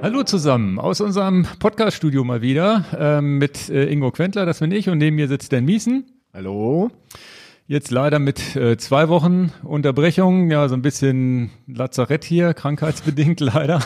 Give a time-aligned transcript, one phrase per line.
[0.00, 4.88] Hallo zusammen aus unserem Podcast-Studio mal wieder ähm, mit äh, Ingo Quentler, das bin ich,
[4.88, 6.06] und neben mir sitzt Dan Miesen.
[6.32, 6.90] Hallo.
[7.66, 13.82] Jetzt leider mit äh, zwei Wochen Unterbrechung, ja, so ein bisschen Lazarett hier, krankheitsbedingt leider.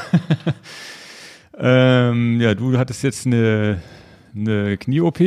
[1.58, 3.82] ähm, ja, du hattest jetzt eine,
[4.36, 5.18] eine Knie-OP.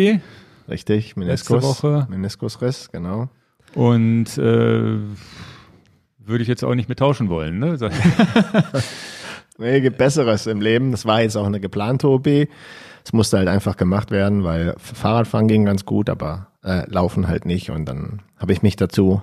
[0.70, 1.64] Richtig, Meniskus.
[1.64, 2.08] Letzte Woche.
[2.10, 3.28] Meniskusriss, genau.
[3.74, 5.00] Und äh,
[6.20, 7.78] würde ich jetzt auch nicht mehr tauschen wollen, ne?
[9.58, 10.92] nee, gibt Besseres im Leben.
[10.92, 12.28] Das war jetzt auch eine geplante OP.
[12.28, 17.46] Es musste halt einfach gemacht werden, weil Fahrradfahren ging ganz gut, aber äh, Laufen halt
[17.46, 17.70] nicht.
[17.70, 19.22] Und dann habe ich mich dazu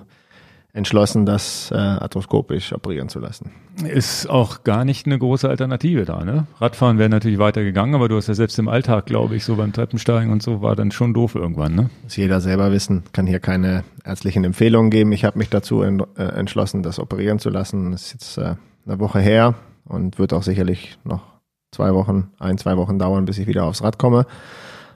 [0.71, 3.51] entschlossen, das äh, arthroskopisch operieren zu lassen.
[3.87, 6.47] Ist auch gar nicht eine große Alternative da, ne?
[6.59, 9.71] Radfahren wäre natürlich weitergegangen, aber du hast ja selbst im Alltag, glaube ich, so beim
[9.71, 11.89] Treppensteigen und so war dann schon doof irgendwann, ne?
[12.03, 15.11] Muss jeder selber wissen, kann hier keine ärztlichen Empfehlungen geben.
[15.11, 17.91] Ich habe mich dazu en äh, entschlossen, das operieren zu lassen.
[17.91, 18.55] Das ist jetzt äh,
[18.85, 19.53] eine Woche her
[19.85, 21.21] und wird auch sicherlich noch
[21.71, 24.25] zwei Wochen, ein, zwei Wochen dauern, bis ich wieder aufs Rad komme.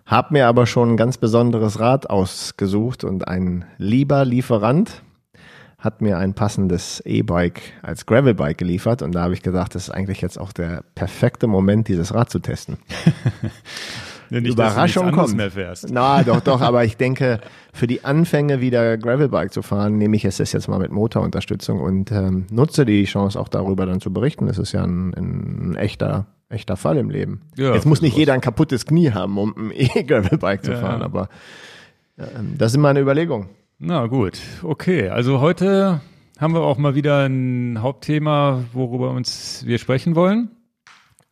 [0.05, 5.03] Hab mir aber schon ein ganz besonderes Rad ausgesucht und ein lieber Lieferant
[5.77, 9.89] hat mir ein passendes E-Bike als Gravelbike geliefert und da habe ich gedacht, das ist
[9.91, 12.77] eigentlich jetzt auch der perfekte Moment, dieses Rad zu testen.
[14.29, 15.35] ja, nicht, Überraschung kommt.
[15.35, 15.87] Mehr fährst.
[15.91, 17.39] Na, doch, doch, aber ich denke,
[17.73, 22.11] für die Anfänge wieder Gravelbike zu fahren, nehme ich es jetzt mal mit Motorunterstützung und
[22.11, 24.47] ähm, nutze die Chance auch darüber dann zu berichten.
[24.47, 27.41] Das ist ja ein, ein echter echter Fall im Leben.
[27.57, 31.05] Ja, Jetzt muss nicht jeder ein kaputtes Knie haben, um ein E-Gravelbike zu fahren, ja.
[31.05, 31.29] aber
[32.17, 33.49] ähm, das ist meine Überlegung.
[33.79, 35.09] Na gut, okay.
[35.09, 36.01] Also heute
[36.39, 40.49] haben wir auch mal wieder ein Hauptthema, worüber uns wir sprechen wollen.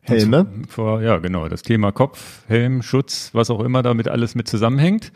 [0.06, 0.45] Helme?
[0.70, 1.48] Vor, ja, genau.
[1.50, 5.11] Das Thema Kopf, Helm, Schutz, was auch immer damit alles mit zusammenhängt.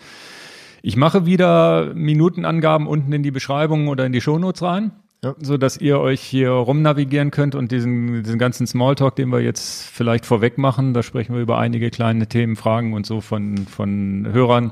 [0.81, 4.91] Ich mache wieder Minutenangaben unten in die Beschreibung oder in die Shownotes rein.
[5.23, 5.35] Ja.
[5.41, 9.83] So dass ihr euch hier rumnavigieren könnt und diesen, diesen ganzen Smalltalk, den wir jetzt
[9.83, 14.29] vielleicht vorweg machen, da sprechen wir über einige kleine Themen, Fragen und so von, von
[14.31, 14.71] Hörern,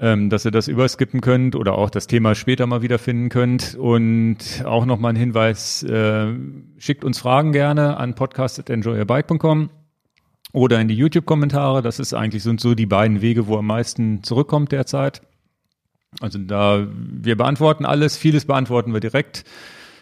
[0.00, 3.74] ähm, dass ihr das überskippen könnt oder auch das Thema später mal wiederfinden könnt.
[3.74, 6.34] Und auch nochmal ein Hinweis, äh,
[6.78, 9.70] schickt uns Fragen gerne an podcast.enjoyyourbike.com
[10.52, 11.82] oder in die YouTube-Kommentare.
[11.82, 15.22] Das ist eigentlich sind so die beiden Wege, wo am meisten zurückkommt derzeit.
[16.20, 19.44] Also da, wir beantworten alles, vieles beantworten wir direkt,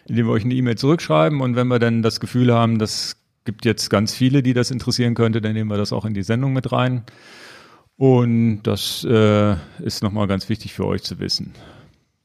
[0.07, 3.65] indem wir euch eine E-Mail zurückschreiben und wenn wir dann das Gefühl haben, das gibt
[3.65, 6.53] jetzt ganz viele, die das interessieren könnte, dann nehmen wir das auch in die Sendung
[6.53, 7.05] mit rein.
[7.97, 11.55] Und das äh, ist nochmal ganz wichtig für euch zu wissen.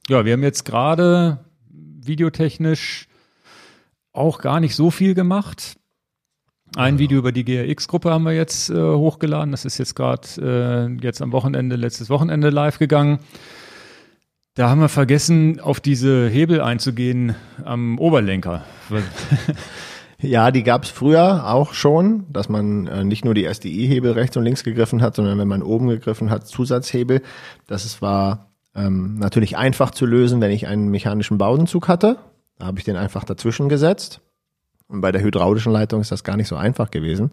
[0.10, 1.40] Ja, wir haben jetzt gerade
[1.70, 3.08] videotechnisch
[4.12, 5.78] auch gar nicht so viel gemacht.
[6.76, 9.52] Ein Video über die GRX-Gruppe haben wir jetzt äh, hochgeladen.
[9.52, 13.20] Das ist jetzt gerade äh, jetzt am Wochenende, letztes Wochenende live gegangen.
[14.56, 18.66] Da haben wir vergessen, auf diese Hebel einzugehen am Oberlenker.
[20.22, 24.38] Ja, die gab es früher auch schon, dass man äh, nicht nur die SDI-Hebel rechts
[24.38, 27.22] und links gegriffen hat, sondern wenn man oben gegriffen hat, Zusatzhebel.
[27.66, 32.18] Das war ähm, natürlich einfach zu lösen, wenn ich einen mechanischen Baudenzug hatte.
[32.60, 34.22] Da habe ich den einfach dazwischen gesetzt.
[34.88, 37.32] Und bei der hydraulischen Leitung ist das gar nicht so einfach gewesen.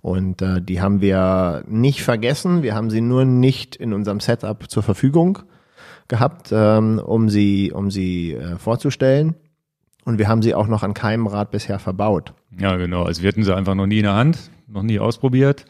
[0.00, 2.62] Und äh, die haben wir nicht vergessen.
[2.62, 5.40] Wir haben sie nur nicht in unserem Setup zur Verfügung
[6.06, 9.34] gehabt, ähm, um sie, um sie äh, vorzustellen.
[10.04, 12.34] Und wir haben sie auch noch an keinem Rad bisher verbaut.
[12.58, 13.04] Ja, genau.
[13.04, 15.64] Also wir hatten sie einfach noch nie in der Hand, noch nie ausprobiert.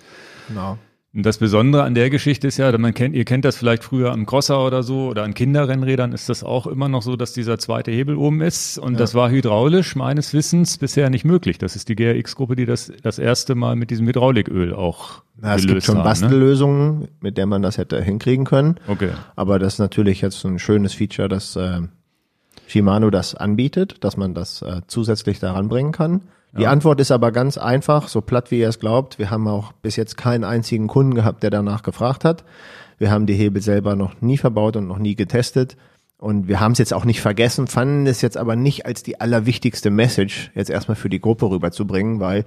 [0.48, 0.78] Genau.
[1.14, 4.12] Und das Besondere an der Geschichte ist ja, man kennt, ihr kennt das vielleicht früher
[4.12, 7.58] am Crosser oder so oder an Kinderrennrädern ist das auch immer noch so, dass dieser
[7.58, 8.78] zweite Hebel oben ist.
[8.78, 8.98] Und ja.
[8.98, 11.58] das war hydraulisch meines Wissens bisher nicht möglich.
[11.58, 15.66] Das ist die GRX-Gruppe, die das das erste Mal mit diesem Hydrauliköl auch Na, Es
[15.66, 16.08] gibt schon haben, ne?
[16.08, 17.08] Bastellösungen, ne?
[17.20, 18.76] mit der man das hätte hinkriegen können.
[18.88, 19.10] Okay.
[19.36, 21.82] Aber das ist natürlich jetzt ein schönes Feature, dass äh,
[22.66, 26.22] Shimano das anbietet, dass man das äh, zusätzlich daran bringen kann.
[26.56, 26.70] Die ja.
[26.70, 29.18] Antwort ist aber ganz einfach, so platt wie ihr es glaubt.
[29.18, 32.44] Wir haben auch bis jetzt keinen einzigen Kunden gehabt, der danach gefragt hat.
[32.98, 35.76] Wir haben die Hebel selber noch nie verbaut und noch nie getestet.
[36.22, 39.20] Und wir haben es jetzt auch nicht vergessen, fanden es jetzt aber nicht als die
[39.20, 42.44] allerwichtigste Message jetzt erstmal für die Gruppe rüberzubringen, weil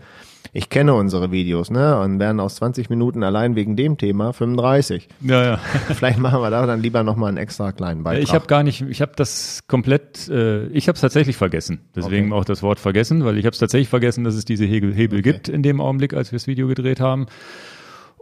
[0.53, 1.99] ich kenne unsere Videos, ne?
[1.99, 5.09] Und werden aus 20 Minuten allein wegen dem Thema 35.
[5.19, 5.57] Ja, ja.
[5.93, 8.23] Vielleicht machen wir da dann lieber nochmal einen extra kleinen Beitrag.
[8.23, 11.81] Ich habe gar nicht, ich habe das komplett, äh, ich habe es tatsächlich vergessen.
[11.93, 12.39] Deswegen okay.
[12.39, 15.19] auch das Wort vergessen, weil ich habe es tatsächlich vergessen, dass es diese Hebel, Hebel
[15.19, 15.33] okay.
[15.33, 17.25] gibt in dem Augenblick, als wir das Video gedreht haben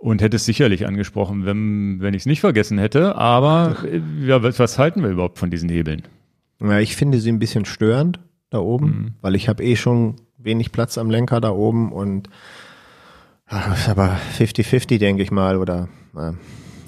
[0.04, 3.16] und hätte es sicherlich angesprochen, wenn, wenn ich es nicht vergessen hätte.
[3.16, 3.78] Aber
[4.22, 6.02] ja, was halten wir überhaupt von diesen Hebeln?
[6.62, 8.20] Ja, ich finde sie ein bisschen störend
[8.50, 9.14] da oben, mhm.
[9.22, 12.28] weil ich habe eh schon wenig Platz am Lenker da oben und
[13.48, 16.34] ach, aber 50-50 denke ich mal oder äh,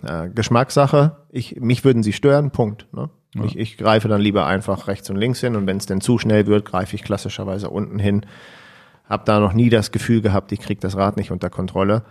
[0.05, 1.15] äh, Geschmackssache.
[1.29, 2.85] Ich, mich würden sie stören, Punkt.
[2.91, 3.09] Ne?
[3.33, 3.45] Ja.
[3.45, 6.17] Ich, ich greife dann lieber einfach rechts und links hin und wenn es denn zu
[6.17, 8.25] schnell wird, greife ich klassischerweise unten hin.
[9.05, 12.03] Habe da noch nie das Gefühl gehabt, ich kriege das Rad nicht unter Kontrolle.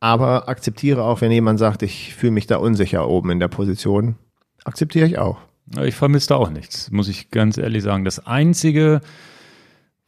[0.00, 4.16] Aber akzeptiere auch, wenn jemand sagt, ich fühle mich da unsicher oben in der Position,
[4.64, 5.38] akzeptiere ich auch.
[5.82, 8.04] Ich vermisse da auch nichts, muss ich ganz ehrlich sagen.
[8.04, 9.00] Das Einzige,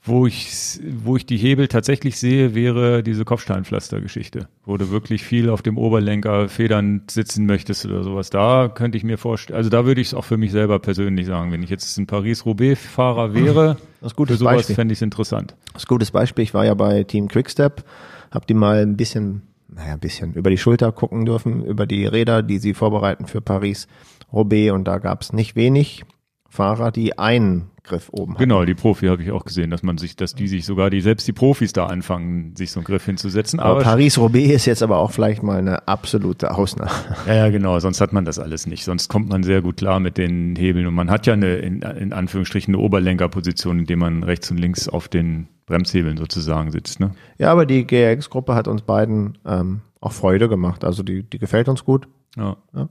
[0.02, 5.50] wo ich, wo ich die Hebel tatsächlich sehe, wäre diese Kopfsteinpflaster-Geschichte, wo du wirklich viel
[5.50, 8.30] auf dem Oberlenker federn sitzen möchtest oder sowas.
[8.30, 11.26] Da könnte ich mir vorstellen, also da würde ich es auch für mich selber persönlich
[11.26, 14.76] sagen, wenn ich jetzt ein Paris-Roubaix-Fahrer wäre, das für sowas Beispiel.
[14.76, 15.54] fände ich es interessant.
[15.72, 16.44] Das ist ein gutes Beispiel.
[16.44, 17.84] Ich war ja bei Team Quickstep,
[18.30, 22.06] hab die mal ein bisschen, naja, ein bisschen über die Schulter gucken dürfen, über die
[22.06, 26.04] Räder, die sie vorbereiten für Paris-Roubaix und da gab es nicht wenig
[26.48, 28.42] Fahrer, die einen Griff oben hatten.
[28.42, 31.00] Genau, die Profi habe ich auch gesehen, dass man sich, dass die sich sogar, die
[31.00, 33.60] selbst die Profis da anfangen, sich so einen Griff hinzusetzen.
[33.60, 36.90] Aber, Paris-Roubaix ist jetzt aber auch vielleicht mal eine absolute Ausnahme.
[37.26, 38.84] Ja, ja, genau, sonst hat man das alles nicht.
[38.84, 41.82] Sonst kommt man sehr gut klar mit den Hebeln und man hat ja eine, in,
[41.82, 47.00] in Anführungsstrichen, eine Oberlenkerposition, in der man rechts und links auf den Bremshebeln sozusagen sitzt.
[47.00, 47.12] Ne?
[47.38, 50.84] Ja, aber die GRX-Gruppe hat uns beiden ähm, auch Freude gemacht.
[50.84, 52.08] Also die, die gefällt uns gut.
[52.36, 52.56] Ja.
[52.74, 52.88] ja.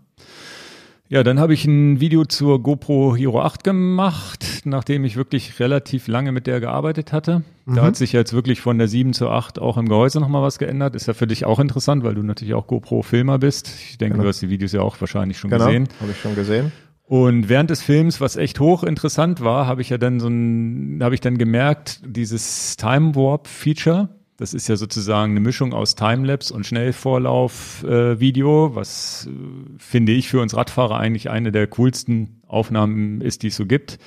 [1.10, 6.10] Ja, dann habe ich ein Video zur GoPro Hero 8 gemacht, nachdem ich wirklich relativ
[6.10, 7.44] lange mit der gearbeitet hatte.
[7.66, 7.76] Mhm.
[7.76, 10.60] Da hat sich jetzt wirklich von der 7 zur 8 auch im Gehäuse nochmal was
[10.60, 10.96] geändert.
[10.96, 13.70] Ist ja für dich auch interessant, weil du natürlich auch GoPro-Filmer bist.
[13.90, 14.24] Ich denke, genau.
[14.24, 15.88] du hast die Videos ja auch wahrscheinlich schon genau, gesehen.
[16.02, 16.74] habe ich schon gesehen.
[17.06, 21.00] Und während des Films, was echt hoch interessant war, habe ich ja dann so ein,
[21.02, 25.96] habe ich dann gemerkt, dieses Time Warp Feature, das ist ja sozusagen eine Mischung aus
[25.96, 29.32] Timelapse und Schnellvorlauf-Video, äh, was äh,
[29.80, 33.98] finde ich für uns Radfahrer eigentlich eine der coolsten Aufnahmen ist, die es so gibt.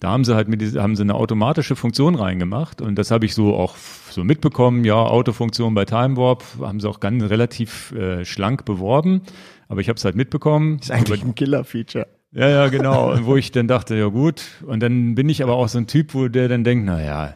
[0.00, 3.34] Da haben sie halt mit haben sie eine automatische Funktion reingemacht und das habe ich
[3.34, 3.76] so auch
[4.10, 4.84] so mitbekommen.
[4.84, 9.22] Ja, Autofunktion bei Time Warp haben sie auch ganz relativ äh, schlank beworben,
[9.68, 10.76] aber ich habe es halt mitbekommen.
[10.78, 12.06] Das ist eigentlich aber, ein Killer-Feature.
[12.32, 13.12] Ja, ja, genau.
[13.12, 14.42] Und wo ich dann dachte, ja gut.
[14.66, 17.34] Und dann bin ich aber auch so ein Typ, wo der dann denkt, na ja,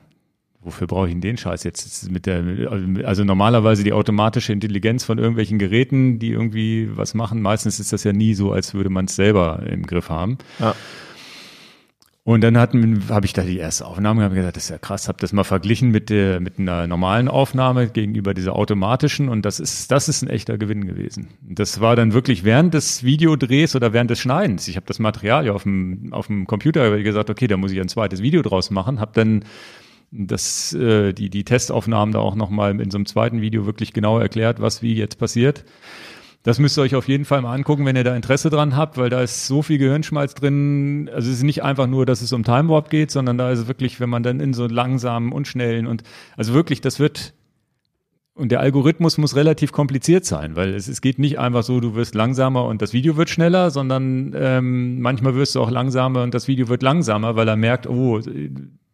[0.60, 2.42] wofür brauche ich denn den Scheiß jetzt mit der,
[3.04, 7.40] also normalerweise die automatische Intelligenz von irgendwelchen Geräten, die irgendwie was machen.
[7.40, 10.38] Meistens ist das ja nie so, als würde man es selber im Griff haben.
[10.58, 10.74] Ja.
[12.28, 15.08] Und dann hatten, habe ich da die erste Aufnahme habe gesagt, das ist ja krass,
[15.08, 19.58] habe das mal verglichen mit der mit einer normalen Aufnahme gegenüber dieser automatischen und das
[19.58, 21.28] ist das ist ein echter Gewinn gewesen.
[21.40, 24.68] Das war dann wirklich während des Videodrehs oder während des Schneidens.
[24.68, 27.80] Ich habe das Material ja auf dem auf dem Computer gesagt, okay, da muss ich
[27.80, 29.46] ein zweites Video draus machen, habe dann
[30.10, 34.18] das, äh, die, die Testaufnahmen da auch nochmal in so einem zweiten Video wirklich genau
[34.18, 35.64] erklärt, was wie jetzt passiert.
[36.44, 38.96] Das müsst ihr euch auf jeden Fall mal angucken, wenn ihr da Interesse dran habt,
[38.96, 41.10] weil da ist so viel Gehirnschmalz drin.
[41.12, 43.68] Also es ist nicht einfach nur, dass es um Time Warp geht, sondern da ist
[43.68, 46.04] wirklich, wenn man dann in so langsamen und schnellen und
[46.36, 47.34] also wirklich, das wird
[48.34, 51.96] und der Algorithmus muss relativ kompliziert sein, weil es, es geht nicht einfach so, du
[51.96, 56.34] wirst langsamer und das Video wird schneller, sondern ähm, manchmal wirst du auch langsamer und
[56.34, 58.20] das Video wird langsamer, weil er merkt, oh,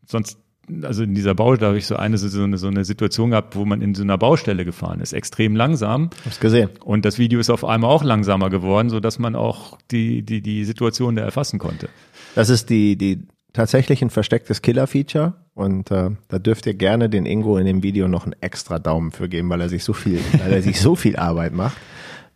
[0.07, 0.39] sonst
[0.83, 3.65] also in dieser Baustelle habe ich so eine, so eine, so eine Situation gehabt, wo
[3.65, 6.11] man in so einer Baustelle gefahren ist, extrem langsam.
[6.25, 6.71] Hab's gesehen.
[6.85, 10.41] Und das Video ist auf einmal auch langsamer geworden, so dass man auch die, die,
[10.41, 11.89] die Situation da erfassen konnte.
[12.35, 17.27] Das ist die, die tatsächlich ein verstecktes Killer-Feature und äh, da dürft ihr gerne den
[17.27, 20.21] Ingo in dem Video noch einen extra Daumen für geben, weil er sich so viel,
[20.39, 21.77] weil er sich so viel Arbeit macht.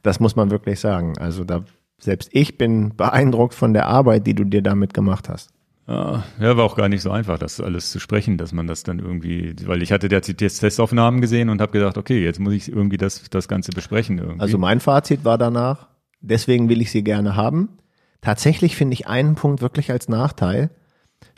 [0.03, 1.19] Das muss man wirklich sagen.
[1.19, 1.65] Also da,
[1.99, 5.51] selbst ich bin beeindruckt von der Arbeit, die du dir damit gemacht hast.
[5.89, 8.99] Ja, war auch gar nicht so einfach, das alles zu sprechen, dass man das dann
[8.99, 12.99] irgendwie, weil ich hatte die Testaufnahmen gesehen und habe gedacht, okay, jetzt muss ich irgendwie
[12.99, 14.19] das, das Ganze besprechen.
[14.19, 14.41] Irgendwie.
[14.41, 15.89] Also mein Fazit war danach,
[16.21, 17.79] deswegen will ich sie gerne haben.
[18.21, 20.71] Tatsächlich finde ich einen Punkt wirklich als Nachteil,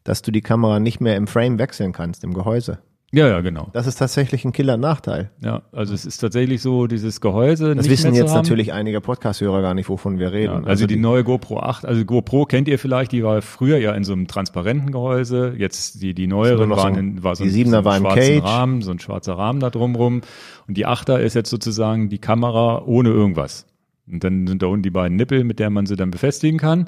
[0.02, 2.80] dass du die Kamera nicht mehr im Frame wechseln kannst, im Gehäuse.
[3.12, 3.70] Ja, ja, genau.
[3.72, 5.30] Das ist tatsächlich ein Killer-Nachteil.
[5.40, 7.74] Ja, also es ist tatsächlich so, dieses Gehäuse.
[7.74, 10.52] Das wissen jetzt natürlich einige Podcast-Hörer gar nicht, wovon wir reden.
[10.52, 13.42] Ja, also, also die, die, neue GoPro 8, also GoPro kennt ihr vielleicht, die war
[13.42, 15.54] früher ja in so einem transparenten Gehäuse.
[15.56, 18.04] Jetzt die, die neueren waren so, in, war so die ein, so ein war im
[18.04, 18.44] Cage.
[18.44, 20.20] Rahmen, so ein schwarzer Rahmen da drumrum.
[20.68, 23.66] Und die 8er ist jetzt sozusagen die Kamera ohne irgendwas.
[24.06, 26.86] Und dann sind da unten die beiden Nippel, mit der man sie dann befestigen kann.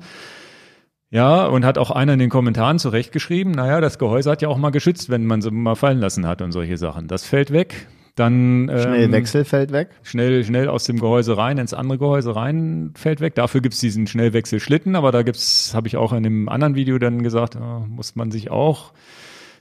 [1.13, 4.57] Ja, und hat auch einer in den Kommentaren zurechtgeschrieben, naja, das Gehäuse hat ja auch
[4.57, 7.07] mal geschützt, wenn man sie mal fallen lassen hat und solche Sachen.
[7.07, 7.87] Das fällt weg.
[8.15, 9.91] Dann ähm, schnell Wechsel fällt weg.
[10.03, 13.35] Schnell, schnell aus dem Gehäuse rein, ins andere Gehäuse rein, fällt weg.
[13.35, 17.23] Dafür gibt's diesen Schnellwechselschlitten, aber da gibt's, habe ich auch in einem anderen Video dann
[17.23, 18.95] gesagt, oh, muss man sich auch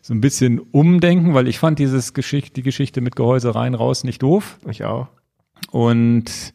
[0.01, 4.05] so ein bisschen umdenken, weil ich fand dieses Geschichte, die Geschichte mit Gehäuse rein, raus
[4.05, 4.58] nicht doof.
[4.70, 5.08] Ich auch.
[5.70, 6.53] Und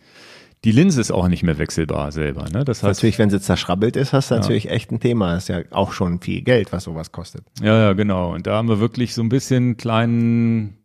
[0.66, 2.48] die Linse ist auch nicht mehr wechselbar selber.
[2.52, 2.64] Ne?
[2.64, 4.40] Das heißt, natürlich, wenn sie zerschrabbelt ist, hast du ja.
[4.40, 5.34] natürlich echt ein Thema.
[5.34, 7.44] Das ist ja auch schon viel Geld, was sowas kostet.
[7.62, 8.34] Ja, ja, genau.
[8.34, 10.78] Und da haben wir wirklich so ein bisschen kleinen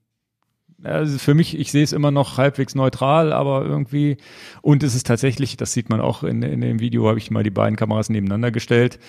[0.83, 4.17] also für mich, ich sehe es immer noch halbwegs neutral, aber irgendwie,
[4.61, 7.43] und es ist tatsächlich, das sieht man auch in, in dem Video, habe ich mal
[7.43, 8.99] die beiden Kameras nebeneinander gestellt.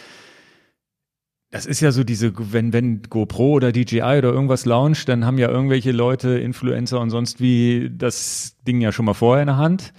[1.51, 5.37] das ist ja so diese, wenn, wenn GoPro oder DJI oder irgendwas launcht, dann haben
[5.37, 9.59] ja irgendwelche Leute, Influencer und sonst wie das Ding ja schon mal vorher in der
[9.59, 9.93] Hand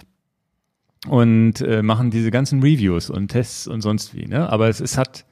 [1.06, 4.26] und äh, machen diese ganzen Reviews und Tests und sonst wie.
[4.26, 4.48] Ne?
[4.48, 5.26] Aber es, es hat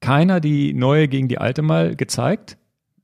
[0.00, 2.56] keiner die neue gegen die alte mal gezeigt.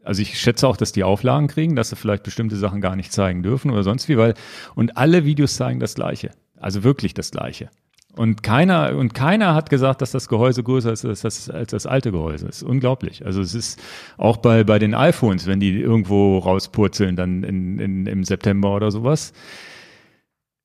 [0.02, 3.12] Also ich schätze auch, dass die Auflagen kriegen, dass sie vielleicht bestimmte Sachen gar nicht
[3.12, 4.34] zeigen dürfen oder sonst wie, weil
[4.74, 6.30] und alle Videos zeigen das Gleiche.
[6.58, 7.70] Also wirklich das Gleiche.
[8.16, 11.86] Und keiner, und keiner hat gesagt, dass das Gehäuse größer ist als das, als das
[11.86, 12.46] alte Gehäuse.
[12.46, 13.26] Ist unglaublich.
[13.26, 13.82] Also es ist
[14.18, 18.92] auch bei, bei den iPhones, wenn die irgendwo rauspurzeln, dann in, in, im September oder
[18.92, 19.32] sowas.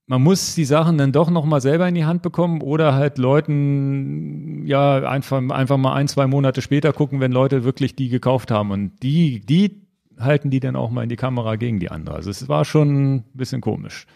[0.09, 4.65] Man muss die Sachen dann doch nochmal selber in die Hand bekommen oder halt Leuten,
[4.65, 8.71] ja, einfach, einfach mal ein, zwei Monate später gucken, wenn Leute wirklich die gekauft haben.
[8.71, 9.83] Und die, die
[10.19, 12.15] halten die dann auch mal in die Kamera gegen die andere.
[12.15, 14.07] Also es war schon ein bisschen komisch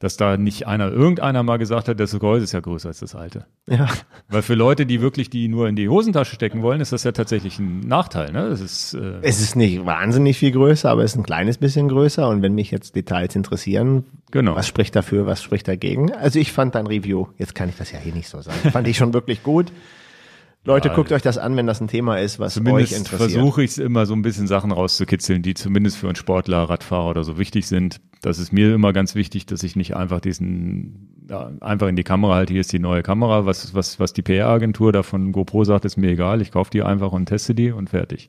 [0.00, 3.14] dass da nicht einer, irgendeiner mal gesagt hat, das Gehäuse ist ja größer als das
[3.14, 3.44] alte.
[3.68, 3.86] Ja.
[4.28, 7.12] Weil für Leute, die wirklich die nur in die Hosentasche stecken wollen, ist das ja
[7.12, 8.32] tatsächlich ein Nachteil.
[8.32, 8.48] Ne?
[8.48, 11.88] Das ist, äh es ist nicht wahnsinnig viel größer, aber es ist ein kleines bisschen
[11.88, 12.26] größer.
[12.26, 14.56] Und wenn mich jetzt Details interessieren, genau.
[14.56, 16.10] was spricht dafür, was spricht dagegen?
[16.12, 18.88] Also ich fand dein Review, jetzt kann ich das ja hier nicht so sagen, fand
[18.88, 19.70] ich schon wirklich gut.
[20.64, 23.32] Leute, ja, guckt euch das an, wenn das ein Thema ist, was euch interessiert.
[23.32, 27.08] versuche ich es immer so ein bisschen Sachen rauszukitzeln, die zumindest für einen Sportler, Radfahrer
[27.08, 28.00] oder so wichtig sind.
[28.20, 32.04] Das ist mir immer ganz wichtig, dass ich nicht einfach diesen, ja, einfach in die
[32.04, 35.64] Kamera halte, hier ist die neue Kamera, was, was, was die PR-Agentur da von GoPro
[35.64, 38.28] sagt, ist mir egal, ich kaufe die einfach und teste die und fertig.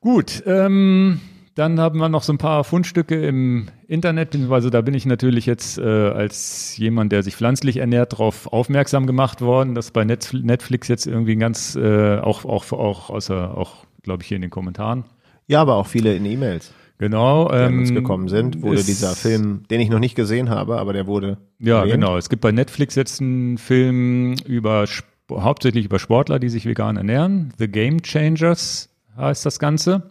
[0.00, 1.20] Gut, ähm,
[1.54, 5.46] dann haben wir noch so ein paar Fundstücke im Internet, beziehungsweise da bin ich natürlich
[5.46, 10.88] jetzt äh, als jemand, der sich pflanzlich ernährt, darauf aufmerksam gemacht worden, dass bei Netflix
[10.88, 15.04] jetzt irgendwie ganz, äh, auch, auch, auch außer, auch, glaube ich, hier in den Kommentaren.
[15.46, 16.72] Ja, aber auch viele in E-Mails.
[16.98, 17.48] Genau.
[17.48, 20.92] Die ähm, uns gekommen sind, wurde dieser Film, den ich noch nicht gesehen habe, aber
[20.92, 21.38] der wurde.
[21.58, 21.94] Ja, erwähnt.
[21.94, 22.16] genau.
[22.16, 24.86] Es gibt bei Netflix jetzt einen Film über
[25.30, 27.52] hauptsächlich über Sportler, die sich vegan ernähren.
[27.58, 30.10] The Game Changers heißt das Ganze.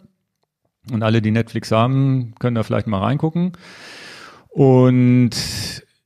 [0.90, 3.52] Und alle, die Netflix haben, können da vielleicht mal reingucken.
[4.48, 5.30] Und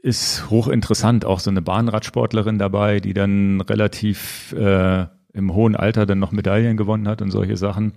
[0.01, 6.21] ist hochinteressant, auch so eine Bahnradsportlerin dabei, die dann relativ äh, im hohen Alter dann
[6.21, 7.93] noch Medaillen gewonnen hat und solche Sachen.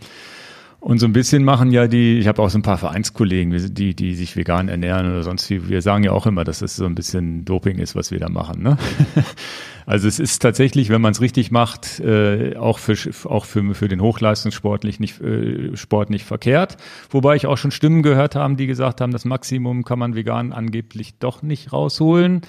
[0.80, 3.96] Und so ein bisschen machen ja die, ich habe auch so ein paar Vereinskollegen, die,
[3.96, 5.68] die sich vegan ernähren oder sonst wie.
[5.68, 8.30] Wir sagen ja auch immer, dass es so ein bisschen Doping ist, was wir da
[8.30, 8.64] machen.
[8.64, 8.78] Ne?
[9.86, 13.88] Also es ist tatsächlich, wenn man es richtig macht, äh, auch für auch für, für
[13.88, 16.78] den Hochleistungssport nicht, äh, Sport nicht verkehrt.
[17.10, 20.54] Wobei ich auch schon Stimmen gehört haben, die gesagt haben, das Maximum kann man vegan
[20.54, 22.42] angeblich doch nicht rausholen.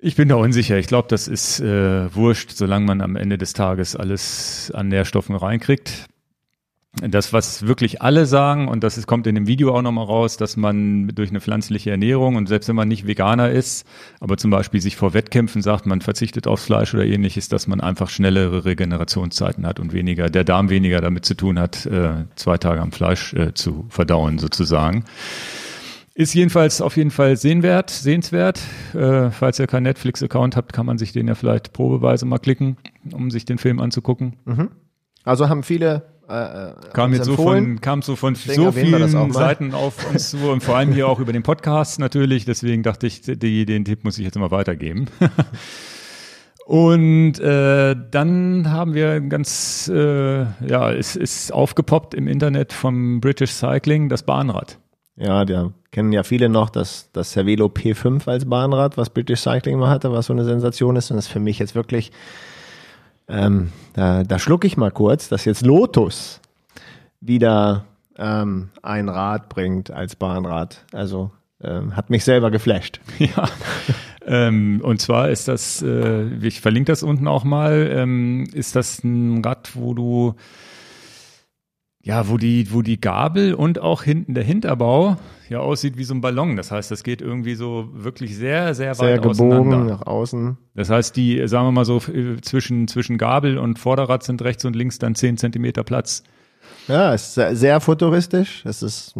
[0.00, 0.78] Ich bin da unsicher.
[0.78, 5.34] Ich glaube, das ist äh, wurscht, solange man am Ende des Tages alles an Nährstoffen
[5.34, 6.08] reinkriegt
[7.00, 10.56] das, was wirklich alle sagen, und das kommt in dem Video auch nochmal raus, dass
[10.56, 13.86] man durch eine pflanzliche Ernährung und selbst wenn man nicht Veganer ist,
[14.20, 17.80] aber zum Beispiel sich vor Wettkämpfen sagt, man verzichtet aufs Fleisch oder ähnliches, dass man
[17.80, 22.58] einfach schnellere Regenerationszeiten hat und weniger, der Darm weniger damit zu tun hat, äh, zwei
[22.58, 25.04] Tage am Fleisch äh, zu verdauen sozusagen.
[26.14, 28.60] Ist jedenfalls auf jeden Fall sehenswert, sehenswert.
[28.92, 32.76] Äh, falls ihr keinen Netflix-Account habt, kann man sich den ja vielleicht probeweise mal klicken,
[33.12, 34.34] um sich den Film anzugucken.
[34.44, 34.70] Mhm.
[35.22, 39.32] Also haben viele äh, äh, kam jetzt so von, kam so von deswegen so vielen
[39.32, 42.44] Seiten auf uns zu und vor allem hier auch über den Podcast natürlich.
[42.44, 45.06] Deswegen dachte ich, die, den Tipp muss ich jetzt mal weitergeben.
[46.66, 53.52] und äh, dann haben wir ganz, äh, ja, es ist aufgepoppt im Internet vom British
[53.52, 54.78] Cycling das Bahnrad.
[55.16, 59.78] Ja, da kennen ja viele noch das, das Cervelo P5 als Bahnrad, was British Cycling
[59.78, 61.10] mal hatte, was so eine Sensation ist.
[61.10, 62.12] Und das ist für mich jetzt wirklich
[63.28, 66.40] ähm, da, da schlucke ich mal kurz, dass jetzt Lotus
[67.20, 67.84] wieder
[68.16, 70.84] ähm, ein Rad bringt als Bahnrad.
[70.92, 71.30] Also
[71.62, 73.00] ähm, hat mich selber geflasht.
[73.18, 73.48] Ja.
[74.26, 79.02] ähm, und zwar ist das, äh, ich verlinke das unten auch mal, ähm, ist das
[79.02, 80.34] ein Rad, wo du
[82.08, 85.18] ja, wo die, wo die Gabel und auch hinten der Hinterbau
[85.50, 86.56] ja aussieht wie so ein Ballon.
[86.56, 89.94] Das heißt, das geht irgendwie so wirklich sehr, sehr, sehr weit gebogen auseinander.
[89.96, 90.56] nach außen.
[90.74, 92.00] Das heißt, die, sagen wir mal so,
[92.40, 96.22] zwischen, zwischen Gabel und Vorderrad sind rechts und links dann zehn Zentimeter Platz.
[96.86, 98.64] Ja, es ist sehr futuristisch.
[98.64, 99.14] Es ist,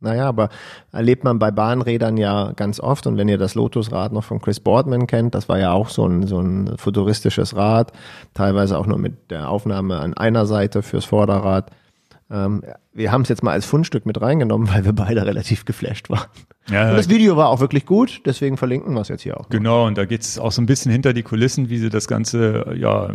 [0.00, 0.48] naja, aber
[0.90, 3.06] erlebt man bei Bahnrädern ja ganz oft.
[3.06, 6.04] Und wenn ihr das Lotusrad noch von Chris Boardman kennt, das war ja auch so
[6.04, 7.92] ein, so ein futuristisches Rad,
[8.34, 11.70] teilweise auch nur mit der Aufnahme an einer Seite fürs Vorderrad.
[12.30, 16.10] Ähm, wir haben es jetzt mal als Fundstück mit reingenommen, weil wir beide relativ geflasht
[16.10, 16.26] waren.
[16.68, 19.48] Ja, und das Video war auch wirklich gut, deswegen verlinken wir es jetzt hier auch.
[19.50, 22.08] Genau, und da geht es auch so ein bisschen hinter die Kulissen, wie sie das
[22.08, 23.14] Ganze ja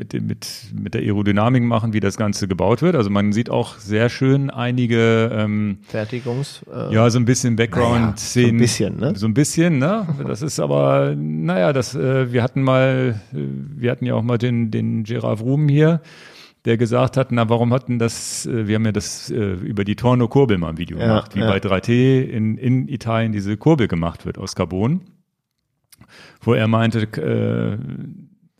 [0.00, 2.96] mit, mit, mit der Aerodynamik machen, wie das Ganze gebaut wird.
[2.96, 6.62] Also man sieht auch sehr schön einige ähm, Fertigungs.
[6.74, 8.56] Äh, ja, so ein bisschen Background-Szenen.
[8.56, 9.16] Naja, so ein bisschen, ne?
[9.16, 10.06] So ein bisschen, ne?
[10.26, 13.36] Das ist aber, naja, das, äh, wir hatten mal, äh,
[13.76, 16.00] wir hatten ja auch mal den, den Gerard Vroom hier,
[16.64, 19.96] der gesagt hat, na, warum hatten das, äh, wir haben ja das äh, über die
[19.96, 21.48] Torno-Kurbel mal ein Video ja, gemacht, wie ja.
[21.48, 25.00] bei 3T in, in Italien diese Kurbel gemacht wird aus Carbon.
[26.40, 27.78] Wo er meinte, äh,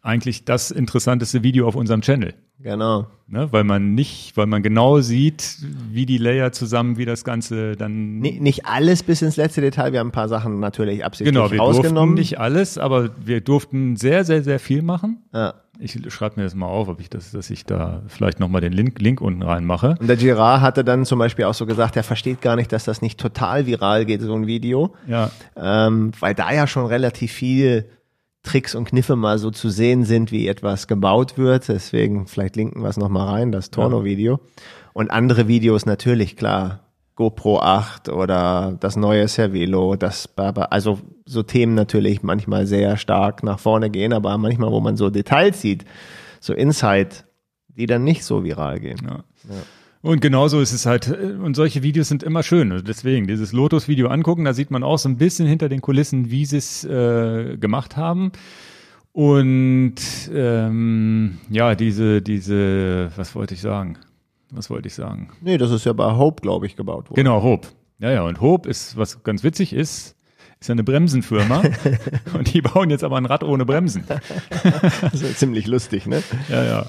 [0.02, 2.34] eigentlich das interessanteste Video auf unserem Channel.
[2.58, 3.06] Genau.
[3.26, 5.58] Ne, weil man nicht, weil man genau sieht,
[5.90, 8.18] wie die Layer zusammen, wie das Ganze dann.
[8.18, 9.92] Nicht, nicht alles bis ins letzte Detail.
[9.92, 12.16] Wir haben ein paar Sachen natürlich absichtlich genau, wir rausgenommen.
[12.16, 15.22] Durften nicht alles, aber wir durften sehr, sehr, sehr viel machen.
[15.32, 15.54] Ja.
[15.82, 18.72] Ich schreibe mir das mal auf, ob ich das, dass ich da vielleicht nochmal den
[18.72, 19.96] Link, Link unten reinmache.
[19.98, 22.84] Und der Girard hatte dann zum Beispiel auch so gesagt, er versteht gar nicht, dass
[22.84, 24.94] das nicht total viral geht, so ein Video.
[25.06, 25.30] Ja.
[25.56, 27.88] Ähm, weil da ja schon relativ viel
[28.42, 31.68] Tricks und Kniffe mal so zu sehen sind, wie etwas gebaut wird.
[31.68, 34.40] Deswegen vielleicht linken wir es nochmal rein, das Torno-Video.
[34.92, 36.89] Und andere Videos natürlich, klar.
[37.20, 43.58] GoPro 8 oder das neue Cervelo, das also so Themen natürlich manchmal sehr stark nach
[43.58, 45.84] vorne gehen, aber manchmal, wo man so Details sieht,
[46.40, 47.26] so Insight,
[47.68, 49.00] die dann nicht so viral gehen.
[49.04, 49.16] Ja.
[49.50, 49.62] Ja.
[50.00, 52.72] Und genauso ist es halt, äh, und solche Videos sind immer schön.
[52.72, 56.30] Also deswegen, dieses Lotus-Video angucken, da sieht man auch so ein bisschen hinter den Kulissen,
[56.30, 58.32] wie sie es äh, gemacht haben.
[59.12, 59.96] Und
[60.32, 63.98] ähm, ja, diese, diese, was wollte ich sagen?
[64.52, 65.30] Was wollte ich sagen?
[65.40, 67.16] Nee, das ist ja bei Hope, glaube ich, gebaut worden.
[67.16, 67.68] Genau, Hope.
[67.98, 70.16] Ja, ja, und Hope ist, was ganz witzig ist,
[70.60, 71.62] ist ja eine Bremsenfirma
[72.34, 74.04] und die bauen jetzt aber ein Rad ohne Bremsen.
[75.02, 76.22] das ist ja ziemlich lustig, ne?
[76.48, 76.86] Ja, ja.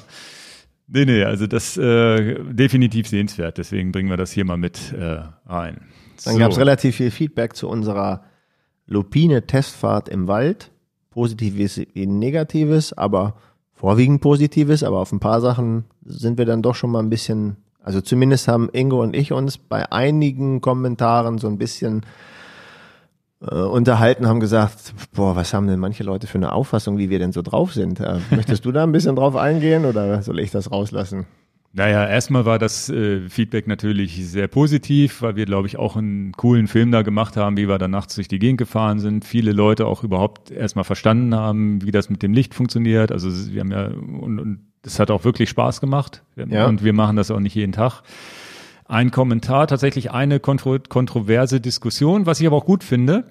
[0.88, 5.20] Nee, nee, also das äh, definitiv sehenswert, deswegen bringen wir das hier mal mit äh,
[5.46, 5.82] ein.
[6.24, 6.39] Dann so.
[6.39, 8.24] gab es relativ viel Feedback zu unserer
[8.88, 10.72] Lupine-Testfahrt im Wald.
[11.10, 13.36] Positives wie Negatives, aber
[13.74, 17.58] vorwiegend Positives, aber auf ein paar Sachen sind wir dann doch schon mal ein bisschen,
[17.84, 22.05] also zumindest haben Ingo und ich uns bei einigen Kommentaren so ein bisschen
[23.41, 27.20] äh, unterhalten, haben gesagt, boah, was haben denn manche Leute für eine Auffassung, wie wir
[27.20, 28.00] denn so drauf sind?
[28.00, 31.25] Äh, möchtest du da ein bisschen drauf eingehen oder soll ich das rauslassen?
[31.74, 36.33] Naja, erstmal war das äh, Feedback natürlich sehr positiv, weil wir, glaube ich, auch einen
[36.33, 39.24] coolen Film da gemacht haben, wie wir da nachts durch die Gegend gefahren sind.
[39.24, 43.14] Viele Leute auch überhaupt erstmal verstanden haben, wie das mit dem Licht funktioniert.
[43.14, 46.24] Also wir haben ja, und, und das hat auch wirklich Spaß gemacht.
[46.35, 46.67] Ja.
[46.67, 48.03] Und wir machen das auch nicht jeden Tag
[48.91, 53.24] ein Kommentar, tatsächlich eine kontro kontroverse Diskussion, was ich aber auch gut finde,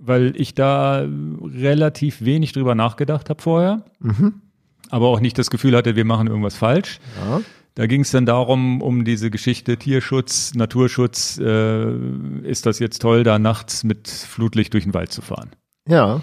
[0.00, 4.42] weil ich da relativ wenig drüber nachgedacht habe vorher, mhm.
[4.90, 6.98] aber auch nicht das Gefühl hatte, wir machen irgendwas falsch.
[7.24, 7.40] Ja.
[7.76, 11.94] Da ging es dann darum, um diese Geschichte Tierschutz, Naturschutz, äh,
[12.42, 15.50] ist das jetzt toll, da nachts mit Flutlicht durch den Wald zu fahren.
[15.86, 16.22] Ja.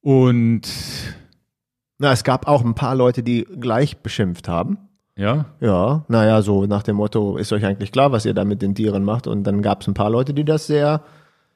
[0.00, 0.62] Und
[1.98, 4.78] na, es gab auch ein paar Leute, die gleich beschimpft haben.
[5.16, 5.46] Ja?
[5.60, 8.74] Ja, naja, so nach dem Motto, ist euch eigentlich klar, was ihr da mit den
[8.74, 9.26] Tieren macht?
[9.26, 11.02] Und dann gab es ein paar Leute, die das sehr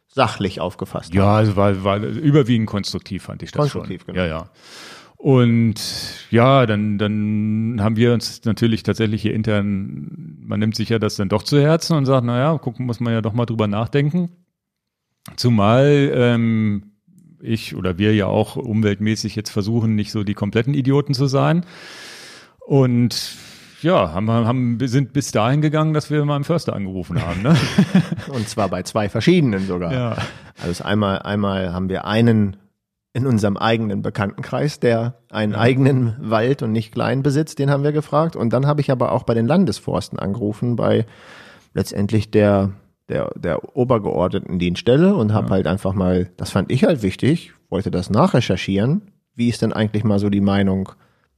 [0.08, 1.28] sachlich aufgefasst ja, haben.
[1.28, 4.14] Ja, also war, war überwiegend konstruktiv, fand ich das konstruktiv, schon.
[4.14, 4.26] Genau.
[4.26, 4.50] Ja, ja.
[5.16, 5.74] Und
[6.30, 11.16] ja, dann, dann haben wir uns natürlich tatsächlich hier intern, man nimmt sich ja das
[11.16, 14.30] dann doch zu Herzen und sagt, naja, gucken muss man ja doch mal drüber nachdenken.
[15.36, 16.89] Zumal ähm,
[17.42, 21.64] ich oder wir ja auch umweltmäßig jetzt versuchen, nicht so die kompletten Idioten zu sein.
[22.66, 23.36] Und
[23.82, 27.42] ja, haben, haben, sind bis dahin gegangen, dass wir mal einen Förster angerufen haben.
[27.42, 27.56] Ne?
[28.28, 29.92] Und zwar bei zwei verschiedenen sogar.
[29.92, 30.16] Ja.
[30.62, 32.56] Also einmal, einmal haben wir einen
[33.12, 35.58] in unserem eigenen Bekanntenkreis, der einen ja.
[35.58, 38.36] eigenen Wald und nicht klein besitzt, den haben wir gefragt.
[38.36, 41.06] Und dann habe ich aber auch bei den Landesforsten angerufen, bei
[41.74, 42.70] letztendlich der,
[43.10, 45.52] der, der obergeordneten Dienststelle und habe ja.
[45.52, 49.02] halt einfach mal, das fand ich halt wichtig, wollte das nachrecherchieren.
[49.34, 50.90] Wie ist denn eigentlich mal so die Meinung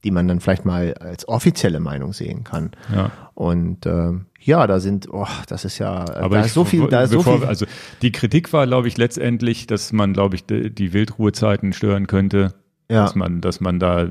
[0.03, 2.71] die man dann vielleicht mal als offizielle Meinung sehen kann.
[2.93, 3.11] Ja.
[3.33, 6.87] Und äh, ja, da sind, oh, das ist ja, Aber da ich, ist so viel,
[6.87, 7.47] da ist bevor, so viel.
[7.47, 7.65] Also
[8.01, 12.53] die Kritik war, glaube ich, letztendlich, dass man, glaube ich, die, die Wildruhezeiten stören könnte.
[12.89, 13.03] Ja.
[13.03, 14.07] Dass man, dass man da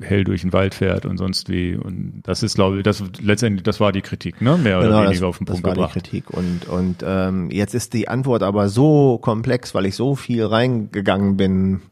[0.00, 1.76] hell durch den Wald fährt und sonst wie.
[1.76, 4.56] Und das ist, glaube ich, das letztendlich, das war die Kritik, ne?
[4.56, 5.78] Mehr genau, oder weniger das, auf den Punkt gebracht.
[5.78, 6.30] Das war die Kritik.
[6.30, 11.36] Und, und ähm, jetzt ist die Antwort aber so komplex, weil ich so viel reingegangen
[11.36, 11.82] bin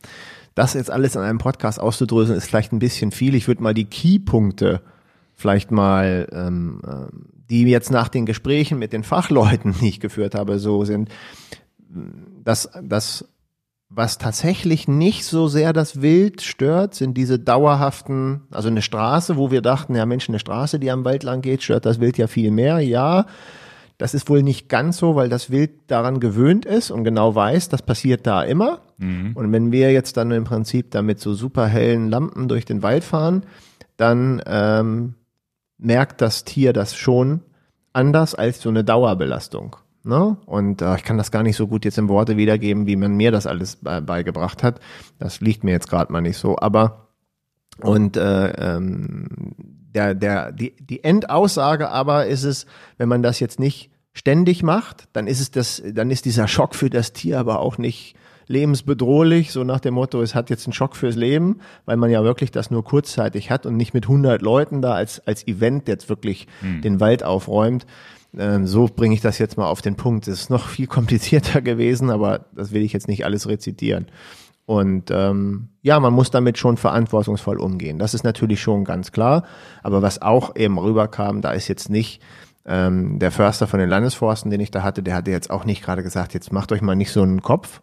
[0.54, 3.34] das jetzt alles in einem Podcast auszudröseln, ist vielleicht ein bisschen viel.
[3.34, 4.82] Ich würde mal die Keypunkte
[5.34, 7.06] vielleicht mal, ähm, äh,
[7.50, 11.08] die jetzt nach den Gesprächen mit den Fachleuten, die ich geführt habe, so sind,
[12.44, 13.28] dass das
[13.94, 19.50] was tatsächlich nicht so sehr das Wild stört, sind diese dauerhaften, also eine Straße, wo
[19.50, 22.26] wir dachten, ja Mensch, eine Straße, die am Wald lang geht, stört das Wild ja
[22.26, 22.80] viel mehr.
[22.80, 23.26] Ja,
[23.98, 27.68] das ist wohl nicht ganz so, weil das Wild daran gewöhnt ist und genau weiß,
[27.68, 28.80] das passiert da immer.
[28.96, 29.32] Mhm.
[29.34, 33.04] Und wenn wir jetzt dann im Prinzip damit so super hellen Lampen durch den Wald
[33.04, 33.44] fahren,
[33.98, 35.14] dann ähm,
[35.76, 37.42] merkt das Tier das schon
[37.92, 39.76] anders als so eine Dauerbelastung.
[40.04, 40.36] Ne?
[40.46, 43.14] Und äh, ich kann das gar nicht so gut jetzt in Worte wiedergeben, wie man
[43.14, 44.80] mir das alles be beigebracht hat.
[45.18, 46.58] Das liegt mir jetzt gerade mal nicht so.
[46.58, 47.08] Aber
[47.80, 49.28] und äh, ähm,
[49.94, 52.66] der, der, die, die Endaussage aber ist es,
[52.98, 56.74] wenn man das jetzt nicht ständig macht, dann ist es das, dann ist dieser Schock
[56.74, 58.14] für das Tier aber auch nicht
[58.48, 62.22] lebensbedrohlich, so nach dem Motto, es hat jetzt einen Schock fürs Leben, weil man ja
[62.22, 66.08] wirklich das nur kurzzeitig hat und nicht mit 100 Leuten da als, als Event jetzt
[66.08, 66.82] wirklich hm.
[66.82, 67.86] den Wald aufräumt.
[68.36, 70.28] Ähm, so bringe ich das jetzt mal auf den Punkt.
[70.28, 74.06] Es ist noch viel komplizierter gewesen, aber das will ich jetzt nicht alles rezitieren.
[74.64, 77.98] Und ähm, ja, man muss damit schon verantwortungsvoll umgehen.
[77.98, 79.44] Das ist natürlich schon ganz klar.
[79.82, 82.22] Aber was auch eben rüberkam, da ist jetzt nicht
[82.64, 85.82] ähm, der Förster von den Landesforsten, den ich da hatte, der hatte jetzt auch nicht
[85.82, 87.82] gerade gesagt, jetzt macht euch mal nicht so einen Kopf.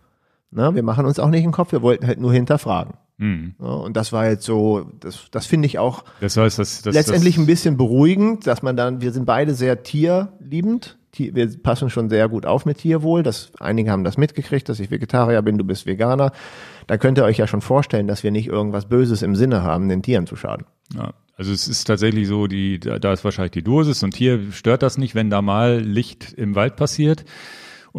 [0.52, 2.94] Na, wir machen uns auch nicht einen Kopf, wir wollten halt nur hinterfragen.
[3.20, 3.54] Mhm.
[3.60, 6.96] Ja, und das war jetzt so, das, das finde ich auch das heißt, das, das,
[6.96, 12.10] letztendlich ein bisschen beruhigend, dass man dann, wir sind beide sehr tierliebend, wir passen schon
[12.10, 13.24] sehr gut auf mit Tierwohl.
[13.24, 16.32] Das, einige haben das mitgekriegt, dass ich Vegetarier bin, du bist Veganer.
[16.88, 19.90] Da könnt ihr euch ja schon vorstellen, dass wir nicht irgendwas Böses im Sinne haben,
[19.90, 20.66] den Tieren zu schaden.
[20.96, 21.14] Ja.
[21.36, 24.98] Also es ist tatsächlich so, die, da ist wahrscheinlich die Dosis und hier stört das
[24.98, 27.24] nicht, wenn da mal Licht im Wald passiert.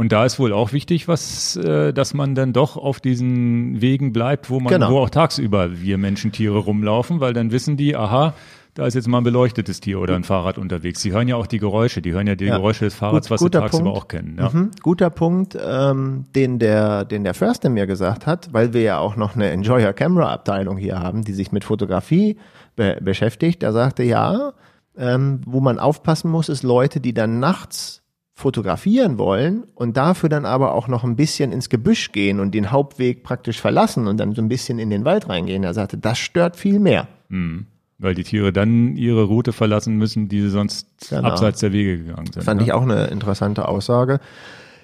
[0.01, 4.15] Und da ist wohl auch wichtig, was, äh, dass man dann doch auf diesen Wegen
[4.15, 4.93] bleibt, wo man, genau.
[4.93, 8.33] wo auch tagsüber wir Menschen, Tiere rumlaufen, weil dann wissen die, aha,
[8.73, 11.03] da ist jetzt mal ein beleuchtetes Tier oder ein Fahrrad unterwegs.
[11.03, 12.57] Sie hören ja auch die Geräusche, die hören ja die ja.
[12.57, 13.99] Geräusche des Fahrrads, Gut, was sie tagsüber Punkt.
[13.99, 14.39] auch kennen.
[14.39, 14.49] Ja.
[14.49, 14.71] Mhm.
[14.83, 19.17] Guter Punkt, ähm, den der, den der Förster mir gesagt hat, weil wir ja auch
[19.17, 22.39] noch eine Enjoy Your Camera Abteilung hier haben, die sich mit Fotografie
[22.75, 23.63] be beschäftigt.
[23.63, 24.55] Er sagte, ja,
[24.97, 28.00] ähm, wo man aufpassen muss, ist Leute, die dann nachts
[28.41, 32.71] fotografieren wollen und dafür dann aber auch noch ein bisschen ins Gebüsch gehen und den
[32.71, 35.63] Hauptweg praktisch verlassen und dann so ein bisschen in den Wald reingehen.
[35.63, 37.09] Er sagte, das stört viel mehr.
[37.29, 37.67] Mhm.
[37.99, 41.29] Weil die Tiere dann ihre Route verlassen müssen, die sie sonst genau.
[41.29, 42.43] abseits der Wege gegangen sind.
[42.43, 42.67] Fand ja?
[42.67, 44.21] ich auch eine interessante Aussage.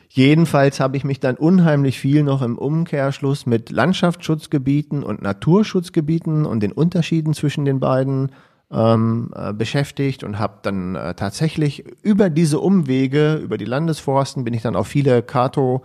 [0.08, 6.62] Jedenfalls habe ich mich dann unheimlich viel noch im Umkehrschluss mit Landschaftsschutzgebieten und Naturschutzgebieten und
[6.62, 8.32] den Unterschieden zwischen den beiden
[8.70, 14.54] ähm, äh, beschäftigt und habe dann äh, tatsächlich über diese Umwege, über die Landesforsten, bin
[14.54, 15.82] ich dann auf viele Kato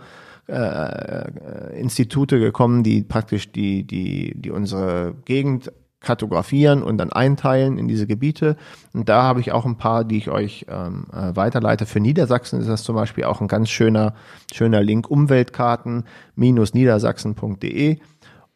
[0.48, 7.78] äh, äh, Institute gekommen, die praktisch die, die, die unsere Gegend kartografieren und dann einteilen
[7.78, 8.56] in diese Gebiete.
[8.92, 11.86] Und da habe ich auch ein paar, die ich euch ähm, äh, weiterleite.
[11.86, 14.14] Für Niedersachsen ist das zum Beispiel auch ein ganz schöner,
[14.52, 17.98] schöner Link, Umweltkarten-niedersachsen.de.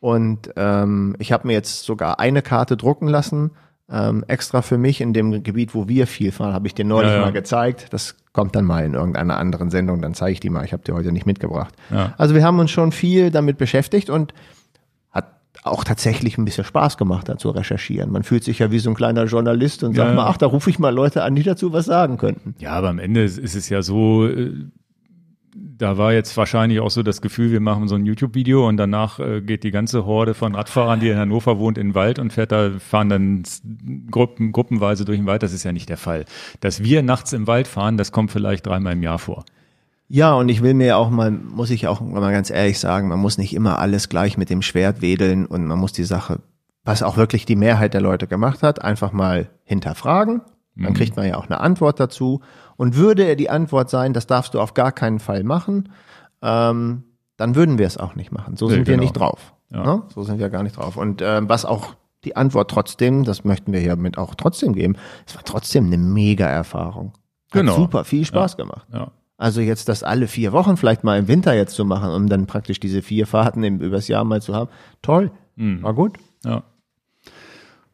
[0.00, 3.52] Und ähm, ich habe mir jetzt sogar eine Karte drucken lassen,
[3.90, 7.10] ähm, extra für mich in dem Gebiet, wo wir viel fahren, habe ich dir neulich
[7.10, 7.22] ja, ja.
[7.22, 7.86] mal gezeigt.
[7.90, 10.64] Das kommt dann mal in irgendeiner anderen Sendung, dann zeige ich die mal.
[10.64, 11.74] Ich habe dir heute nicht mitgebracht.
[11.90, 12.14] Ja.
[12.18, 14.34] Also wir haben uns schon viel damit beschäftigt und
[15.66, 18.10] auch tatsächlich ein bisschen Spaß gemacht hat zu recherchieren.
[18.10, 20.70] Man fühlt sich ja wie so ein kleiner Journalist und sagt mal, ach, da rufe
[20.70, 22.54] ich mal Leute an, die dazu was sagen könnten.
[22.58, 24.52] Ja, aber am Ende ist es ja so, äh,
[25.78, 29.18] da war jetzt wahrscheinlich auch so das Gefühl, wir machen so ein YouTube-Video und danach
[29.18, 32.32] äh, geht die ganze Horde von Radfahrern, die in Hannover wohnt, in den Wald und
[32.32, 33.42] fährt da, fahren dann
[34.10, 35.42] Gruppen, gruppenweise durch den Wald.
[35.42, 36.24] Das ist ja nicht der Fall.
[36.60, 39.44] Dass wir nachts im Wald fahren, das kommt vielleicht dreimal im Jahr vor.
[40.08, 43.18] Ja, und ich will mir auch mal, muss ich auch mal ganz ehrlich sagen, man
[43.18, 46.40] muss nicht immer alles gleich mit dem Schwert wedeln und man muss die Sache,
[46.84, 50.42] was auch wirklich die Mehrheit der Leute gemacht hat, einfach mal hinterfragen.
[50.76, 50.96] Dann mhm.
[50.96, 52.40] kriegt man ja auch eine Antwort dazu.
[52.76, 55.90] Und würde die Antwort sein, das darfst du auf gar keinen Fall machen,
[56.42, 57.04] ähm,
[57.36, 58.56] dann würden wir es auch nicht machen.
[58.56, 59.02] So sind nee, wir genau.
[59.02, 59.54] nicht drauf.
[59.70, 59.82] Ja.
[59.84, 60.02] Ne?
[60.14, 60.96] So sind wir gar nicht drauf.
[60.96, 65.34] Und äh, was auch die Antwort trotzdem, das möchten wir hiermit auch trotzdem geben, es
[65.34, 67.12] war trotzdem eine mega Erfahrung.
[67.46, 67.76] Hat genau.
[67.76, 68.64] super viel Spaß ja.
[68.64, 68.86] gemacht.
[68.92, 69.12] Ja.
[69.38, 72.46] Also jetzt das alle vier Wochen vielleicht mal im Winter jetzt zu machen, um dann
[72.46, 74.70] praktisch diese vier Fahrten im, übers Jahr mal zu haben.
[75.02, 75.30] Toll.
[75.56, 75.82] Mhm.
[75.82, 76.18] War gut.
[76.44, 76.62] Ja.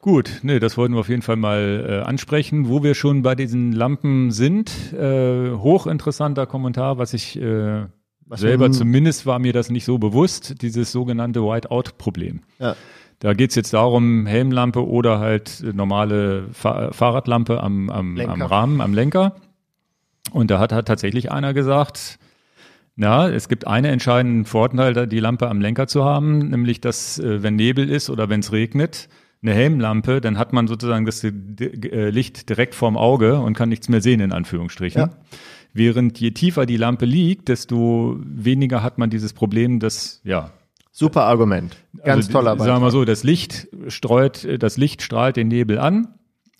[0.02, 2.68] Gut, nee, das wollten wir auf jeden Fall mal äh, ansprechen.
[2.68, 7.86] Wo wir schon bei diesen Lampen sind, äh, hochinteressanter Kommentar, was ich äh,
[8.26, 12.40] was selber zumindest war mir das nicht so bewusst, dieses sogenannte Whiteout-Problem.
[12.58, 12.74] Ja.
[13.20, 18.94] Da geht's jetzt darum, Helmlampe oder halt normale Fa Fahrradlampe am, am, am Rahmen, am
[18.94, 19.36] Lenker.
[20.32, 22.18] Und da hat, hat tatsächlich einer gesagt,
[22.96, 27.44] ja, es gibt einen entscheidenden Vorteil, die Lampe am Lenker zu haben, nämlich dass, äh,
[27.44, 29.08] wenn Nebel ist oder wenn es regnet,
[29.42, 31.30] eine Helmlampe, dann hat man sozusagen das äh,
[32.10, 35.00] Licht direkt vorm Auge und kann nichts mehr sehen, in Anführungsstrichen.
[35.00, 35.10] Ja.
[35.74, 40.50] Während je tiefer die Lampe liegt, desto weniger hat man dieses Problem, dass, ja.
[40.90, 41.74] Super Argument.
[42.04, 42.66] Ganz also, toller Beispiel.
[42.66, 46.08] Sagen wir mal so, das Licht streut, das Licht strahlt den Nebel an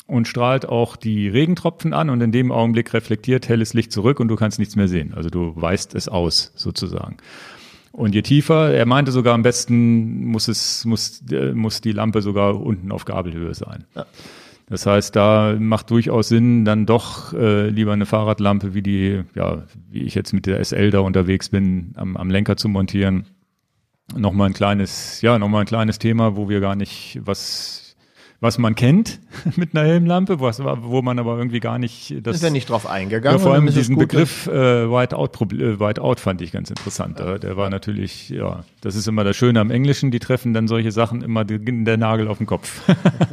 [0.07, 4.29] und strahlt auch die Regentropfen an und in dem Augenblick reflektiert helles Licht zurück und
[4.29, 5.13] du kannst nichts mehr sehen.
[5.15, 7.19] Also du weißt es aus sozusagen.
[7.93, 12.23] Und je tiefer, er meinte sogar am besten muss es, muss, äh, muss die Lampe
[12.23, 13.85] sogar unten auf Gabelhöhe sein.
[13.95, 14.07] Ja.
[14.69, 19.65] Das heißt, da macht durchaus Sinn, dann doch äh, lieber eine Fahrradlampe, wie die, ja,
[19.91, 23.27] wie ich jetzt mit der SL da unterwegs bin, am, am Lenker zu montieren.
[24.17, 27.82] Nochmal ein kleines, ja, nochmal ein kleines Thema, wo wir gar nicht was
[28.43, 29.21] was man kennt
[29.57, 32.37] mit einer Helmlampe, was, wo man aber irgendwie gar nicht das.
[32.37, 33.39] Ist ja nicht drauf eingegangen.
[33.39, 37.21] Ja, vor allem diesen Begriff äh, Whiteout, äh, Whiteout fand ich ganz interessant.
[37.21, 37.39] Ja.
[37.39, 40.91] Der war natürlich, ja, das ist immer das Schöne am Englischen, die treffen dann solche
[40.91, 42.83] Sachen immer der Nagel auf den Kopf.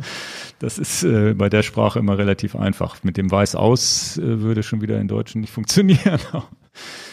[0.59, 3.03] das ist äh, bei der Sprache immer relativ einfach.
[3.03, 6.19] Mit dem Weiß aus äh, würde schon wieder in Deutschen nicht funktionieren.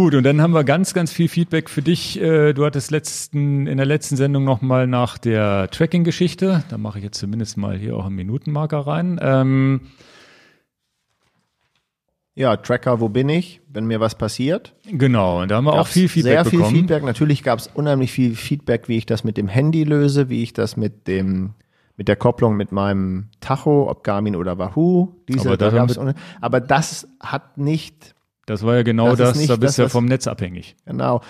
[0.00, 2.18] Gut, und dann haben wir ganz, ganz viel Feedback für dich.
[2.18, 6.64] Äh, du hattest letzten, in der letzten Sendung nochmal nach der Tracking-Geschichte.
[6.70, 9.20] Da mache ich jetzt zumindest mal hier auch einen Minutenmarker rein.
[9.22, 9.82] Ähm,
[12.34, 14.74] ja, Tracker, wo bin ich, wenn mir was passiert?
[14.90, 16.62] Genau, und da haben wir auch viel Feedback sehr bekommen.
[16.62, 17.04] Sehr viel Feedback.
[17.04, 20.54] Natürlich gab es unheimlich viel Feedback, wie ich das mit dem Handy löse, wie ich
[20.54, 21.50] das mit dem
[21.98, 25.16] mit der Kopplung mit meinem Tacho, ob Garmin oder Wahoo.
[25.28, 28.14] Diese, aber, da aber das hat nicht
[28.50, 30.74] das war ja genau das, das da bist du ja vom Netz abhängig.
[30.84, 31.20] Genau.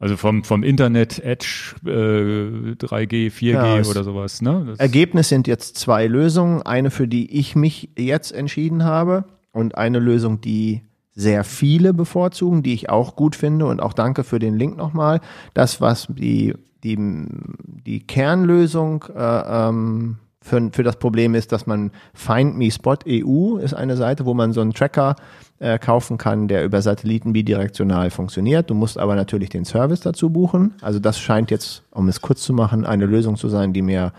[0.00, 4.42] Also vom, vom Internet, Edge, äh, 3G, 4G ja, oder sowas.
[4.42, 4.64] Ne?
[4.66, 6.62] Das Ergebnis sind jetzt zwei Lösungen.
[6.62, 10.82] Eine, für die ich mich jetzt entschieden habe und eine Lösung, die
[11.14, 15.20] sehr viele bevorzugen, die ich auch gut finde und auch danke für den Link nochmal.
[15.54, 21.92] Das, was die, die, die Kernlösung äh, ähm, für, für das Problem ist, dass man
[22.12, 25.16] Find Me Spot EU ist eine Seite, wo man so einen Tracker
[25.62, 28.68] äh, kaufen kann, der über Satelliten bidirektional funktioniert.
[28.68, 30.74] Du musst aber natürlich den Service dazu buchen.
[30.80, 34.12] Also das scheint jetzt, um es kurz zu machen, eine Lösung zu sein, die mir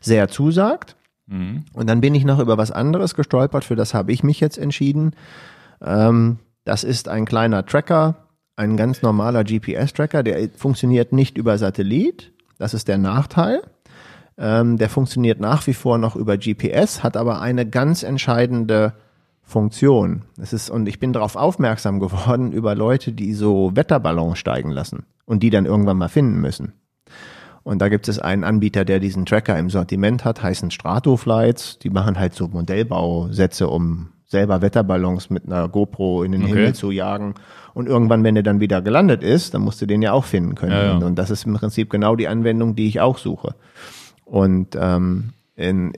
[0.00, 0.96] sehr zusagt.
[1.28, 1.66] Mhm.
[1.72, 4.58] Und dann bin ich noch über was anderes gestolpert, für das habe ich mich jetzt
[4.58, 5.12] entschieden.
[5.80, 8.16] Ähm, das ist ein kleiner Tracker,
[8.56, 12.32] ein ganz normaler GPS-Tracker, der funktioniert nicht über Satellit.
[12.58, 13.62] Das ist der Nachteil.
[14.36, 18.94] Ähm, der funktioniert nach wie vor noch über GPS, hat aber eine ganz entscheidende
[19.48, 20.22] Funktion.
[20.38, 25.06] Es ist, und ich bin darauf aufmerksam geworden über Leute, die so Wetterballons steigen lassen
[25.24, 26.74] und die dann irgendwann mal finden müssen.
[27.62, 31.78] Und da gibt es einen Anbieter, der diesen Tracker im Sortiment hat, heißen Stratoflights.
[31.78, 36.52] Die machen halt so Modellbausätze, um selber Wetterballons mit einer GoPro in den okay.
[36.52, 37.34] Himmel zu jagen.
[37.72, 40.56] Und irgendwann, wenn der dann wieder gelandet ist, dann musst du den ja auch finden
[40.56, 40.72] können.
[40.72, 40.98] Ja, ja.
[40.98, 43.54] Und das ist im Prinzip genau die Anwendung, die ich auch suche.
[44.26, 45.92] Und ähm, in,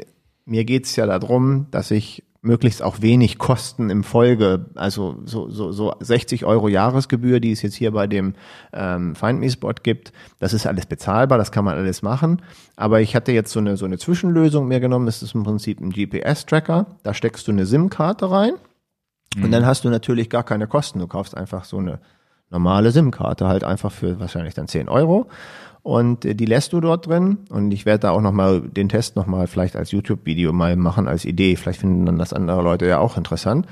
[0.45, 5.73] mir geht's ja darum, dass ich möglichst auch wenig Kosten im Folge, also so, so,
[5.73, 8.35] so 60 Euro Jahresgebühr, die es jetzt hier bei dem
[8.73, 12.41] ähm, Find Me Spot gibt, das ist alles bezahlbar, das kann man alles machen.
[12.77, 15.81] Aber ich hatte jetzt so eine, so eine Zwischenlösung mir genommen, das ist im Prinzip
[15.81, 18.55] ein GPS-Tracker, da steckst du eine SIM-Karte rein
[19.37, 19.45] mhm.
[19.45, 20.99] und dann hast du natürlich gar keine Kosten.
[20.99, 22.01] Du kaufst einfach so eine
[22.49, 25.29] normale SIM-Karte, halt einfach für wahrscheinlich dann 10 Euro
[25.83, 29.17] und äh, die lässt du dort drin und ich werde da auch nochmal den Test
[29.17, 31.57] nochmal vielleicht als YouTube-Video mal machen als Idee.
[31.57, 33.67] Vielleicht finden dann das andere Leute ja auch interessant.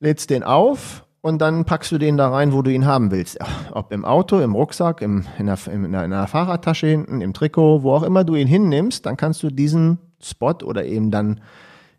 [0.00, 3.38] Lädst den auf und dann packst du den da rein, wo du ihn haben willst.
[3.72, 7.32] Ob im Auto, im Rucksack, im, in, der, in, der, in der Fahrradtasche hinten, im
[7.32, 11.40] Trikot, wo auch immer du ihn hinnimmst, dann kannst du diesen Spot oder eben dann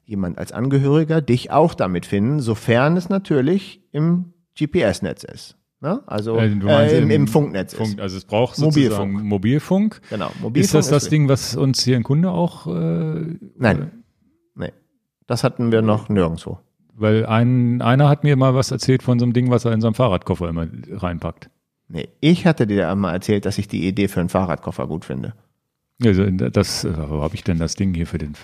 [0.04, 5.58] jemand als Angehöriger dich auch damit finden, sofern es natürlich im GPS-Netz ist.
[5.82, 6.02] Ne?
[6.08, 8.00] Also äh, äh, im, im, Funknetz Funk, ist.
[8.00, 9.30] Also es braucht sozusagen Mobilfunk.
[9.30, 10.02] Mobilfunk.
[10.10, 10.32] Genau.
[10.42, 12.68] Mobilfunk ist das das Ding, was uns hier ein Kunde auch?
[12.68, 13.92] Äh, Nein.
[14.56, 14.72] Nee.
[15.28, 16.60] Das hatten wir noch nirgendwo.
[16.94, 19.82] Weil ein, einer hat mir mal was erzählt von so einem Ding, was er in
[19.82, 21.50] seinem Fahrradkoffer immer reinpackt.
[21.88, 25.34] Nee, ich hatte dir einmal erzählt, dass ich die Idee für einen Fahrradkoffer gut finde.
[26.04, 28.36] Also das, äh, wo habe ich denn das Ding hier für den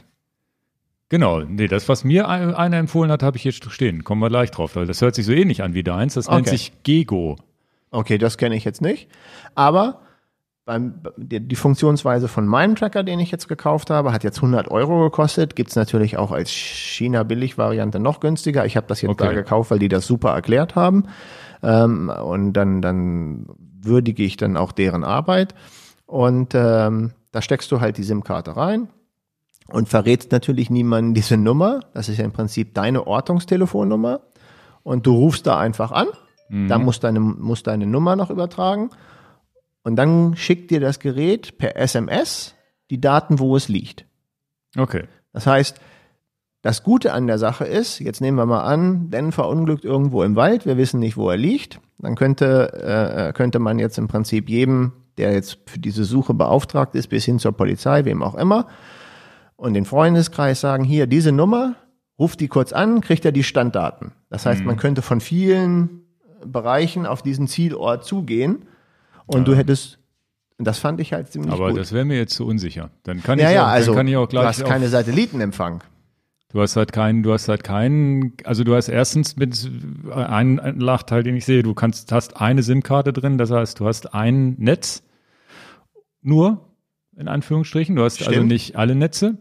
[1.11, 4.05] Genau, nee, das, was mir einer empfohlen hat, habe ich jetzt stehen.
[4.05, 6.13] Kommen wir gleich drauf, weil das hört sich so ähnlich an wie deins.
[6.13, 6.35] Das okay.
[6.37, 7.35] nennt sich Gego.
[7.89, 9.09] Okay, das kenne ich jetzt nicht.
[9.53, 9.99] Aber
[10.63, 14.71] beim, die, die, Funktionsweise von meinem Tracker, den ich jetzt gekauft habe, hat jetzt 100
[14.71, 15.57] Euro gekostet.
[15.57, 18.65] Gibt's natürlich auch als China-Billig-Variante noch günstiger.
[18.65, 19.25] Ich habe das jetzt okay.
[19.25, 21.07] da gekauft, weil die das super erklärt haben.
[21.61, 23.47] Ähm, und dann, dann
[23.81, 25.55] würdige ich dann auch deren Arbeit.
[26.05, 28.87] Und ähm, da steckst du halt die SIM-Karte rein
[29.71, 31.81] und verrätst natürlich niemanden diese Nummer.
[31.93, 34.21] Das ist ja im Prinzip deine Ortungstelefonnummer.
[34.83, 36.07] Und du rufst da einfach an.
[36.49, 36.67] Mhm.
[36.67, 38.89] Dann musst deine, musst deine Nummer noch übertragen.
[39.83, 42.55] Und dann schickt dir das Gerät per SMS
[42.89, 44.05] die Daten, wo es liegt.
[44.77, 45.05] Okay.
[45.33, 45.79] Das heißt,
[46.61, 50.35] das Gute an der Sache ist, jetzt nehmen wir mal an, denn verunglückt irgendwo im
[50.35, 54.47] Wald, wir wissen nicht, wo er liegt, dann könnte, äh, könnte man jetzt im Prinzip
[54.47, 58.67] jedem, der jetzt für diese Suche beauftragt ist, bis hin zur Polizei, wem auch immer,
[59.61, 61.75] und den Freundeskreis sagen, hier, diese Nummer,
[62.17, 64.11] ruft die kurz an, kriegt er die Standdaten.
[64.31, 64.65] Das heißt, mhm.
[64.65, 66.01] man könnte von vielen
[66.43, 68.63] Bereichen auf diesen Zielort zugehen
[69.27, 69.43] und ja.
[69.45, 69.99] du hättest
[70.57, 71.79] das fand ich halt ziemlich Aber gut.
[71.79, 72.91] das wäre mir jetzt zu unsicher.
[73.01, 75.83] Dann kann ja, ich ja, auch, also kann ich auch gleich du hast keine Satellitenempfang.
[76.49, 79.71] Du hast halt keinen, du hast halt keinen, also du hast erstens mit
[80.11, 83.87] einen, einen Nachteil, den ich sehe, du kannst, hast eine SIM-Karte drin, das heißt, du
[83.87, 85.01] hast ein Netz
[86.21, 86.67] nur,
[87.15, 88.37] in Anführungsstrichen, du hast also Stimmt.
[88.37, 89.37] also nicht alle Netze.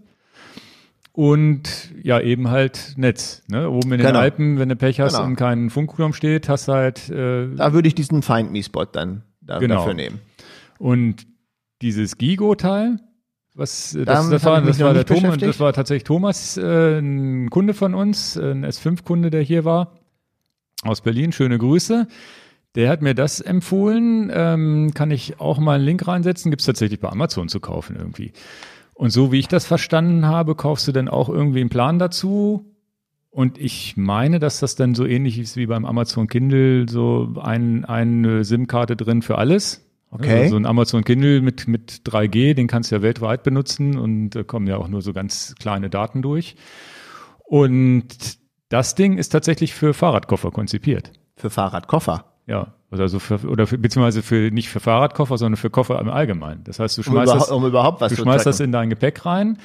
[1.20, 3.42] Und ja, eben halt Netz.
[3.46, 3.68] Ne?
[3.68, 4.20] Oben in den genau.
[4.20, 5.26] Alpen, wenn du Pech hast genau.
[5.26, 7.11] und kein Funkturm steht, hast du halt.
[7.11, 9.74] Äh, da würde ich diesen Find Me-Spot dann da, genau.
[9.74, 10.20] dafür nehmen.
[10.78, 11.26] Und
[11.83, 13.00] dieses Gigo-Teil,
[13.52, 17.50] was das, das, das war, das war der Thomas, das war tatsächlich Thomas, äh, ein
[17.50, 19.98] Kunde von uns, ein S5-Kunde, der hier war,
[20.85, 21.33] aus Berlin.
[21.33, 22.09] Schöne Grüße.
[22.76, 24.30] Der hat mir das empfohlen.
[24.33, 26.50] Ähm, kann ich auch mal einen Link reinsetzen?
[26.50, 28.33] Gibt es tatsächlich bei Amazon zu kaufen irgendwie.
[29.00, 32.66] Und so wie ich das verstanden habe, kaufst du dann auch irgendwie einen Plan dazu.
[33.30, 37.86] Und ich meine, dass das dann so ähnlich ist wie beim Amazon Kindle, so ein,
[37.86, 39.90] eine SIM-Karte drin für alles.
[40.10, 40.40] Okay.
[40.40, 44.30] Also so ein Amazon Kindle mit, mit 3G, den kannst du ja weltweit benutzen und
[44.32, 46.56] da kommen ja auch nur so ganz kleine Daten durch.
[47.38, 48.06] Und
[48.68, 51.10] das Ding ist tatsächlich für Fahrradkoffer konzipiert.
[51.36, 52.26] Für Fahrradkoffer?
[52.46, 56.64] Ja, also für, oder für, beziehungsweise für, nicht für Fahrradkoffer, sondern für Koffer im Allgemeinen.
[56.64, 59.24] Das heißt, du schmeißt, um das, um überhaupt was du schmeißt das in dein Gepäck
[59.24, 59.59] rein.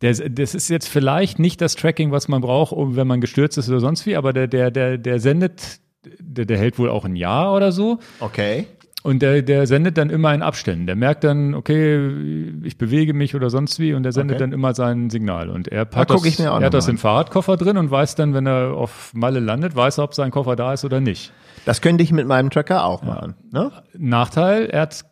[0.00, 3.58] Der, das ist jetzt vielleicht nicht das Tracking, was man braucht, um, wenn man gestürzt
[3.58, 5.80] ist oder sonst wie, aber der, der, der, der sendet,
[6.20, 7.98] der, der hält wohl auch ein Jahr oder so.
[8.20, 8.66] Okay.
[9.02, 10.86] Und der, der sendet dann immer in Abständen.
[10.86, 14.44] Der merkt dann, okay, ich bewege mich oder sonst wie und der sendet okay.
[14.44, 15.50] dann immer sein Signal.
[15.50, 18.74] Und er hat, das, er hat das im Fahrradkoffer drin und weiß dann, wenn er
[18.74, 21.32] auf Malle landet, weiß er, ob sein Koffer da ist oder nicht.
[21.68, 23.34] Das könnte ich mit meinem Tracker auch machen.
[23.52, 23.70] Ne?
[23.92, 25.04] Nachteil, er hat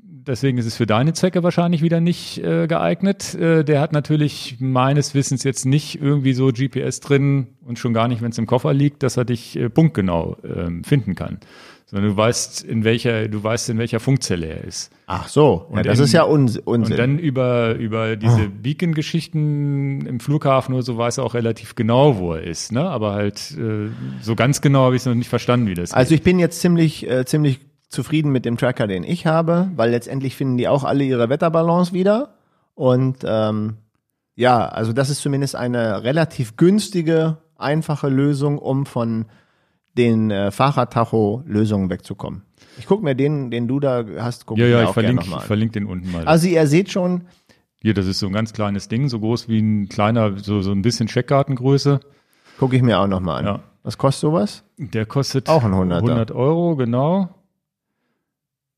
[0.00, 3.34] deswegen ist es für deine Zwecke wahrscheinlich wieder nicht äh, geeignet.
[3.34, 8.06] Äh, der hat natürlich meines Wissens jetzt nicht irgendwie so GPS drin und schon gar
[8.06, 11.40] nicht, wenn es im Koffer liegt, dass er dich äh, punktgenau äh, finden kann
[11.86, 14.90] sondern du weißt, in welcher, du weißt, in welcher Funkzelle er ist.
[15.06, 16.62] Ach so, ja, das in, ist ja Unsinn.
[16.64, 18.62] Und dann über, über diese oh.
[18.62, 22.88] Beacon-Geschichten im Flughafen oder so weiß er auch relativ genau, wo er ist, ne?
[22.88, 23.90] Aber halt, äh,
[24.22, 26.20] so ganz genau habe ich es noch nicht verstanden, wie das Also geht.
[26.20, 30.36] ich bin jetzt ziemlich, äh, ziemlich zufrieden mit dem Tracker, den ich habe, weil letztendlich
[30.36, 32.34] finden die auch alle ihre Wetterbalance wieder.
[32.74, 33.76] Und ähm,
[34.34, 39.26] ja, also das ist zumindest eine relativ günstige, einfache Lösung, um von
[39.96, 42.42] den äh, Fahrradtacho-Lösungen wegzukommen.
[42.78, 45.72] Ich gucke mir den, den du da hast, guck ja, ja, ich verlinke, ich verlinke
[45.72, 46.26] den unten mal.
[46.26, 47.22] Also ihr seht schon.
[47.80, 50.72] Hier, das ist so ein ganz kleines Ding, so groß wie ein kleiner, so, so
[50.72, 52.00] ein bisschen Checkkartengröße.
[52.58, 53.44] Gucke ich mir auch nochmal an.
[53.44, 53.60] Ja.
[53.82, 54.64] Was kostet sowas?
[54.78, 57.28] Der kostet auch ein 100, 100 Euro, genau.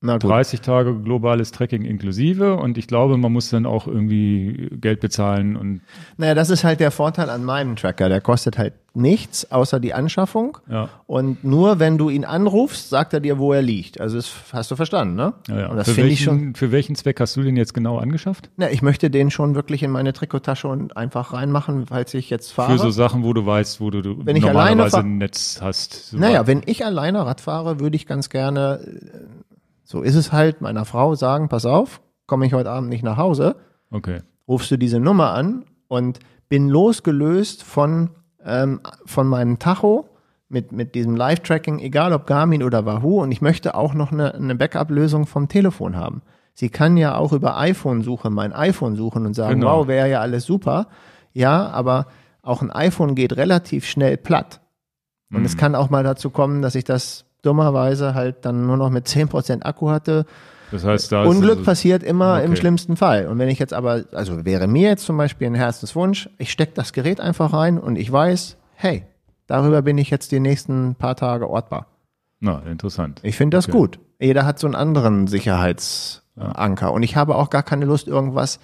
[0.01, 5.55] 30 Tage globales Tracking inklusive und ich glaube, man muss dann auch irgendwie Geld bezahlen
[5.55, 5.81] und.
[6.17, 8.07] Naja, das ist halt der Vorteil an meinem Tracker.
[8.07, 10.57] Der kostet halt nichts außer die Anschaffung.
[10.69, 10.89] Ja.
[11.05, 13.99] Und nur wenn du ihn anrufst, sagt er dir, wo er liegt.
[14.01, 15.33] Also das hast du verstanden, ne?
[15.47, 15.67] Ja, ja.
[15.69, 16.55] Und das finde ich schon.
[16.55, 18.49] Für welchen Zweck hast du den jetzt genau angeschafft?
[18.57, 22.51] Na, ich möchte den schon wirklich in meine Trikottasche und einfach reinmachen, falls ich jetzt
[22.51, 22.73] fahre.
[22.73, 26.09] Für so Sachen, wo du weißt, wo du, du wenn normalerweise ein Netz hast.
[26.09, 28.79] So naja, wenn ich alleine Rad fahre, würde ich ganz gerne
[29.87, 33.15] so ist es halt, meiner Frau sagen, pass auf, komme ich heute Abend nicht nach
[33.15, 33.55] Hause.
[33.89, 34.19] Okay.
[34.45, 36.19] Rufst du diese Nummer an und
[36.49, 38.09] bin losgelöst von,
[38.43, 40.09] ähm, von meinem Tacho
[40.49, 43.21] mit, mit diesem Live-Tracking, egal ob Garmin oder Wahoo.
[43.21, 46.21] Und ich möchte auch noch eine, eine Backup-Lösung vom Telefon haben.
[46.53, 49.79] Sie kann ja auch über iPhone-Suche mein iPhone suchen und sagen, genau.
[49.79, 50.87] wow, wäre ja alles super.
[51.31, 52.07] Ja, aber
[52.41, 54.59] auch ein iPhone geht relativ schnell platt.
[55.31, 55.45] Und mhm.
[55.45, 59.07] es kann auch mal dazu kommen, dass ich das dummerweise halt dann nur noch mit
[59.07, 60.25] 10% Akku hatte.
[60.71, 62.45] Das heißt, da Unglück also, passiert immer okay.
[62.45, 63.27] im schlimmsten Fall.
[63.27, 66.73] Und wenn ich jetzt aber, also wäre mir jetzt zum Beispiel ein Herzenswunsch, ich stecke
[66.75, 69.03] das Gerät einfach rein und ich weiß, hey,
[69.47, 71.87] darüber bin ich jetzt die nächsten paar Tage ortbar.
[72.39, 73.21] Na, interessant.
[73.23, 73.77] Ich finde das okay.
[73.77, 73.99] gut.
[74.19, 76.91] Jeder hat so einen anderen Sicherheitsanker.
[76.91, 78.59] Und ich habe auch gar keine Lust, irgendwas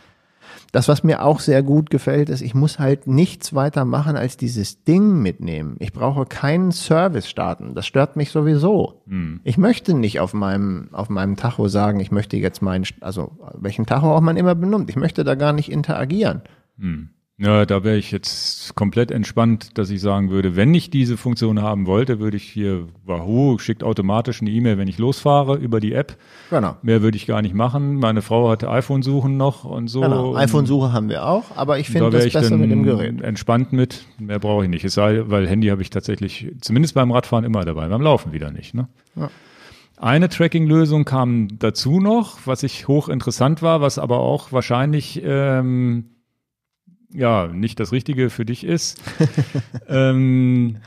[0.72, 4.38] das, was mir auch sehr gut gefällt, ist, ich muss halt nichts weiter machen, als
[4.38, 5.76] dieses Ding mitnehmen.
[5.80, 7.76] Ich brauche keinen Service starten.
[7.76, 9.02] Das stört mich sowieso.
[9.08, 9.40] Hm.
[9.44, 13.86] Ich möchte nicht auf meinem, auf meinem Tacho sagen, ich möchte jetzt meinen, also welchen
[13.86, 14.90] Tacho auch man immer benutzt.
[14.90, 16.42] Ich möchte da gar nicht interagieren.
[16.80, 17.10] Hm.
[17.40, 21.64] Ja, da wäre ich jetzt komplett entspannt, dass ich sagen würde, wenn ich diese Funktion
[21.64, 25.94] haben wollte, würde ich hier, Wahoo schickt automatisch eine E-Mail, wenn ich losfahre über die
[25.94, 26.16] App.
[26.52, 26.78] Genau.
[26.84, 27.96] Mehr würde ich gar nicht machen.
[27.96, 30.02] Meine Frau hatte iPhone-Suchen noch und so.
[30.02, 30.36] Genau.
[30.36, 33.20] iPhone-Suche haben wir auch, aber ich finde da das besser mit dem Gerät.
[33.22, 34.86] Entspannt mit, mehr brauche ich nicht.
[34.86, 38.52] Es sei, weil Handy habe ich tatsächlich, zumindest beim Radfahren immer dabei, beim Laufen wieder
[38.52, 38.76] nicht.
[38.76, 38.88] Ne?
[39.16, 39.32] Ja.
[39.98, 46.13] Eine Tracking-Lösung kam dazu noch, was ich hochinteressant war, was aber auch wahrscheinlich ähm,
[47.14, 49.02] ja nicht das Richtige für dich ist.
[49.88, 50.78] ähm,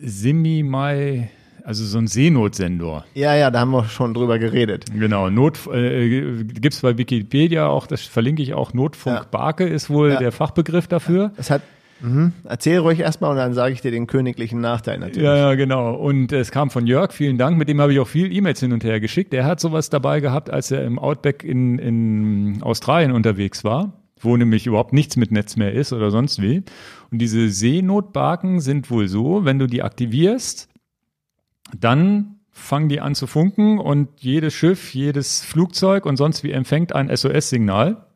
[0.00, 1.30] Simi Mai,
[1.64, 3.04] also so ein Seenotsensor.
[3.14, 4.86] Ja, ja, da haben wir schon drüber geredet.
[4.92, 9.26] Genau, Not äh, gibt's bei Wikipedia auch, das verlinke ich auch, Notfunk ja.
[9.30, 10.18] Barke ist wohl ja.
[10.18, 11.32] der Fachbegriff dafür.
[11.36, 11.62] Es hat
[12.02, 12.32] Mhm.
[12.44, 15.22] Erzähl ruhig erstmal und dann sage ich dir den königlichen Nachteil natürlich.
[15.22, 15.94] Ja, ja, genau.
[15.94, 17.58] Und es kam von Jörg, vielen Dank.
[17.58, 19.34] Mit dem habe ich auch viel E-Mails hin und her geschickt.
[19.34, 24.36] Er hat sowas dabei gehabt, als er im Outback in, in Australien unterwegs war, wo
[24.36, 26.62] nämlich überhaupt nichts mit Netz mehr ist oder sonst wie.
[27.10, 30.68] Und diese Seenotbarken sind wohl so, wenn du die aktivierst,
[31.78, 36.94] dann fangen die an zu funken und jedes Schiff, jedes Flugzeug und sonst wie empfängt
[36.94, 38.06] ein SOS-Signal.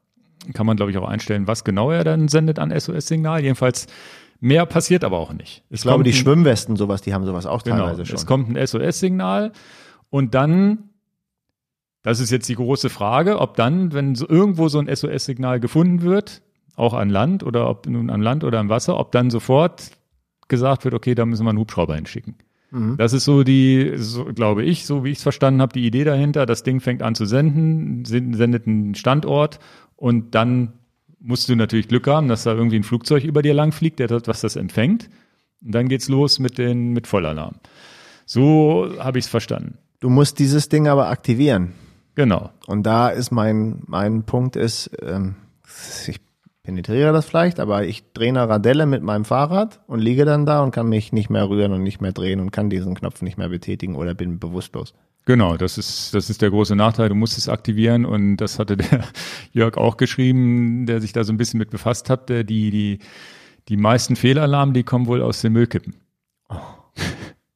[0.53, 3.43] Kann man, glaube ich, auch einstellen, was genau er dann sendet an SOS-Signal.
[3.43, 3.87] Jedenfalls
[4.41, 5.63] mehr passiert aber auch nicht.
[5.71, 8.17] Es ich glaube, die ein, Schwimmwesten, sowas, die haben sowas auch genau, teilweise schon.
[8.17, 9.53] Es kommt ein SOS-Signal
[10.11, 10.91] und dann,
[12.05, 16.03] das ist jetzt die große Frage, ob dann, wenn so irgendwo so ein SOS-Signal gefunden
[16.03, 16.43] wird,
[16.77, 19.91] auch an Land oder ob nun an Land oder am Wasser, ob dann sofort
[20.47, 22.37] gesagt wird, okay, da müssen wir einen Hubschrauber hinschicken.
[22.71, 22.99] Mhm.
[22.99, 26.05] Das ist so die, so, glaube ich, so wie ich es verstanden habe, die Idee
[26.05, 26.45] dahinter.
[26.45, 29.59] Das Ding fängt an zu senden, sendet einen Standort
[29.97, 30.75] und dann
[31.21, 34.09] musst du natürlich Glück haben, dass da irgendwie ein Flugzeug über dir lang fliegt, der
[34.09, 35.09] dort was das empfängt.
[35.65, 37.55] Und dann geht's los mit den mit Vollalarm.
[38.27, 39.79] So habe ich es verstanden.
[40.01, 41.73] Du musst dieses Ding aber aktivieren.
[42.15, 42.51] Genau.
[42.67, 45.37] Und da ist mein mein Punkt ist, ähm,
[46.07, 46.21] ich
[46.63, 50.63] penetriere das vielleicht, aber ich drehe eine Radelle mit meinem Fahrrad und liege dann da
[50.63, 53.37] und kann mich nicht mehr rühren und nicht mehr drehen und kann diesen Knopf nicht
[53.37, 54.95] mehr betätigen oder bin bewusstlos.
[55.27, 57.09] Genau, das ist, das ist der große Nachteil.
[57.09, 59.05] Du musst es aktivieren und das hatte der
[59.53, 62.29] Jörg auch geschrieben, der sich da so ein bisschen mit befasst hat.
[62.29, 62.99] Die, die,
[63.69, 65.95] die meisten Fehlalarme, die kommen wohl aus den Müllkippen.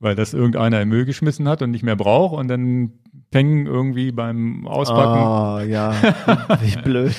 [0.01, 2.93] Weil das irgendeiner im Müll geschmissen hat und nicht mehr braucht und dann
[3.31, 5.21] Peng irgendwie beim Auspacken.
[5.21, 5.93] Oh, ja,
[6.63, 7.17] wie blöd.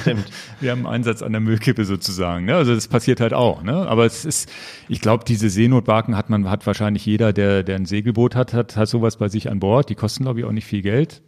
[0.00, 0.24] Stimmt.
[0.60, 2.46] Wir haben einen Einsatz an der Müllkippe sozusagen.
[2.46, 2.56] Ne?
[2.56, 3.62] Also das passiert halt auch.
[3.62, 3.72] Ne?
[3.72, 4.50] Aber es ist,
[4.88, 8.76] ich glaube, diese Seenotbarken hat man, hat wahrscheinlich jeder, der, der ein Segelboot hat, hat,
[8.76, 9.90] hat sowas bei sich an Bord.
[9.90, 11.22] Die kosten, glaube ich, auch nicht viel Geld.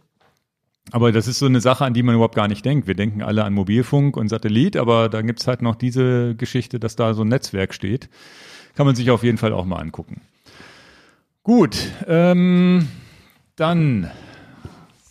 [0.91, 2.87] Aber das ist so eine Sache, an die man überhaupt gar nicht denkt.
[2.87, 6.95] Wir denken alle an Mobilfunk und Satellit, aber da gibt's halt noch diese Geschichte, dass
[6.95, 8.09] da so ein Netzwerk steht.
[8.75, 10.21] Kann man sich auf jeden Fall auch mal angucken.
[11.45, 11.77] Gut,
[12.07, 12.87] ähm,
[13.55, 14.09] dann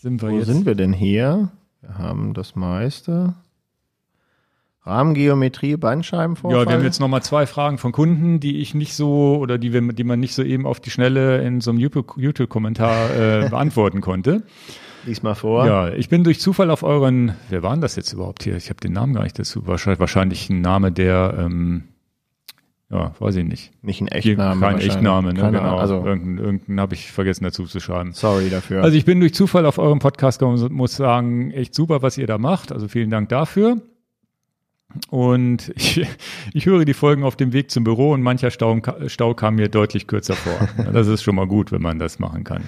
[0.01, 0.49] sind wir Wo jetzt.
[0.49, 1.53] Wo sind wir denn hier?
[1.81, 3.35] Wir haben das meiste.
[4.83, 6.63] Rahmengeometrie, Bandscheibenvorfall.
[6.63, 9.73] Ja, wir haben jetzt nochmal zwei Fragen von Kunden, die ich nicht so oder die,
[9.73, 14.01] wir, die man nicht so eben auf die Schnelle in so einem YouTube-Kommentar äh, beantworten
[14.01, 14.43] konnte.
[15.07, 15.67] Lies mal vor.
[15.67, 18.57] Ja, ich bin durch Zufall auf euren, wer war denn das jetzt überhaupt hier?
[18.57, 19.69] Ich habe den Namen gar nicht dazu.
[19.69, 21.85] Wahrscheinlich, wahrscheinlich ein Name, der ähm,
[22.95, 23.73] ja, weiß ich nicht.
[23.83, 24.61] Nicht ein Echtname.
[24.61, 25.41] Kein Echtname, ne?
[25.41, 25.79] Keine genau.
[25.79, 28.13] Also, irgendeinen irgendeinen habe ich vergessen dazu zu schreiben.
[28.13, 28.85] Sorry dafür.
[28.85, 32.19] Also ich bin durch Zufall auf eurem Podcast gekommen und muss sagen, echt super, was
[32.19, 32.71] ihr da macht.
[32.71, 33.83] Also vielen Dank dafür.
[35.11, 36.07] Und ich,
[36.53, 39.69] ich höre die Folgen auf dem Weg zum Büro und mancher Stau, Stau kam mir
[39.69, 40.69] deutlich kürzer vor.
[40.93, 42.63] Das ist schon mal gut, wenn man das machen kann.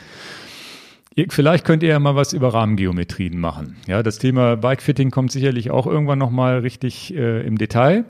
[1.28, 3.76] Vielleicht könnt ihr ja mal was über Rahmengeometrien machen.
[3.86, 8.04] Ja, das Thema Bikefitting kommt sicherlich auch irgendwann nochmal richtig äh, im Detail.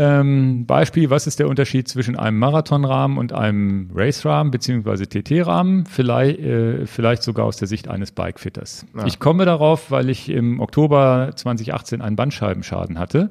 [0.00, 5.86] Ähm, Beispiel, was ist der Unterschied zwischen einem Marathonrahmen und einem Race-Rahmen beziehungsweise TT-Rahmen?
[5.86, 8.86] Vielleicht, äh, vielleicht sogar aus der Sicht eines Bikefitters.
[8.96, 9.06] Ja.
[9.06, 13.30] Ich komme darauf, weil ich im Oktober 2018 einen Bandscheibenschaden hatte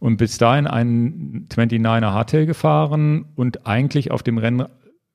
[0.00, 4.66] und bis dahin einen 29er Hardtail gefahren und eigentlich auf dem Rennen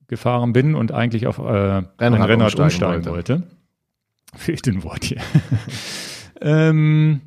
[0.08, 3.10] gefahren bin und eigentlich auf äh, Rennrad ein Rennrad umsteigen, wollte.
[3.10, 3.44] wollte.
[4.34, 5.20] Fehlt ein Wort hier.
[6.42, 7.20] ähm,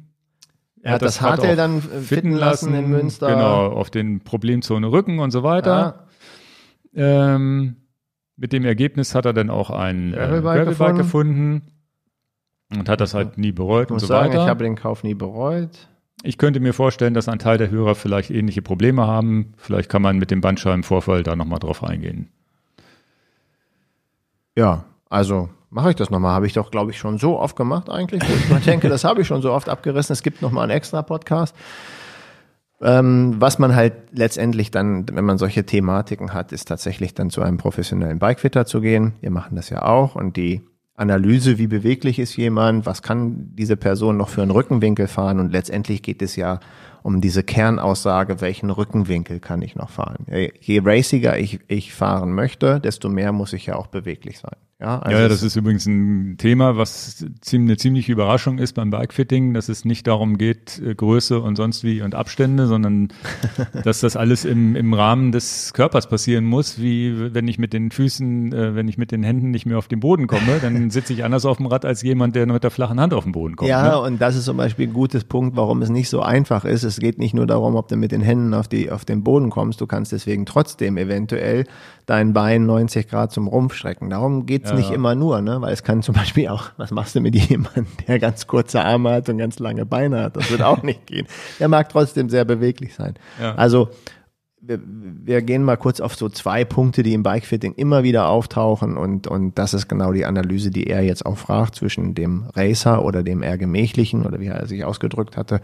[0.89, 3.29] er hat das, das Hardtail dann fitten lassen in Münster.
[3.29, 6.07] Genau, auf den Problemzone Rücken und so weiter.
[6.95, 7.35] Ja.
[7.35, 7.77] Ähm,
[8.37, 11.63] mit dem Ergebnis hat er dann auch ein äh, Gravelbike gefunden.
[12.75, 14.45] und hat das halt nie bereut und so sagen, weiter.
[14.45, 15.89] Ich habe den Kauf nie bereut.
[16.23, 19.53] Ich könnte mir vorstellen, dass ein Teil der Hörer vielleicht ähnliche Probleme haben.
[19.57, 22.29] Vielleicht kann man mit dem Bandscheibenvorfall da nochmal drauf eingehen.
[24.57, 26.35] Ja, also mache ich das nochmal.
[26.35, 28.23] Habe ich doch, glaube ich, schon so oft gemacht eigentlich.
[28.59, 30.13] Ich denke, das habe ich schon so oft abgerissen.
[30.13, 31.55] Es gibt nochmal einen extra Podcast.
[32.81, 37.43] Ähm, was man halt letztendlich dann, wenn man solche Thematiken hat, ist tatsächlich dann zu
[37.43, 39.15] einem professionellen Bikefitter zu gehen.
[39.21, 40.63] Wir machen das ja auch und die
[40.95, 45.53] Analyse, wie beweglich ist jemand, was kann diese Person noch für einen Rückenwinkel fahren und
[45.53, 46.61] letztendlich geht es ja
[47.03, 50.27] um diese Kernaussage, welchen Rückenwinkel kann ich noch fahren.
[50.61, 54.57] Je raciger ich, ich fahren möchte, desto mehr muss ich ja auch beweglich sein.
[54.81, 59.53] Ja, also ja, das ist übrigens ein Thema, was eine ziemliche Überraschung ist beim Bikefitting,
[59.53, 63.09] dass es nicht darum geht, äh, Größe und sonst wie und Abstände, sondern
[63.85, 67.91] dass das alles im, im Rahmen des Körpers passieren muss, wie wenn ich mit den
[67.91, 71.13] Füßen, äh, wenn ich mit den Händen nicht mehr auf den Boden komme, dann sitze
[71.13, 73.57] ich anders auf dem Rad als jemand, der mit der flachen Hand auf den Boden
[73.57, 73.71] kommt.
[73.71, 74.01] Ja, ne?
[74.01, 76.85] und das ist zum Beispiel ein gutes Punkt, warum es nicht so einfach ist.
[76.85, 79.51] Es geht nicht nur darum, ob du mit den Händen auf, die, auf den Boden
[79.51, 81.65] kommst, du kannst deswegen trotzdem eventuell
[82.07, 84.09] dein Bein 90 Grad zum Rumpf strecken.
[84.09, 85.61] Darum geht's ja, nicht immer nur, ne?
[85.61, 89.11] Weil es kann zum Beispiel auch, was machst du mit jemandem, der ganz kurze Arme
[89.11, 90.37] hat und ganz lange Beine hat?
[90.37, 91.27] Das wird auch nicht gehen.
[91.59, 93.15] Der mag trotzdem sehr beweglich sein.
[93.41, 93.55] Ja.
[93.55, 93.91] Also
[94.61, 98.97] wir, wir gehen mal kurz auf so zwei Punkte, die im Bikefitting immer wieder auftauchen
[98.97, 103.05] und, und das ist genau die Analyse, die er jetzt auch fragt zwischen dem Racer
[103.05, 105.61] oder dem eher gemächlichen oder wie er sich ausgedrückt hatte.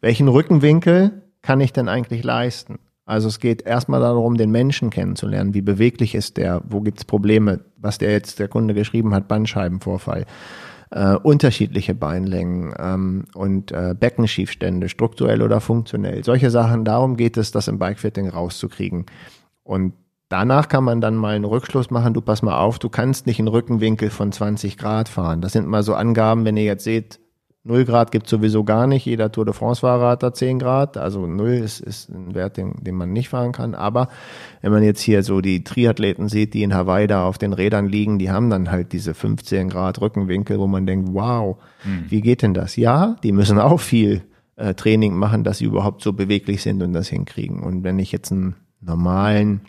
[0.00, 2.78] Welchen Rückenwinkel kann ich denn eigentlich leisten?
[3.10, 5.52] Also es geht erstmal darum, den Menschen kennenzulernen.
[5.52, 6.62] Wie beweglich ist der?
[6.68, 7.58] Wo gibt's Probleme?
[7.76, 10.26] Was der jetzt der Kunde geschrieben hat, Bandscheibenvorfall.
[10.92, 16.22] Äh, unterschiedliche Beinlängen ähm, und äh, Beckenschiefstände, strukturell oder funktionell.
[16.24, 19.06] Solche Sachen, darum geht es, das im Bikefitting rauszukriegen.
[19.64, 19.94] Und
[20.28, 23.38] danach kann man dann mal einen Rückschluss machen, du pass mal auf, du kannst nicht
[23.38, 25.40] einen Rückenwinkel von 20 Grad fahren.
[25.40, 27.19] Das sind mal so Angaben, wenn ihr jetzt seht,
[27.62, 29.04] 0 Grad gibt sowieso gar nicht.
[29.04, 30.96] Jeder Tour de France-Fahrer hat da 10 Grad.
[30.96, 33.74] Also 0 ist, ist ein Wert, den, den man nicht fahren kann.
[33.74, 34.08] Aber
[34.62, 37.86] wenn man jetzt hier so die Triathleten sieht, die in Hawaii da auf den Rädern
[37.86, 42.04] liegen, die haben dann halt diese 15 Grad Rückenwinkel, wo man denkt, wow, hm.
[42.08, 42.76] wie geht denn das?
[42.76, 44.22] Ja, die müssen auch viel
[44.56, 47.62] äh, Training machen, dass sie überhaupt so beweglich sind und das hinkriegen.
[47.62, 49.60] Und wenn ich jetzt einen normalen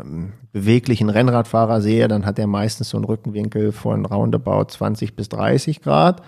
[0.00, 5.28] ähm, beweglichen Rennradfahrer sehe, dann hat er meistens so einen Rückenwinkel von roundabout 20 bis
[5.28, 6.22] 30 Grad.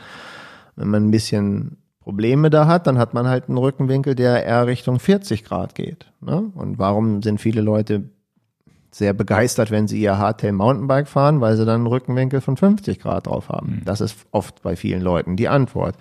[0.76, 4.66] Wenn man ein bisschen Probleme da hat, dann hat man halt einen Rückenwinkel, der eher
[4.66, 6.06] Richtung 40 Grad geht.
[6.20, 6.50] Ne?
[6.54, 8.04] Und warum sind viele Leute
[8.90, 12.98] sehr begeistert, wenn sie ihr Hardtail Mountainbike fahren, weil sie dann einen Rückenwinkel von 50
[12.98, 13.76] Grad drauf haben.
[13.76, 13.84] Mhm.
[13.84, 15.96] Das ist oft bei vielen Leuten die Antwort.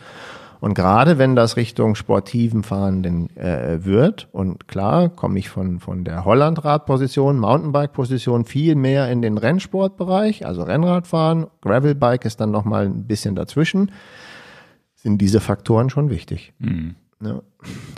[0.61, 6.03] Und gerade wenn das Richtung sportiven Fahrenden äh, wird, und klar komme ich von, von
[6.03, 13.05] der Hollandradposition, Mountainbike-Position viel mehr in den Rennsportbereich, also Rennradfahren, Gravelbike ist dann nochmal ein
[13.05, 13.91] bisschen dazwischen,
[14.95, 16.53] sind diese Faktoren schon wichtig.
[16.59, 16.95] Mhm.
[17.21, 17.41] Ja.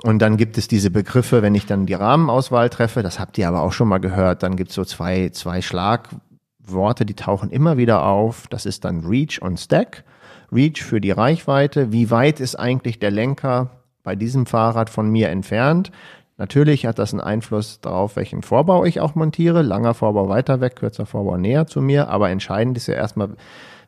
[0.04, 3.48] Und dann gibt es diese Begriffe, wenn ich dann die Rahmenauswahl treffe, das habt ihr
[3.48, 7.78] aber auch schon mal gehört, dann gibt es so zwei, zwei Schlagworte, die tauchen immer
[7.78, 8.48] wieder auf.
[8.48, 10.04] Das ist dann Reach und Stack.
[10.52, 11.92] Reach für die Reichweite.
[11.92, 13.70] Wie weit ist eigentlich der Lenker
[14.04, 15.92] bei diesem Fahrrad von mir entfernt?
[16.38, 19.62] Natürlich hat das einen Einfluss darauf, welchen Vorbau ich auch montiere.
[19.62, 22.10] Langer Vorbau weiter weg, kürzer Vorbau näher zu mir.
[22.10, 23.30] Aber entscheidend ist ja erstmal,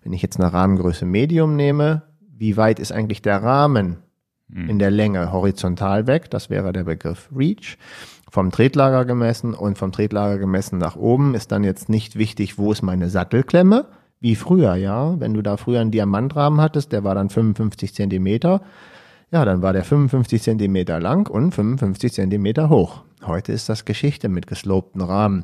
[0.04, 3.98] wenn ich jetzt eine Rahmengröße Medium nehme, wie weit ist eigentlich der Rahmen
[4.52, 4.70] hm.
[4.70, 6.30] in der Länge horizontal weg?
[6.30, 7.78] Das wäre der Begriff Reach.
[8.30, 12.72] Vom Tretlager gemessen und vom Tretlager gemessen nach oben ist dann jetzt nicht wichtig, wo
[12.72, 13.86] ist meine Sattelklemme,
[14.24, 15.20] wie früher, ja.
[15.20, 18.62] Wenn du da früher einen Diamantrahmen hattest, der war dann 55 Zentimeter,
[19.32, 23.02] ja, dann war der 55 Zentimeter lang und 55 Zentimeter hoch.
[23.26, 25.44] Heute ist das Geschichte mit geslopten Rahmen,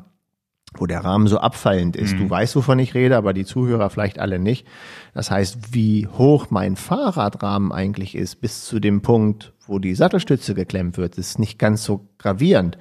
[0.78, 2.14] wo der Rahmen so abfallend ist.
[2.14, 2.20] Mhm.
[2.20, 4.66] Du weißt, wovon ich rede, aber die Zuhörer vielleicht alle nicht.
[5.12, 10.54] Das heißt, wie hoch mein Fahrradrahmen eigentlich ist, bis zu dem Punkt, wo die Sattelstütze
[10.54, 12.78] geklemmt wird, ist nicht ganz so gravierend.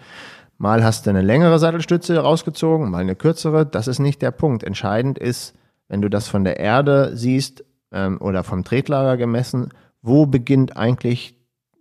[0.58, 3.66] Mal hast du eine längere Sattelstütze rausgezogen, mal eine kürzere.
[3.66, 4.64] Das ist nicht der Punkt.
[4.64, 5.56] Entscheidend ist,
[5.89, 11.35] wenn du das von der Erde siehst ähm, oder vom Tretlager gemessen, wo beginnt eigentlich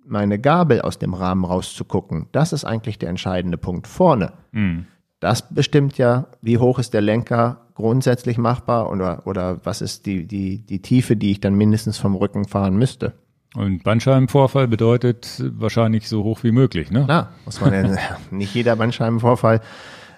[0.04, 2.26] meine Gabel aus dem Rahmen rauszugucken?
[2.32, 4.32] Das ist eigentlich der entscheidende Punkt vorne.
[4.50, 4.86] Mhm.
[5.20, 10.26] Das bestimmt ja, wie hoch ist der Lenker grundsätzlich machbar oder, oder was ist die,
[10.26, 13.12] die, die Tiefe, die ich dann mindestens vom Rücken fahren müsste.
[13.54, 17.04] Und Bandscheibenvorfall bedeutet wahrscheinlich so hoch wie möglich, ne?
[17.08, 17.96] Na, muss man ja,
[18.30, 19.60] nicht jeder Bandscheibenvorfall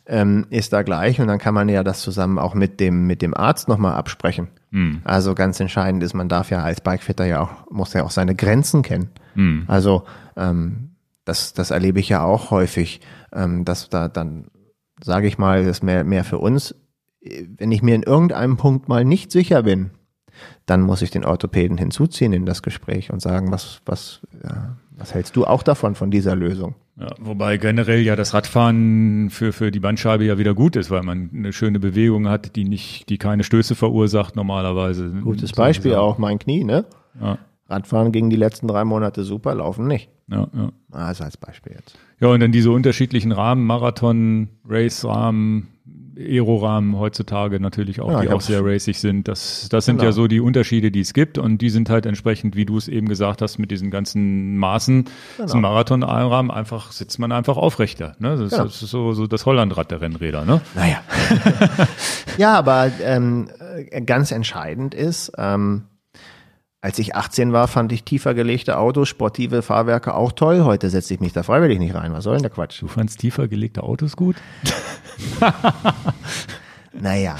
[0.06, 3.22] ähm, ist da gleich und dann kann man ja das zusammen auch mit dem, mit
[3.22, 4.48] dem Arzt nochmal absprechen.
[4.70, 5.00] Mhm.
[5.04, 8.34] Also ganz entscheidend ist, man darf ja als Bikefitter ja auch, muss ja auch seine
[8.34, 9.10] Grenzen kennen.
[9.34, 9.64] Mhm.
[9.66, 10.04] Also
[10.36, 10.90] ähm,
[11.24, 13.00] das, das erlebe ich ja auch häufig,
[13.32, 14.46] ähm, dass da dann,
[15.02, 16.74] sage ich mal, das mehr, mehr für uns,
[17.22, 19.90] wenn ich mir in irgendeinem Punkt mal nicht sicher bin,
[20.66, 25.14] dann muss ich den Orthopäden hinzuziehen in das Gespräch und sagen, was, was, ja, was
[25.14, 26.74] hältst du auch davon, von dieser Lösung?
[27.00, 31.02] Ja, wobei generell ja das Radfahren für, für die Bandscheibe ja wieder gut ist, weil
[31.02, 35.08] man eine schöne Bewegung hat, die nicht, die keine Stöße verursacht normalerweise.
[35.22, 36.84] Gutes Beispiel auch mein Knie, ne?
[37.18, 37.38] Ja.
[37.68, 40.10] Radfahren ging die letzten drei Monate super, laufen nicht.
[40.28, 40.72] Ja, ja.
[40.90, 41.96] Also als Beispiel jetzt.
[42.20, 45.68] Ja, und dann diese unterschiedlichen Rahmen, Marathon, Race-Rahmen,
[46.20, 49.28] Aerorahmen heutzutage natürlich auch, ja, die auch sehr racing sind.
[49.28, 50.08] Das, das sind genau.
[50.08, 52.88] ja so die Unterschiede, die es gibt und die sind halt entsprechend, wie du es
[52.88, 55.04] eben gesagt hast, mit diesen ganzen Maßen
[55.36, 55.48] genau.
[55.48, 58.16] zum Marathon-Rahmen einfach sitzt man einfach aufrechter.
[58.18, 58.36] Ne?
[58.36, 58.64] Das, genau.
[58.64, 60.44] ist so, so das Hollandrad der Rennräder.
[60.44, 60.60] Ne?
[60.74, 61.02] Naja.
[62.38, 63.48] ja, aber ähm,
[64.06, 65.84] ganz entscheidend ist, ähm,
[66.82, 70.64] als ich 18 war, fand ich tiefer gelegte Autos, sportive Fahrwerke auch toll.
[70.64, 72.12] Heute setze ich mich da freiwillig nicht rein.
[72.14, 72.80] Was soll denn der Quatsch?
[72.80, 74.36] Du fandst tiefer gelegte Autos gut?
[76.92, 77.36] naja.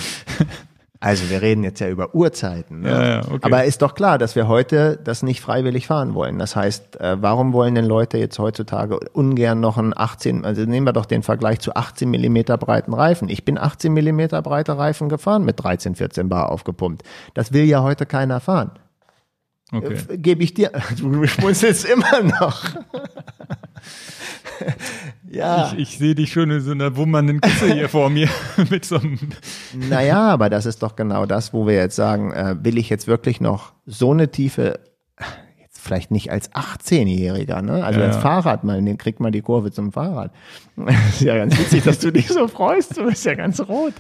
[1.03, 2.81] Also wir reden jetzt ja über Uhrzeiten.
[2.81, 2.91] Ne?
[2.91, 3.39] Ja, ja, okay.
[3.41, 6.39] Aber ist doch klar, dass wir heute das nicht freiwillig fahren wollen.
[6.39, 10.87] Das heißt, äh, warum wollen denn Leute jetzt heutzutage ungern noch einen 18, also nehmen
[10.87, 13.31] wir doch den Vergleich zu 18 Millimeter breiten Reifen.
[13.31, 17.03] Ich bin 18 Millimeter breite Reifen gefahren mit 13, 14 Bar aufgepumpt.
[17.33, 18.73] Das will ja heute keiner fahren.
[19.73, 19.97] Okay.
[20.09, 20.71] Äh, Gebe ich dir.
[20.97, 22.65] Du schmunzelst immer noch.
[25.31, 25.73] ja.
[25.73, 28.29] Ich, ich sehe dich schon in so einer wummernden Kiste hier vor mir
[28.71, 29.19] mit so einem.
[29.89, 33.07] Naja, aber das ist doch genau das, wo wir jetzt sagen, äh, will ich jetzt
[33.07, 34.81] wirklich noch so eine tiefe,
[35.61, 37.85] jetzt vielleicht nicht als 18-Jähriger, ne?
[37.85, 40.33] Also ja, als Fahrrad mal, den kriegt man die Kurve zum Fahrrad.
[41.11, 43.95] ist ja ganz witzig, dass du dich so freust, du bist ja ganz rot.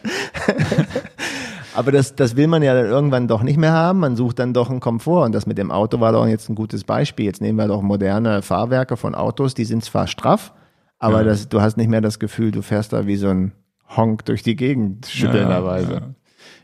[1.75, 4.01] Aber das, das will man ja dann irgendwann doch nicht mehr haben.
[4.01, 5.25] Man sucht dann doch einen Komfort.
[5.25, 7.27] Und das mit dem Auto war doch jetzt ein gutes Beispiel.
[7.27, 10.53] Jetzt nehmen wir doch moderne Fahrwerke von Autos, die sind zwar straff,
[10.99, 11.25] aber ja.
[11.25, 13.53] das, du hast nicht mehr das Gefühl, du fährst da wie so ein
[13.97, 15.93] Honk durch die Gegend schüttelnderweise.
[15.93, 16.15] Ja, ja.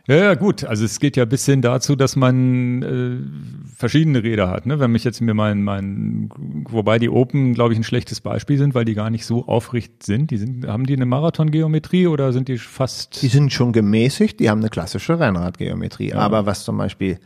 [0.06, 0.64] Ja, ja, gut.
[0.64, 4.66] Also es geht ja bis hin dazu, dass man äh, verschiedene Räder hat.
[4.66, 4.78] Ne?
[4.78, 6.30] Wenn mich jetzt mir mein, mein,
[6.68, 10.04] wobei die Open, glaube ich, ein schlechtes Beispiel sind, weil die gar nicht so aufricht
[10.04, 10.30] sind.
[10.30, 13.20] Die sind, haben die eine Marathongeometrie oder sind die fast?
[13.22, 14.38] Die sind schon gemäßigt.
[14.38, 16.10] Die haben eine klassische Rennradgeometrie.
[16.10, 16.18] Ja.
[16.18, 17.18] Aber was zum Beispiel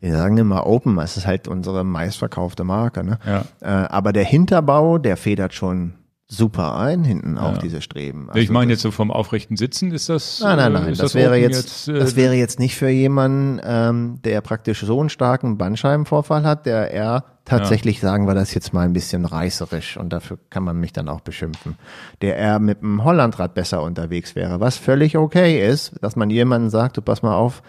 [0.00, 3.04] wir sagen immer Open, es ist halt unsere meistverkaufte Marke.
[3.04, 3.20] Ne?
[3.24, 3.44] Ja.
[3.60, 5.94] Äh, aber der Hinterbau, der federt schon
[6.32, 7.42] super ein, hinten ja.
[7.42, 8.28] auch diese Streben.
[8.28, 10.40] Also ich meine jetzt so vom aufrechten Sitzen ist das.
[10.40, 10.88] Nein, nein, nein.
[10.88, 14.80] Das, das, wäre jetzt, jetzt äh, das wäre jetzt nicht für jemanden, ähm, der praktisch
[14.80, 18.08] so einen starken Bandscheibenvorfall hat, der eher tatsächlich, ja.
[18.08, 21.20] sagen wir das jetzt mal ein bisschen reißerisch und dafür kann man mich dann auch
[21.20, 21.76] beschimpfen,
[22.22, 26.70] der eher mit dem Hollandrad besser unterwegs wäre, was völlig okay ist, dass man jemanden
[26.70, 27.62] sagt, du pass mal auf,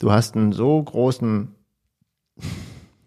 [0.00, 1.54] du hast einen so großen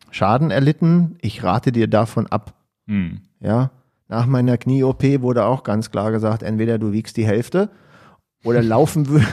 [0.10, 2.54] Schaden erlitten, ich rate dir davon ab.
[2.88, 3.22] Hm.
[3.40, 3.70] Ja,
[4.08, 7.70] nach meiner Knie-OP wurde auch ganz klar gesagt, entweder du wiegst die Hälfte
[8.44, 9.26] oder laufen,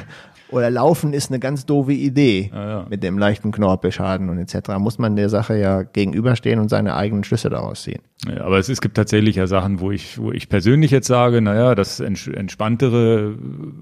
[0.53, 2.87] oder laufen ist eine ganz doofe Idee ja, ja.
[2.89, 4.71] mit dem leichten Knorpelschaden und etc.
[4.79, 8.03] Muss man der Sache ja gegenüberstehen und seine eigenen Schlüsse daraus ziehen.
[8.29, 11.41] Ja, aber es, es gibt tatsächlich ja Sachen, wo ich, wo ich persönlich jetzt sage,
[11.41, 13.35] naja, das entspanntere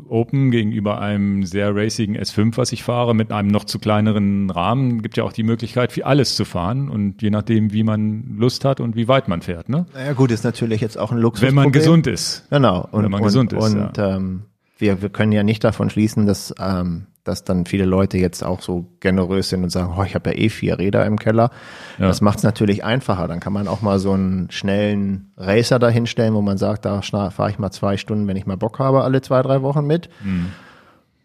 [0.09, 5.03] Open gegenüber einem sehr racigen S5, was ich fahre, mit einem noch zu kleineren Rahmen,
[5.03, 8.64] gibt ja auch die Möglichkeit, für alles zu fahren und je nachdem, wie man Lust
[8.64, 9.68] hat und wie weit man fährt.
[9.68, 9.87] Ne?
[9.93, 11.47] Naja gut, ist natürlich jetzt auch ein Luxus.
[11.47, 12.47] Wenn man gesund ist.
[12.49, 12.89] Genau.
[12.91, 13.75] Und, Wenn man und, gesund ist.
[13.75, 14.16] Und ja.
[14.16, 14.43] ähm,
[14.81, 18.61] wir, wir können ja nicht davon schließen, dass, ähm, dass dann viele Leute jetzt auch
[18.61, 21.51] so generös sind und sagen, oh, ich habe ja eh vier Räder im Keller.
[21.99, 22.07] Ja.
[22.09, 23.28] Das macht es natürlich einfacher.
[23.28, 27.51] Dann kann man auch mal so einen schnellen Racer dahinstellen, wo man sagt, da fahre
[27.51, 30.09] ich mal zwei Stunden, wenn ich mal Bock habe, alle zwei, drei Wochen mit.
[30.24, 30.47] Mhm.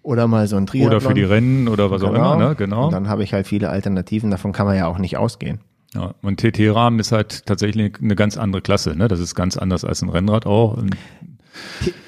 [0.03, 0.97] Oder mal so ein Triathlon.
[0.97, 2.11] Oder für die Rennen oder was genau.
[2.11, 2.55] auch immer, ne?
[2.55, 2.85] Genau.
[2.85, 5.61] Und dann habe ich halt viele Alternativen, davon kann man ja auch nicht ausgehen.
[5.95, 9.07] Ja, und TT-Rahmen ist halt tatsächlich eine ganz andere Klasse, ne?
[9.07, 10.77] Das ist ganz anders als ein Rennrad auch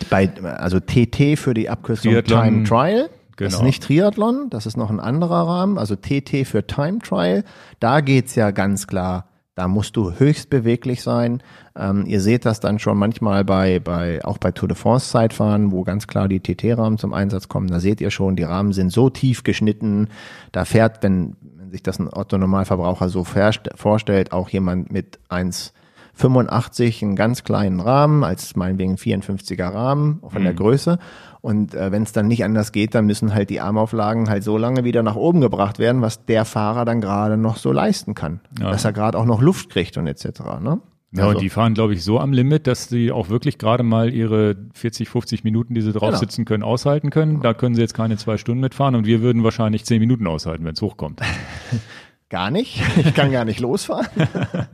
[0.10, 3.10] bei, also TT für die Abkürzung Triathlon, Time Trial.
[3.36, 3.50] Genau.
[3.50, 5.78] Das ist nicht Triathlon, das ist noch ein anderer Rahmen.
[5.78, 7.43] Also TT für Time Trial.
[7.80, 9.28] Da geht's ja ganz klar.
[9.54, 11.41] Da musst du höchst beweglich sein.
[11.76, 15.72] Ähm, ihr seht das dann schon manchmal bei, bei, auch bei Tour de France Zeitfahren,
[15.72, 17.68] wo ganz klar die TT-Rahmen zum Einsatz kommen.
[17.68, 20.10] Da seht ihr schon, die Rahmen sind so tief geschnitten.
[20.52, 25.74] Da fährt, wenn, wenn sich das ein Otto Normalverbraucher so vorstellt, auch jemand mit 1
[26.18, 30.45] 85 einen ganz kleinen Rahmen, als meinetwegen 54er Rahmen von mhm.
[30.45, 30.99] der Größe.
[31.41, 34.57] Und äh, wenn es dann nicht anders geht, dann müssen halt die Armauflagen halt so
[34.57, 38.41] lange wieder nach oben gebracht werden, was der Fahrer dann gerade noch so leisten kann.
[38.59, 38.72] Ja.
[38.72, 40.41] Dass er gerade auch noch Luft kriegt und etc.
[40.61, 40.82] Ne?
[41.13, 41.36] Ja, also.
[41.38, 44.55] und die fahren, glaube ich, so am Limit, dass sie auch wirklich gerade mal ihre
[44.74, 46.20] 40, 50 Minuten, die sie drauf genau.
[46.20, 47.41] sitzen können, aushalten können.
[47.41, 50.65] Da können sie jetzt keine zwei Stunden mitfahren und wir würden wahrscheinlich zehn Minuten aushalten,
[50.65, 51.22] wenn es hochkommt.
[52.30, 52.82] gar nicht.
[52.97, 54.07] Ich kann gar nicht losfahren.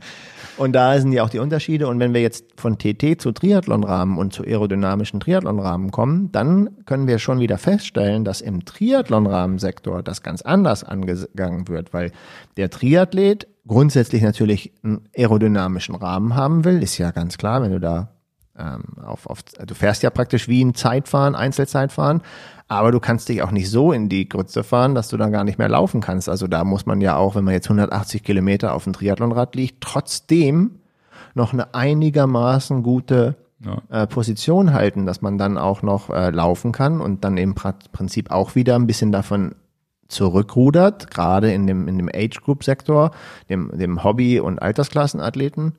[0.56, 1.88] Und da sind ja auch die Unterschiede.
[1.88, 7.06] Und wenn wir jetzt von TT zu Triathlonrahmen und zu aerodynamischen Triathlonrahmen kommen, dann können
[7.06, 12.12] wir schon wieder feststellen, dass im Triathlonrahmensektor das ganz anders angegangen wird, weil
[12.56, 17.80] der Triathlet grundsätzlich natürlich einen aerodynamischen Rahmen haben will, ist ja ganz klar, wenn du
[17.80, 18.13] da
[19.04, 22.22] auf, auf, du fährst ja praktisch wie ein Zeitfahren, Einzelzeitfahren,
[22.68, 25.44] aber du kannst dich auch nicht so in die Grütze fahren, dass du dann gar
[25.44, 26.28] nicht mehr laufen kannst.
[26.28, 29.82] Also da muss man ja auch, wenn man jetzt 180 Kilometer auf dem Triathlonrad liegt,
[29.82, 30.78] trotzdem
[31.34, 34.02] noch eine einigermaßen gute ja.
[34.02, 38.30] äh, Position halten, dass man dann auch noch äh, laufen kann und dann im Prinzip
[38.30, 39.54] auch wieder ein bisschen davon
[40.08, 43.10] zurückrudert, gerade in dem, in dem Age-Group-Sektor,
[43.48, 45.74] dem, dem Hobby- und Altersklassenathleten,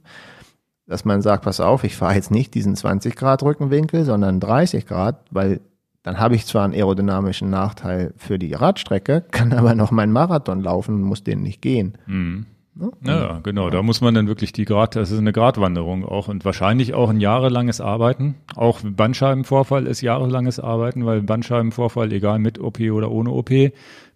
[0.87, 4.85] dass man sagt, pass auf, ich fahre jetzt nicht diesen 20 Grad Rückenwinkel, sondern 30
[4.85, 5.61] Grad, weil
[6.03, 10.61] dann habe ich zwar einen aerodynamischen Nachteil für die Radstrecke, kann aber noch meinen Marathon
[10.61, 11.97] laufen und muss den nicht gehen.
[12.05, 12.45] Mhm.
[12.77, 12.91] Ne?
[13.03, 13.69] Ja, genau.
[13.69, 17.09] Da muss man dann wirklich die Grad, das ist eine Gratwanderung auch und wahrscheinlich auch
[17.09, 18.35] ein jahrelanges Arbeiten.
[18.55, 23.49] Auch Bandscheibenvorfall ist jahrelanges Arbeiten, weil Bandscheibenvorfall, egal mit OP oder ohne OP,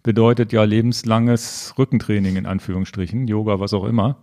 [0.02, 4.18] bedeutet ja lebenslanges Rückentraining in Anführungsstrichen, Yoga, was auch immer.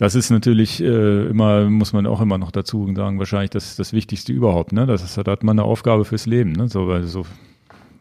[0.00, 3.92] Das ist natürlich äh, immer, muss man auch immer noch dazu sagen, wahrscheinlich das, das
[3.92, 4.72] Wichtigste überhaupt.
[4.72, 4.86] Ne?
[4.86, 6.52] Das ist, da hat man eine Aufgabe fürs Leben.
[6.52, 6.68] Ne?
[6.68, 7.26] So, weil so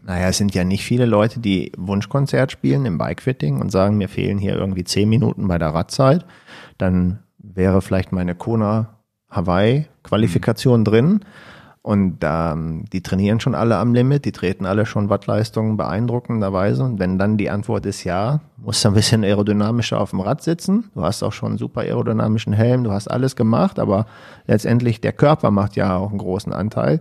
[0.05, 4.07] naja, es sind ja nicht viele Leute, die Wunschkonzert spielen im Bikefitting und sagen, mir
[4.07, 6.25] fehlen hier irgendwie zehn Minuten bei der Radzeit.
[6.77, 8.95] Dann wäre vielleicht meine Kona
[9.29, 10.85] Hawaii Qualifikation mhm.
[10.85, 11.19] drin.
[11.81, 16.83] Und ähm, die trainieren schon alle am Limit, die treten alle schon Wattleistungen beeindruckenderweise.
[16.83, 20.43] Und wenn dann die Antwort ist ja, musst du ein bisschen aerodynamischer auf dem Rad
[20.43, 20.91] sitzen.
[20.93, 24.07] Du hast auch schon einen super aerodynamischen Helm, du hast alles gemacht, aber
[24.45, 26.99] letztendlich der Körper macht ja auch einen großen Anteil.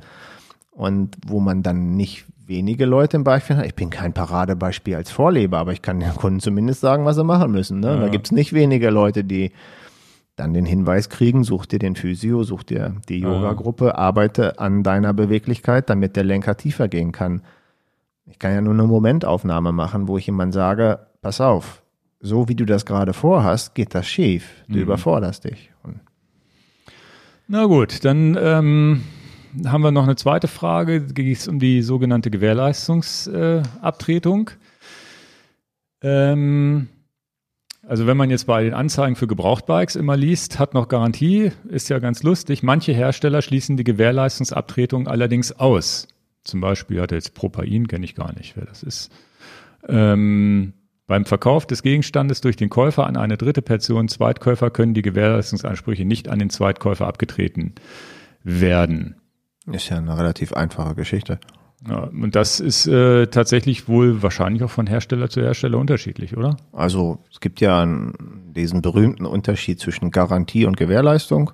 [0.70, 5.10] Und wo man dann nicht wenige Leute im Beispiel hat, ich bin kein Paradebeispiel als
[5.10, 7.80] Vorleber, aber ich kann den Kunden zumindest sagen, was sie machen müssen.
[7.80, 7.88] Ne?
[7.88, 7.96] Ja.
[7.96, 9.50] Da gibt's nicht wenige Leute, die
[10.38, 15.12] dann den Hinweis kriegen, such dir den Physio, such dir die Yoga-Gruppe, arbeite an deiner
[15.12, 17.42] Beweglichkeit, damit der Lenker tiefer gehen kann.
[18.26, 21.82] Ich kann ja nur eine Momentaufnahme machen, wo ich jemand sage, pass auf,
[22.20, 24.64] so wie du das gerade vorhast, geht das schief.
[24.68, 24.82] Du mhm.
[24.82, 25.70] überforderst dich.
[25.82, 26.00] Und
[27.46, 29.02] Na gut, dann ähm,
[29.66, 31.00] haben wir noch eine zweite Frage.
[31.00, 34.50] Da ging es um die sogenannte Gewährleistungsabtretung.
[36.02, 36.88] Äh, ähm,
[37.88, 41.88] also wenn man jetzt bei den Anzeigen für Gebrauchtbikes immer liest, hat noch Garantie, ist
[41.88, 42.62] ja ganz lustig.
[42.62, 46.06] Manche Hersteller schließen die Gewährleistungsabtretung allerdings aus.
[46.44, 49.10] Zum Beispiel hat er jetzt Propain, kenne ich gar nicht, wer das ist.
[49.88, 50.74] Ähm,
[51.06, 56.04] beim Verkauf des Gegenstandes durch den Käufer an eine dritte Person, Zweitkäufer, können die Gewährleistungsansprüche
[56.04, 57.74] nicht an den Zweitkäufer abgetreten
[58.44, 59.16] werden.
[59.72, 61.40] Ist ja eine relativ einfache Geschichte.
[61.86, 66.56] Ja, und das ist äh, tatsächlich wohl wahrscheinlich auch von Hersteller zu Hersteller unterschiedlich, oder?
[66.72, 71.52] Also es gibt ja einen, diesen berühmten Unterschied zwischen Garantie und Gewährleistung.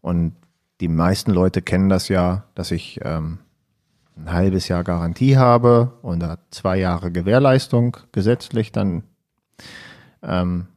[0.00, 0.36] Und
[0.80, 3.38] die meisten Leute kennen das ja, dass ich ähm,
[4.16, 9.02] ein halbes Jahr Garantie habe und zwei Jahre Gewährleistung gesetzlich dann.
[10.22, 10.68] Ähm,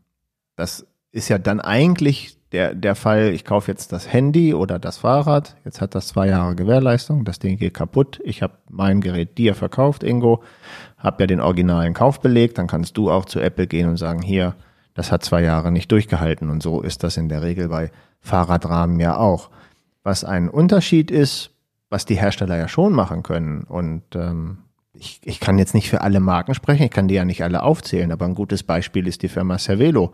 [0.55, 4.97] das ist ja dann eigentlich der, der Fall, ich kaufe jetzt das Handy oder das
[4.97, 9.37] Fahrrad, jetzt hat das zwei Jahre Gewährleistung, das Ding geht kaputt, ich habe mein Gerät
[9.37, 10.43] dir verkauft, Ingo,
[10.97, 14.55] habe ja den originalen Kaufbeleg, dann kannst du auch zu Apple gehen und sagen, hier,
[14.93, 16.49] das hat zwei Jahre nicht durchgehalten.
[16.49, 19.49] Und so ist das in der Regel bei Fahrradrahmen ja auch.
[20.03, 21.51] Was ein Unterschied ist,
[21.89, 23.63] was die Hersteller ja schon machen können.
[23.63, 24.59] Und ähm,
[24.93, 27.63] ich, ich kann jetzt nicht für alle Marken sprechen, ich kann die ja nicht alle
[27.63, 30.13] aufzählen, aber ein gutes Beispiel ist die Firma Cervelo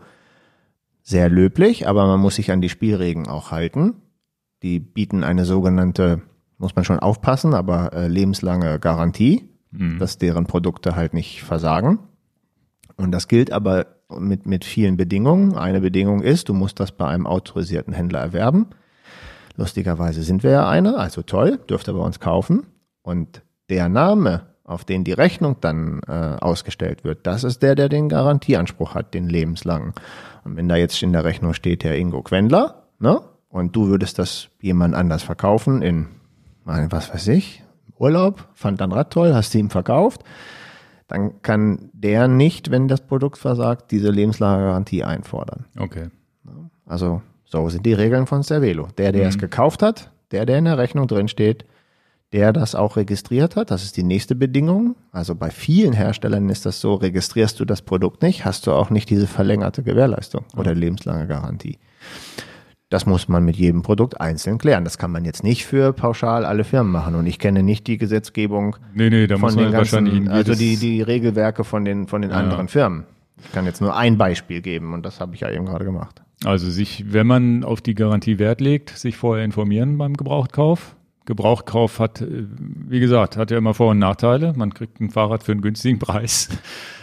[1.08, 3.94] sehr löblich, aber man muss sich an die Spielregeln auch halten.
[4.62, 6.20] Die bieten eine sogenannte,
[6.58, 9.98] muss man schon aufpassen, aber äh, lebenslange Garantie, mhm.
[9.98, 12.00] dass deren Produkte halt nicht versagen.
[12.96, 13.86] Und das gilt aber
[14.18, 15.56] mit, mit vielen Bedingungen.
[15.56, 18.66] Eine Bedingung ist, du musst das bei einem autorisierten Händler erwerben.
[19.56, 22.66] Lustigerweise sind wir ja eine, also toll, dürft ihr bei uns kaufen.
[23.00, 23.40] Und
[23.70, 28.10] der Name, auf den die Rechnung dann äh, ausgestellt wird, das ist der, der den
[28.10, 29.94] Garantieanspruch hat, den lebenslangen.
[30.48, 33.20] Und wenn da jetzt in der Rechnung steht, Herr Ingo Quendler, ne?
[33.50, 36.06] Und du würdest das jemand anders verkaufen in,
[36.64, 37.62] was weiß ich,
[37.98, 40.22] Urlaub, fand dein Rad toll, hast du ihm verkauft,
[41.06, 45.66] dann kann der nicht, wenn das Produkt versagt, diese lebenslange Garantie einfordern.
[45.78, 46.08] Okay.
[46.86, 48.88] Also, so sind die Regeln von Cervelo.
[48.98, 49.28] Der, der mhm.
[49.28, 51.64] es gekauft hat, der, der in der Rechnung drin steht,
[52.32, 53.70] der das auch registriert hat.
[53.70, 54.96] Das ist die nächste Bedingung.
[55.12, 58.90] Also bei vielen Herstellern ist das so, registrierst du das Produkt nicht, hast du auch
[58.90, 61.78] nicht diese verlängerte Gewährleistung oder lebenslange Garantie.
[62.90, 64.84] Das muss man mit jedem Produkt einzeln klären.
[64.84, 67.14] Das kann man jetzt nicht für pauschal alle Firmen machen.
[67.16, 70.30] Und ich kenne nicht die Gesetzgebung nee, nee, da von muss man den ganzen, wahrscheinlich
[70.30, 72.38] also die, die Regelwerke von den, von den ja.
[72.38, 73.04] anderen Firmen.
[73.44, 76.22] Ich kann jetzt nur ein Beispiel geben und das habe ich ja eben gerade gemacht.
[76.44, 80.96] Also sich, wenn man auf die Garantie Wert legt, sich vorher informieren beim Gebrauchtkauf,
[81.28, 82.46] Gebrauchtkauf hat, äh,
[82.88, 84.54] wie gesagt, hat ja immer Vor- und Nachteile.
[84.56, 86.48] Man kriegt ein Fahrrad für einen günstigen Preis,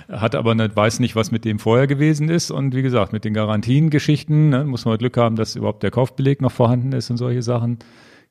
[0.09, 2.51] hat aber nicht, weiß nicht, was mit dem vorher gewesen ist.
[2.51, 6.41] Und wie gesagt, mit den Garantiengeschichten ne, muss man Glück haben, dass überhaupt der Kaufbeleg
[6.41, 7.79] noch vorhanden ist und solche Sachen.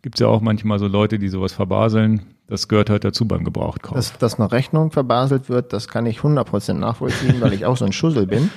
[0.02, 2.34] Gibt es ja auch manchmal so Leute, die sowas verbaseln.
[2.48, 3.94] Das gehört halt dazu beim Gebrauchtkauf.
[3.94, 7.86] Dass, dass eine Rechnung verbaselt wird, das kann ich 100% nachvollziehen, weil ich auch so
[7.86, 8.50] ein Schussel bin.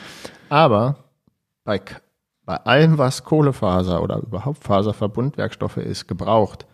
[0.50, 1.06] Aber
[1.64, 1.80] bei
[2.48, 6.66] bei allem, was Kohlefaser oder überhaupt Faserverbundwerkstoffe ist, gebraucht.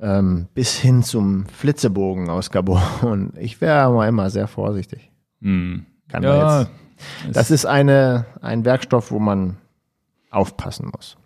[0.00, 3.32] Ähm, bis hin zum Flitzebogen aus Carbon.
[3.38, 5.10] Ich wäre mal immer sehr vorsichtig.
[5.40, 5.86] Hm.
[6.08, 6.70] Kann ja, jetzt,
[7.32, 9.56] das ist eine, ein Werkstoff, wo man
[10.30, 11.16] aufpassen muss.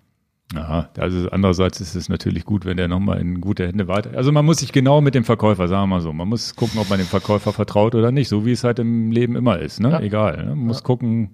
[0.54, 4.16] Aha, also andererseits ist es natürlich gut, wenn der nochmal in gute Hände weiter.
[4.16, 6.80] Also man muss sich genau mit dem Verkäufer, sagen wir mal so, man muss gucken,
[6.80, 9.78] ob man dem Verkäufer vertraut oder nicht, so wie es halt im Leben immer ist,
[9.78, 9.90] ne?
[9.90, 10.00] Ja.
[10.00, 10.38] Egal.
[10.38, 10.50] Ne?
[10.56, 10.84] Man muss ja.
[10.84, 11.30] gucken,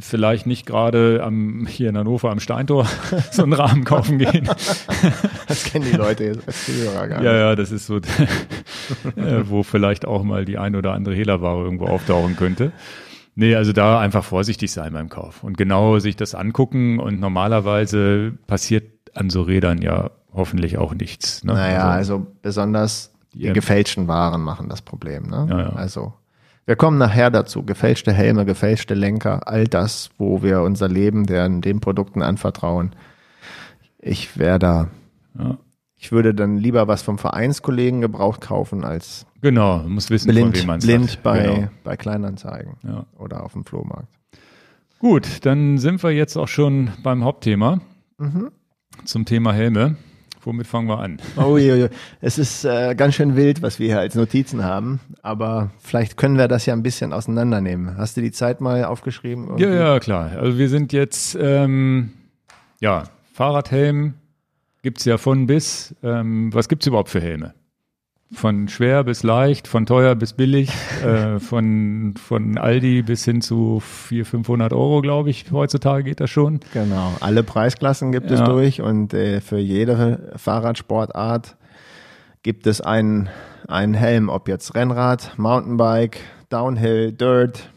[0.00, 2.86] vielleicht nicht gerade am hier in Hannover am Steintor
[3.32, 4.48] so einen Rahmen kaufen gehen.
[5.48, 7.26] Das kennen die Leute jetzt als Zuhörer gar nicht.
[7.26, 7.96] Ja, ja, das ist so,
[9.16, 12.72] äh, wo vielleicht auch mal die ein oder andere Hehlerware irgendwo auftauchen könnte.
[13.34, 18.32] Nee, also da einfach vorsichtig sein beim Kauf und genau sich das angucken und normalerweise
[18.46, 21.42] passiert an so Rädern ja hoffentlich auch nichts.
[21.44, 21.54] Ne?
[21.54, 25.24] Naja, also, also besonders die, gefälschten Waren machen das Problem.
[25.24, 25.46] Ne?
[25.50, 25.68] Ja, ja.
[25.70, 26.14] Also
[26.68, 27.62] wir kommen nachher dazu.
[27.62, 32.94] Gefälschte Helme, gefälschte Lenker, all das, wo wir unser Leben den, den Produkten anvertrauen.
[33.98, 34.88] Ich wäre da.
[35.38, 35.56] Ja.
[35.96, 40.60] Ich würde dann lieber was vom Vereinskollegen gebraucht kaufen als genau, muss wissen, blind, von
[40.60, 41.22] wem man blind hat.
[41.22, 41.68] bei, genau.
[41.84, 43.06] bei Kleinanzeigen ja.
[43.16, 44.12] oder auf dem Flohmarkt.
[44.98, 47.80] Gut, dann sind wir jetzt auch schon beim Hauptthema
[48.18, 48.50] mhm.
[49.06, 49.96] zum Thema Helme.
[50.42, 51.18] Womit fangen wir an?
[51.36, 51.88] Oh, je, je.
[52.20, 56.38] es ist äh, ganz schön wild, was wir hier als Notizen haben, aber vielleicht können
[56.38, 57.96] wir das ja ein bisschen auseinandernehmen.
[57.96, 59.44] Hast du die Zeit mal aufgeschrieben?
[59.44, 59.64] Irgendwie?
[59.64, 60.32] Ja, ja, klar.
[60.36, 62.12] Also wir sind jetzt, ähm,
[62.80, 64.14] ja, Fahrradhelm,
[64.82, 65.94] gibt es ja von bis.
[66.02, 67.54] Ähm, was gibt es überhaupt für Helme?
[68.30, 70.70] Von schwer bis leicht, von teuer bis billig,
[71.04, 76.28] äh, von, von Aldi bis hin zu 400, 500 Euro, glaube ich, heutzutage geht das
[76.28, 76.60] schon.
[76.74, 78.36] Genau, alle Preisklassen gibt ja.
[78.36, 81.56] es durch und äh, für jede Fahrradsportart
[82.42, 83.30] gibt es einen,
[83.66, 86.20] einen Helm, ob jetzt Rennrad, Mountainbike,
[86.50, 87.70] Downhill, Dirt,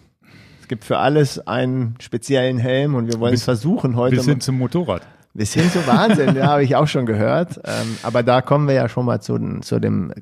[0.62, 4.18] Es gibt für alles einen speziellen Helm und wir wollen bis, versuchen heute.
[4.18, 5.02] Bis hin zum Motorrad.
[5.34, 7.60] Bis hin zu Wahnsinn, ja, habe ich auch schon gehört.
[7.64, 10.14] Ähm, aber da kommen wir ja schon mal zu, zu dem,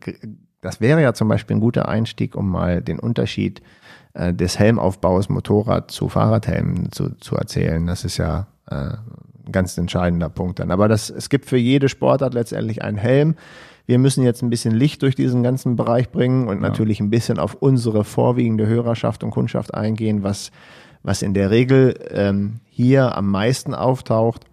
[0.61, 3.61] das wäre ja zum Beispiel ein guter Einstieg, um mal den Unterschied
[4.13, 7.85] äh, des Helmaufbaus Motorrad zu Fahrradhelmen zu, zu erzählen.
[7.87, 10.71] Das ist ja äh, ein ganz entscheidender Punkt dann.
[10.71, 13.35] Aber das, es gibt für jede Sportart letztendlich einen Helm.
[13.85, 16.61] Wir müssen jetzt ein bisschen Licht durch diesen ganzen Bereich bringen und ja.
[16.61, 20.51] natürlich ein bisschen auf unsere vorwiegende Hörerschaft und Kundschaft eingehen, was,
[21.01, 24.45] was in der Regel ähm, hier am meisten auftaucht.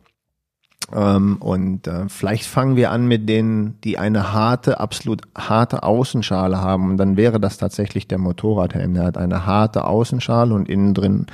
[0.94, 6.60] Ähm, und äh, vielleicht fangen wir an mit denen, die eine harte, absolut harte Außenschale
[6.60, 6.90] haben.
[6.90, 8.94] Und dann wäre das tatsächlich der Motorradhelm.
[8.94, 11.26] Der hat eine harte Außenschale und innen drin,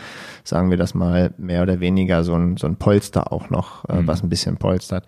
[0.44, 4.00] sagen wir das mal, mehr oder weniger so ein, so ein Polster auch noch, äh,
[4.00, 4.06] mhm.
[4.06, 5.04] was ein bisschen polstert.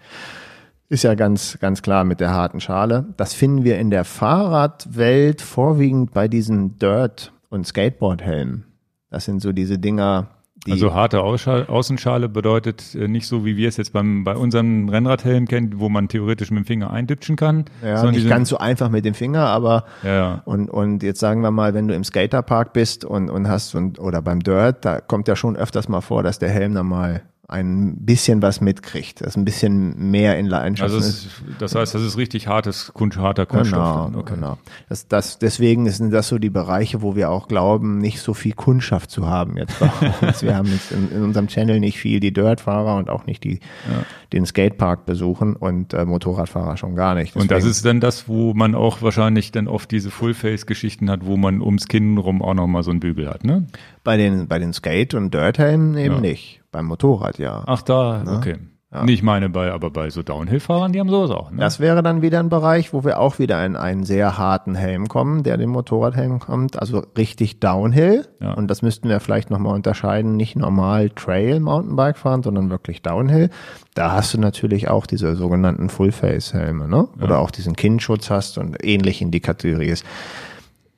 [0.90, 3.06] Ist ja ganz, ganz klar mit der harten Schale.
[3.16, 8.64] Das finden wir in der Fahrradwelt vorwiegend bei diesen Dirt- und Skateboardhelmen.
[9.10, 10.28] Das sind so diese Dinger,
[10.72, 15.46] also harte Außenschale bedeutet äh, nicht so, wie wir es jetzt beim, bei unserem Rennradhelm
[15.46, 17.64] kennen, wo man theoretisch mit dem Finger eindütschen kann.
[17.82, 20.42] Ja, nicht ganz so einfach mit dem Finger, aber ja.
[20.44, 23.98] Und, und jetzt sagen wir mal, wenn du im Skaterpark bist und, und hast und,
[23.98, 27.22] oder beim Dirt, da kommt ja schon öfters mal vor, dass der Helm dann mal
[27.46, 31.28] ein bisschen was mitkriegt, das ein bisschen mehr in Leidenschaft also ist.
[31.58, 34.06] Das heißt, das ist richtig hartes, harter Kunststoff.
[34.06, 34.34] Genau, okay.
[34.34, 34.58] genau.
[34.88, 38.54] Das, das, deswegen sind das so die Bereiche, wo wir auch glauben, nicht so viel
[38.54, 39.90] Kundschaft zu haben jetzt bei
[40.26, 40.42] uns.
[40.42, 43.60] wir haben jetzt in, in, unserem Channel nicht viel die Dirtfahrer und auch nicht die,
[43.90, 44.04] ja.
[44.32, 47.34] den Skatepark besuchen und äh, Motorradfahrer schon gar nicht.
[47.34, 51.26] Deswegen, und das ist dann das, wo man auch wahrscheinlich dann oft diese Fullface-Geschichten hat,
[51.26, 53.66] wo man ums Kinn rum auch nochmal so einen Bügel hat, ne?
[54.02, 56.20] Bei den, bei den Skate- und Dirthelmen eben ja.
[56.20, 56.63] nicht.
[56.74, 57.62] Beim Motorrad ja.
[57.66, 58.36] Ach da, ne?
[58.36, 58.56] okay.
[58.92, 59.04] Ja.
[59.04, 61.52] Nee, ich meine bei, aber bei so Downhill-Fahrern, die haben sowas auch.
[61.52, 61.58] Ne?
[61.58, 65.06] Das wäre dann wieder ein Bereich, wo wir auch wieder in einen sehr harten Helm
[65.06, 68.26] kommen, der dem Motorradhelm kommt, also richtig Downhill.
[68.40, 68.54] Ja.
[68.54, 73.50] Und das müssten wir vielleicht nochmal unterscheiden, nicht normal Trail Mountainbike fahren, sondern wirklich Downhill.
[73.94, 77.06] Da hast du natürlich auch diese sogenannten Full-Face-Helme, ne?
[77.20, 77.38] Oder ja.
[77.38, 80.04] auch diesen Kindschutz hast und ähnlich in die Kategorie ist.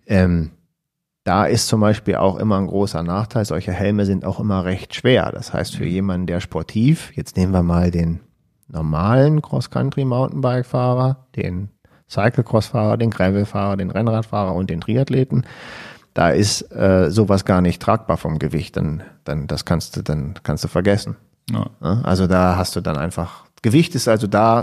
[0.07, 0.53] Ähm,
[1.27, 3.45] da ist zum Beispiel auch immer ein großer Nachteil.
[3.45, 5.33] Solche Helme sind auch immer recht schwer.
[5.33, 5.91] Das heißt, für mhm.
[5.91, 8.21] jemanden, der sportiv, jetzt nehmen wir mal den
[8.69, 11.71] normalen Cross-Country-Mountainbike-Fahrer, den
[12.09, 15.47] Cyclecross-Fahrer, den Gravel-Fahrer, den Rennradfahrer und den Triathleten,
[16.15, 18.77] da ist äh, sowas gar nicht tragbar vom Gewicht.
[18.77, 21.17] Dann, dann das kannst du, dann kannst du vergessen.
[21.51, 21.71] Ja.
[22.05, 24.61] Also da hast du dann einfach Gewicht ist also da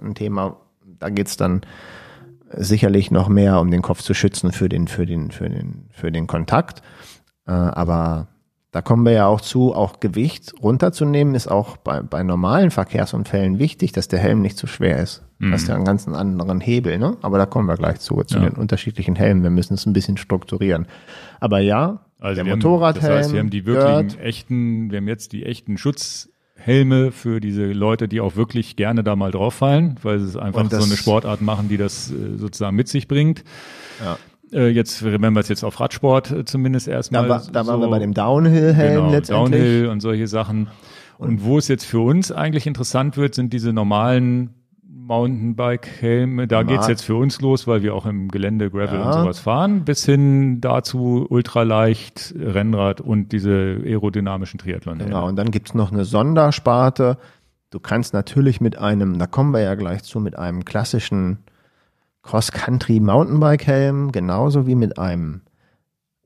[0.00, 0.58] äh, ein Thema.
[0.98, 1.62] Da geht's dann
[2.56, 6.12] sicherlich noch mehr, um den Kopf zu schützen für den, für den, für den, für
[6.12, 6.82] den Kontakt.
[7.46, 8.28] Äh, aber
[8.74, 13.60] da kommen wir ja auch zu, auch Gewicht runterzunehmen, ist auch bei, bei normalen Verkehrsunfällen
[13.60, 15.22] wichtig, dass der Helm nicht zu schwer ist.
[15.38, 15.52] Mhm.
[15.52, 17.16] Das ist ja einen ganz anderen Hebel, ne?
[17.22, 18.48] Aber da kommen wir gleich zu, zu ja.
[18.48, 19.44] den unterschiedlichen Helmen.
[19.44, 20.86] Wir müssen es ein bisschen strukturieren.
[21.38, 23.06] Aber ja, also der Motorradhelm.
[23.06, 25.78] Das heißt, wir haben die wirklichen echten, wir haben jetzt die echten
[26.64, 30.36] Schutzhelme für diese Leute, die auch wirklich gerne da mal drauf fallen, weil sie es
[30.36, 33.44] einfach so eine Sportart machen, die das äh, sozusagen mit sich bringt.
[34.02, 34.18] Ja.
[34.52, 37.24] Äh, jetzt, wenn wir es jetzt auf Radsport äh, zumindest erstmal.
[37.24, 39.60] Da, war, da so, waren wir bei dem Downhill-Helm genau, letztendlich.
[39.60, 40.68] Downhill und solche Sachen.
[41.18, 44.50] Und, und wo es jetzt für uns eigentlich interessant wird, sind diese normalen
[45.06, 46.46] Mountainbike-Helme.
[46.46, 49.06] Da geht's jetzt für uns los, weil wir auch im Gelände Gravel ja.
[49.06, 54.98] und sowas fahren, bis hin dazu ultraleicht, Rennrad und diese aerodynamischen Triathlon.
[54.98, 55.04] -Helme.
[55.04, 57.18] Genau, und dann gibt's noch eine Sondersparte.
[57.70, 61.38] Du kannst natürlich mit einem, da kommen wir ja gleich zu, mit einem klassischen
[62.22, 65.42] Cross-Country Mountainbike-Helm, genauso wie mit einem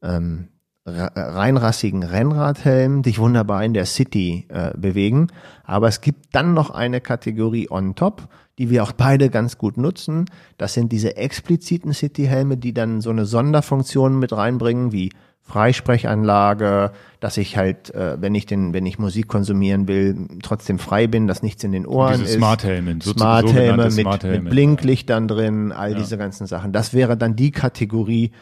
[0.03, 0.49] ähm,
[0.87, 5.29] reinrassigen Rennradhelm dich wunderbar in der City äh, bewegen.
[5.65, 8.29] Aber es gibt dann noch eine Kategorie on top,
[8.59, 10.27] die wir auch beide ganz gut nutzen.
[10.57, 15.11] Das sind diese expliziten City-Helme, die dann so eine Sonderfunktion mit reinbringen, wie
[15.49, 21.07] Freisprechanlage, dass ich halt, äh, wenn ich den, wenn ich Musik konsumieren will, trotzdem frei
[21.07, 22.35] bin, dass nichts in den Ohren diese ist.
[22.35, 25.99] Smart Helme, Smart Helme mit, Smart mit Blinklichtern drin, all ja.
[25.99, 26.73] diese ganzen Sachen.
[26.73, 28.33] Das wäre dann die Kategorie,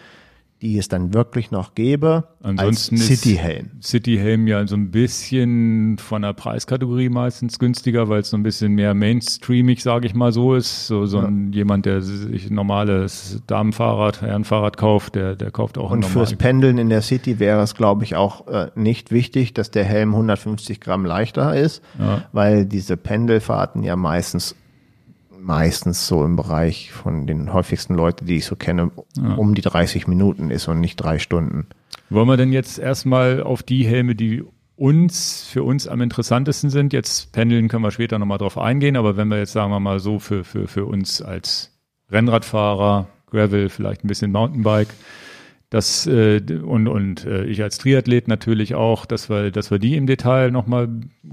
[0.62, 2.24] die es dann wirklich noch gäbe.
[2.42, 3.70] Ansonsten City Helm.
[3.82, 8.42] City Helm ja so ein bisschen von der Preiskategorie meistens günstiger, weil es so ein
[8.42, 10.86] bisschen mehr mainstreamig, sage ich mal so ist.
[10.86, 11.26] So, so ja.
[11.26, 16.34] ein, jemand, der sich ein normales Damenfahrrad, Herrenfahrrad kauft, der, der kauft auch Und fürs
[16.34, 20.12] Pendeln in der City wäre es, glaube ich, auch äh, nicht wichtig, dass der Helm
[20.12, 22.24] 150 Gramm leichter ist, ja.
[22.32, 24.56] weil diese Pendelfahrten ja meistens
[25.46, 29.34] meistens so im Bereich von den häufigsten Leuten, die ich so kenne, ja.
[29.34, 31.66] um die 30 Minuten ist und nicht drei Stunden.
[32.10, 34.44] Wollen wir denn jetzt erstmal auf die Helme, die
[34.74, 39.16] uns, für uns am interessantesten sind, jetzt pendeln können wir später nochmal drauf eingehen, aber
[39.16, 41.72] wenn wir jetzt sagen wir mal so für, für, für uns als
[42.10, 44.88] Rennradfahrer, Gravel, vielleicht ein bisschen Mountainbike,
[45.70, 49.96] das äh, und und äh, ich als Triathlet natürlich auch, dass wir dass wir die
[49.96, 50.88] im Detail noch mal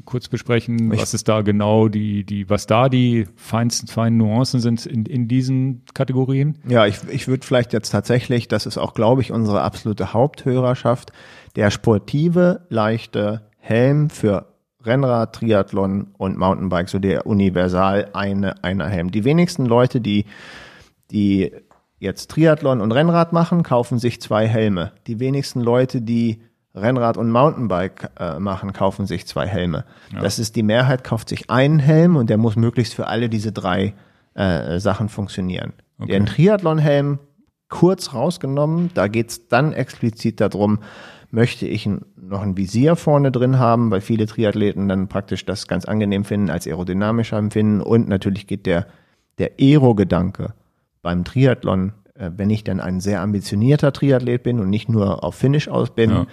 [0.05, 4.59] kurz besprechen, ich was ist da genau die die was da die feinsten feinen Nuancen
[4.59, 6.57] sind in in diesen Kategorien?
[6.67, 11.11] Ja, ich ich würde vielleicht jetzt tatsächlich, das ist auch glaube ich unsere absolute Haupthörerschaft,
[11.55, 14.47] der sportive leichte Helm für
[14.83, 19.11] Rennrad, Triathlon und Mountainbike, so der universal eine einer Helm.
[19.11, 20.25] Die wenigsten Leute, die
[21.11, 21.51] die
[22.03, 24.91] jetzt Triathlon und Rennrad machen, kaufen sich zwei Helme.
[25.07, 26.41] Die wenigsten Leute, die
[26.75, 29.85] Rennrad und Mountainbike äh, machen, kaufen sich zwei Helme.
[30.11, 30.21] Ja.
[30.21, 33.51] Das ist die Mehrheit, kauft sich einen Helm und der muss möglichst für alle diese
[33.51, 33.93] drei
[34.33, 35.73] äh, Sachen funktionieren.
[35.99, 36.11] Okay.
[36.11, 37.19] Den Triathlon-Helm
[37.69, 40.79] kurz rausgenommen, da geht's dann explizit darum,
[41.31, 45.85] möchte ich noch ein Visier vorne drin haben, weil viele Triathleten dann praktisch das ganz
[45.85, 48.87] angenehm finden, als aerodynamischer empfinden und natürlich geht der,
[49.39, 50.53] der Aero-Gedanke
[51.03, 55.35] beim Triathlon, äh, wenn ich dann ein sehr ambitionierter Triathlet bin und nicht nur auf
[55.35, 56.25] Finish aus bin, ja.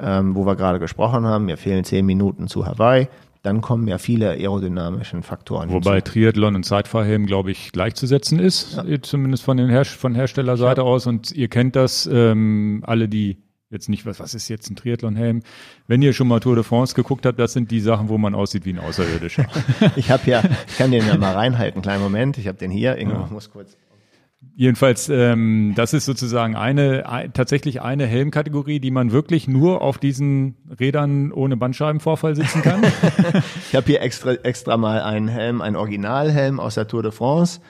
[0.00, 3.06] ähm, wo wir gerade gesprochen haben, mir fehlen zehn Minuten zu Hawaii,
[3.42, 6.12] dann kommen ja viele aerodynamischen Faktoren Wobei hinzu.
[6.12, 9.00] Triathlon und Zeitfahrhelm, glaube ich, gleichzusetzen ist, ja.
[9.00, 11.06] zumindest von, den Her von Herstellerseite aus.
[11.06, 13.36] Und ihr kennt das, ähm, alle, die
[13.70, 15.42] jetzt nicht, was, was ist jetzt ein Triathlon-Helm?
[15.86, 18.34] Wenn ihr schon mal Tour de France geguckt habt, das sind die Sachen, wo man
[18.34, 19.46] aussieht wie ein Außerirdischer.
[19.96, 22.96] ich habe ja, ich kann den ja mal reinhalten, kleinen Moment, ich habe den hier,
[22.96, 23.28] Ingo ja.
[23.30, 23.76] muss kurz
[24.54, 29.98] Jedenfalls, ähm, das ist sozusagen eine ein, tatsächlich eine Helmkategorie, die man wirklich nur auf
[29.98, 32.82] diesen Rädern ohne Bandscheibenvorfall sitzen kann.
[33.68, 37.60] ich habe hier extra extra mal einen Helm, einen Originalhelm aus der Tour de France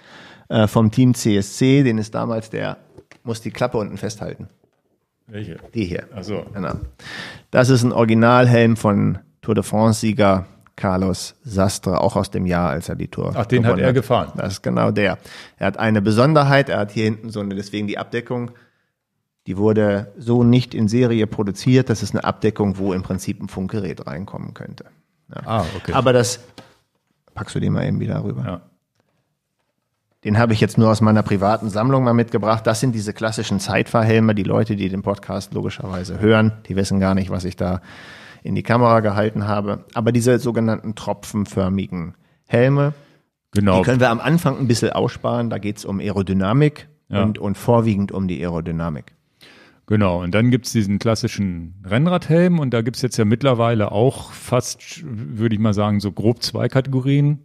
[0.49, 2.79] äh, vom Team CSC, den ist damals der
[3.27, 4.49] muss die Klappe unten festhalten.
[5.27, 5.57] Welche?
[5.75, 6.05] Die hier.
[6.15, 6.47] Ach so.
[6.55, 6.75] Genau.
[7.51, 10.47] Das ist ein Originalhelm von Tour de France Sieger
[10.77, 13.33] Carlos Sastre, auch aus dem Jahr, als er die Tour.
[13.35, 14.33] Ach, den hat er gefahren.
[14.37, 15.19] Das ist genau der.
[15.57, 18.51] Er hat eine Besonderheit, er hat hier hinten so eine, deswegen die Abdeckung,
[19.47, 21.89] die wurde so nicht in Serie produziert.
[21.89, 24.85] Das ist eine Abdeckung, wo im Prinzip ein Funkgerät reinkommen könnte.
[25.35, 25.43] Ja.
[25.47, 25.93] Ah, okay.
[25.93, 26.41] Aber das
[27.35, 28.45] packst du den mal eben wieder rüber.
[28.45, 28.61] Ja.
[30.25, 32.67] Den habe ich jetzt nur aus meiner privaten Sammlung mal mitgebracht.
[32.67, 34.35] Das sind diese klassischen Zeitfahrhelme.
[34.35, 37.81] Die Leute, die den Podcast logischerweise hören, die wissen gar nicht, was ich da
[38.47, 39.85] in die Kamera gehalten habe.
[39.95, 42.15] Aber diese sogenannten tropfenförmigen
[42.47, 42.95] Helme,
[43.53, 43.79] genau.
[43.79, 45.51] die können wir am Anfang ein bisschen aussparen.
[45.51, 47.23] Da geht es um Aerodynamik ja.
[47.23, 49.13] und, und vorwiegend um die Aerodynamik.
[49.89, 55.05] Genau, und dann gibt's diesen klassischen Rennradhelm und da gibt's jetzt ja mittlerweile auch fast,
[55.05, 57.39] würde ich mal sagen, so grob zwei Kategorien.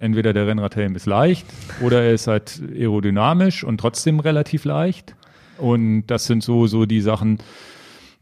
[0.00, 1.44] Entweder der Rennradhelm ist leicht
[1.82, 5.16] oder er ist halt aerodynamisch und trotzdem relativ leicht.
[5.58, 7.38] Und das sind so, so die Sachen,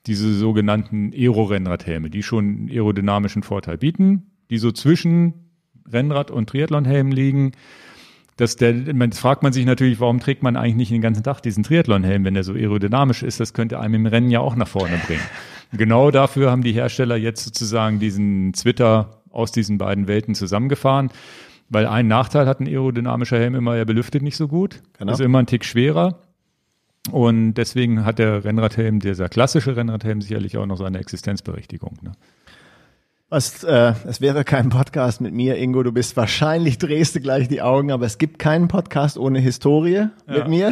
[0.06, 5.34] diese sogenannten Aero-Rennradhelme, die schon einen aerodynamischen Vorteil bieten, die so zwischen
[5.90, 7.52] Rennrad- und Triathlonhelm liegen.
[8.36, 11.22] Das, der, man, das fragt man sich natürlich, warum trägt man eigentlich nicht den ganzen
[11.22, 13.40] Tag diesen Triathlonhelm, wenn der so aerodynamisch ist?
[13.40, 15.22] Das könnte einem im Rennen ja auch nach vorne bringen.
[15.72, 21.10] genau dafür haben die Hersteller jetzt sozusagen diesen Twitter aus diesen beiden Welten zusammengefahren.
[21.68, 24.82] Weil ein Nachteil hat ein aerodynamischer Helm immer, er belüftet nicht so gut.
[24.98, 25.12] Genau.
[25.12, 26.20] Ist immer ein Tick schwerer.
[27.12, 31.96] Und deswegen hat der Rennradhelm, dieser klassische Rennradhelm, sicherlich auch noch seine Existenzberechtigung.
[32.02, 32.12] Ne?
[33.28, 35.82] Was, äh, es wäre kein Podcast mit mir, Ingo.
[35.82, 39.94] Du bist wahrscheinlich drehst du gleich die Augen, aber es gibt keinen Podcast ohne Historie
[39.94, 40.10] ja.
[40.28, 40.70] mit mir.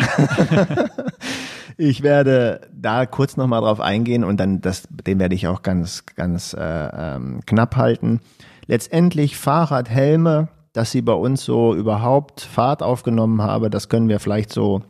[1.76, 6.07] ich werde da kurz nochmal drauf eingehen und dann das, den werde ich auch ganz,
[6.14, 8.20] ganz äh, ähm, knapp halten.
[8.66, 14.53] Letztendlich Fahrradhelme, dass sie bei uns so überhaupt Fahrt aufgenommen habe, das können wir vielleicht
[14.53, 14.82] so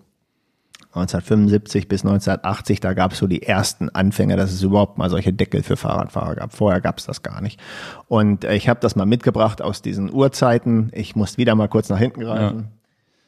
[0.94, 5.32] 1975 bis 1980, da gab es so die ersten Anfänge, dass es überhaupt mal solche
[5.32, 6.54] Deckel für Fahrradfahrer gab.
[6.54, 7.60] Vorher gab es das gar nicht.
[8.06, 10.90] Und äh, ich habe das mal mitgebracht aus diesen Uhrzeiten.
[10.94, 12.58] Ich muss wieder mal kurz nach hinten greifen.
[12.58, 12.68] Ja.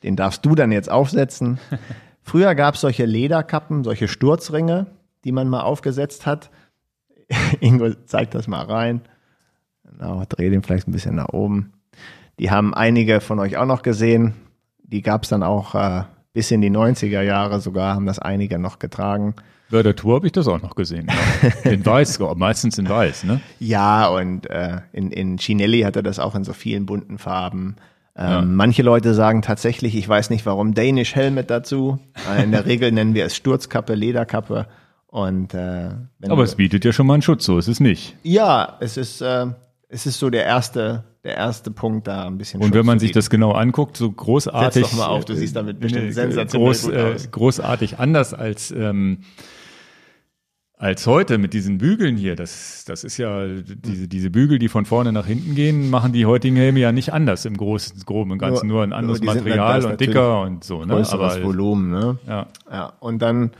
[0.04, 1.58] Den darfst du dann jetzt aufsetzen.
[2.22, 4.86] Früher gab es solche Lederkappen, solche Sturzringe,
[5.24, 6.50] die man mal aufgesetzt hat.
[7.60, 9.00] Ingo zeigt das mal rein.
[9.84, 11.72] Genau, dreh den vielleicht ein bisschen nach oben.
[12.38, 14.34] Die haben einige von euch auch noch gesehen.
[14.82, 16.04] Die gab es dann auch äh,
[16.36, 19.34] bis in die 90er Jahre sogar haben das einige noch getragen.
[19.70, 21.08] Bei der Tour habe ich das auch noch gesehen.
[21.08, 21.48] Ja.
[21.70, 23.40] In weiß, meistens in weiß, ne?
[23.58, 27.76] Ja, und äh, in, in Chinelli hatte das auch in so vielen bunten Farben.
[28.14, 28.42] Ähm, ja.
[28.42, 32.00] Manche Leute sagen tatsächlich, ich weiß nicht warum, Danish Helmet dazu.
[32.30, 34.66] Äh, in der Regel nennen wir es Sturzkappe, Lederkappe.
[35.06, 35.88] Und, äh,
[36.28, 38.14] Aber es bietet ja schon mal einen Schutz, so ist es nicht.
[38.24, 39.46] Ja, es ist, äh,
[39.88, 42.62] es ist so der erste der erste Punkt da ein bisschen.
[42.62, 44.84] Und wenn man sich das genau anguckt, so großartig.
[44.84, 48.70] Setz doch mal auf, du siehst damit bestimmt äh, sensationell groß, äh, großartig anders als
[48.70, 49.18] ähm,
[50.78, 52.36] als heute mit diesen Bügeln hier.
[52.36, 56.26] Das das ist ja diese diese Bügel, die von vorne nach hinten gehen, machen die
[56.26, 59.84] heutigen Helme ja nicht anders im großen groben und ganzen nur, nur ein anderes Material
[59.84, 60.84] und dicker und so.
[60.84, 61.04] Ne?
[61.10, 61.90] Aber Volumen.
[61.90, 62.18] Ne?
[62.28, 62.46] Ja.
[62.70, 62.92] Ja.
[63.00, 63.50] Und dann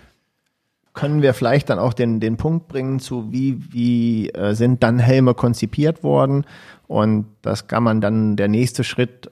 [0.96, 4.98] können wir vielleicht dann auch den, den Punkt bringen zu, wie, wie äh, sind dann
[4.98, 6.44] Helme konzipiert worden.
[6.88, 9.30] Und das kann man dann, der nächste Schritt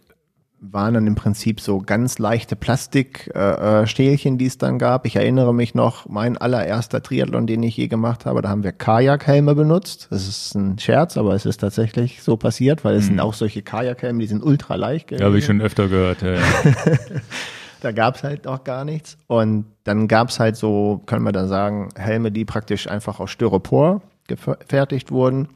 [0.72, 5.06] waren dann im Prinzip so ganz leichte Plastikstählchen, äh, äh die es dann gab.
[5.06, 8.72] Ich erinnere mich noch, mein allererster Triathlon, den ich je gemacht habe, da haben wir
[8.72, 10.08] Kajakhelme benutzt.
[10.10, 13.08] Das ist ein Scherz, aber es ist tatsächlich so passiert, weil es mhm.
[13.08, 15.10] sind auch solche Kajakhelme, die sind ultra leicht.
[15.10, 16.22] Ja, habe ich schon öfter gehört.
[16.22, 16.40] Ja, ja.
[17.84, 19.18] Da gab es halt noch gar nichts.
[19.26, 23.30] Und dann gab es halt so, können wir dann sagen, Helme, die praktisch einfach aus
[23.30, 25.48] Styropor gefertigt wurden.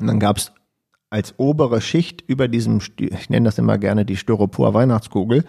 [0.00, 0.50] Und dann gab es
[1.10, 5.44] als obere Schicht über diesem, ich nenne das immer gerne die Styropor-Weihnachtskugel,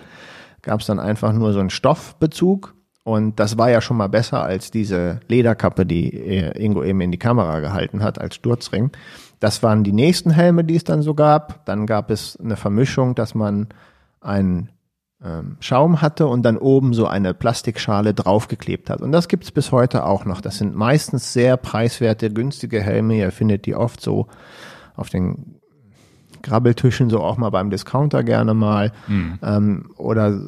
[0.62, 2.76] gab es dann einfach nur so einen Stoffbezug.
[3.04, 7.18] Und das war ja schon mal besser als diese Lederkappe, die Ingo eben in die
[7.18, 8.92] Kamera gehalten hat als Sturzring.
[9.40, 11.66] Das waren die nächsten Helme, die es dann so gab.
[11.66, 13.70] Dann gab es eine Vermischung, dass man
[14.22, 14.70] einen
[15.24, 19.02] ähm, Schaum hatte und dann oben so eine Plastikschale draufgeklebt hat.
[19.02, 20.42] Und das gibt's bis heute auch noch.
[20.42, 23.16] Das sind meistens sehr preiswerte, günstige Helme.
[23.16, 24.28] Ihr findet die oft so
[24.96, 25.56] auf den
[26.44, 28.92] Grabbeltischen, so auch mal beim Discounter gerne mal.
[29.08, 29.40] Mhm.
[29.42, 30.40] Ähm, oder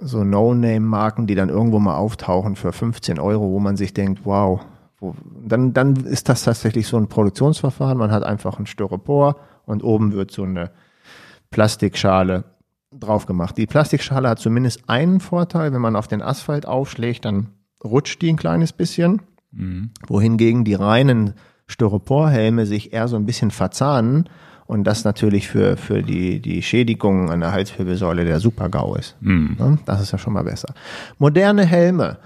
[0.00, 4.60] so No-Name-Marken, die dann irgendwo mal auftauchen für 15 Euro, wo man sich denkt, wow,
[5.00, 7.98] wo, dann, dann ist das tatsächlich so ein Produktionsverfahren.
[7.98, 10.70] Man hat einfach ein Styropor und oben wird so eine
[11.50, 12.44] Plastikschale
[13.00, 13.56] drauf gemacht.
[13.56, 17.48] Die Plastikschale hat zumindest einen Vorteil, wenn man auf den Asphalt aufschlägt, dann
[17.84, 19.22] rutscht die ein kleines bisschen,
[19.52, 19.90] mhm.
[20.06, 21.34] wohingegen die reinen
[21.66, 24.28] Styroporhelme sich eher so ein bisschen verzahnen
[24.66, 29.16] und das natürlich für, für die, die Schädigung an der Halswirbelsäule der Super-GAU ist.
[29.20, 29.78] Mhm.
[29.84, 30.74] Das ist ja schon mal besser.
[31.18, 32.18] Moderne Helme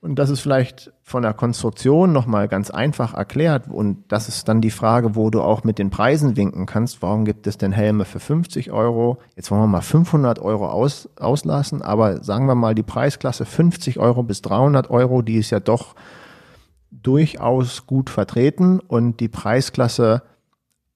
[0.00, 3.68] und das ist vielleicht von der Konstruktion nochmal ganz einfach erklärt.
[3.68, 7.02] Und das ist dann die Frage, wo du auch mit den Preisen winken kannst.
[7.02, 9.18] Warum gibt es denn Helme für 50 Euro?
[9.34, 11.82] Jetzt wollen wir mal 500 Euro aus, auslassen.
[11.82, 15.94] Aber sagen wir mal die Preisklasse 50 Euro bis 300 Euro, die ist ja doch
[16.90, 18.80] durchaus gut vertreten.
[18.80, 20.22] Und die Preisklasse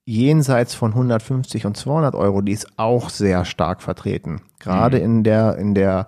[0.05, 4.41] jenseits von 150 und 200 Euro, die ist auch sehr stark vertreten.
[4.59, 5.03] Gerade mhm.
[5.03, 6.07] in der, in der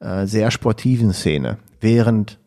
[0.00, 2.38] äh, sehr sportiven Szene während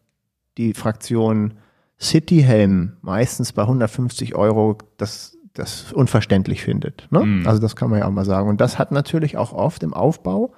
[0.57, 1.55] die Fraktion
[1.99, 7.07] Cityhelm meistens bei 150 Euro das, das unverständlich findet.
[7.11, 7.23] Ne?
[7.23, 7.47] Mm.
[7.47, 8.49] Also das kann man ja auch mal sagen.
[8.49, 10.53] Und das hat natürlich auch oft im Aufbau,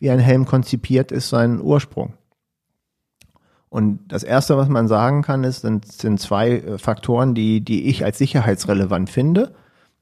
[0.00, 2.14] wie ein Helm konzipiert ist, seinen Ursprung.
[3.68, 7.88] Und das Erste, was man sagen kann, ist, sind, sind zwei äh, Faktoren, die, die
[7.88, 9.54] ich als sicherheitsrelevant finde.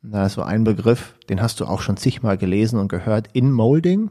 [0.02, 4.10] Da ist so ein Begriff, den hast du auch schon zigmal gelesen und gehört, In-Molding.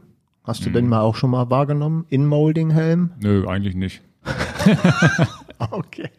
[0.50, 0.74] Hast du mhm.
[0.74, 2.06] den mal auch schon mal wahrgenommen?
[2.08, 3.12] In-Molding-Helm?
[3.20, 4.02] Nö, eigentlich nicht.
[5.70, 6.10] okay.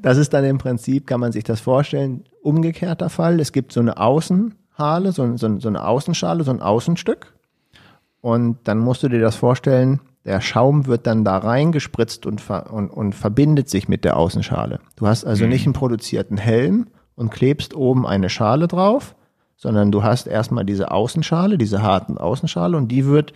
[0.00, 3.40] Das ist dann im Prinzip, kann man sich das vorstellen, umgekehrter Fall.
[3.40, 7.34] Es gibt so eine Außenhale, so, so, so eine Außenschale, so ein Außenstück.
[8.20, 12.72] Und dann musst du dir das vorstellen, der Schaum wird dann da reingespritzt und, ver
[12.72, 14.78] und, und verbindet sich mit der Außenschale.
[14.94, 15.50] Du hast also mhm.
[15.50, 19.16] nicht einen produzierten Helm und klebst oben eine Schale drauf,
[19.62, 23.32] sondern du hast erstmal diese Außenschale, diese harten Außenschale und die wird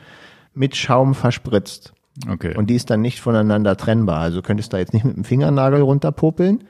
[0.55, 1.93] mit Schaum verspritzt.
[2.29, 2.57] Okay.
[2.57, 4.19] Und die ist dann nicht voneinander trennbar.
[4.23, 6.65] Also könntest da jetzt nicht mit dem Fingernagel runterpopeln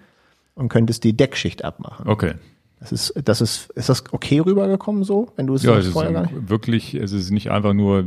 [0.57, 2.07] und könntest die Deckschicht abmachen.
[2.07, 2.35] Okay.
[2.81, 6.20] Das ist, das ist, ist das okay rübergekommen so, wenn du es ja, es vorher
[6.20, 6.51] nicht?
[6.51, 8.05] Wirklich, es ist nicht einfach nur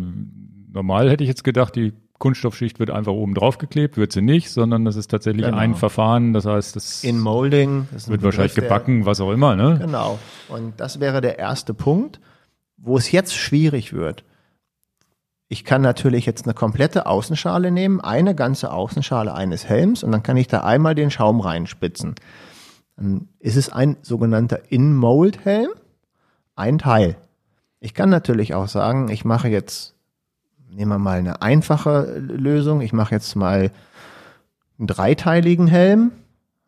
[0.72, 4.52] normal, hätte ich jetzt gedacht, die Kunststoffschicht wird einfach oben drauf geklebt, wird sie nicht,
[4.52, 5.58] sondern das ist tatsächlich genau.
[5.58, 9.80] ein Verfahren, das heißt, das in Molding das wird wahrscheinlich gebacken, was auch immer, ne?
[9.82, 10.20] Genau.
[10.50, 12.20] Und das wäre der erste Punkt,
[12.78, 14.24] wo es jetzt schwierig wird.
[15.48, 20.22] Ich kann natürlich jetzt eine komplette Außenschale nehmen, eine ganze Außenschale eines Helms und dann
[20.22, 22.16] kann ich da einmal den Schaum reinspitzen.
[22.98, 25.72] Dann ist es ein sogenannter In-Mold-Helm,
[26.56, 27.16] ein Teil.
[27.80, 29.96] Ich kann natürlich auch sagen, ich mache jetzt,
[30.70, 33.72] nehmen wir mal eine einfache Lösung, ich mache jetzt mal
[34.78, 36.12] einen dreiteiligen Helm,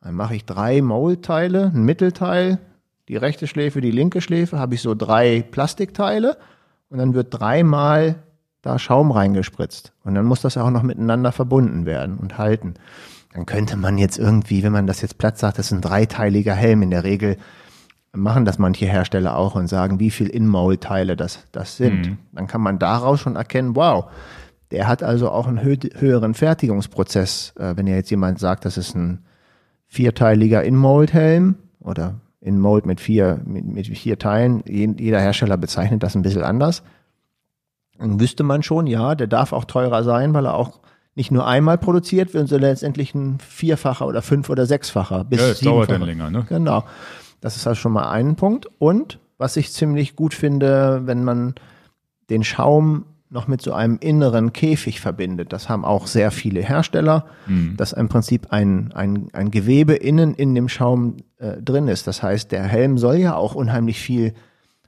[0.02, 2.60] dann mache ich drei Mold-Teile, ein Mittelteil,
[3.08, 6.38] die rechte Schläfe, die linke Schläfe, habe ich so drei Plastikteile
[6.90, 8.16] und dann wird dreimal
[8.62, 9.94] da Schaum reingespritzt.
[10.04, 12.76] Und dann muss das auch noch miteinander verbunden werden und halten.
[13.34, 16.54] Dann könnte man jetzt irgendwie, wenn man das jetzt platt sagt, das ist ein dreiteiliger
[16.54, 16.82] Helm.
[16.84, 17.38] In der Regel
[18.14, 22.08] machen das manche Hersteller auch und sagen, wie viel In-Mold-Teile das, das sind.
[22.08, 22.18] Mhm.
[22.34, 24.06] Dann kann man daraus schon erkennen, wow,
[24.72, 27.54] der hat also auch einen hö höheren Fertigungsprozess.
[27.58, 29.24] Äh, wenn ja jetzt jemand sagt, das ist ein
[29.88, 36.22] vierteiliger In-Mold-Helm oder In-Mold mit vier, mit, mit vier Teilen, jeder Hersteller bezeichnet das ein
[36.22, 36.84] bisschen anders
[38.02, 40.80] dann wüsste man schon, ja, der darf auch teurer sein, weil er auch
[41.14, 45.24] nicht nur einmal produziert wird, sondern letztendlich ein vierfacher oder fünf oder sechsfacher.
[45.24, 46.46] Bis ja, es dauert dann länger, ne?
[46.50, 46.84] Genau.
[47.42, 48.68] Das ist also schon mal ein Punkt.
[48.80, 51.56] Und was ich ziemlich gut finde, wenn man
[52.30, 55.54] den Schaum noch mit so einem inneren Käfig verbindet.
[55.54, 57.76] Das haben auch sehr viele Hersteller, mhm.
[57.78, 62.08] dass im Prinzip ein, ein, ein Gewebe innen in dem Schaum äh, drin ist.
[62.08, 64.34] Das heißt, der Helm soll ja auch unheimlich viel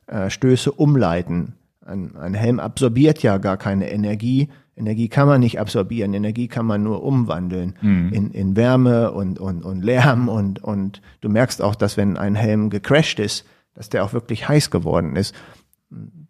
[0.07, 1.53] äh, Stöße umleiten.
[1.85, 4.49] Ein, ein Helm absorbiert ja gar keine Energie.
[4.75, 8.09] Energie kann man nicht absorbieren, Energie kann man nur umwandeln mhm.
[8.11, 12.35] in, in Wärme und, und, und Lärm und, und du merkst auch, dass wenn ein
[12.35, 13.45] Helm gecrashed ist,
[13.75, 15.35] dass der auch wirklich heiß geworden ist.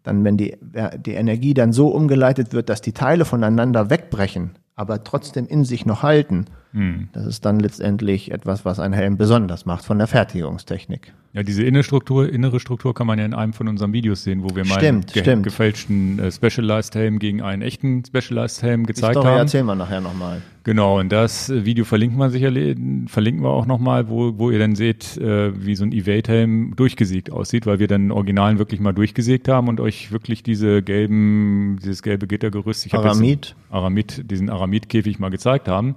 [0.02, 0.56] Dann, wenn die,
[0.98, 5.86] die Energie dann so umgeleitet wird, dass die Teile voneinander wegbrechen, aber trotzdem in sich
[5.86, 7.08] noch halten, mhm.
[7.12, 11.14] das ist dann letztendlich etwas, was ein Helm besonders macht von der Fertigungstechnik.
[11.34, 14.44] Ja, diese innere Struktur, innere Struktur kann man ja in einem von unseren Videos sehen,
[14.44, 19.14] wo wir mal einen ge gefälschten äh, Specialized Helm gegen einen echten Specialized Helm gezeigt
[19.14, 19.38] Story haben.
[19.38, 20.42] erzählen wir nachher nochmal.
[20.62, 22.78] Genau, und das äh, Video verlinken wir sicherlich,
[23.08, 27.32] verlinken wir auch nochmal, wo, wo ihr dann seht, äh, wie so ein Evade-Helm durchgesägt
[27.32, 32.04] aussieht, weil wir dann Originalen wirklich mal durchgesägt haben und euch wirklich diese gelben, dieses
[32.04, 33.56] gelbe Gittergerüst, ich Aramid.
[33.70, 35.96] Aramid, diesen Aramid-Käfig mal gezeigt haben.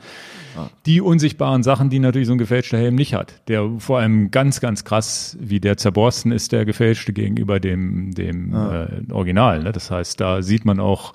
[0.58, 0.67] Ah.
[0.86, 4.60] Die unsichtbaren Sachen, die natürlich so ein gefälschter Helm nicht hat, der vor allem ganz,
[4.60, 8.86] ganz krass wie der zerborsten ist der gefälschte gegenüber dem, dem ah.
[8.86, 9.64] äh, Original.
[9.64, 9.72] Ne?
[9.72, 11.14] Das heißt, da sieht man auch,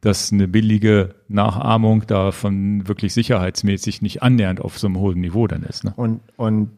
[0.00, 5.62] dass eine billige Nachahmung davon wirklich sicherheitsmäßig nicht annähernd auf so einem hohen Niveau dann
[5.62, 5.84] ist.
[5.84, 5.94] Ne?
[5.96, 6.70] Und, und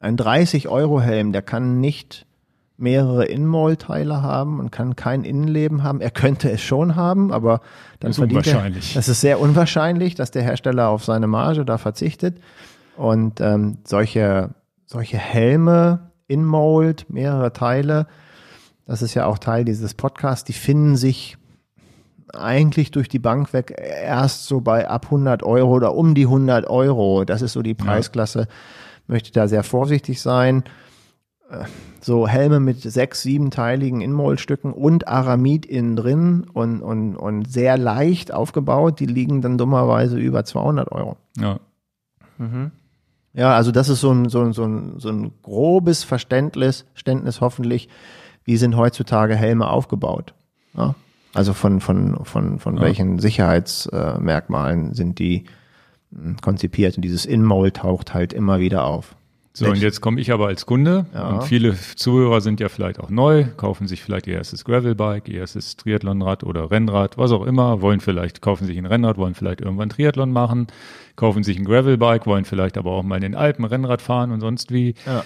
[0.00, 2.26] ein 30-Euro-Helm, der kann nicht
[2.76, 6.00] mehrere Innenmaulteile haben und kann kein Innenleben haben.
[6.00, 7.60] Er könnte es schon haben, aber
[8.00, 8.94] dann das ist verdient unwahrscheinlich.
[8.94, 9.00] er.
[9.00, 12.38] Es ist sehr unwahrscheinlich, dass der Hersteller auf seine Marge da verzichtet.
[12.96, 14.50] Und ähm, solche
[14.86, 18.06] solche Helme in Mold, mehrere Teile,
[18.86, 21.36] das ist ja auch Teil dieses Podcasts, die finden sich
[22.32, 26.68] eigentlich durch die Bank weg erst so bei ab 100 Euro oder um die 100
[26.68, 27.24] Euro.
[27.24, 28.40] Das ist so die Preisklasse.
[28.40, 28.46] Ja.
[29.06, 30.64] Möchte da sehr vorsichtig sein.
[32.00, 38.32] So Helme mit sechs, siebenteiligen Inmoldstücken und Aramid innen drin und, und, und sehr leicht
[38.32, 41.16] aufgebaut, die liegen dann dummerweise über 200 Euro.
[41.38, 41.60] Ja.
[42.38, 42.72] Mhm.
[43.34, 47.40] Ja, also das ist so ein, so ein, so ein, so ein grobes Verständnis, Verständnis
[47.40, 47.88] hoffentlich,
[48.44, 50.34] wie sind heutzutage Helme aufgebaut.
[50.76, 50.94] Ja?
[51.32, 52.82] Also von, von, von, von ja.
[52.82, 55.44] welchen Sicherheitsmerkmalen sind die
[56.14, 59.16] hm, konzipiert und dieses In-Mold taucht halt immer wieder auf.
[59.56, 61.28] So, und jetzt komme ich aber als Kunde ja.
[61.28, 65.38] und viele Zuhörer sind ja vielleicht auch neu, kaufen sich vielleicht ihr erstes Gravelbike, ihr
[65.38, 69.60] erstes Triathlonrad oder Rennrad, was auch immer, wollen vielleicht, kaufen sich ein Rennrad, wollen vielleicht
[69.60, 70.66] irgendwann Triathlon machen,
[71.14, 74.40] kaufen sich ein Gravelbike, wollen vielleicht aber auch mal in den Alpen Rennrad fahren und
[74.40, 74.94] sonst wie.
[75.06, 75.24] Ja.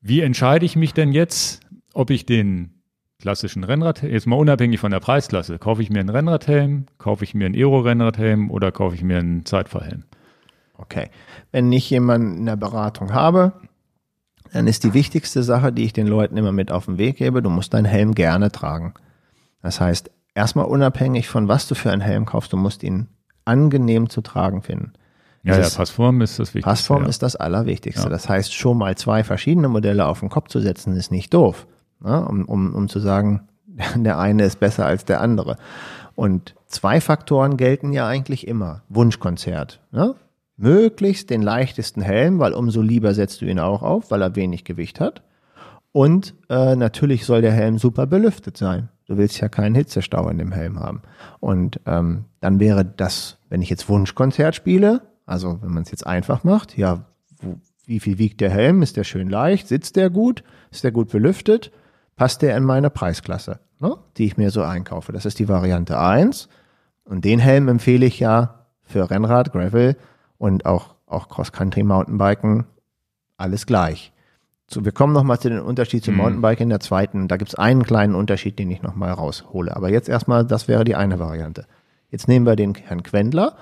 [0.00, 1.60] Wie entscheide ich mich denn jetzt,
[1.92, 2.80] ob ich den
[3.20, 7.34] klassischen Rennrad, jetzt mal unabhängig von der Preisklasse, kaufe ich mir einen Rennradhelm, kaufe ich
[7.34, 10.04] mir einen Aero-Rennradhelm oder kaufe ich mir einen Zeitfahrhelm?
[10.80, 11.10] Okay.
[11.52, 13.52] Wenn ich jemanden in der Beratung habe,
[14.52, 17.42] dann ist die wichtigste Sache, die ich den Leuten immer mit auf den Weg gebe,
[17.42, 18.94] du musst deinen Helm gerne tragen.
[19.62, 23.08] Das heißt, erstmal unabhängig von was du für einen Helm kaufst, du musst ihn
[23.44, 24.92] angenehm zu tragen finden.
[25.42, 26.68] Ja, ja, Passform ist das Wichtigste.
[26.68, 27.08] Passform ja.
[27.08, 28.02] ist das Allerwichtigste.
[28.02, 28.08] Ja.
[28.08, 31.66] Das heißt, schon mal zwei verschiedene Modelle auf den Kopf zu setzen, ist nicht doof.
[32.00, 32.26] Ne?
[32.26, 33.48] Um, um, um zu sagen,
[33.96, 35.56] der eine ist besser als der andere.
[36.14, 38.82] Und zwei Faktoren gelten ja eigentlich immer.
[38.90, 39.80] Wunschkonzert.
[39.92, 40.14] Ne?
[40.60, 44.64] Möglichst den leichtesten Helm, weil umso lieber setzt du ihn auch auf, weil er wenig
[44.64, 45.22] Gewicht hat.
[45.92, 48.90] Und äh, natürlich soll der Helm super belüftet sein.
[49.06, 51.00] Du willst ja keinen Hitzestau in dem Helm haben.
[51.40, 56.06] Und ähm, dann wäre das, wenn ich jetzt Wunschkonzert spiele, also wenn man es jetzt
[56.06, 57.06] einfach macht, ja,
[57.40, 57.56] wo,
[57.86, 58.82] wie viel wiegt der Helm?
[58.82, 59.66] Ist der schön leicht?
[59.66, 60.44] Sitzt der gut?
[60.70, 61.72] Ist der gut belüftet?
[62.16, 63.96] Passt der in meine Preisklasse, ne?
[64.18, 65.10] die ich mir so einkaufe?
[65.10, 66.48] Das ist die Variante eins.
[67.04, 69.96] Und den Helm empfehle ich ja für Rennrad, Gravel
[70.40, 72.64] und auch, auch Cross-Country Mountainbiken
[73.36, 74.10] alles gleich.
[74.68, 76.20] So, wir kommen nochmal zu den Unterschied zum Mhm.
[76.20, 77.28] Mountainbike in der zweiten.
[77.28, 79.76] Da gibt es einen kleinen Unterschied, den ich nochmal raushole.
[79.76, 81.66] Aber jetzt erstmal, das wäre die eine Variante.
[82.08, 83.56] Jetzt nehmen wir den Herrn Quendler.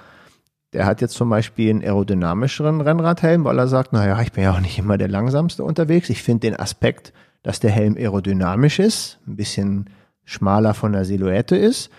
[0.73, 4.53] Der hat jetzt zum Beispiel einen aerodynamischeren Rennradhelm, weil er sagt, naja, ich bin ja
[4.53, 6.11] auch nicht immer der langsamste unterwegs.
[6.11, 9.91] Ich finde den Aspekt, dass der Helm aerodynamisch ist, ein bisschen
[10.25, 11.91] schmaler von der Silhouette ist,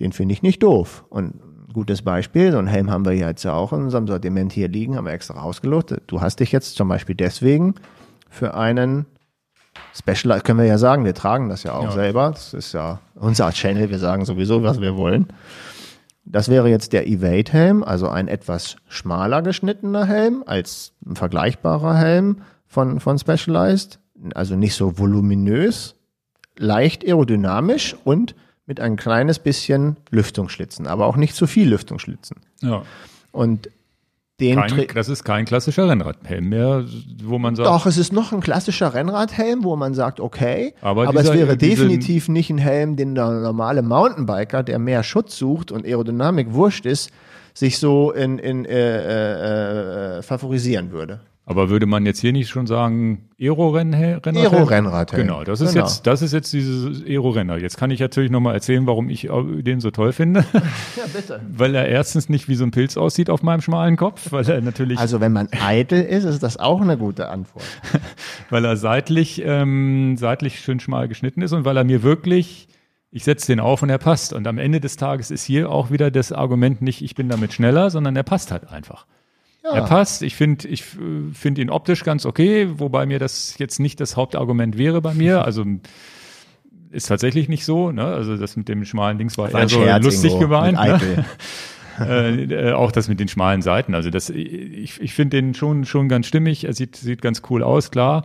[0.00, 1.04] den finde ich nicht doof.
[1.08, 1.40] Und
[1.78, 4.66] gutes Beispiel, so ein Helm haben wir ja jetzt ja auch in unserem Sortiment hier
[4.68, 6.02] liegen, haben wir extra rausgelotet.
[6.08, 7.76] Du hast dich jetzt zum Beispiel deswegen
[8.28, 9.06] für einen
[9.94, 11.90] Special, können wir ja sagen, wir tragen das ja auch Ja.
[11.92, 12.30] selber.
[12.32, 15.28] Das ist ja unser Channel, wir sagen sowieso, was wir wollen.
[16.24, 22.38] Das wäre jetzt der Evade-Helm, also ein etwas schmaler geschnittener Helm als ein vergleichbarer Helm
[22.66, 24.00] von, von Specialized.
[24.34, 25.94] Also nicht so voluminös,
[26.56, 28.34] leicht aerodynamisch und
[28.68, 32.36] mit ein kleines bisschen Lüftungsschlitzen, aber auch nicht zu viel Lüftungsschlitzen.
[32.60, 32.82] Ja.
[33.32, 33.68] Und
[34.40, 36.84] den Kein, das ist kein klassischer Rennradhelm mehr,
[37.24, 41.08] wo man sagt, Doch, es ist noch ein klassischer Rennradhelm, wo man sagt, okay, Aber
[41.08, 45.02] aber, es dieser- wäre diese- definitiv nicht ein Helm, den der normale Mountainbiker, der mehr
[45.02, 47.10] Schutz sucht und Aerodynamik wurscht ist,
[47.52, 51.18] sich so in, in äh, äh, äh, favorisieren würde.
[51.50, 54.36] Aber würde man jetzt hier nicht schon sagen, Aero-Rennradhelm?
[54.36, 55.22] Aero-Rennradhelm.
[55.22, 55.86] Genau, das ist Genau.
[55.86, 57.56] jetzt, das ist jetzt dieses Aero-Renner.
[57.56, 60.44] Jetzt kann ich natürlich nochmal erzählen, warum ich den so toll finde.
[60.52, 61.40] Ja, bitte.
[61.50, 64.60] weil er erstens nicht wie so ein Pilz aussieht auf meinem schmalen Kopf, weil er
[64.60, 67.64] natürlich, Also wenn man eitel ist, ist das auch eine gute Antwort.
[68.50, 72.68] weil er seitlich, ähm, seitlich schön schmal geschnitten ist und weil er mir wirklich,
[73.10, 74.34] ich setze den auf und er passt.
[74.34, 77.54] Und am Ende des Tages ist hier auch wieder das Argument nicht, ich bin damit
[77.54, 79.06] schneller, sondern er passt halt einfach.
[79.74, 80.22] Er passt.
[80.22, 84.16] Ich finde ich äh, finde ihn optisch ganz okay, wobei mir das jetzt nicht das
[84.16, 85.44] Hauptargument wäre bei mir.
[85.48, 85.64] Also
[86.90, 87.90] ist tatsächlich nicht so.
[87.90, 88.04] Ne?
[88.04, 90.78] Also das mit dem schmalen Dings war, War eher so Scherz lustig irgendwo, gemeint.
[90.78, 91.24] Ne?
[92.00, 93.94] äh, äh, auch das mit den schmalen Seiten.
[93.94, 96.64] Also das, ich, ich finde den schon, schon ganz stimmig.
[96.64, 98.24] Er sieht, sieht ganz cool aus, klar.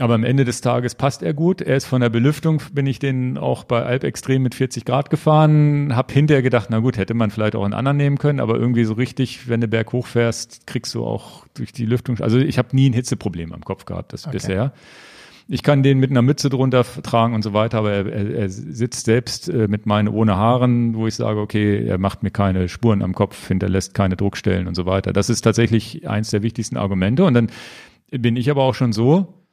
[0.00, 1.60] Aber am Ende des Tages passt er gut.
[1.60, 5.94] Er ist von der Belüftung, bin ich den auch bei Alpextrem mit 40 Grad gefahren.
[5.94, 8.84] Hab hinterher gedacht, na gut, hätte man vielleicht auch einen anderen nehmen können, aber irgendwie
[8.84, 12.18] so richtig, wenn du Berg hochfährst, kriegst du auch durch die Lüftung.
[12.18, 14.72] Also ich habe nie ein Hitzeproblem am Kopf gehabt, das bisher.
[15.46, 18.48] Ich kann den mit einer Mütze drunter tragen und so weiter, aber er, er, er
[18.48, 22.68] sitzt selbst äh, mit meinen ohne Haaren, wo ich sage, okay, er macht mir keine
[22.68, 25.12] Spuren am Kopf, hinterlässt keine Druckstellen und so weiter.
[25.12, 27.24] Das ist tatsächlich eins der wichtigsten Argumente.
[27.24, 27.50] Und dann
[28.10, 29.43] bin ich aber auch schon so,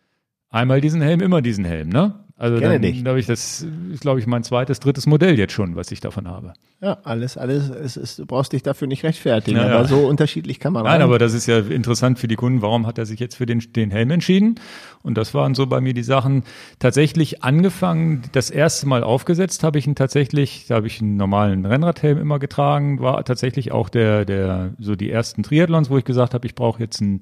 [0.52, 2.14] einmal diesen Helm, immer diesen Helm, ne?
[2.41, 3.64] Also Kenne dann glaube ich, das
[3.94, 6.53] ist, glaube ich, mein zweites, drittes Modell jetzt schon, was ich davon habe.
[6.82, 10.60] Ja, alles, alles, es ist, du brauchst dich dafür nicht rechtfertigen, Ja, aber so unterschiedlich
[10.60, 11.02] kann man Nein, rein.
[11.03, 12.64] aber das ist ja interessant für die Kunden.
[12.64, 14.56] Warum hat er sich jetzt für den, den Helm entschieden?
[15.03, 16.41] Und das waren so bei mir die Sachen.
[16.80, 21.68] Tatsächlich angefangen, das erste Mal aufgesetzt habe ich ihn tatsächlich, da habe ich einen normalen
[21.68, 26.34] Rennradhelm immer getragen, war tatsächlich auch der, der, so die ersten Triathlons, wo ich gesagt
[26.34, 27.22] habe, ich brauche jetzt einen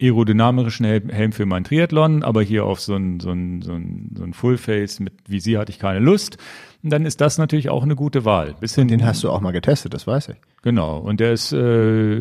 [0.00, 4.14] aerodynamischen Helm, Helm für meinen Triathlon, aber hier auf so ein, so ein, so ein,
[4.16, 6.38] so ein Fullface mit Visier hatte ich keine Lust.
[6.82, 8.54] Und dann ist das natürlich auch eine gute Wahl.
[8.58, 10.36] Bis hin, Den hast du auch mal getestet, das weiß ich.
[10.62, 12.18] Genau, und der ist, äh,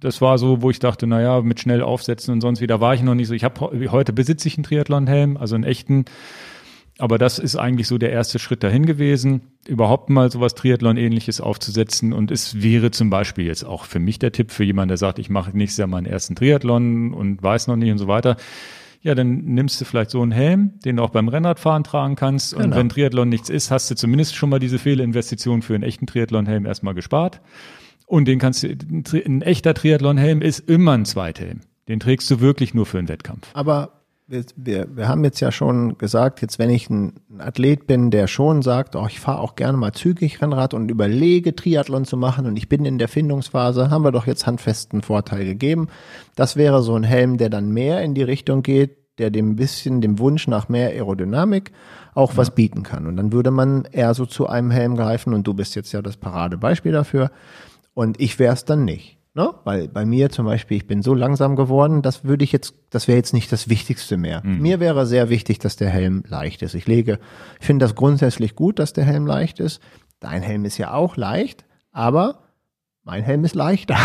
[0.00, 2.94] das war so, wo ich dachte, naja, mit schnell aufsetzen und sonst wie, da war
[2.94, 3.34] ich noch nicht so.
[3.34, 6.04] Ich habe heute besitze ich einen Triathlon-Helm, also einen echten,
[6.98, 12.12] aber das ist eigentlich so der erste Schritt dahin gewesen, überhaupt mal sowas Triathlon-ähnliches aufzusetzen.
[12.12, 15.18] Und es wäre zum Beispiel jetzt auch für mich der Tipp für jemanden, der sagt,
[15.18, 18.36] ich mache nächstes Jahr meinen ersten Triathlon und weiß noch nicht und so weiter.
[19.00, 22.54] Ja, dann nimmst du vielleicht so einen Helm, den du auch beim Rennradfahren tragen kannst.
[22.54, 22.76] Und Genau.
[22.76, 26.66] wenn Triathlon nichts ist, hast du zumindest schon mal diese Fehlinvestition für einen echten Triathlon-Helm
[26.66, 27.40] erstmal gespart.
[28.06, 31.60] Und den kannst du, ein ein echter Triathlon-Helm ist immer ein Zweithelm.
[31.88, 33.48] Den trägst du wirklich nur für einen Wettkampf.
[33.54, 34.01] Aber
[34.32, 38.26] wir, wir, wir haben jetzt ja schon gesagt, jetzt wenn ich ein, Athlet bin, der
[38.26, 42.46] schon sagt, oh, ich fahre auch gerne mal zügig Rennrad und überlege, Triathlon zu machen
[42.46, 45.88] und ich bin in der Findungsphase, haben wir doch jetzt handfesten Vorteil gegeben.
[46.34, 50.00] Das wäre so ein Helm, der dann mehr in die Richtung geht, der dem bisschen,
[50.00, 51.70] dem Wunsch nach mehr Aerodynamik
[52.14, 52.36] auch ja.
[52.38, 53.06] was bieten kann.
[53.06, 56.00] Und dann würde man eher so zu einem Helm greifen und du bist jetzt ja
[56.00, 57.30] das Paradebeispiel dafür.
[57.92, 59.18] Und ich wäre es dann nicht.
[59.34, 59.54] Ne?
[59.64, 63.08] Weil bei mir zum Beispiel, ich bin so langsam geworden, das würde ich jetzt, das
[63.08, 64.42] wäre jetzt nicht das Wichtigste mehr.
[64.44, 64.60] Mhm.
[64.60, 66.74] Mir wäre sehr wichtig, dass der Helm leicht ist.
[66.74, 67.18] Ich lege,
[67.58, 69.80] ich finde das grundsätzlich gut, dass der Helm leicht ist.
[70.20, 72.40] Dein Helm ist ja auch leicht, aber
[73.04, 73.96] mein Helm ist leichter.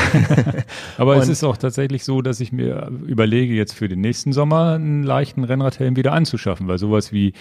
[0.97, 4.31] aber Und es ist auch tatsächlich so, dass ich mir überlege, jetzt für den nächsten
[4.31, 7.33] Sommer einen leichten Rennradhelm wieder anzuschaffen, weil sowas wie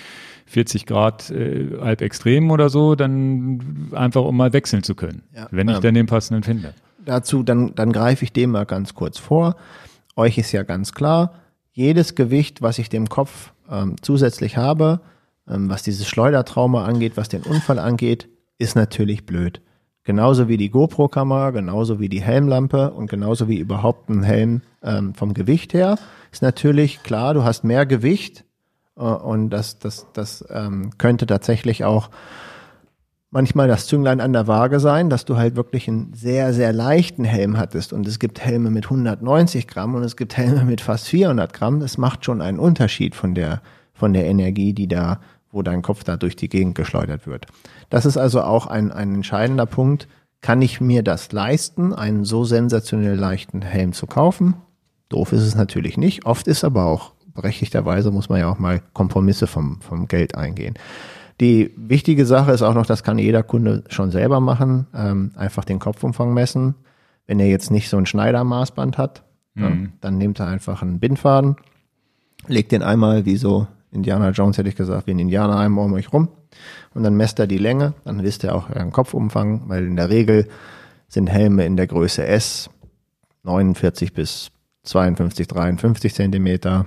[0.47, 5.47] 40 Grad äh, halb extrem oder so, dann einfach um mal wechseln zu können, ja,
[5.53, 6.75] wenn ich ähm, dann den passenden finde
[7.07, 9.57] dazu, dann, dann greife ich dem mal ganz kurz vor.
[10.17, 11.35] Euch ist ja ganz klar,
[11.73, 15.01] jedes Gewicht, was ich dem Kopf ähm, zusätzlich habe,
[15.49, 18.29] ähm, was dieses Schleudertrauma angeht, was den Unfall angeht,
[18.59, 19.61] ist natürlich blöd.
[20.05, 25.15] Genauso wie die GoPro-Kamera, genauso wie die Helmlampe und genauso wie überhaupt ein Helm ähm,
[25.15, 25.99] vom Gewicht her,
[26.31, 28.45] ist natürlich klar, du hast mehr Gewicht
[28.97, 32.11] äh, und das, das, das ähm, könnte tatsächlich auch
[33.31, 37.25] manchmal das Zünglein an der Waage sein, dass du halt wirklich einen sehr, sehr leichten
[37.25, 37.93] Helm hattest.
[37.93, 41.81] Und es gibt Helme mit 190 Gramm und es gibt Helme mit fast 400 Gramm.
[41.81, 43.63] Das macht schon einen Unterschied von der,
[43.93, 45.21] von der Energie, die da,
[45.51, 47.47] wo dein Kopf da durch die Gegend geschleudert wird.
[47.91, 50.09] Das ist also auch ein, ein entscheidender Punkt.
[50.41, 54.55] Kann ich mir das leisten, einen so sensationell leichten Helm zu kaufen?
[55.09, 56.27] Doof ist es natürlich nicht.
[56.27, 60.75] Oft ist aber auch berechtigterweise muss man ja auch mal Kompromisse vom, vom Geld eingehen.
[61.41, 65.65] Die wichtige Sache ist auch noch, das kann jeder Kunde schon selber machen, ähm, einfach
[65.65, 66.75] den Kopfumfang messen.
[67.27, 69.23] Wenn er jetzt nicht so ein Schneidermaßband hat,
[69.55, 69.63] mhm.
[69.63, 71.57] ja, dann nimmt er einfach einen Bindfaden,
[72.47, 75.95] legt den einmal wie so Indiana Jones hätte ich gesagt, wie ein Indianer einmal um
[75.95, 76.29] euch rum
[76.95, 80.11] und dann messt er die Länge, dann wisst ihr auch euren Kopfumfang, weil in der
[80.11, 80.49] Regel
[81.09, 82.71] sind Helme in der Größe S
[83.45, 84.51] 49 bis
[84.83, 86.87] 52, 53 Zentimeter,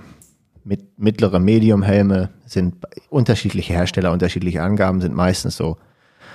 [0.70, 2.76] mit, mittlere Medium-Helme sind
[3.08, 5.78] unterschiedliche Hersteller, unterschiedliche Angaben sind meistens so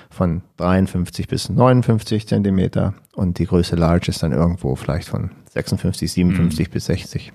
[0.10, 6.12] von 53 bis 59 Zentimeter und die Größe Large ist dann irgendwo vielleicht von 56,
[6.12, 6.72] 57 mhm.
[6.72, 7.32] bis 60.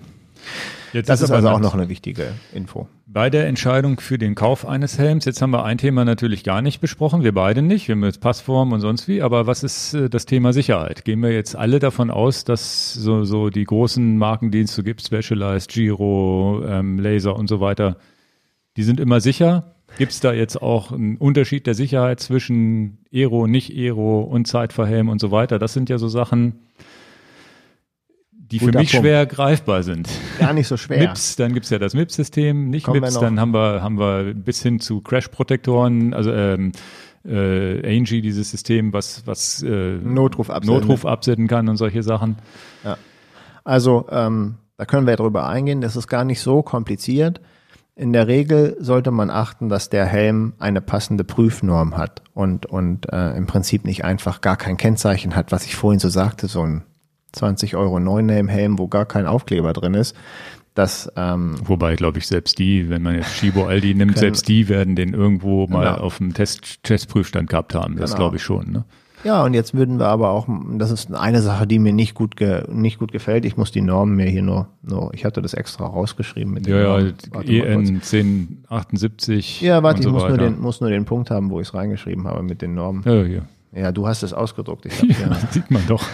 [0.92, 2.88] Jetzt das ist, also auch noch eine wichtige Info.
[3.06, 6.62] Bei der Entscheidung für den Kauf eines Helms, jetzt haben wir ein Thema natürlich gar
[6.62, 9.94] nicht besprochen, wir beide nicht, wir haben jetzt Passform und sonst wie, aber was ist
[9.94, 11.04] äh, das Thema Sicherheit?
[11.04, 16.62] Gehen wir jetzt alle davon aus, dass so, so die großen Markendienste gibt, Specialized, Giro,
[16.66, 17.96] ähm, Laser und so weiter,
[18.76, 19.74] die sind immer sicher?
[19.98, 25.20] Gibt es da jetzt auch einen Unterschied der Sicherheit zwischen Aero, Nicht-Aero und Zeitverhelm und
[25.20, 25.58] so weiter?
[25.58, 26.60] Das sind ja so Sachen,
[28.50, 29.04] die Guter für mich Punkt.
[29.06, 30.08] schwer greifbar sind.
[30.38, 30.98] Gar nicht so schwer.
[31.08, 34.62] MIPS, dann gibt's ja das MIPS-System, nicht Kommen MIPS, dann haben wir, haben wir bis
[34.62, 36.72] hin zu Crash-Protektoren, also ähm,
[37.24, 40.80] äh, Angie, dieses System, was, was äh, Notruf, absenden.
[40.80, 42.36] Notruf absenden kann und solche Sachen.
[42.84, 42.96] Ja.
[43.64, 47.40] Also ähm, da können wir drüber eingehen, das ist gar nicht so kompliziert.
[47.94, 53.12] In der Regel sollte man achten, dass der Helm eine passende Prüfnorm hat und, und
[53.12, 56.62] äh, im Prinzip nicht einfach gar kein Kennzeichen hat, was ich vorhin so sagte, so
[56.62, 56.84] ein
[57.32, 60.16] 20 Euro No-Name-Helm, wo gar kein Aufkleber drin ist.
[60.74, 64.48] Das, ähm, Wobei, glaube ich, selbst die, wenn man jetzt Shibo Aldi nimmt, können, selbst
[64.48, 66.04] die werden den irgendwo mal genau.
[66.04, 67.96] auf dem Test, Testprüfstand gehabt haben.
[67.96, 68.24] Das genau.
[68.24, 68.70] glaube ich schon.
[68.70, 68.84] Ne?
[69.24, 70.48] Ja, und jetzt würden wir aber auch,
[70.78, 73.44] das ist eine Sache, die mir nicht gut, ge, nicht gut gefällt.
[73.44, 76.54] Ich muss die Normen mir hier nur, nur ich hatte das extra rausgeschrieben.
[76.54, 77.12] Mit ja, ja,
[77.42, 79.60] EN 1078.
[79.60, 81.74] Ja, warte, ich so muss, nur den, muss nur den Punkt haben, wo ich es
[81.74, 83.02] reingeschrieben habe mit den Normen.
[83.04, 83.42] Ja, ja.
[83.72, 84.86] Ja, du hast es ausgedruckt.
[84.86, 85.34] Ich ja, ja.
[85.50, 86.04] sieht man doch.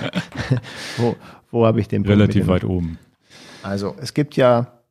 [0.99, 1.17] wo
[1.51, 2.99] wo habe ich den Punkt Relativ weit oben.
[3.63, 4.83] Also, es gibt ja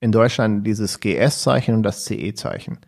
[0.00, 2.78] in Deutschland dieses GS-Zeichen und das CE-Zeichen.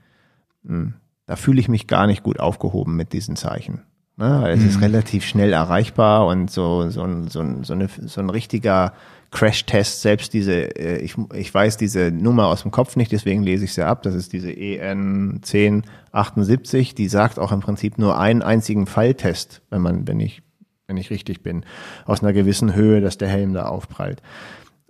[0.65, 0.95] Hm,
[1.27, 3.83] da fühle ich mich gar nicht gut aufgehoben mit diesen Zeichen.
[4.17, 4.51] Ne?
[4.51, 4.69] Es mhm.
[4.69, 8.95] ist relativ schnell erreichbar und so, so, so, so, eine, so ein richtiger
[9.37, 13.67] Crash-Test, selbst diese, äh, ich, ich weiß diese Nummer aus dem Kopf nicht, deswegen lese
[13.67, 14.03] ich sie ab.
[14.03, 19.83] Das ist diese EN 1078, die sagt auch im Prinzip nur einen einzigen Falltest, wenn
[19.83, 20.43] man, wenn ich,
[20.87, 21.67] wenn ich richtig bin,
[22.07, 24.23] aus einer gewissen Höhe, dass der Helm da aufprallt.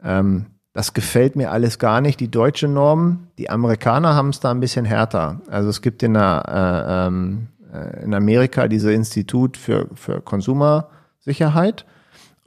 [0.00, 2.20] Ähm, das gefällt mir alles gar nicht.
[2.20, 5.40] Die deutsche Norm, die Amerikaner haben es da ein bisschen härter.
[5.48, 11.84] Also es gibt in, der, äh, ähm, äh, in Amerika diese Institut für, für Konsumersicherheit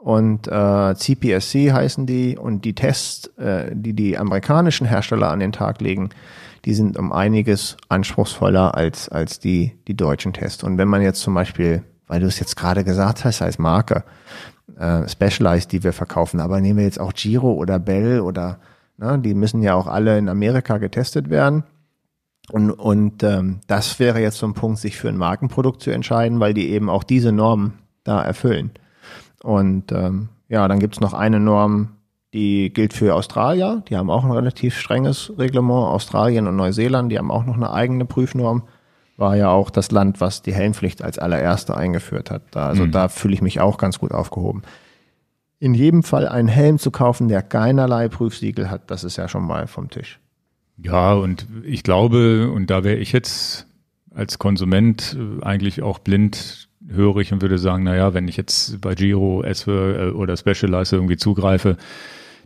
[0.02, 5.52] und äh, CPSC heißen die und die Tests, äh, die die amerikanischen Hersteller an den
[5.52, 6.10] Tag legen,
[6.66, 10.64] die sind um einiges anspruchsvoller als als die die deutschen Tests.
[10.64, 14.04] Und wenn man jetzt zum Beispiel, weil du es jetzt gerade gesagt hast als Marke,
[14.78, 18.60] äh, Specialized, die wir verkaufen, aber nehmen wir jetzt auch Giro oder Bell oder
[19.00, 19.20] Ne?
[19.20, 21.64] Die müssen ja auch alle in Amerika getestet werden.
[22.52, 26.40] Und, und ähm, das wäre jetzt so ein Punkt, sich für ein Markenprodukt zu entscheiden,
[26.40, 27.74] weil die eben auch diese Normen
[28.04, 28.72] da erfüllen.
[29.44, 31.90] Und ähm, ja, dann gibt's noch eine Norm,
[32.34, 33.84] die gilt für Australier.
[33.88, 35.88] Die haben auch ein relativ strenges Reglement.
[35.88, 38.64] Australien und Neuseeland, die haben auch noch eine eigene Prüfnorm.
[39.18, 42.44] War ja auch das Land, was die Helmpflicht als allererste eingeführt hat.
[42.52, 42.92] Da, also mhm.
[42.92, 44.62] da fühle ich mich auch ganz gut aufgehoben.
[45.60, 49.46] In jedem Fall einen Helm zu kaufen, der keinerlei Prüfsiegel hat, das ist ja schon
[49.46, 50.20] mal vom Tisch.
[50.78, 53.68] Ja, und ich glaube, und da wäre ich jetzt
[54.14, 58.96] als Konsument äh, eigentlich auch blind hörig und würde sagen, naja, wenn ich jetzt bei
[58.96, 61.78] Giro, Eswe äh, oder Specialize irgendwie zugreife,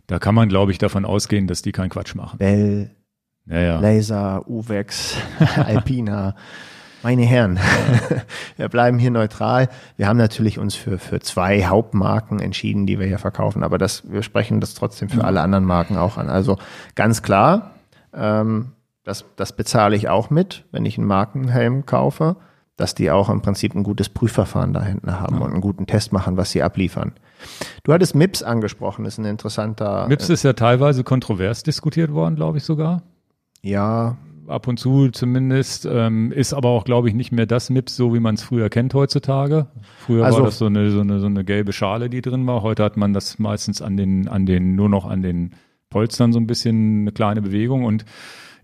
[0.06, 2.38] da kann man, glaube ich, davon ausgehen, dass die keinen Quatsch machen.
[2.38, 2.90] Bell,
[3.46, 5.16] ja, Laser, Uvex,
[5.56, 6.34] Alpina.
[7.02, 7.60] Meine Herren,
[8.56, 9.68] wir bleiben hier neutral.
[9.98, 14.10] Wir haben natürlich uns für, für zwei Hauptmarken entschieden, die wir hier verkaufen, aber das,
[14.10, 16.30] wir sprechen das trotzdem für alle anderen Marken auch an.
[16.30, 16.56] Also
[16.94, 17.72] ganz klar,
[18.14, 18.72] ähm,
[19.04, 22.36] das, das bezahle ich auch mit, wenn ich einen Markenhelm kaufe,
[22.76, 25.42] dass die auch im Prinzip ein gutes Prüfverfahren da hinten haben ja.
[25.42, 27.12] und einen guten Test machen, was sie abliefern.
[27.84, 30.08] Du hattest MIPS angesprochen, ist ein interessanter.
[30.08, 33.02] MIPS ist ja teilweise kontrovers diskutiert worden, glaube ich sogar.
[33.62, 34.16] Ja.
[34.46, 38.12] Ab und zu zumindest, ähm, ist aber auch, glaube ich, nicht mehr das MIPS, so
[38.12, 39.68] wie man es früher kennt heutzutage.
[39.98, 42.60] Früher also, war das so eine, so, eine, so eine gelbe Schale, die drin war.
[42.60, 45.54] Heute hat man das meistens an den, an den, nur noch an den
[45.88, 47.84] Polstern so ein bisschen eine kleine Bewegung.
[47.84, 48.04] Und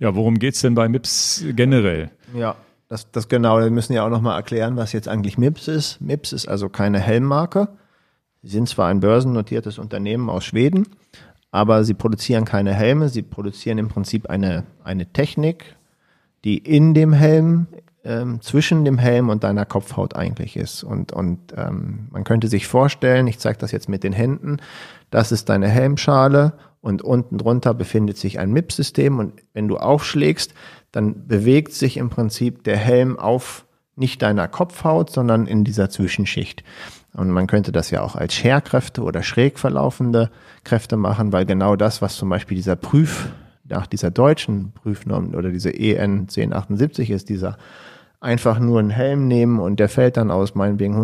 [0.01, 2.11] ja, worum geht's denn bei MIPS generell?
[2.35, 2.57] Ja,
[2.91, 6.01] das, das genau, wir müssen ja auch nochmal erklären, was jetzt eigentlich MIPS ist.
[6.01, 7.69] MIPS ist also keine Helmmarke.
[8.43, 10.89] Sie sind zwar ein börsennotiertes Unternehmen aus Schweden,
[11.53, 15.77] aber sie produzieren keine Helme, sie produzieren im Prinzip eine, eine Technik,
[16.45, 17.69] die in dem Helm,
[18.03, 20.83] ähm, zwischen dem Helm und deiner Kopfhaut eigentlich ist.
[20.83, 24.57] Und, und ähm, man könnte sich vorstellen, ich zeige das jetzt mit den Händen,
[25.11, 30.55] das ist deine Helmschale und unten drunter befindet sich ein MIP-System und wenn du aufschlägst,
[30.93, 33.65] dann bewegt sich im Prinzip der Helm auf
[33.97, 36.65] nicht deiner Kopfhaut, sondern in dieser Zwischenschicht.
[37.13, 40.31] Und man könnte das ja auch als Scherkräfte oder schräg verlaufende
[40.65, 43.29] Kräfte machen, weil genau das, was zum Beispiel dieser Prüf,
[43.65, 47.57] nach dieser deutschen Prüfnorm oder diese EN 1078 ist, dieser
[48.21, 50.95] einfach nur einen Helm nehmen und der fällt dann aus meinetwegen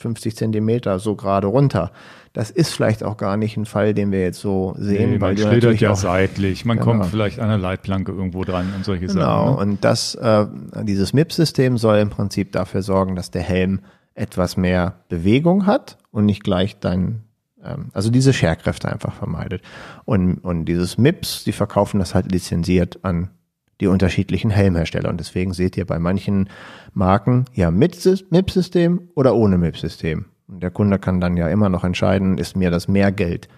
[0.00, 1.92] 150 Zentimeter so gerade runter.
[2.32, 5.12] Das ist vielleicht auch gar nicht ein Fall, den wir jetzt so sehen.
[5.12, 6.92] Nee, weil man schlittert ja auch, seitlich, man genau.
[6.92, 9.20] kommt vielleicht an einer Leitplanke irgendwo dran und solche genau.
[9.20, 9.44] Sachen.
[9.46, 9.56] Genau, ne?
[9.56, 10.46] und das, äh,
[10.84, 13.80] dieses MIP-System soll im Prinzip dafür sorgen, dass der Helm
[14.14, 17.22] etwas mehr Bewegung hat und nicht gleich dein,
[17.64, 19.62] ähm, also diese Scherkräfte einfach vermeidet.
[20.04, 23.30] Und, und dieses MIPS, die verkaufen das halt lizenziert an
[23.80, 25.08] die unterschiedlichen Helmhersteller.
[25.08, 26.48] Und deswegen seht ihr bei manchen
[26.92, 27.96] Marken ja mit
[28.30, 30.26] MIP-System oder ohne MIP-System.
[30.48, 33.48] Und der Kunde kann dann ja immer noch entscheiden, ist mir das mehr Geld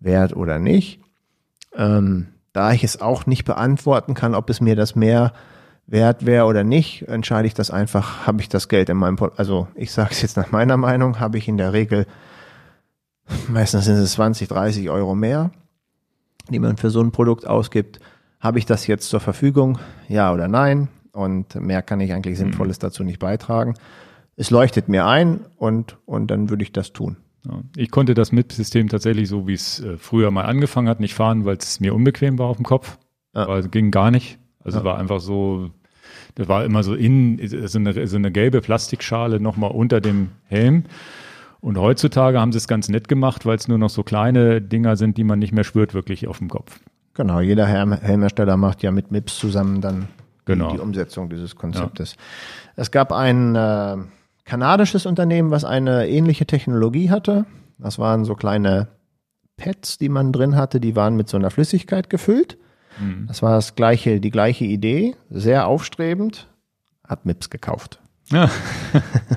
[0.00, 1.00] wert oder nicht.
[1.74, 5.32] Ähm, da ich es auch nicht beantworten kann, ob es mir das mehr
[5.86, 9.38] wert wäre oder nicht, entscheide ich das einfach, habe ich das Geld in meinem, Port
[9.38, 12.06] also ich sage es jetzt nach meiner Meinung, habe ich in der Regel,
[13.48, 15.50] meistens sind es 20, 30 Euro mehr,
[16.50, 18.00] die man für so ein Produkt ausgibt.
[18.40, 19.78] Habe ich das jetzt zur Verfügung?
[20.08, 20.88] Ja oder nein?
[21.12, 22.44] Und mehr kann ich eigentlich mhm.
[22.44, 23.74] Sinnvolles dazu nicht beitragen.
[24.36, 27.16] Es leuchtet mir ein und, und dann würde ich das tun.
[27.76, 31.44] Ich konnte das MIP-System tatsächlich so, wie es äh, früher mal angefangen hat, nicht fahren,
[31.44, 32.98] weil es mir unbequem war auf dem Kopf.
[33.34, 33.48] Ja.
[33.48, 34.38] Weil es ging gar nicht.
[34.62, 34.84] Also ja.
[34.84, 35.70] war einfach so,
[36.34, 40.84] das war immer so in, so eine, so eine gelbe Plastikschale nochmal unter dem Helm.
[41.60, 44.96] Und heutzutage haben sie es ganz nett gemacht, weil es nur noch so kleine Dinger
[44.96, 46.80] sind, die man nicht mehr spürt wirklich auf dem Kopf.
[47.18, 50.06] Genau, jeder Helmhersteller macht ja mit MIPS zusammen dann
[50.44, 50.70] genau.
[50.70, 52.12] die Umsetzung dieses Konzeptes.
[52.12, 52.18] Ja.
[52.76, 53.96] Es gab ein äh,
[54.44, 57.44] kanadisches Unternehmen, was eine ähnliche Technologie hatte.
[57.76, 58.86] Das waren so kleine
[59.56, 62.56] Pads, die man drin hatte, die waren mit so einer Flüssigkeit gefüllt.
[63.00, 63.26] Mhm.
[63.26, 66.46] Das war das gleiche, die gleiche Idee, sehr aufstrebend,
[67.04, 67.98] hat MIPS gekauft.
[68.30, 68.48] Ja.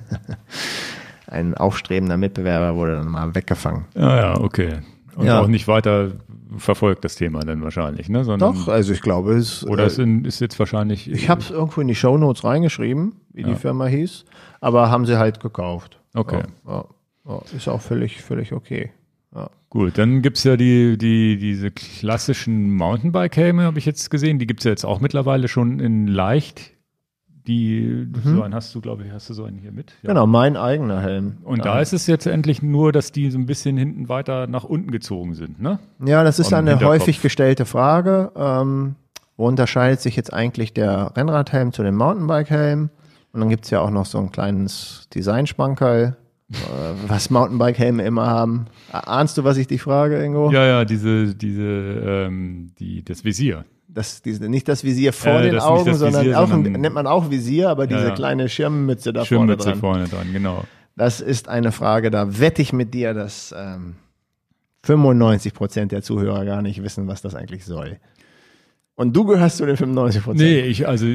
[1.26, 3.86] Ein aufstrebender Mitbewerber wurde dann mal weggefangen.
[3.95, 4.82] Ja, ja, okay.
[5.16, 5.41] Und ja.
[5.41, 6.12] auch nicht weiter
[6.57, 8.23] verfolgt das Thema dann wahrscheinlich, ne?
[8.23, 9.65] Sondern, Doch, also ich glaube es.
[9.65, 11.10] Oder es äh, ist jetzt wahrscheinlich.
[11.10, 13.48] Ich habe es irgendwo in die Show Notes reingeschrieben, wie ja.
[13.48, 14.26] die Firma hieß,
[14.60, 15.99] aber haben sie halt gekauft.
[16.14, 16.44] Okay.
[16.68, 16.86] Ja,
[17.28, 18.91] ja, ist auch völlig, völlig okay.
[19.72, 24.38] Gut, dann gibt's ja die, die, diese klassischen Mountainbike-Helme, habe ich jetzt gesehen.
[24.38, 26.73] Die gibt's ja jetzt auch mittlerweile schon in leicht.
[27.47, 28.35] Die, mhm.
[28.35, 29.93] so einen hast du, glaube ich, hast du so einen hier mit.
[30.03, 30.09] Ja.
[30.09, 31.38] Genau, mein eigener Helm.
[31.43, 31.63] Und ja.
[31.63, 34.91] da ist es jetzt endlich nur, dass die so ein bisschen hinten weiter nach unten
[34.91, 35.80] gezogen sind, ne?
[36.05, 38.31] Ja, das ist eine häufig gestellte Frage.
[38.35, 38.95] Ähm,
[39.38, 42.89] wo unterscheidet sich jetzt eigentlich der Rennradhelm zu dem Mountainbike-Helm?
[43.34, 46.18] Und dann gibt's ja auch noch so ein kleines Designspankerl
[47.07, 48.65] was Mountainbike-Helme immer haben.
[48.91, 50.51] Ahnst du, was ich dich frage, Ingo?
[50.51, 53.65] Ja, ja, diese, diese, ähm, die, das Visier.
[53.93, 57.07] Das, diese, nicht das Visier vor äh, den Augen, sondern Visier, auch, sondern nennt man
[57.07, 60.13] auch Visier, aber diese ja, kleine Schirmmütze da Schirmmütze vorne dran.
[60.13, 60.63] vorne dran, genau.
[60.95, 63.95] Das ist eine Frage, da wette ich mit dir, dass ähm,
[64.84, 67.97] 95 Prozent der Zuhörer gar nicht wissen, was das eigentlich soll.
[68.95, 70.49] Und du gehörst zu den 95 Prozent.
[70.49, 71.05] Nee, ich, also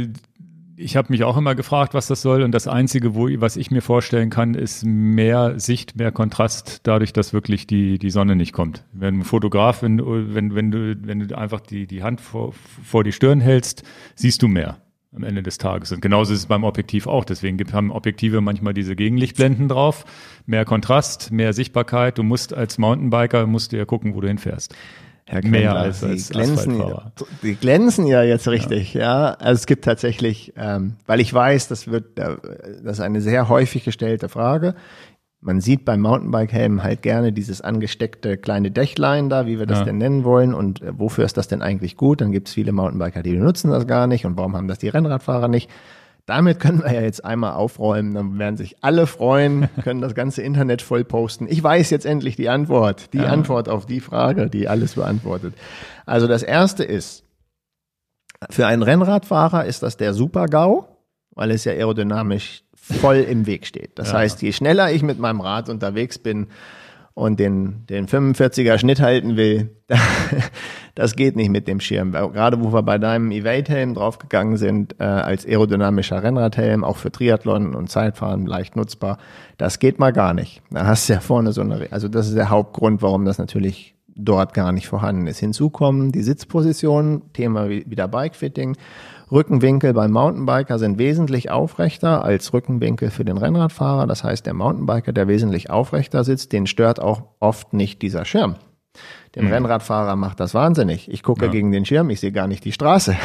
[0.76, 2.42] ich habe mich auch immer gefragt, was das soll.
[2.42, 7.12] Und das Einzige, wo, was ich mir vorstellen kann, ist mehr Sicht, mehr Kontrast, dadurch,
[7.12, 8.84] dass wirklich die, die Sonne nicht kommt.
[8.92, 9.98] Wenn ein Fotograf, wenn,
[10.34, 13.82] wenn, wenn, du, wenn du einfach die, die Hand vor, vor die Stirn hältst,
[14.14, 14.78] siehst du mehr
[15.14, 15.92] am Ende des Tages.
[15.92, 17.24] Und genauso ist es beim Objektiv auch.
[17.24, 20.04] Deswegen gibt, haben Objektive manchmal diese Gegenlichtblenden drauf.
[20.44, 22.18] Mehr Kontrast, mehr Sichtbarkeit.
[22.18, 24.74] Du musst als Mountainbiker, musst du ja gucken, wo du hinfährst.
[25.28, 26.82] Herr Krendler, Mehr als, als glänzen,
[27.42, 29.30] die glänzen ja jetzt richtig, ja.
[29.30, 29.34] ja.
[29.34, 32.36] Also es gibt tatsächlich, ähm, weil ich weiß, das wird, äh,
[32.84, 34.76] das ist eine sehr häufig gestellte Frage.
[35.40, 39.84] Man sieht beim Mountainbike-Helm halt gerne dieses angesteckte kleine Dächlein da, wie wir das ja.
[39.86, 42.20] denn nennen wollen und äh, wofür ist das denn eigentlich gut?
[42.20, 44.88] Dann gibt es viele Mountainbiker, die benutzen das gar nicht und warum haben das die
[44.88, 45.68] Rennradfahrer nicht?
[46.26, 50.42] Damit können wir ja jetzt einmal aufräumen, dann werden sich alle freuen, können das ganze
[50.42, 51.46] Internet voll posten.
[51.48, 53.26] Ich weiß jetzt endlich die Antwort, die ja.
[53.26, 55.54] Antwort auf die Frage, die alles beantwortet.
[56.04, 57.24] Also das erste ist,
[58.50, 60.86] für einen Rennradfahrer ist das der Super-GAU,
[61.34, 63.98] weil es ja aerodynamisch voll im Weg steht.
[63.98, 64.18] Das ja.
[64.18, 66.48] heißt, je schneller ich mit meinem Rad unterwegs bin,
[67.16, 69.70] und den, den 45er Schnitt halten will,
[70.94, 72.12] das geht nicht mit dem Schirm.
[72.12, 77.74] Gerade wo wir bei deinem Evade-Helm draufgegangen sind, äh, als aerodynamischer Rennradhelm, auch für Triathlon
[77.74, 79.16] und Zeitfahren leicht nutzbar,
[79.56, 80.60] das geht mal gar nicht.
[80.70, 83.94] Da hast du ja vorne so eine, also das ist der Hauptgrund, warum das natürlich
[84.14, 85.38] dort gar nicht vorhanden ist.
[85.38, 88.76] Hinzu kommen die Sitzpositionen, Thema wieder Bikefitting
[89.30, 94.06] Rückenwinkel beim Mountainbiker sind wesentlich aufrechter als Rückenwinkel für den Rennradfahrer.
[94.06, 98.56] Das heißt, der Mountainbiker, der wesentlich aufrechter sitzt, den stört auch oft nicht dieser Schirm.
[99.34, 99.52] Den mhm.
[99.52, 101.10] Rennradfahrer macht das wahnsinnig.
[101.10, 101.50] Ich gucke ja.
[101.50, 103.16] gegen den Schirm, ich sehe gar nicht die Straße.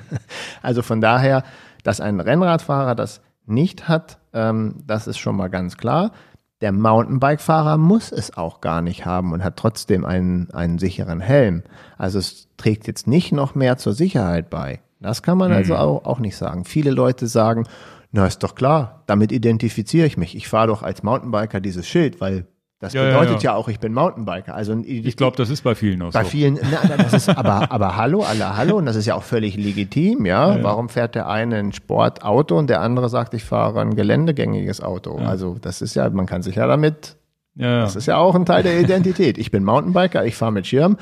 [0.62, 1.44] also von daher,
[1.82, 6.12] dass ein Rennradfahrer das nicht hat, ähm, das ist schon mal ganz klar.
[6.60, 11.62] Der Mountainbike-Fahrer muss es auch gar nicht haben und hat trotzdem einen, einen sicheren Helm.
[11.96, 14.80] Also es trägt jetzt nicht noch mehr zur Sicherheit bei.
[15.00, 15.80] Das kann man also mhm.
[15.80, 16.64] auch, auch nicht sagen.
[16.64, 17.66] Viele Leute sagen,
[18.10, 20.34] na ist doch klar, damit identifiziere ich mich.
[20.36, 22.46] Ich fahre doch als Mountainbiker dieses Schild, weil
[22.80, 23.54] das ja, bedeutet ja, ja.
[23.54, 24.54] ja, auch, ich bin Mountainbiker.
[24.54, 26.24] Also ich glaube, das ist bei vielen auch bei so.
[26.24, 29.24] Bei vielen, na, das ist aber, aber hallo, alle hallo, und das ist ja auch
[29.24, 30.62] völlig legitim, ja.
[30.62, 35.16] Warum fährt der eine ein Sportauto und der andere sagt, ich fahre ein geländegängiges Auto?
[35.16, 37.16] Also das ist ja, man kann sich ja damit,
[37.56, 39.38] das ist ja auch ein Teil der Identität.
[39.38, 40.98] Ich bin Mountainbiker, ich fahre mit Schirm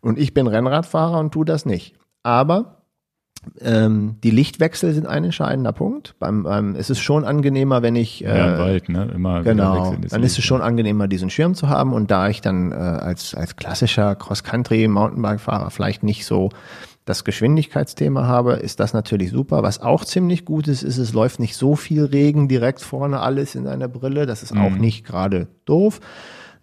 [0.00, 1.94] und ich bin Rennradfahrer und tu das nicht.
[2.24, 2.83] Aber
[3.60, 6.14] ähm, die Lichtwechsel sind ein entscheidender Punkt.
[6.18, 9.10] Beim, beim, es ist schon angenehmer, wenn ich äh, ja, im Wald, ne?
[9.14, 9.96] Immer genau.
[10.08, 11.92] Dann ist es schon angenehmer, diesen Schirm zu haben.
[11.92, 16.50] Und da ich dann äh, als als klassischer Cross-Country Mountainbike-Fahrer vielleicht nicht so
[17.04, 19.62] das Geschwindigkeitsthema habe, ist das natürlich super.
[19.62, 23.54] Was auch ziemlich gut ist, ist, es läuft nicht so viel Regen direkt vorne alles
[23.54, 24.26] in einer Brille.
[24.26, 24.60] Das ist mhm.
[24.62, 26.00] auch nicht gerade doof.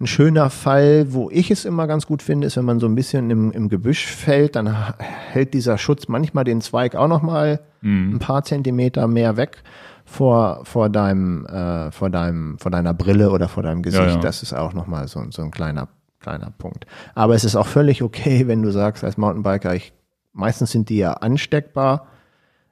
[0.02, 2.95] Ein schöner Fall, wo ich es immer ganz gut finde, ist, wenn man so ein
[2.95, 7.60] bisschen im, im Gebüsch fällt, dann hält dieser Schutz manchmal den Zweig auch noch mal
[7.82, 8.15] mhm.
[8.15, 9.61] ein paar Zentimeter mehr weg
[10.03, 14.03] vor, vor deinem, äh, vor deinem, vor deiner Brille oder vor deinem Gesicht.
[14.03, 14.18] Ja, ja.
[14.18, 15.88] Das ist auch noch mal so, so ein kleiner,
[16.19, 16.88] kleiner Punkt.
[17.14, 19.94] Aber es ist auch völlig okay, wenn du sagst, als Mountainbiker, ich,
[20.34, 22.07] meistens sind die ja ansteckbar,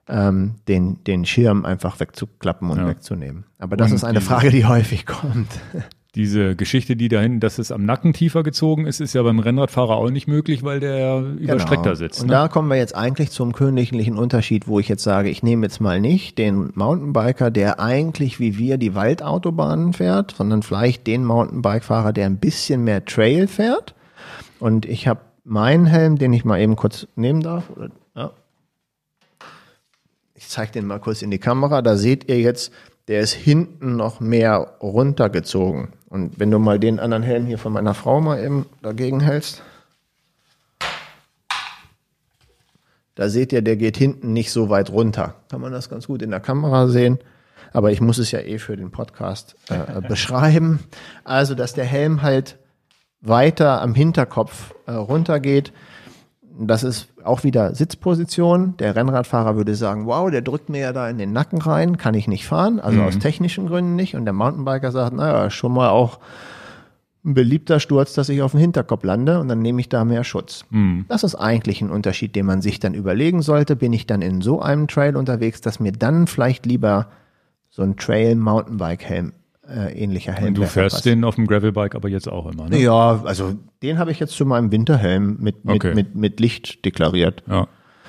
[0.08, 2.88] ähm, den, den Schirm einfach wegzuklappen und ja.
[2.88, 3.46] wegzunehmen.
[3.60, 5.52] Aber das und ist eine Frage, die häufig kommt
[6.20, 9.96] diese Geschichte, die dahin, dass es am Nacken tiefer gezogen ist, ist ja beim Rennradfahrer
[9.96, 11.54] auch nicht möglich, weil der genau.
[11.54, 12.20] überstreckter sitzt.
[12.20, 12.34] Und ne?
[12.34, 15.80] da kommen wir jetzt eigentlich zum königlichen Unterschied, wo ich jetzt sage, ich nehme jetzt
[15.80, 22.12] mal nicht den Mountainbiker, der eigentlich wie wir die Waldautobahnen fährt, sondern vielleicht den Mountainbike-Fahrer,
[22.12, 23.96] der ein bisschen mehr Trail fährt.
[24.60, 27.64] Und ich habe meinen Helm, den ich mal eben kurz nehmen darf.
[28.14, 28.32] Ja.
[30.36, 31.82] Ich zeige den mal kurz in die Kamera.
[31.82, 32.74] Da seht ihr jetzt,
[33.08, 35.94] der ist hinten noch mehr runtergezogen.
[36.10, 39.62] Und wenn du mal den anderen Helm hier von meiner Frau mal eben dagegen hältst,
[43.16, 45.36] da seht ihr, der geht hinten nicht so weit runter.
[45.50, 47.20] Kann man das ganz gut in der Kamera sehen.
[47.74, 50.80] Aber ich muss es ja eh für den Podcast äh, beschreiben.
[51.24, 52.58] Also, dass der Helm halt
[53.22, 55.74] weiter am Hinterkopf äh, runtergeht.
[56.62, 58.76] Das ist auch wieder Sitzposition.
[58.78, 62.14] Der Rennradfahrer würde sagen, wow, der drückt mir ja da in den Nacken rein, kann
[62.14, 63.08] ich nicht fahren, also mhm.
[63.08, 64.16] aus technischen Gründen nicht.
[64.16, 66.20] Und der Mountainbiker sagt, naja, schon mal auch
[67.24, 70.24] ein beliebter Sturz, dass ich auf dem Hinterkopf lande und dann nehme ich da mehr
[70.24, 70.66] Schutz.
[70.70, 71.06] Mhm.
[71.08, 73.76] Das ist eigentlich ein Unterschied, den man sich dann überlegen sollte.
[73.76, 77.08] Bin ich dann in so einem Trail unterwegs, dass mir dann vielleicht lieber
[77.70, 79.34] so ein Trail-Mountainbike-Helm
[79.70, 80.50] äh, ähnlicher Helm.
[80.50, 81.06] Und du fährst passt.
[81.06, 82.78] den auf dem Gravelbike aber jetzt auch immer, ne?
[82.80, 85.96] Ja, also den habe ich jetzt zu meinem Winterhelm mit, mit, okay.
[85.96, 87.44] mit, mit Licht deklariert.
[87.48, 87.68] Ja.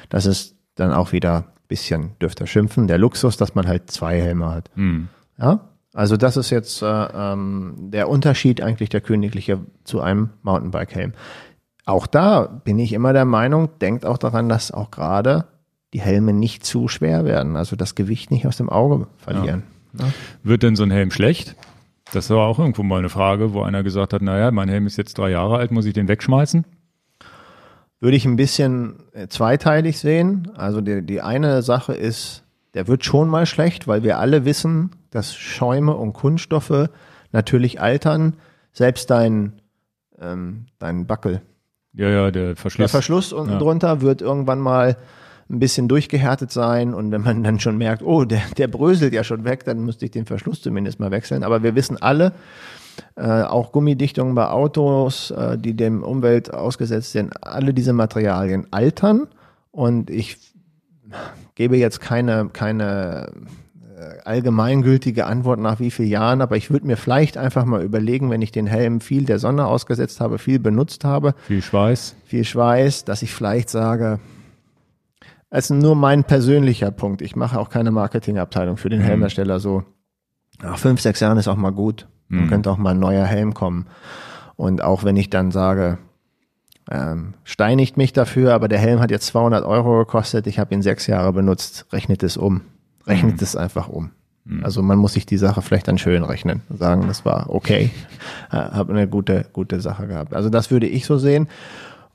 [0.09, 4.51] Das ist dann auch wieder bisschen, dürfte schimpfen, der Luxus, dass man halt zwei Helme
[4.51, 4.71] hat.
[4.75, 5.09] Mhm.
[5.39, 11.13] Ja, also das ist jetzt äh, ähm, der Unterschied eigentlich der königliche zu einem Mountainbike-Helm.
[11.87, 15.47] Auch da bin ich immer der Meinung, denkt auch daran, dass auch gerade
[15.93, 19.65] die Helme nicht zu schwer werden, also das Gewicht nicht aus dem Auge verlieren.
[19.67, 19.80] Ja.
[19.99, 20.13] Ja.
[20.43, 21.57] Wird denn so ein Helm schlecht?
[22.13, 24.97] Das war auch irgendwo mal eine Frage, wo einer gesagt hat, naja, mein Helm ist
[24.97, 26.65] jetzt drei Jahre alt, muss ich den wegschmeißen?
[28.01, 30.51] Würde ich ein bisschen äh, zweiteilig sehen.
[30.57, 32.45] Also die, die eine Sache ist,
[32.75, 36.89] der wird schon mal schlecht, weil wir alle wissen, dass Schäume und Kunststoffe
[37.33, 38.37] natürlich altern.
[38.73, 39.61] Selbst dein,
[40.19, 41.43] ähm, dein Backel.
[41.93, 42.79] Ja, ja, der Verschluss.
[42.79, 43.59] Der Verschluss unten ja.
[43.59, 44.97] drunter wird irgendwann mal
[45.51, 49.25] ein bisschen durchgehärtet sein und wenn man dann schon merkt, oh, der, der bröselt ja
[49.25, 51.43] schon weg, dann müsste ich den Verschluss zumindest mal wechseln.
[51.43, 52.33] Aber wir wissen alle,
[53.17, 59.27] äh, auch Gummidichtungen bei Autos, äh, die dem Umwelt ausgesetzt sind, alle diese Materialien altern
[59.73, 60.39] und ich
[61.55, 63.33] gebe jetzt keine, keine
[63.99, 68.31] äh, allgemeingültige Antwort nach wie vielen Jahren, aber ich würde mir vielleicht einfach mal überlegen,
[68.31, 71.35] wenn ich den Helm viel der Sonne ausgesetzt habe, viel benutzt habe.
[71.47, 72.15] Viel Schweiß.
[72.25, 74.21] Viel Schweiß, dass ich vielleicht sage,
[75.51, 77.23] es ist nur mein persönlicher Punkt.
[77.23, 79.05] Ich mache auch keine Marketingabteilung für den mhm.
[79.05, 79.85] Helmhersteller so.
[80.63, 82.07] Nach fünf, sechs Jahren ist auch mal gut.
[82.29, 82.49] Dann mhm.
[82.49, 83.87] könnte auch mal ein neuer Helm kommen.
[84.57, 85.99] Und auch wenn ich dann sage,
[86.91, 90.83] ähm, steinigt mich dafür, aber der Helm hat jetzt 200 Euro gekostet, ich habe ihn
[90.83, 92.63] sechs Jahre benutzt, rechnet es um.
[93.07, 93.43] Rechnet mhm.
[93.43, 94.11] es einfach um.
[94.45, 94.65] Mhm.
[94.65, 97.91] Also man muss sich die Sache vielleicht dann schön rechnen sagen, das war okay,
[98.51, 100.35] habe eine gute, gute Sache gehabt.
[100.35, 101.49] Also das würde ich so sehen.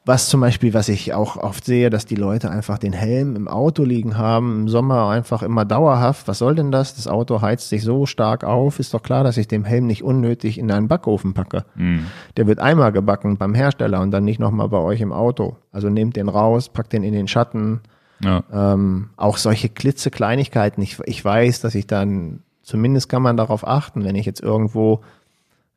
[0.07, 3.47] Was zum Beispiel, was ich auch oft sehe, dass die Leute einfach den Helm im
[3.47, 6.27] Auto liegen haben, im Sommer einfach immer dauerhaft.
[6.27, 6.93] Was soll denn das?
[6.93, 8.79] Das Auto heizt sich so stark auf.
[8.79, 11.65] Ist doch klar, dass ich den Helm nicht unnötig in einen Backofen packe.
[11.73, 12.05] Mhm.
[12.37, 15.57] Der wird einmal gebacken beim Hersteller und dann nicht nochmal bei euch im Auto.
[15.71, 17.79] Also nehmt den raus, packt den in den Schatten.
[18.19, 18.43] Ja.
[18.53, 20.83] Ähm, auch solche klitzekleinigkeiten.
[20.83, 25.01] Ich, ich weiß, dass ich dann, zumindest kann man darauf achten, wenn ich jetzt irgendwo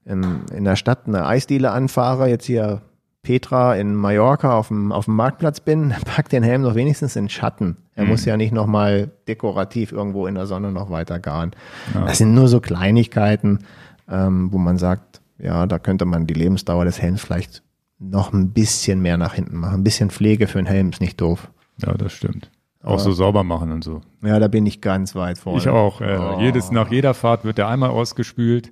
[0.05, 2.83] in, in der Stadt eine Eisdiele anfahre, jetzt hier
[3.23, 7.29] Petra in Mallorca auf dem, auf dem Marktplatz bin, pack den Helm doch wenigstens in
[7.29, 7.77] Schatten.
[7.95, 8.11] Er mhm.
[8.11, 11.53] muss ja nicht nochmal dekorativ irgendwo in der Sonne noch weiter garen.
[11.95, 12.07] Ja.
[12.07, 13.61] Das sind nur so Kleinigkeiten,
[14.09, 17.63] ähm, wo man sagt, ja, da könnte man die Lebensdauer des Helms vielleicht
[17.99, 19.81] noch ein bisschen mehr nach hinten machen.
[19.81, 21.51] Ein bisschen Pflege für einen Helm ist nicht doof.
[21.85, 22.51] Ja, das stimmt.
[22.83, 24.03] Auch so sauber machen und so.
[24.23, 25.59] Ja, da bin ich ganz weit vorne.
[25.59, 26.01] Ich auch.
[26.01, 26.41] Äh, oh.
[26.41, 28.71] Jedes, nach jeder Fahrt wird der einmal ausgespült.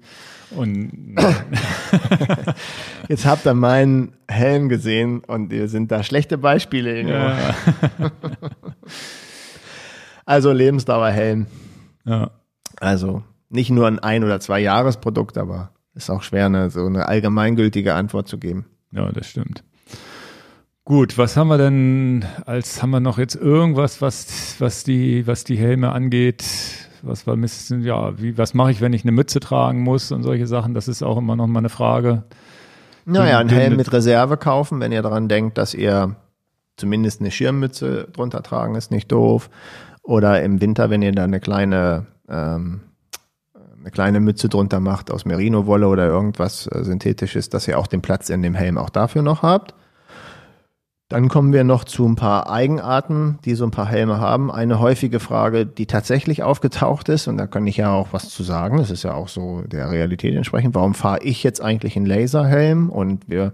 [0.52, 1.16] Und
[3.08, 7.02] jetzt habt ihr meinen Helm gesehen und ihr sind da schlechte Beispiele.
[7.02, 7.36] Ja.
[10.24, 11.46] also Lebensdauerhelm.
[12.04, 12.30] Ja.
[12.78, 17.08] Also nicht nur ein ein oder zwei Jahresprodukt, aber ist auch schwer, eine, so eine
[17.08, 18.66] allgemeingültige Antwort zu geben.
[18.92, 19.64] Ja, das stimmt.
[20.86, 25.42] Gut, was haben wir denn als haben wir noch jetzt irgendwas, was was die was
[25.42, 26.44] die Helme angeht?
[27.02, 30.46] Was war ja, wie was mache ich, wenn ich eine Mütze tragen muss und solche
[30.46, 30.74] Sachen?
[30.74, 32.22] Das ist auch immer noch mal eine Frage.
[33.04, 36.14] Naja, einen Helm mit Reserve kaufen, wenn ihr daran denkt, dass ihr
[36.76, 39.50] zumindest eine Schirmmütze drunter tragen, ist nicht doof.
[40.04, 42.82] Oder im Winter, wenn ihr da eine kleine ähm,
[43.80, 48.02] eine kleine Mütze drunter macht aus Merino-Wolle oder irgendwas äh, synthetisches, dass ihr auch den
[48.02, 49.74] Platz in dem Helm auch dafür noch habt.
[51.08, 54.50] Dann kommen wir noch zu ein paar Eigenarten, die so ein paar Helme haben.
[54.50, 58.42] Eine häufige Frage, die tatsächlich aufgetaucht ist, und da kann ich ja auch was zu
[58.42, 60.74] sagen, das ist ja auch so der Realität entsprechend.
[60.74, 62.90] Warum fahre ich jetzt eigentlich einen Laserhelm?
[62.90, 63.52] Und wir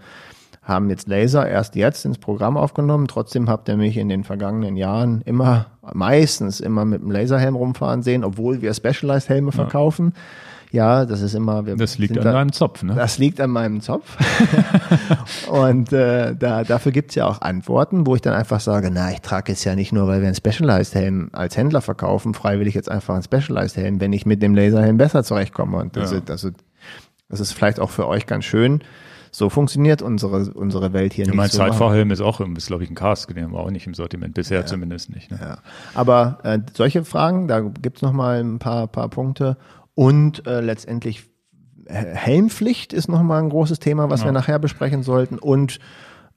[0.62, 3.06] haben jetzt Laser erst jetzt ins Programm aufgenommen.
[3.06, 8.02] Trotzdem habt ihr mich in den vergangenen Jahren immer, meistens immer mit einem Laserhelm rumfahren
[8.02, 10.14] sehen, obwohl wir Specialized Helme verkaufen.
[10.72, 11.04] Ja.
[11.04, 11.66] Das ist immer.
[11.66, 12.94] Wir das liegt an da, deinem Zopf, ne?
[12.94, 14.16] Das liegt an meinem Zopf.
[15.48, 19.20] und äh, da, dafür gibt's ja auch Antworten, wo ich dann einfach sage, na, ich
[19.20, 22.90] trage jetzt ja nicht nur, weil wir einen Specialized Helm als Händler verkaufen, freiwillig jetzt
[22.90, 25.76] einfach einen Specialized Helm, wenn ich mit dem Laserhelm besser zurechtkomme.
[25.76, 26.18] Und das, ja.
[26.18, 26.50] ist, also,
[27.28, 28.82] das ist vielleicht auch für euch ganz schön.
[29.34, 31.36] So funktioniert unsere, unsere Welt hier ja, nicht.
[31.38, 33.86] Mein so Zeitfahrhelm ist auch, ist glaube ich ein Cast, den haben wir auch nicht
[33.86, 34.66] im Sortiment, bisher ja.
[34.66, 35.30] zumindest nicht.
[35.30, 35.38] Ne?
[35.40, 35.58] Ja.
[35.94, 39.56] Aber äh, solche Fragen, da gibt's noch mal ein paar, paar Punkte.
[39.94, 41.30] Und äh, letztendlich
[41.86, 44.26] Helmpflicht ist nochmal ein großes Thema, was ja.
[44.26, 45.38] wir nachher besprechen sollten.
[45.38, 45.78] Und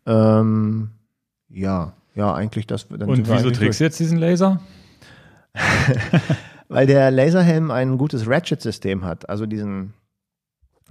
[0.05, 0.91] ähm,
[1.49, 2.87] ja, ja, eigentlich das.
[2.87, 4.59] Dann Und wieso trägst du jetzt diesen Laser?
[6.67, 9.93] Weil der Laserhelm ein gutes Ratchet-System hat, also diesen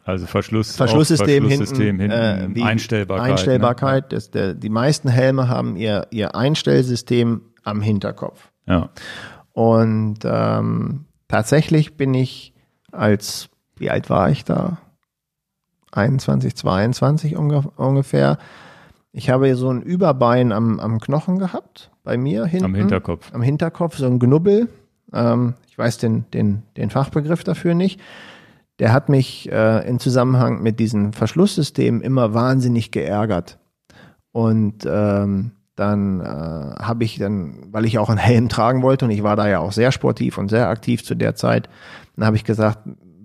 [0.05, 3.31] also Verschluss, Verschlusssystem Verschlusssystem hinten, hinten äh, Einstellbarkeit.
[3.31, 4.03] Einstellbarkeit.
[4.05, 4.09] Ne?
[4.11, 8.51] Das, der, die meisten Helme haben ihr, ihr Einstellsystem am Hinterkopf.
[8.67, 8.91] Ja.
[9.53, 12.54] Und ähm, tatsächlich bin ich
[12.95, 14.79] als wie alt war ich da?
[15.93, 18.39] 21, 22 ungefähr.
[19.13, 22.65] Ich habe so ein Überbein am, am Knochen gehabt, bei mir hinten.
[22.65, 23.33] Am Hinterkopf.
[23.33, 24.69] Am Hinterkopf, so ein Knubbel.
[25.13, 28.01] Ähm, ich weiß den, den, den Fachbegriff dafür nicht.
[28.81, 33.59] Der hat mich äh, in Zusammenhang mit diesem Verschlusssystem immer wahnsinnig geärgert.
[34.33, 39.11] Und ähm, dann äh, habe ich dann, weil ich auch einen Helm tragen wollte und
[39.11, 41.69] ich war da ja auch sehr sportiv und sehr aktiv zu der Zeit,
[42.17, 42.79] dann habe ich gesagt,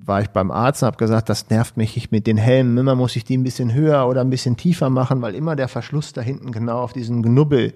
[0.09, 2.77] war ich beim Arzt und habe gesagt, das nervt mich ich mit den Helmen.
[2.77, 5.67] Immer muss ich die ein bisschen höher oder ein bisschen tiefer machen, weil immer der
[5.67, 7.73] Verschluss da hinten genau auf diesen Knubbel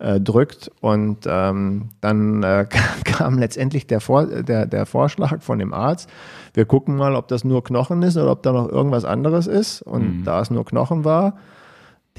[0.00, 0.70] äh, drückt.
[0.80, 2.66] Und ähm, dann äh,
[3.04, 6.10] kam letztendlich der, Vor der, der Vorschlag von dem Arzt,
[6.52, 9.80] wir gucken mal, ob das nur Knochen ist oder ob da noch irgendwas anderes ist.
[9.82, 10.24] Und mhm.
[10.24, 11.36] da es nur Knochen war,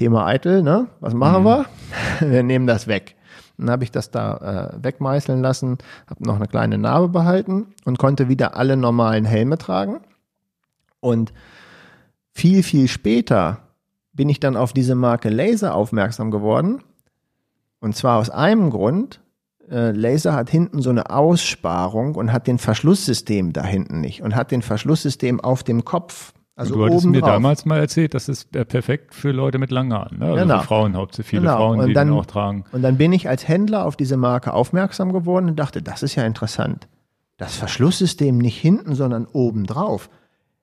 [0.02, 0.88] Thema Eitel, ne?
[0.98, 1.46] Was machen mhm.
[1.46, 1.66] wir?
[2.20, 3.14] Wir nehmen das weg.
[3.56, 7.98] Dann habe ich das da äh, wegmeißeln lassen, habe noch eine kleine Narbe behalten und
[7.98, 10.00] konnte wieder alle normalen Helme tragen.
[10.98, 11.32] Und
[12.32, 13.58] viel, viel später
[14.12, 16.82] bin ich dann auf diese Marke Laser aufmerksam geworden.
[17.78, 19.20] Und zwar aus einem Grund.
[19.70, 24.34] Äh, Laser hat hinten so eine Aussparung und hat den Verschlusssystem da hinten nicht und
[24.34, 27.30] hat den Verschlusssystem auf dem Kopf also du hattest mir drauf.
[27.30, 30.26] damals mal erzählt, das ist perfekt für Leute mit langen Haaren, ne?
[30.26, 30.58] also genau.
[30.60, 31.56] für Frauen hauptsächlich, viele genau.
[31.56, 32.64] Frauen, die dann, den auch tragen.
[32.72, 36.14] Und dann bin ich als Händler auf diese Marke aufmerksam geworden und dachte, das ist
[36.14, 36.88] ja interessant.
[37.36, 40.10] Das Verschlusssystem nicht hinten, sondern oben drauf.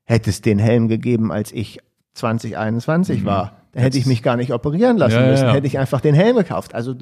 [0.05, 1.79] Hätte es den Helm gegeben, als ich
[2.13, 3.25] 2021 mhm.
[3.25, 5.53] war, dann hätte ich mich gar nicht operieren lassen ja, müssen, ja, ja.
[5.55, 6.73] hätte ich einfach den Helm gekauft.
[6.73, 6.95] Also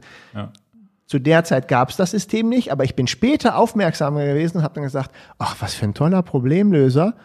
[1.08, 4.64] zu der Zeit gab es das System nicht, aber ich bin später aufmerksamer gewesen und
[4.64, 7.16] habe dann gesagt, ach, was für ein toller Problemlöser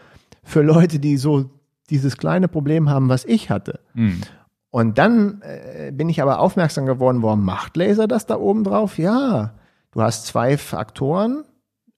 [0.45, 1.51] für Leute, die so
[1.93, 3.81] dieses kleine Problem haben, was ich hatte.
[3.95, 4.23] Mhm.
[4.71, 8.97] Und dann äh, bin ich aber aufmerksam geworden, warum macht Laser das da oben drauf?
[8.97, 9.53] Ja,
[9.93, 11.45] du hast zwei Faktoren.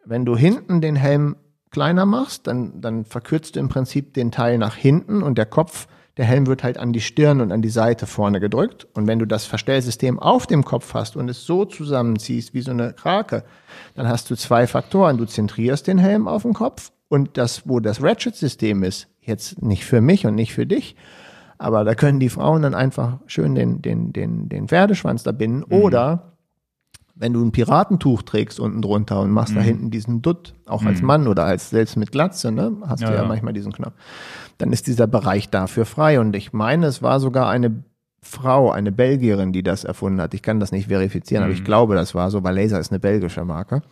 [0.05, 1.37] Wenn du hinten den Helm
[1.71, 5.87] kleiner machst, dann, dann verkürzt du im Prinzip den Teil nach hinten und der Kopf,
[6.16, 8.89] der Helm wird halt an die Stirn und an die Seite vorne gedrückt.
[8.95, 12.73] Und wenn du das Verstellsystem auf dem Kopf hast und es so zusammenziehst wie so
[12.73, 13.45] eine Krake,
[13.95, 15.16] dann hast du zwei Faktoren.
[15.16, 19.84] Du zentrierst den Helm auf den Kopf und das, wo das Ratchet-System ist, jetzt nicht
[19.84, 20.96] für mich und nicht für dich,
[21.59, 25.64] aber da können die Frauen dann einfach schön den, den, den, den Pferdeschwanz da binden.
[25.68, 25.82] Mhm.
[25.82, 26.32] Oder
[27.14, 29.59] wenn du ein Piratentuch trägst unten drunter und machst mhm.
[29.59, 30.88] da hinten diesen Dutt, auch mhm.
[30.88, 33.72] als Mann oder als selbst mit Glatze, ne, hast ja, du ja, ja, manchmal diesen
[33.72, 33.94] Knopf,
[34.59, 36.18] dann ist dieser Bereich dafür frei.
[36.18, 37.84] Und ich meine, es war sogar eine
[38.20, 40.34] Frau, eine Belgierin, die das erfunden hat.
[40.34, 41.66] Ich kann das nicht verifizieren, aber ich mhm.
[41.66, 43.82] glaube, das war so, weil Laser ist eine belgische Marke.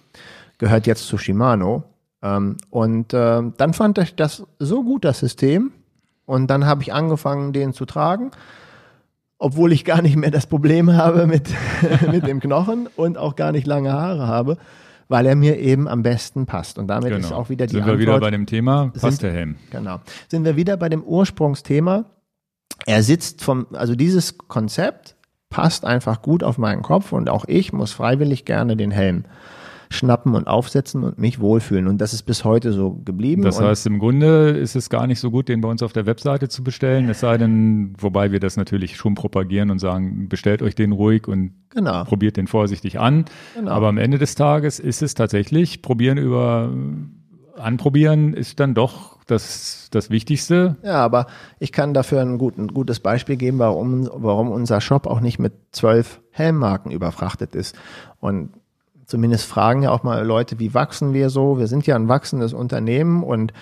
[0.59, 1.85] Gehört jetzt zu Shimano.
[2.23, 5.73] Ähm, und äh, dann fand ich das so gut, das System.
[6.25, 8.31] Und dann habe ich angefangen, den zu tragen,
[9.39, 11.51] obwohl ich gar nicht mehr das Problem habe mit,
[12.11, 14.57] mit dem Knochen und auch gar nicht lange Haare habe,
[15.09, 16.79] weil er mir eben am besten passt.
[16.79, 17.27] Und damit genau.
[17.27, 17.99] ist auch wieder die Sind Antwort.
[17.99, 19.57] Sind wir wieder bei dem Thema, passt sind, der Helm.
[19.71, 20.01] Genau.
[20.29, 22.05] Sind wir wieder bei dem Ursprungsthema.
[22.87, 25.17] Er sitzt vom, also dieses Konzept
[25.51, 29.25] passt einfach gut auf meinen Kopf und auch ich muss freiwillig gerne den Helm
[29.93, 31.87] schnappen und aufsetzen und mich wohlfühlen.
[31.87, 33.43] Und das ist bis heute so geblieben.
[33.43, 36.07] Das heißt, im Grunde ist es gar nicht so gut, den bei uns auf der
[36.07, 37.09] Webseite zu bestellen.
[37.09, 41.29] Es sei denn, wobei wir das natürlich schon propagieren und sagen, bestellt euch den ruhig
[41.29, 42.05] und genau.
[42.05, 43.27] probiert den vorsichtig an.
[43.55, 43.71] Genau.
[43.71, 46.71] Aber am Ende des Tages ist es tatsächlich, probieren über
[47.59, 50.77] Anprobieren ist dann doch das, das Wichtigste.
[50.83, 51.27] Ja, aber
[51.59, 55.39] ich kann dafür ein, gut, ein gutes Beispiel geben, warum, warum unser Shop auch nicht
[55.39, 57.77] mit zwölf Helmmarken überfrachtet ist.
[58.21, 58.51] Und
[59.07, 61.59] zumindest fragen ja auch mal Leute, wie wachsen wir so?
[61.59, 63.53] Wir sind ja ein wachsendes Unternehmen und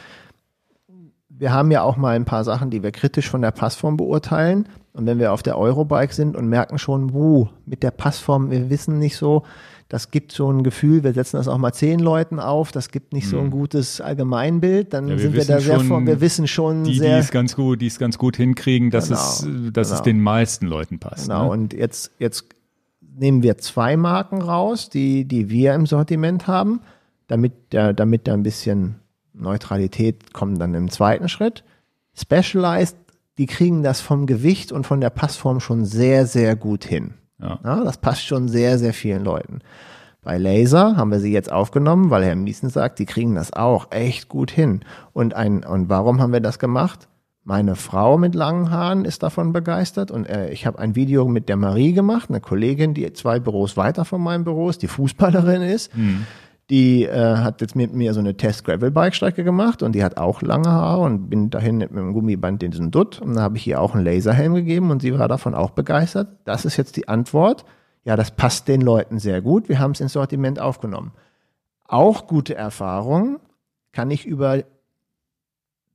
[1.29, 4.69] wir haben ja auch mal ein paar Sachen, die wir kritisch von der Passform beurteilen.
[4.93, 8.69] Und wenn wir auf der Eurobike sind und merken schon, wuh, mit der Passform, wir
[8.69, 9.45] wissen nicht so,
[9.89, 13.13] das gibt so ein Gefühl, wir setzen das auch mal zehn Leuten auf, das gibt
[13.13, 13.51] nicht so ein mhm.
[13.51, 17.17] gutes Allgemeinbild, dann ja, sind wir da sehr vor, wir wissen schon die, sehr.
[17.17, 19.99] Die es ganz gut, die es ganz gut hinkriegen, dass genau, es, dass genau.
[19.99, 21.27] es den meisten Leuten passt.
[21.27, 21.51] Genau, ne?
[21.51, 22.45] und jetzt, jetzt
[23.21, 26.81] nehmen wir zwei Marken raus, die, die wir im Sortiment haben,
[27.29, 28.97] damit, der, damit da ein bisschen
[29.35, 31.63] Neutralität kommt dann im zweiten Schritt.
[32.15, 32.97] Specialized,
[33.39, 37.15] die kriegen das vom Gewicht und von der Passform schon sehr, sehr gut hin.
[37.39, 37.61] Ja.
[37.63, 37.85] ja.
[37.85, 39.61] das passt schon sehr, sehr vielen Leuten.
[40.23, 43.91] Bei Laser haben wir sie jetzt aufgenommen, weil Herr Miesen sagt, die kriegen das auch
[43.91, 44.81] echt gut hin.
[45.13, 47.09] Und ein, und warum haben wir das gemacht?
[47.43, 51.49] Meine Frau mit langen Haaren ist davon begeistert und äh, ich habe ein Video mit
[51.49, 55.63] der Marie gemacht, eine Kollegin, die zwei Büros weiter von meinem Büro ist, die Fußballerin
[55.63, 55.97] ist.
[55.97, 56.27] Mhm.
[56.69, 60.69] Die äh, hat jetzt mit mir so eine Test-Gravel-Bike-Strecke gemacht und die hat auch lange
[60.69, 63.81] Haare und bin dahin mit einem Gummiband in diesen Dutt und da habe ich ihr
[63.81, 66.29] auch einen Laserhelm gegeben und sie war davon auch begeistert.
[66.45, 67.65] Das ist jetzt die Antwort.
[68.05, 69.69] Ja, das passt den Leuten sehr gut.
[69.69, 71.13] Wir haben es ins Sortiment aufgenommen.
[71.87, 73.39] Auch gute Erfahrungen
[73.93, 74.63] kann ich über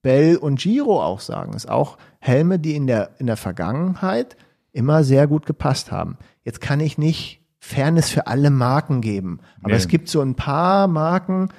[0.06, 1.54] Bell und Giro auch sagen.
[1.56, 4.38] Es ist auch Helme, die in der, in der Vergangenheit
[4.72, 6.20] immer sehr gut gepasst haben.
[6.44, 9.40] Jetzt kann ich nicht Fairness für alle Marken geben.
[9.62, 9.78] Aber nee.
[9.78, 11.50] es gibt so ein paar Marken,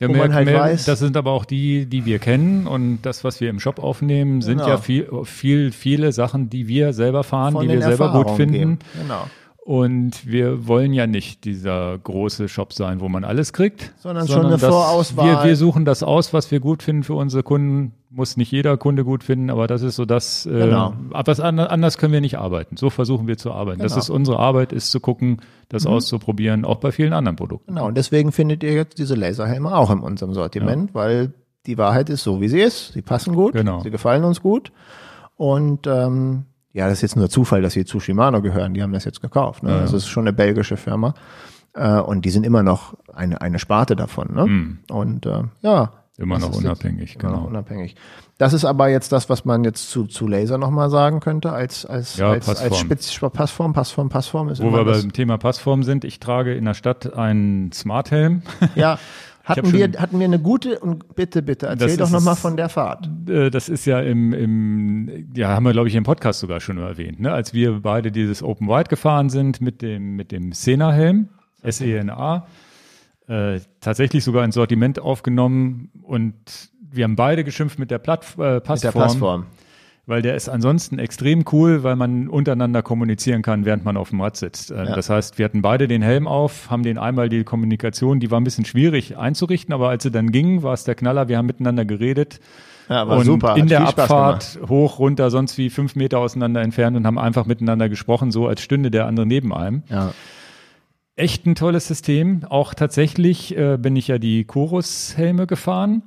[0.00, 0.84] ja, wo mehr, man halt mehr, weiß.
[0.84, 4.42] Das sind aber auch die, die wir kennen und das, was wir im Shop aufnehmen,
[4.42, 4.70] sind genau.
[4.70, 8.52] ja viel, viel, viele Sachen, die wir selber fahren, Von die wir selber gut finden.
[8.52, 8.78] Geben.
[9.00, 9.26] Genau.
[9.62, 14.44] Und wir wollen ja nicht dieser große Shop sein, wo man alles kriegt, sondern, sondern
[14.44, 15.26] schon eine Vorauswahl.
[15.26, 17.92] Wir, wir suchen das aus, was wir gut finden für unsere Kunden.
[18.08, 20.46] Muss nicht jeder Kunde gut finden, aber das ist so das.
[20.46, 20.94] Äh, genau.
[21.10, 22.76] Was anders können wir nicht arbeiten.
[22.76, 23.78] So versuchen wir zu arbeiten.
[23.78, 23.94] Genau.
[23.94, 25.90] Das ist unsere Arbeit, ist zu gucken, das mhm.
[25.90, 27.74] auszuprobieren, auch bei vielen anderen Produkten.
[27.74, 27.86] Genau.
[27.86, 30.94] Und deswegen findet ihr jetzt diese Laserhelme auch in unserem Sortiment, ja.
[30.94, 31.34] weil
[31.66, 32.94] die Wahrheit ist so, wie sie ist.
[32.94, 33.80] Sie passen gut, genau.
[33.80, 34.72] sie gefallen uns gut
[35.36, 38.74] und ähm, ja, das ist jetzt nur Zufall, dass sie zu Shimano gehören.
[38.74, 39.62] Die haben das jetzt gekauft.
[39.62, 39.70] Ne?
[39.70, 41.14] Ja, Das ist schon eine belgische Firma.
[41.74, 44.34] Äh, und die sind immer noch eine, eine Sparte davon.
[44.34, 44.46] Ne?
[44.46, 44.78] Mhm.
[44.90, 45.92] Und äh, ja.
[46.16, 47.36] Immer noch unabhängig, genau.
[47.36, 47.96] Noch unabhängig.
[48.36, 51.86] Das ist aber jetzt das, was man jetzt zu, zu Laser nochmal sagen könnte, als,
[51.86, 52.70] als, ja, als, Passform.
[52.72, 56.66] als Spitz, Passform, Passform, Passform ist Wo wir beim Thema Passform sind, ich trage in
[56.66, 58.42] der Stadt einen Smart Helm.
[58.74, 58.98] Ja.
[59.50, 63.08] Hatten wir, hatten wir eine gute und bitte, bitte, erzähl doch nochmal von der Fahrt.
[63.28, 66.78] Äh, das ist ja im, im ja, haben wir, glaube ich, im Podcast sogar schon
[66.78, 67.32] erwähnt, ne?
[67.32, 71.28] als wir beide dieses Open Wide gefahren sind mit dem, mit dem Sena-Helm,
[71.62, 72.46] SENA,
[73.28, 76.34] äh, tatsächlich sogar ein Sortiment aufgenommen und
[76.92, 78.74] wir haben beide geschimpft mit der Platt, äh, Passform.
[78.74, 79.46] Mit der Passform
[80.06, 84.20] weil der ist ansonsten extrem cool, weil man untereinander kommunizieren kann, während man auf dem
[84.20, 84.70] Rad sitzt.
[84.70, 84.94] Äh, ja.
[84.96, 88.40] Das heißt, wir hatten beide den Helm auf, haben den einmal die Kommunikation, die war
[88.40, 91.46] ein bisschen schwierig einzurichten, aber als sie dann ging, war es der Knaller, wir haben
[91.46, 92.40] miteinander geredet.
[92.88, 93.56] Ja, war und super.
[93.56, 97.88] in der Abfahrt hoch, runter, sonst wie fünf Meter auseinander entfernt und haben einfach miteinander
[97.88, 99.84] gesprochen, so als stünde der andere neben einem.
[99.88, 100.12] Ja
[101.20, 102.44] echt ein tolles System.
[102.48, 106.02] Auch tatsächlich äh, bin ich ja die Chorus-Helme gefahren.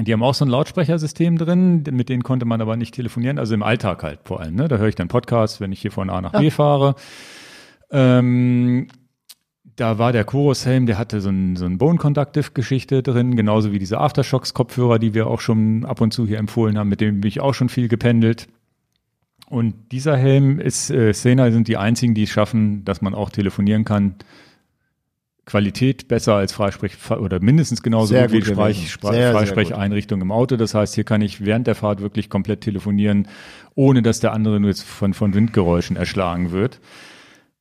[0.00, 3.52] Die haben auch so ein Lautsprechersystem drin, mit denen konnte man aber nicht telefonieren, also
[3.52, 4.54] im Alltag halt vor allem.
[4.54, 4.66] Ne?
[4.66, 6.94] Da höre ich dann Podcasts, wenn ich hier von A nach B fahre.
[7.90, 8.88] Ähm,
[9.76, 13.98] da war der Chorus-Helm, der hatte so ein, so ein Bone-Conductive-Geschichte drin, genauso wie diese
[13.98, 17.40] Aftershocks-Kopfhörer, die wir auch schon ab und zu hier empfohlen haben, mit dem bin ich
[17.40, 18.48] auch schon viel gependelt.
[19.50, 23.28] Und dieser Helm ist, äh, Sena sind die einzigen, die es schaffen, dass man auch
[23.28, 24.14] telefonieren kann
[25.44, 30.56] Qualität besser als Freisprech oder mindestens genauso sehr gut wie Sprech, sehr, Freisprecheinrichtung im Auto.
[30.56, 33.26] Das heißt, hier kann ich während der Fahrt wirklich komplett telefonieren,
[33.74, 36.80] ohne dass der andere nur jetzt von, von Windgeräuschen erschlagen wird.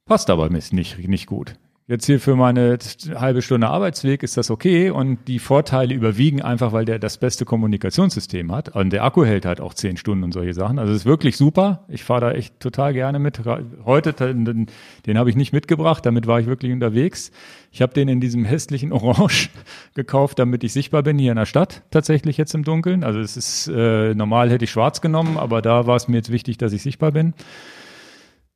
[0.06, 1.56] Passt aber nicht, nicht gut.
[1.92, 2.80] Jetzt hier für meine
[3.16, 7.44] halbe Stunde Arbeitsweg ist das okay und die Vorteile überwiegen einfach, weil der das beste
[7.44, 8.70] Kommunikationssystem hat.
[8.70, 10.80] Und der Akku hält halt auch zehn Stunden und solche Sachen.
[10.80, 11.84] Also es ist wirklich super.
[11.90, 13.42] Ich fahre da echt total gerne mit.
[13.84, 14.68] Heute, den,
[15.06, 17.34] den habe ich nicht mitgebracht, damit war ich wirklich unterwegs.
[17.74, 19.50] Ich habe den in diesem hässlichen Orange
[19.94, 23.04] gekauft, damit ich sichtbar bin hier in der Stadt, tatsächlich jetzt im Dunkeln.
[23.04, 26.32] Also es ist äh, normal hätte ich schwarz genommen, aber da war es mir jetzt
[26.32, 27.34] wichtig, dass ich sichtbar bin.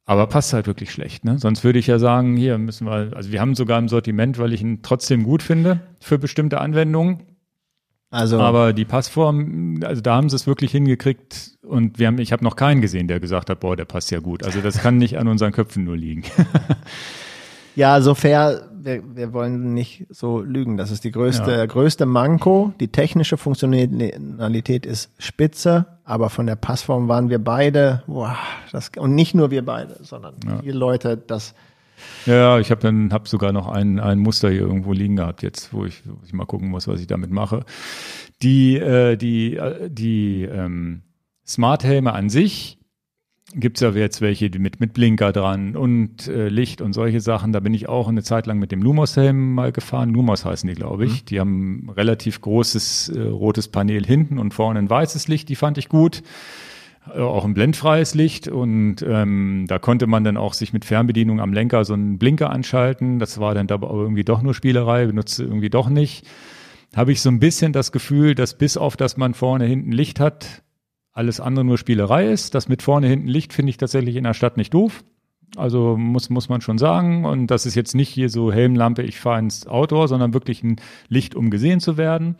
[0.07, 1.39] Aber passt halt wirklich schlecht, ne?
[1.39, 4.53] Sonst würde ich ja sagen, hier müssen wir, also wir haben sogar im Sortiment, weil
[4.53, 7.23] ich ihn trotzdem gut finde für bestimmte Anwendungen.
[8.11, 8.39] Also.
[8.39, 12.43] Aber die Passform, also da haben sie es wirklich hingekriegt und wir haben, ich habe
[12.43, 14.43] noch keinen gesehen, der gesagt hat, boah, der passt ja gut.
[14.43, 16.23] Also das kann nicht an unseren Köpfen nur liegen.
[17.75, 20.77] ja, so fair wir, wir wollen nicht so lügen.
[20.77, 21.65] Das ist die größte, ja.
[21.65, 22.73] größte Manko.
[22.79, 28.37] Die technische Funktionalität ist spitze, aber von der Passform waren wir beide, boah,
[28.71, 30.59] das, und nicht nur wir beide, sondern ja.
[30.61, 31.55] viele Leute, das,
[32.25, 35.73] ja, ich habe dann hab sogar noch ein, ein Muster hier irgendwo liegen gehabt jetzt,
[35.73, 37.65] wo ich, wo ich mal gucken muss, was ich damit mache.
[38.41, 41.03] Die äh, die äh, die ähm,
[41.47, 42.79] Smart Helme an sich
[43.53, 47.21] gibt es ja jetzt welche die mit, mit Blinker dran und äh, Licht und solche
[47.21, 47.53] Sachen.
[47.53, 50.13] Da bin ich auch eine Zeit lang mit dem Lumos-Helm mal gefahren.
[50.13, 51.21] Lumos heißen die, glaube ich.
[51.21, 51.25] Mhm.
[51.27, 55.49] Die haben relativ großes äh, rotes Panel hinten und vorne ein weißes Licht.
[55.49, 56.23] Die fand ich gut.
[57.13, 61.39] Äh, auch ein blendfreies Licht und ähm, da konnte man dann auch sich mit Fernbedienung
[61.39, 63.19] am Lenker so einen Blinker anschalten.
[63.19, 66.25] Das war dann aber irgendwie doch nur Spielerei, benutze irgendwie doch nicht.
[66.95, 70.19] Habe ich so ein bisschen das Gefühl, dass bis auf, dass man vorne hinten Licht
[70.19, 70.63] hat,
[71.15, 72.53] alles andere nur Spielerei ist.
[72.53, 75.03] Das mit vorne hinten Licht finde ich tatsächlich in der Stadt nicht doof.
[75.55, 77.25] Also muss, muss man schon sagen.
[77.25, 80.75] Und das ist jetzt nicht hier so Helmlampe, ich fahre ins Outdoor, sondern wirklich ein
[81.07, 82.35] Licht, um gesehen zu werden.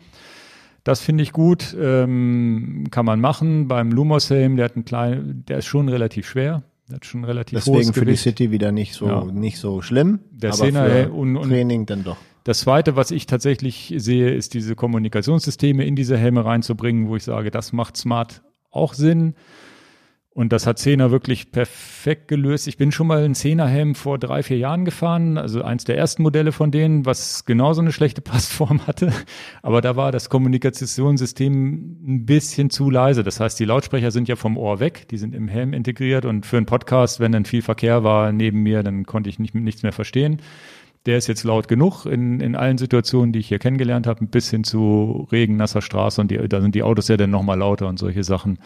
[0.84, 3.66] Das finde ich gut, ähm, kann man machen.
[3.66, 6.62] Beim Lumos-Helm, der hat einen kleinen, der ist schon relativ schwer.
[6.88, 8.24] Der hat schon relativ Deswegen für Gewicht.
[8.24, 9.24] die City wieder nicht so, ja.
[9.24, 10.20] nicht so schlimm.
[10.30, 12.18] Der aber Szene, für und, und Training dann doch.
[12.44, 17.24] Das zweite, was ich tatsächlich sehe, ist diese Kommunikationssysteme in diese Helme reinzubringen, wo ich
[17.24, 19.34] sage, das macht Smart auch Sinn.
[20.36, 22.68] Und das hat Zehner wirklich perfekt gelöst.
[22.68, 26.22] Ich bin schon mal einen Zehnerhelm vor drei, vier Jahren gefahren, also eins der ersten
[26.22, 29.14] Modelle von denen, was genauso eine schlechte Passform hatte.
[29.62, 31.52] Aber da war das Kommunikationssystem
[32.06, 33.22] ein bisschen zu leise.
[33.22, 36.44] Das heißt, die Lautsprecher sind ja vom Ohr weg, die sind im Helm integriert und
[36.44, 39.84] für einen Podcast, wenn dann viel Verkehr war neben mir, dann konnte ich nicht, nichts
[39.84, 40.42] mehr verstehen.
[41.06, 44.50] Der ist jetzt laut genug in, in allen Situationen, die ich hier kennengelernt habe, bis
[44.50, 47.88] hin zu Regen, nasser Straße und die, da sind die Autos ja dann nochmal lauter
[47.88, 48.58] und solche Sachen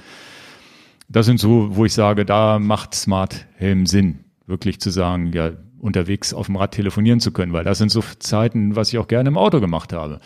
[1.10, 5.50] das sind so, wo ich sage, da macht Smart Helm Sinn, wirklich zu sagen, ja,
[5.80, 9.08] unterwegs auf dem Rad telefonieren zu können, weil das sind so Zeiten, was ich auch
[9.08, 10.20] gerne im Auto gemacht habe.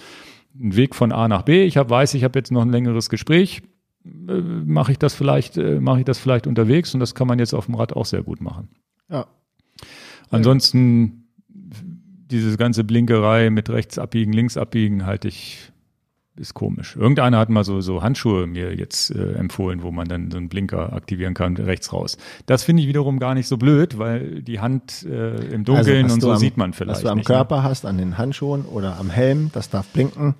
[0.58, 3.08] Ein Weg von A nach B, ich hab, weiß, ich habe jetzt noch ein längeres
[3.08, 3.62] Gespräch,
[4.04, 7.38] äh, mache ich das vielleicht, äh, mache ich das vielleicht unterwegs und das kann man
[7.38, 8.68] jetzt auf dem Rad auch sehr gut machen.
[9.08, 9.26] Ja.
[10.30, 11.23] Ansonsten
[12.34, 15.70] diese ganze Blinkerei mit rechts abbiegen, links abbiegen halte ich
[16.36, 16.96] ist komisch.
[16.96, 20.48] Irgendeiner hat mal so, so Handschuhe mir jetzt äh, empfohlen, wo man dann so einen
[20.48, 22.16] Blinker aktivieren kann, rechts raus.
[22.46, 26.14] Das finde ich wiederum gar nicht so blöd, weil die Hand äh, im Dunkeln also,
[26.14, 26.96] und so am, sieht man vielleicht.
[26.96, 27.34] Was du am nicht, ne?
[27.36, 27.62] Körper ne?
[27.62, 30.34] hast, an den Handschuhen oder am Helm, das darf blinken.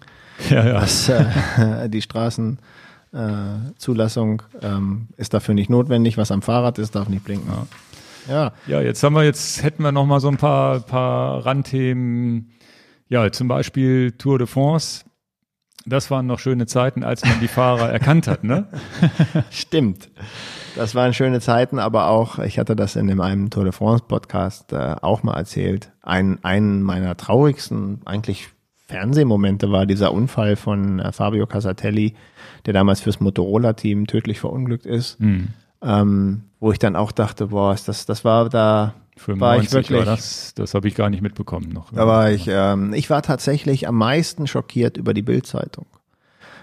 [0.51, 0.81] Ja, ja.
[0.81, 6.19] Das, äh, die Straßenzulassung äh, ähm, ist dafür nicht notwendig.
[6.19, 7.49] Was am Fahrrad ist, darf nicht blinken.
[7.49, 7.69] Ja.
[8.29, 12.51] Ja, ja jetzt haben wir jetzt hätten wir noch mal so ein paar paar Randthemen.
[13.09, 15.05] Ja, zum Beispiel Tour de France
[15.87, 18.69] das waren noch schöne Zeiten, als man die Fahrer erkannt hat, ne?
[19.51, 20.11] Stimmt.
[20.77, 24.73] Das waren schöne Zeiten, aber auch, ich hatte das in einem Tour de France Podcast
[24.73, 25.93] äh, auch mal erzählt.
[26.03, 28.49] Ein, ein meiner traurigsten, eigentlich
[28.87, 32.15] Fernsehmomente war dieser Unfall von äh, Fabio Casatelli,
[32.67, 35.21] der damals fürs Motorola-Team tödlich verunglückt ist.
[35.21, 35.49] Mhm.
[35.85, 39.73] Ähm, wo ich dann auch dachte, boah, ist das, das war da, 95 war ich
[39.73, 41.93] wirklich, war das, das habe ich gar nicht mitbekommen noch.
[41.93, 45.87] Da war ich, ähm, ich war tatsächlich am meisten schockiert über die Bildzeitung,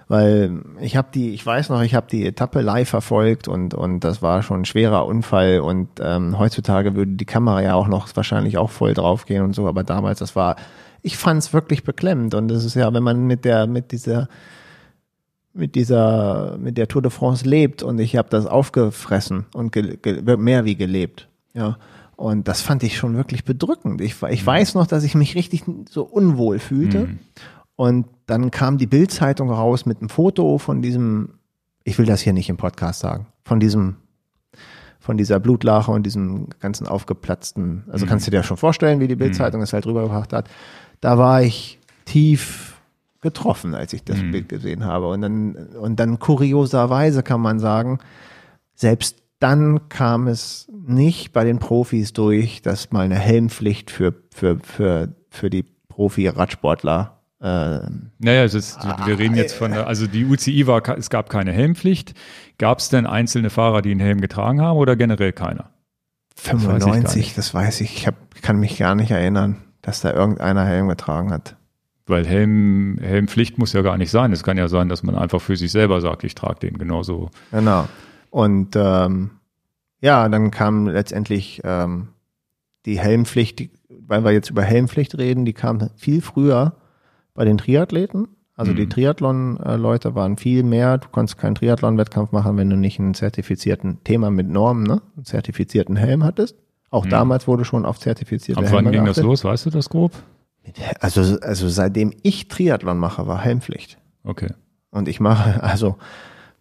[0.07, 4.01] weil ich habe die, ich weiß noch, ich habe die Etappe live verfolgt und und
[4.01, 8.07] das war schon ein schwerer Unfall und ähm, heutzutage würde die Kamera ja auch noch
[8.15, 10.55] wahrscheinlich auch voll draufgehen und so, aber damals das war,
[11.03, 14.27] ich fand es wirklich beklemmend und das ist ja, wenn man mit der mit dieser
[15.61, 19.75] mit dieser mit der Tour de France lebt und ich habe das aufgefressen und
[20.39, 21.77] mehr wie gelebt, ja.
[22.15, 24.01] Und das fand ich schon wirklich bedrückend.
[24.01, 24.47] Ich, ich mhm.
[24.47, 26.99] weiß noch, dass ich mich richtig so unwohl fühlte.
[26.99, 27.19] Mhm.
[27.75, 31.39] Und dann kam die Bildzeitung raus mit einem Foto von diesem,
[31.83, 33.95] ich will das hier nicht im Podcast sagen, von diesem,
[34.99, 38.09] von dieser Blutlache und diesem ganzen aufgeplatzten, also mhm.
[38.09, 39.63] kannst du dir ja schon vorstellen, wie die Bildzeitung mhm.
[39.63, 40.47] es halt rübergebracht hat.
[40.99, 42.70] Da war ich tief
[43.21, 44.31] getroffen, als ich das mhm.
[44.31, 45.07] Bild gesehen habe.
[45.07, 47.99] Und dann, und dann kurioserweise kann man sagen,
[48.75, 54.59] selbst dann kam es nicht bei den Profis durch, dass mal eine Helmpflicht für, für,
[54.59, 57.79] für, für die Profi-Radsportler äh,
[58.19, 62.13] naja, es ist, wir reden jetzt von, also die UCI war, es gab keine Helmpflicht.
[62.59, 65.71] Gab es denn einzelne Fahrer, die einen Helm getragen haben oder generell keiner?
[66.35, 67.95] 95, das weiß ich, das weiß ich.
[67.97, 71.55] ich hab, kann mich gar nicht erinnern, dass da irgendeiner Helm getragen hat.
[72.11, 74.31] Weil Helm, Helmpflicht muss ja gar nicht sein.
[74.31, 77.29] Es kann ja sein, dass man einfach für sich selber sagt, ich trage den genauso.
[77.51, 77.87] Genau.
[78.29, 79.31] Und ähm,
[80.01, 82.09] ja, dann kam letztendlich ähm,
[82.85, 86.73] die Helmpflicht, die, weil wir jetzt über Helmpflicht reden, die kam viel früher
[87.33, 88.27] bei den Triathleten.
[88.55, 88.75] Also mhm.
[88.75, 90.97] die Triathlon-Leute waren viel mehr.
[90.97, 95.01] Du konntest keinen Triathlon-Wettkampf machen, wenn du nicht einen zertifizierten Thema mit Normen, ne?
[95.15, 96.57] einen zertifizierten Helm hattest.
[96.89, 97.09] Auch mhm.
[97.09, 99.43] damals wurde schon auf zertifizierte Helme wann ging das los?
[99.43, 100.11] Weißt du das grob?
[100.99, 103.97] Also, also seitdem ich Triathlon mache, war Helmpflicht.
[104.23, 104.49] Okay.
[104.91, 105.97] Und ich mache, also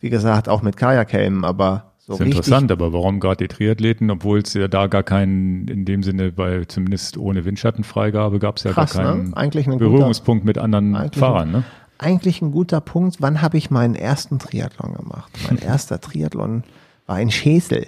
[0.01, 4.11] wie gesagt, auch mit Kajakhelmen, aber so das ist interessant, aber warum gerade die Triathleten,
[4.11, 8.65] obwohl es ja da gar keinen, in dem Sinne, bei zumindest ohne Windschattenfreigabe gab es
[8.65, 9.37] ja Krass, gar keinen ne?
[9.37, 11.53] eigentlich Berührungspunkt guter, mit anderen Fahrern.
[11.53, 11.65] Ne?
[11.99, 13.17] Eigentlich ein guter Punkt.
[13.21, 15.31] Wann habe ich meinen ersten Triathlon gemacht?
[15.49, 16.65] Mein erster Triathlon
[17.07, 17.87] war in Schesel.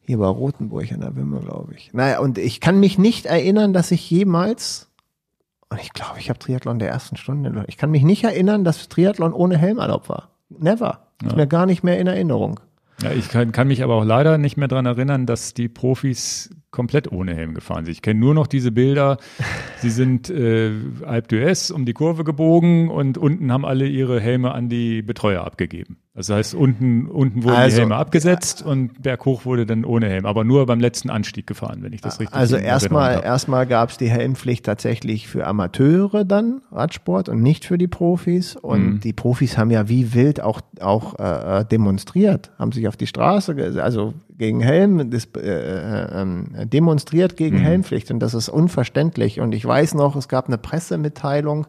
[0.00, 1.90] Hier bei Rotenburg in der Wimme, glaube ich.
[1.94, 4.90] Naja, und ich kann mich nicht erinnern, dass ich jemals,
[5.74, 8.88] und ich glaube, ich habe Triathlon der ersten Stunde, ich kann mich nicht erinnern, dass
[8.88, 10.30] Triathlon ohne Helm erlaubt war.
[10.48, 11.08] Never.
[11.20, 11.28] Ja.
[11.28, 12.60] Ist mir gar nicht mehr in Erinnerung.
[13.02, 16.50] Ja, ich kann, kann mich aber auch leider nicht mehr dran erinnern, dass die Profis
[16.70, 17.90] komplett ohne Helm gefahren sind.
[17.90, 19.16] Ich kenne nur noch diese Bilder.
[19.78, 20.70] Sie sind äh,
[21.04, 25.44] Alp d'Huez um die Kurve gebogen und unten haben alle ihre Helme an die Betreuer
[25.44, 25.96] abgegeben.
[26.16, 30.26] Das heißt, unten, unten wurden also, die Helme abgesetzt und berghoch wurde dann ohne Helm,
[30.26, 33.98] aber nur beim letzten Anstieg gefahren, wenn ich das richtig Also erstmal erstmal gab es
[33.98, 38.54] die Helmpflicht tatsächlich für Amateure dann, Radsport und nicht für die Profis.
[38.54, 39.00] Und mhm.
[39.00, 43.08] die Profis haben ja wie wild auch, auch äh, äh demonstriert, haben sich auf die
[43.08, 47.62] Straße, also gegen Helm, das, äh, äh, ähm, demonstriert gegen mhm.
[47.62, 49.40] Helmpflicht und das ist unverständlich.
[49.40, 51.66] Und ich weiß noch, es gab eine Pressemitteilung,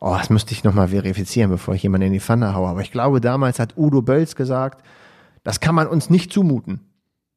[0.00, 2.68] oh, das müsste ich nochmal verifizieren, bevor ich jemanden in die Pfanne haue.
[2.68, 4.84] Aber ich glaube, damals hat Udo Bölz gesagt,
[5.42, 6.80] das kann man uns nicht zumuten.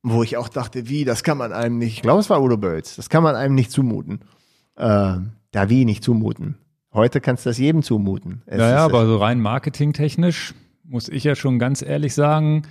[0.04, 2.58] Wo ich auch dachte, wie, das kann man einem nicht, ich glaube, es war Udo
[2.58, 4.22] Bölz, das kann man einem nicht zumuten.
[4.76, 5.16] Äh,
[5.52, 6.58] da wie nicht zumuten.
[6.94, 8.42] Heute kannst du das jedem zumuten.
[8.46, 10.54] Es naja, aber so rein marketingtechnisch
[10.84, 12.64] muss ich ja schon ganz ehrlich sagen,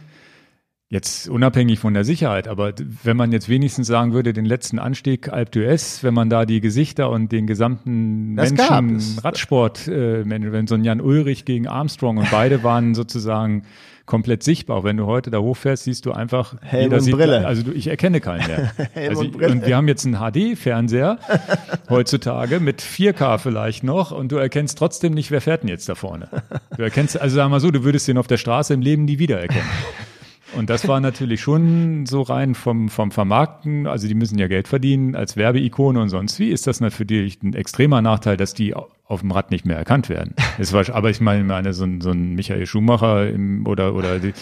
[0.88, 2.72] Jetzt unabhängig von der Sicherheit, aber
[3.02, 6.60] wenn man jetzt wenigstens sagen würde, den letzten Anstieg Alp d'Huez, wenn man da die
[6.60, 12.18] Gesichter und den gesamten das Menschen, Radsport, äh, wenn so ein Jan Ulrich gegen Armstrong
[12.18, 13.64] und beide waren sozusagen
[14.04, 14.84] komplett sichtbar.
[14.84, 17.44] Wenn du heute da hochfährst, siehst du einfach Helm und sieht, Brille.
[17.44, 18.70] Also du, ich erkenne keinen mehr.
[18.94, 21.18] also und, und, wir haben jetzt einen HD-Fernseher
[21.90, 25.96] heutzutage mit 4K vielleicht noch und du erkennst trotzdem nicht, wer fährt denn jetzt da
[25.96, 26.28] vorne.
[26.76, 29.18] Du erkennst, also sag mal so, du würdest den auf der Straße im Leben nie
[29.18, 29.66] wiedererkennen.
[30.57, 34.69] Und das war natürlich schon so rein vom, vom Vermarkten, also die müssen ja Geld
[34.69, 39.20] verdienen als Werbeikone und sonst wie, ist das natürlich ein extremer Nachteil, dass die auf
[39.20, 40.35] dem Rad nicht mehr erkannt werden.
[40.59, 44.19] Es war, aber ich meine, meine so, ein, so ein Michael Schumacher im, oder, oder
[44.19, 44.33] die,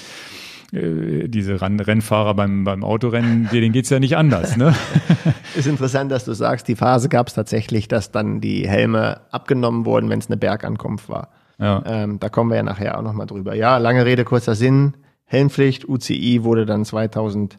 [0.73, 4.57] äh, diese Rennfahrer beim, beim Autorennen, denen geht's ja nicht anders.
[4.57, 4.75] Ne?
[5.57, 9.85] Ist interessant, dass du sagst, die Phase gab es tatsächlich, dass dann die Helme abgenommen
[9.85, 11.29] wurden, wenn es eine Bergankunft war.
[11.59, 11.83] Ja.
[11.87, 13.55] Ähm, da kommen wir ja nachher auch nochmal drüber.
[13.55, 14.95] Ja, lange Rede, kurzer Sinn.
[15.35, 17.59] Helmpflicht, UCI wurde dann 2003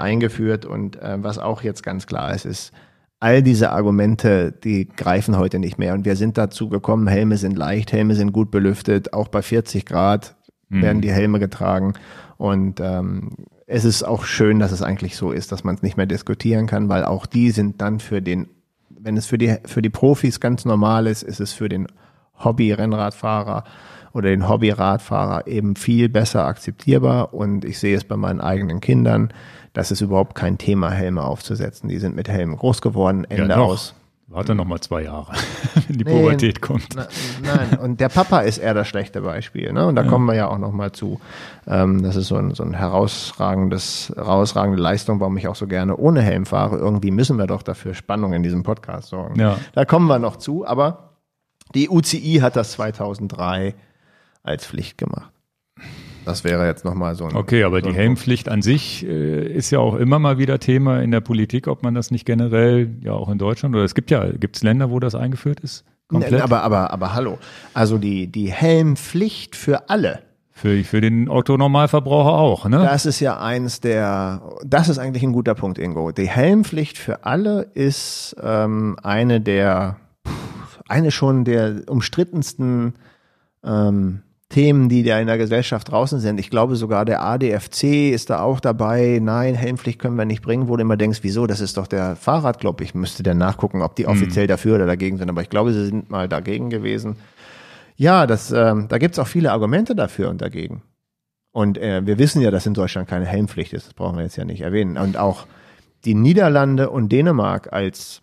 [0.00, 2.72] eingeführt und äh, was auch jetzt ganz klar ist, ist,
[3.18, 7.56] all diese Argumente, die greifen heute nicht mehr und wir sind dazu gekommen, Helme sind
[7.56, 10.34] leicht, Helme sind gut belüftet, auch bei 40 Grad
[10.68, 10.82] mhm.
[10.82, 11.94] werden die Helme getragen
[12.36, 13.30] und ähm,
[13.66, 16.66] es ist auch schön, dass es eigentlich so ist, dass man es nicht mehr diskutieren
[16.66, 18.48] kann, weil auch die sind dann für den,
[18.90, 21.86] wenn es für die, für die Profis ganz normal ist, ist es für den
[22.44, 23.64] Hobby-Rennradfahrer
[24.12, 27.34] oder den Hobby-Radfahrer eben viel besser akzeptierbar.
[27.34, 29.32] Und ich sehe es bei meinen eigenen Kindern,
[29.72, 31.88] das ist überhaupt kein Thema, Helme aufzusetzen.
[31.88, 33.94] Die sind mit Helmen groß geworden, Ende ja, aus.
[34.28, 35.32] Warte noch mal zwei Jahre,
[35.88, 36.88] wenn die nee, Pubertät kommt.
[36.96, 37.06] Na,
[37.42, 39.72] nein, und der Papa ist eher das schlechte Beispiel.
[39.72, 39.86] Ne?
[39.86, 40.08] Und da ja.
[40.08, 41.20] kommen wir ja auch noch mal zu.
[41.66, 45.96] Ähm, das ist so ein, so ein herausragendes, herausragende Leistung, warum ich auch so gerne
[45.96, 46.78] ohne Helm fahre.
[46.78, 49.38] Irgendwie müssen wir doch dafür Spannung in diesem Podcast sorgen.
[49.38, 49.58] Ja.
[49.74, 50.66] Da kommen wir noch zu.
[50.66, 51.10] Aber
[51.74, 53.74] die UCI hat das 2003
[54.42, 55.32] als Pflicht gemacht.
[56.24, 57.34] Das wäre jetzt nochmal so ein.
[57.34, 61.00] Okay, aber so die Helmpflicht an sich äh, ist ja auch immer mal wieder Thema
[61.00, 64.10] in der Politik, ob man das nicht generell, ja auch in Deutschland, oder es gibt
[64.10, 65.84] ja, gibt es Länder, wo das eingeführt ist?
[66.08, 66.42] Komplett?
[66.42, 67.38] Aber, aber, aber hallo.
[67.74, 70.20] Also die, die Helmpflicht für alle.
[70.50, 72.78] Für, für den Autonormalverbraucher auch, ne?
[72.78, 76.12] Das ist ja eins der, das ist eigentlich ein guter Punkt, Ingo.
[76.12, 79.96] Die Helmpflicht für alle ist ähm, eine der,
[80.88, 82.94] eine schon der umstrittensten
[83.64, 86.38] ähm, Themen, die da in der Gesellschaft draußen sind.
[86.38, 89.18] Ich glaube sogar der ADFC ist da auch dabei.
[89.20, 91.46] Nein, Helmpflicht können wir nicht bringen, wo du immer denkst, wieso?
[91.46, 92.80] Das ist doch der Fahrradclub.
[92.82, 94.10] Ich müsste dann nachgucken, ob die mhm.
[94.10, 95.28] offiziell dafür oder dagegen sind.
[95.28, 97.16] Aber ich glaube, sie sind mal dagegen gewesen.
[97.96, 100.82] Ja, das, ähm, da gibt's auch viele Argumente dafür und dagegen.
[101.50, 103.86] Und äh, wir wissen ja, dass in Deutschland keine Helmpflicht ist.
[103.86, 104.96] Das brauchen wir jetzt ja nicht erwähnen.
[104.96, 105.46] Und auch
[106.04, 108.22] die Niederlande und Dänemark als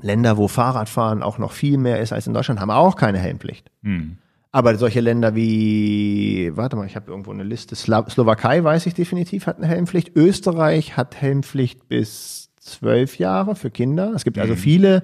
[0.00, 3.70] Länder, wo Fahrradfahren auch noch viel mehr ist als in Deutschland, haben auch keine Helmpflicht.
[3.82, 4.18] Mhm.
[4.50, 8.94] Aber solche Länder wie, warte mal, ich habe irgendwo eine Liste, Sla Slowakei weiß ich
[8.94, 10.16] definitiv, hat eine Helmpflicht.
[10.16, 14.12] Österreich hat Helmpflicht bis zwölf Jahre für Kinder.
[14.14, 14.58] Es gibt also mhm.
[14.58, 15.02] viele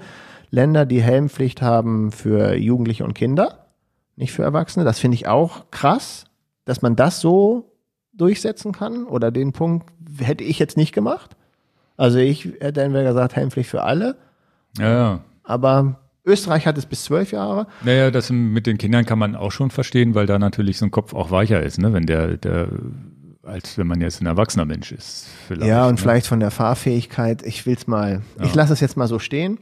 [0.50, 3.66] Länder, die Helmpflicht haben für Jugendliche und Kinder,
[4.16, 4.84] nicht für Erwachsene.
[4.84, 6.24] Das finde ich auch krass,
[6.64, 7.72] dass man das so
[8.14, 9.04] durchsetzen kann.
[9.04, 11.36] Oder den Punkt hätte ich jetzt nicht gemacht.
[11.96, 14.16] Also ich hätte entweder gesagt, Helmpflicht für alle.
[14.78, 15.20] Ja, ja.
[15.42, 17.66] Aber Österreich hat es bis zwölf Jahre.
[17.82, 20.90] Naja, das mit den Kindern kann man auch schon verstehen, weil da natürlich so ein
[20.90, 21.92] Kopf auch weicher ist, ne?
[21.92, 22.68] Wenn der, der
[23.42, 25.26] als wenn man jetzt ein erwachsener Mensch ist.
[25.46, 26.00] Vielleicht, ja, und ne?
[26.00, 27.42] vielleicht von der Fahrfähigkeit.
[27.42, 28.44] Ich will's mal, ja.
[28.44, 29.58] ich lasse es jetzt mal so stehen.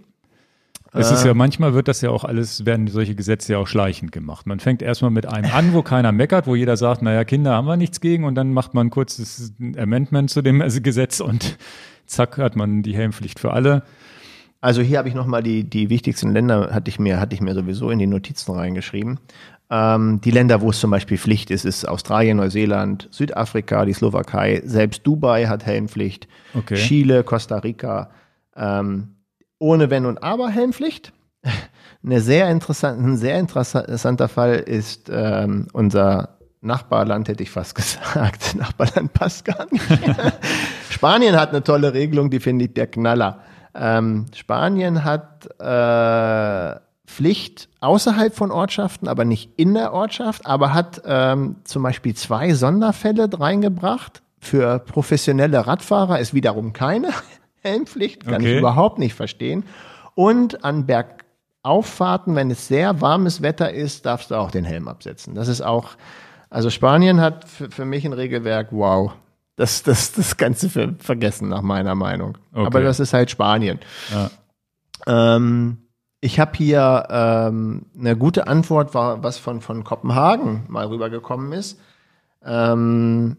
[0.95, 3.67] Es ist ja äh, manchmal wird das ja auch alles, werden solche Gesetze ja auch
[3.67, 4.47] schleichend gemacht.
[4.47, 7.67] Man fängt erstmal mit einem an, wo keiner meckert, wo jeder sagt, naja, Kinder haben
[7.67, 11.57] wir nichts gegen und dann macht man ein kurzes Amendment zu dem Gesetz und
[12.07, 13.85] zack hat man die Helmpflicht für alle.
[14.63, 17.53] Also hier habe ich nochmal die, die wichtigsten Länder, hatte ich mir, hatte ich mir
[17.53, 19.19] sowieso in die Notizen reingeschrieben.
[19.71, 24.63] Ähm, die Länder, wo es zum Beispiel Pflicht ist, ist Australien, Neuseeland, Südafrika, die Slowakei,
[24.65, 26.77] selbst Dubai hat Helmpflicht, okay.
[26.77, 28.11] Chile, Costa Rica,
[28.55, 29.17] ähm,
[29.59, 31.13] ohne Wenn und Aber Helmpflicht.
[32.05, 38.55] Eine sehr interessant, ein sehr interessanter Fall ist ähm, unser Nachbarland, hätte ich fast gesagt.
[38.57, 39.85] Nachbarland passt gar nicht.
[40.91, 43.41] Spanien hat eine tolle Regelung, die finde ich der Knaller.
[43.75, 51.03] Ähm, Spanien hat äh, Pflicht außerhalb von Ortschaften, aber nicht in der Ortschaft, aber hat
[51.05, 54.23] ähm, zum Beispiel zwei Sonderfälle reingebracht.
[54.41, 57.11] Für professionelle Radfahrer ist wiederum keine
[57.63, 58.55] Helmpflicht, kann okay.
[58.55, 59.65] ich überhaupt nicht verstehen.
[60.15, 65.35] Und an Bergauffahrten, wenn es sehr warmes Wetter ist, darfst du auch den Helm absetzen.
[65.35, 65.91] Das ist auch
[66.51, 69.13] Also Spanien hat für, für mich ein Regelwerk, wow.
[69.63, 72.37] Das, das, das Ganze für, vergessen, nach meiner Meinung.
[72.53, 72.67] Okay.
[72.67, 73.79] Aber das ist halt Spanien.
[74.11, 75.37] Ja.
[75.37, 75.79] Ähm,
[76.21, 81.79] ich habe hier ähm, eine gute Antwort, war, was von, von Kopenhagen mal rübergekommen ist.
[82.45, 83.37] Ähm,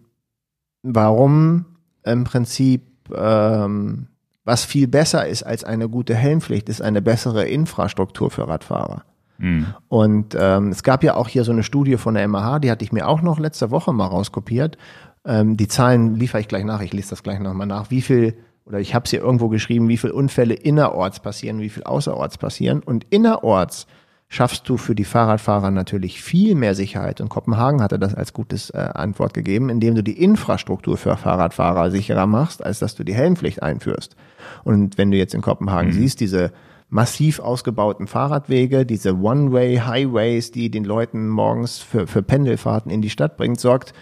[0.81, 1.65] warum
[2.05, 2.83] im Prinzip
[3.13, 4.07] ähm,
[4.45, 9.03] was viel besser ist als eine gute Helmpflicht, ist eine bessere Infrastruktur für Radfahrer.
[9.39, 9.73] Mhm.
[9.89, 12.85] Und ähm, es gab ja auch hier so eine Studie von der MAH, die hatte
[12.85, 14.77] ich mir auch noch letzte Woche mal rauskopiert.
[15.25, 18.35] Ähm, die Zahlen liefere ich gleich nach, ich lese das gleich nochmal nach, wie viel,
[18.65, 22.37] oder ich habe es hier irgendwo geschrieben, wie viel Unfälle innerorts passieren, wie viel außerorts
[22.37, 22.81] passieren.
[22.83, 23.87] Und innerorts
[24.33, 27.21] schaffst du für die Fahrradfahrer natürlich viel mehr Sicherheit.
[27.21, 31.91] Und Kopenhagen hatte das als gutes äh, Antwort gegeben, indem du die Infrastruktur für Fahrradfahrer
[31.91, 34.15] sicherer machst, als dass du die Helmpflicht einführst.
[34.63, 35.93] Und wenn du jetzt in Kopenhagen mhm.
[35.93, 36.51] siehst, diese
[36.89, 43.37] massiv ausgebauten Fahrradwege, diese One-Way-Highways, die den Leuten morgens für, für Pendelfahrten in die Stadt
[43.37, 43.93] bringt, sorgt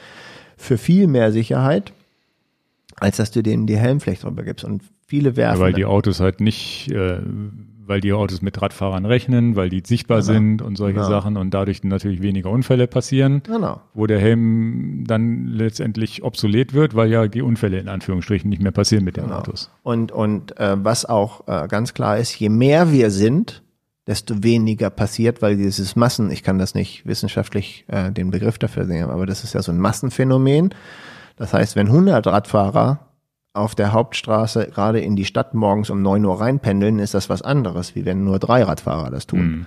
[0.62, 1.94] für viel mehr Sicherheit,
[2.98, 4.64] als dass du denen die Helmpflicht drüber gibst.
[4.64, 5.60] Und viele werfen.
[5.60, 7.20] Ja, weil die Autos halt nicht äh,
[7.92, 10.32] weil die Autos mit Radfahrern rechnen, weil die sichtbar genau.
[10.32, 11.10] sind und solche genau.
[11.10, 13.82] Sachen und dadurch natürlich weniger Unfälle passieren, genau.
[13.94, 18.72] wo der Helm dann letztendlich obsolet wird, weil ja die Unfälle in Anführungsstrichen nicht mehr
[18.72, 19.40] passieren mit den genau.
[19.40, 19.70] Autos.
[19.84, 23.62] Und, und äh, was auch äh, ganz klar ist, je mehr wir sind,
[24.08, 28.86] desto weniger passiert, weil dieses Massen, ich kann das nicht wissenschaftlich äh, den Begriff dafür
[28.86, 30.74] sehen, aber das ist ja so ein Massenphänomen.
[31.36, 33.00] Das heißt, wenn 100 Radfahrer
[33.54, 37.42] auf der Hauptstraße gerade in die Stadt morgens um neun Uhr reinpendeln, ist das was
[37.42, 39.40] anderes, wie wenn nur drei Radfahrer das tun.
[39.40, 39.66] Mhm.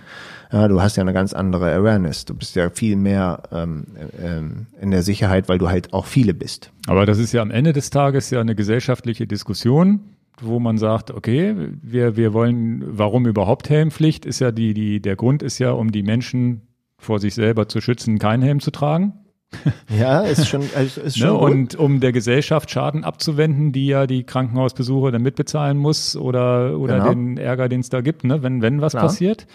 [0.52, 2.24] Ja, du hast ja eine ganz andere Awareness.
[2.24, 3.86] Du bist ja viel mehr ähm,
[4.22, 6.70] ähm, in der Sicherheit, weil du halt auch viele bist.
[6.86, 10.00] Aber das ist ja am Ende des Tages ja eine gesellschaftliche Diskussion,
[10.40, 14.26] wo man sagt, okay, wir, wir wollen, warum überhaupt Helmpflicht?
[14.26, 16.62] Ist ja die, die, der Grund ist ja, um die Menschen
[16.98, 19.14] vor sich selber zu schützen, keinen Helm zu tragen.
[19.88, 21.34] Ja, ist schon, also ist schon ne?
[21.34, 26.98] Und um der Gesellschaft Schaden abzuwenden, die ja die Krankenhausbesuche dann mitbezahlen muss oder, oder
[26.98, 27.10] genau.
[27.10, 28.42] den Ärger, den es da gibt, ne?
[28.42, 29.04] wenn, wenn was Klar.
[29.04, 29.46] passiert.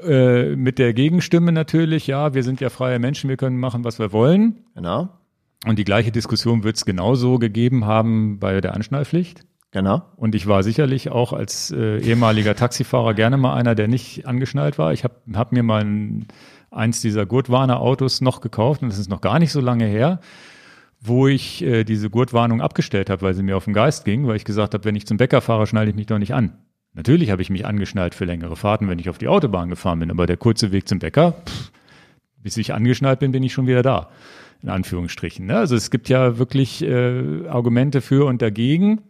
[0.00, 3.98] Äh, mit der Gegenstimme natürlich, ja, wir sind ja freie Menschen, wir können machen, was
[3.98, 4.64] wir wollen.
[4.74, 5.10] Genau.
[5.66, 9.44] Und die gleiche Diskussion wird es genauso gegeben haben bei der Anschnallpflicht.
[9.72, 10.02] Genau.
[10.16, 14.78] Und ich war sicherlich auch als äh, ehemaliger Taxifahrer gerne mal einer, der nicht angeschnallt
[14.78, 14.92] war.
[14.92, 16.26] Ich habe hab mir mal ein
[16.70, 20.20] eins dieser Gurtwarner-Autos noch gekauft und das ist noch gar nicht so lange her,
[21.00, 24.36] wo ich äh, diese Gurtwarnung abgestellt habe, weil sie mir auf den Geist ging, weil
[24.36, 26.58] ich gesagt habe, wenn ich zum Bäcker fahre, schnalle ich mich doch nicht an.
[26.92, 30.10] Natürlich habe ich mich angeschnallt für längere Fahrten, wenn ich auf die Autobahn gefahren bin,
[30.10, 31.70] aber der kurze Weg zum Bäcker, pff,
[32.42, 34.10] bis ich angeschnallt bin, bin ich schon wieder da.
[34.62, 35.46] In Anführungsstrichen.
[35.46, 35.58] Ne?
[35.58, 39.02] Also es gibt ja wirklich äh, Argumente für und dagegen.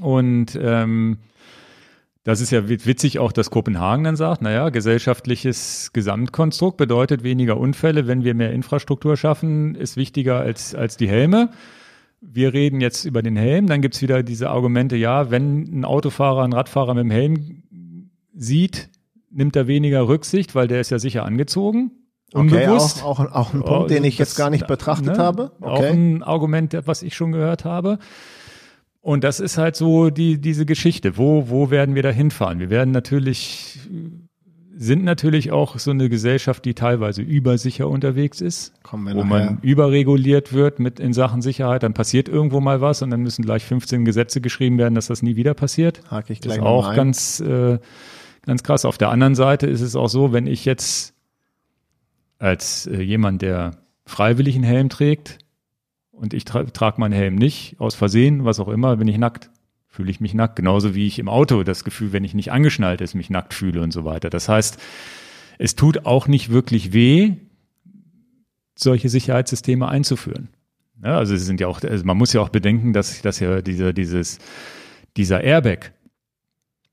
[0.00, 1.18] Und ähm,
[2.24, 8.06] das ist ja witzig auch, dass Kopenhagen dann sagt, naja, gesellschaftliches Gesamtkonstrukt bedeutet weniger Unfälle,
[8.06, 11.50] wenn wir mehr Infrastruktur schaffen, ist wichtiger als, als die Helme.
[12.22, 16.44] Wir reden jetzt über den Helm, dann gibt's wieder diese Argumente, ja, wenn ein Autofahrer
[16.44, 17.62] einen Radfahrer mit dem Helm
[18.34, 18.88] sieht,
[19.30, 21.90] nimmt er weniger Rücksicht, weil der ist ja sicher angezogen.
[22.32, 23.02] Unbewusst.
[23.02, 25.18] Okay, auch, auch, auch ein Punkt, den ich jetzt gar nicht betrachtet ne?
[25.18, 25.52] habe.
[25.60, 25.70] Okay.
[25.70, 27.98] Auch ein Argument, was ich schon gehört habe.
[29.04, 31.18] Und das ist halt so die, diese Geschichte.
[31.18, 32.58] Wo, wo werden wir da hinfahren?
[32.58, 33.78] Wir werden natürlich,
[34.74, 40.78] sind natürlich auch so eine Gesellschaft, die teilweise übersicher unterwegs ist, wo man überreguliert wird
[40.78, 41.82] mit in Sachen Sicherheit.
[41.82, 45.20] Dann passiert irgendwo mal was und dann müssen gleich 15 Gesetze geschrieben werden, dass das
[45.20, 46.00] nie wieder passiert.
[46.10, 47.78] Hake ich gleich das ist auch ganz, äh,
[48.46, 48.86] ganz krass.
[48.86, 51.12] Auf der anderen Seite ist es auch so, wenn ich jetzt
[52.38, 53.72] als äh, jemand, der
[54.06, 55.43] freiwillig einen Helm trägt,
[56.16, 59.50] und ich tra trage meinen Helm nicht, aus Versehen, was auch immer, bin ich nackt.
[59.88, 60.56] Fühle ich mich nackt.
[60.56, 63.80] Genauso wie ich im Auto das Gefühl, wenn ich nicht angeschnallt ist, mich nackt fühle
[63.80, 64.28] und so weiter.
[64.28, 64.78] Das heißt,
[65.58, 67.34] es tut auch nicht wirklich weh,
[68.76, 70.48] solche Sicherheitssysteme einzuführen.
[71.02, 73.62] Ja, also es sind ja auch, also man muss ja auch bedenken, dass, dass ja
[73.62, 74.38] dieser, dieses,
[75.16, 75.92] dieser Airbag,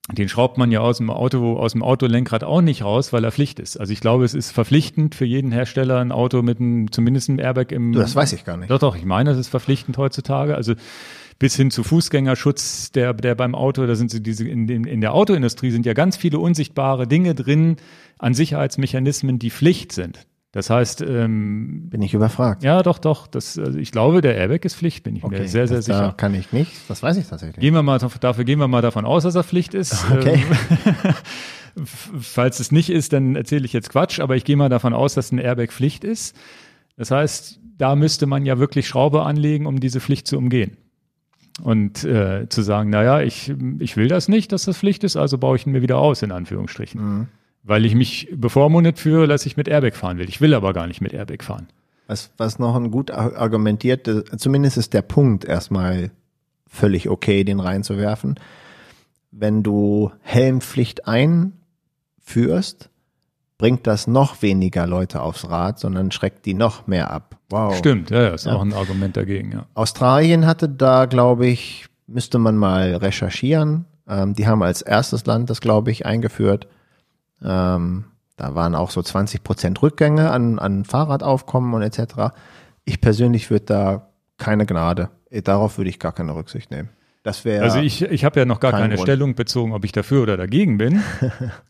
[0.09, 3.31] den schraubt man ja aus dem Auto, aus dem Autolenkrad auch nicht raus, weil er
[3.31, 3.77] Pflicht ist.
[3.77, 7.39] Also ich glaube, es ist verpflichtend für jeden Hersteller ein Auto mit einem, zumindest einem
[7.39, 7.91] Airbag im.
[7.93, 8.71] Das weiß ich gar nicht.
[8.71, 10.55] Doch, doch, ich meine, das ist verpflichtend heutzutage.
[10.55, 10.73] Also
[11.37, 15.01] bis hin zu Fußgängerschutz, der, der beim Auto, da sind sie diese, in, in, in
[15.01, 17.77] der Autoindustrie sind ja ganz viele unsichtbare Dinge drin
[18.17, 20.27] an Sicherheitsmechanismen, die Pflicht sind.
[20.51, 22.61] Das heißt, ähm, bin ich überfragt.
[22.63, 23.27] Ja, doch, doch.
[23.27, 26.01] Das, also ich glaube, der Airbag ist Pflicht, bin ich okay, mir sehr, sehr sicher.
[26.01, 26.73] Da kann ich nicht.
[26.89, 27.61] Das weiß ich tatsächlich.
[27.61, 30.05] Gehen wir mal dafür gehen wir mal davon aus, dass er Pflicht ist.
[30.11, 30.43] Okay.
[31.77, 31.85] Ähm,
[32.19, 35.13] falls es nicht ist, dann erzähle ich jetzt Quatsch, aber ich gehe mal davon aus,
[35.13, 36.35] dass ein Airbag Pflicht ist.
[36.97, 40.75] Das heißt, da müsste man ja wirklich Schraube anlegen, um diese Pflicht zu umgehen.
[41.63, 45.37] Und äh, zu sagen, naja, ich, ich will das nicht, dass das Pflicht ist, also
[45.37, 47.01] baue ich ihn mir wieder aus, in Anführungsstrichen.
[47.01, 47.27] Mhm.
[47.63, 50.29] Weil ich mich bevormundet fühle, dass ich mit Airbag fahren will.
[50.29, 51.67] Ich will aber gar nicht mit Airbag fahren.
[52.07, 56.11] Was, was noch ein gut argumentiert, zumindest ist der Punkt erstmal
[56.67, 58.39] völlig okay, den reinzuwerfen.
[59.31, 62.89] Wenn du Helmpflicht einführst,
[63.57, 67.37] bringt das noch weniger Leute aufs Rad, sondern schreckt die noch mehr ab.
[67.49, 67.77] Wow.
[67.77, 68.55] Stimmt, ja, ja ist ja.
[68.55, 69.65] auch ein Argument dagegen, ja.
[69.75, 73.85] Australien hatte da, glaube ich, müsste man mal recherchieren.
[74.07, 76.67] Ähm, die haben als erstes Land das, glaube ich, eingeführt.
[77.43, 78.05] Ähm,
[78.37, 82.33] da waren auch so 20 Prozent Rückgänge an, an Fahrradaufkommen und etc.
[82.85, 85.09] Ich persönlich würde da keine Gnade.
[85.43, 86.89] Darauf würde ich gar keine Rücksicht nehmen.
[87.23, 87.63] Das wäre.
[87.63, 89.01] Also ich, ich habe ja noch gar keine Grund.
[89.01, 91.01] Stellung bezogen, ob ich dafür oder dagegen bin.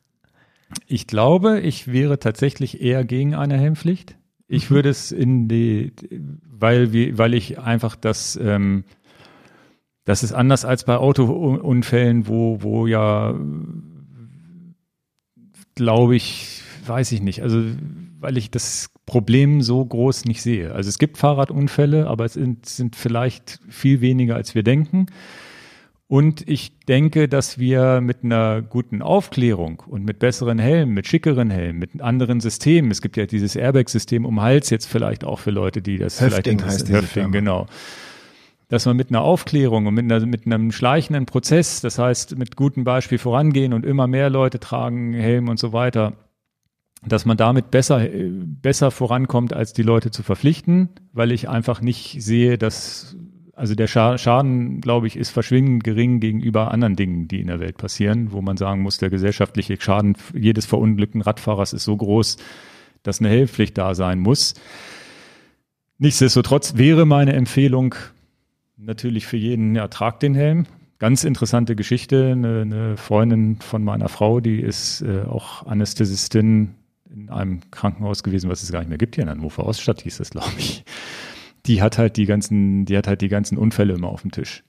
[0.88, 4.16] ich glaube, ich wäre tatsächlich eher gegen eine Helmpflicht.
[4.48, 4.76] Ich mhm.
[4.76, 5.94] würde es in die,
[6.50, 8.86] weil, wir, weil ich einfach das, ähm,
[10.06, 13.36] das ist anders als bei Autounfällen, wo, wo ja
[15.82, 17.42] glaube ich, weiß ich nicht.
[17.42, 17.64] Also,
[18.20, 20.74] weil ich das Problem so groß nicht sehe.
[20.74, 25.08] Also es gibt Fahrradunfälle, aber es sind, sind vielleicht viel weniger, als wir denken.
[26.08, 31.50] Und ich denke, dass wir mit einer guten Aufklärung und mit besseren Helmen, mit schickeren
[31.50, 35.52] Helmen, mit anderen Systemen, es gibt ja dieses Airbag-System um Hals jetzt vielleicht auch für
[35.52, 37.66] Leute, die das Höfting vielleicht heißt Höfting, genau
[38.72, 42.56] dass man mit einer Aufklärung und mit, einer, mit einem schleichenden Prozess, das heißt mit
[42.56, 46.14] gutem Beispiel vorangehen und immer mehr Leute tragen Helm und so weiter,
[47.06, 52.24] dass man damit besser, besser vorankommt, als die Leute zu verpflichten, weil ich einfach nicht
[52.24, 53.18] sehe, dass,
[53.56, 57.76] also der Schaden, glaube ich, ist verschwindend gering gegenüber anderen Dingen, die in der Welt
[57.76, 62.38] passieren, wo man sagen muss, der gesellschaftliche Schaden jedes verunglückten Radfahrers ist so groß,
[63.04, 64.54] dass eine Helmpflicht da sein muss.
[65.98, 67.96] Nichtsdestotrotz wäre meine Empfehlung,
[68.82, 70.66] natürlich für jeden, ja, tragt den Helm.
[71.00, 72.32] Ganz interessante Geschichte.
[72.32, 76.76] Eine, eine Freundin von meiner Frau, die ist äh, auch Anästhesistin
[77.14, 80.18] in einem Krankenhaus gewesen, was es gar nicht mehr gibt hier in Hannover Oststadt, hieß
[80.18, 80.84] das, glaube ich.
[81.66, 84.64] Die hat halt die ganzen, die hat halt die ganzen Unfälle immer auf dem Tisch.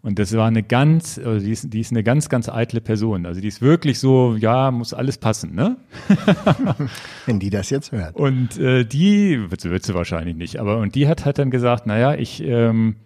[0.00, 3.24] Und das war eine ganz, also die ist, die ist eine ganz, ganz eitle Person.
[3.24, 5.76] Also die ist wirklich so, ja, muss alles passen, ne?
[7.26, 8.16] Wenn die das jetzt hört.
[8.16, 11.86] Und äh, die, wird, wird sie wahrscheinlich nicht, aber und die hat halt dann gesagt,
[11.86, 12.96] naja, ich, ähm,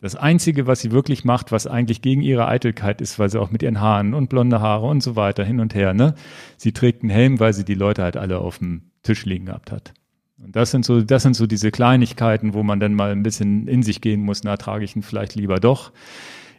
[0.00, 3.50] das Einzige, was sie wirklich macht, was eigentlich gegen ihre Eitelkeit ist, weil sie auch
[3.50, 6.14] mit ihren Haaren und blonde Haare und so weiter hin und her, ne?
[6.58, 9.72] Sie trägt einen Helm, weil sie die Leute halt alle auf dem Tisch liegen gehabt
[9.72, 9.94] hat.
[10.38, 13.68] Und das sind so, das sind so diese Kleinigkeiten, wo man dann mal ein bisschen
[13.68, 15.92] in sich gehen muss, na, trage ich ihn vielleicht lieber doch.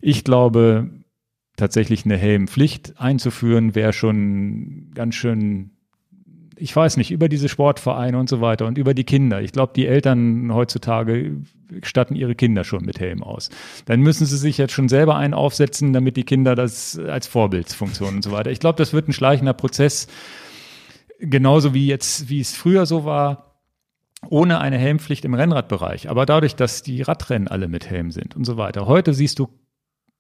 [0.02, 0.90] Ich glaube,
[1.58, 5.77] tatsächlich eine Helmpflicht einzuführen, wäre schon ganz schön
[6.60, 9.42] ich weiß nicht, über diese Sportvereine und so weiter und über die Kinder.
[9.42, 11.38] Ich glaube, die Eltern heutzutage
[11.84, 13.50] statten ihre Kinder schon mit Helm aus.
[13.86, 18.16] Dann müssen sie sich jetzt schon selber einen aufsetzen, damit die Kinder das als Vorbildsfunktion
[18.16, 18.52] und so weiter.
[18.52, 20.08] Ich glaube, das wird ein schleichender Prozess.
[21.20, 23.62] Genauso wie jetzt, wie es früher so war,
[24.30, 26.10] ohne eine Helmpflicht im Rennradbereich.
[26.10, 28.88] Aber dadurch, dass die Radrennen alle mit Helm sind und so weiter.
[28.88, 29.50] Heute siehst du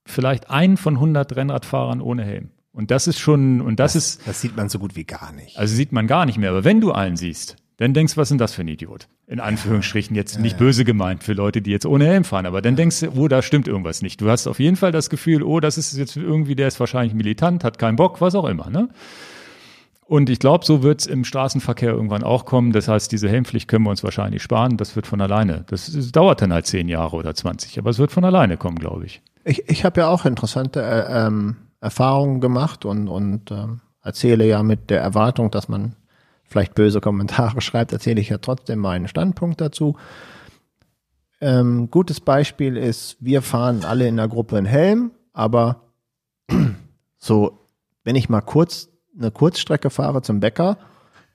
[0.05, 2.51] vielleicht einen von 100 Rennradfahrern ohne Helm.
[2.77, 4.27] Und das ist schon, und das, das, ist.
[4.27, 5.57] Das sieht man so gut wie gar nicht.
[5.57, 6.51] Also sieht man gar nicht mehr.
[6.51, 9.07] Aber wenn du einen siehst, dann denkst du, was sind das für ein Idiot?
[9.25, 10.59] In Anführungsstrichen jetzt ja, nicht ja.
[10.59, 13.41] böse gemeint für Leute, die jetzt ohne Helm fahren, aber dann denkst du, oh, da
[13.41, 14.21] stimmt irgendwas nicht.
[14.21, 17.15] Du hast auf jeden Fall das Gefühl, oh, das ist jetzt irgendwie, der ist wahrscheinlich
[17.15, 18.89] militant, hat keinen Bock, was auch immer, ne?
[20.05, 22.71] Und ich glaube, so wird es im Straßenverkehr irgendwann auch kommen.
[22.71, 24.77] Das heißt, diese Helmpflicht können wir uns wahrscheinlich sparen.
[24.77, 25.65] Das wird von alleine.
[25.67, 28.79] Das, das dauert dann halt zehn Jahre oder zwanzig, aber es wird von alleine kommen,
[28.79, 29.21] glaube ich.
[29.43, 34.63] Ich, ich habe ja auch interessante äh, ähm, Erfahrungen gemacht und, und ähm, erzähle ja
[34.63, 35.95] mit der Erwartung, dass man
[36.43, 39.95] vielleicht böse Kommentare schreibt, erzähle ich ja trotzdem meinen Standpunkt dazu.
[41.39, 45.81] Ähm, gutes Beispiel ist, wir fahren alle in der Gruppe in Helm, aber
[47.17, 47.59] so,
[48.03, 50.77] wenn ich mal kurz eine Kurzstrecke fahre zum Bäcker,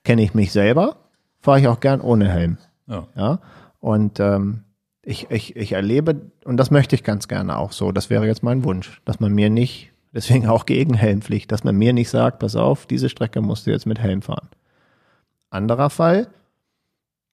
[0.03, 0.97] kenne ich mich selber,
[1.39, 2.57] fahre ich auch gern ohne Helm.
[2.87, 3.07] Ja.
[3.15, 3.39] ja?
[3.79, 4.63] Und ähm,
[5.03, 8.43] ich, ich, ich erlebe, und das möchte ich ganz gerne auch so, das wäre jetzt
[8.43, 12.39] mein Wunsch, dass man mir nicht Deswegen auch gegen Helmpflicht, dass man mir nicht sagt,
[12.39, 14.47] pass auf, diese Strecke musst du jetzt mit Helm fahren.
[15.49, 16.27] Anderer Fall.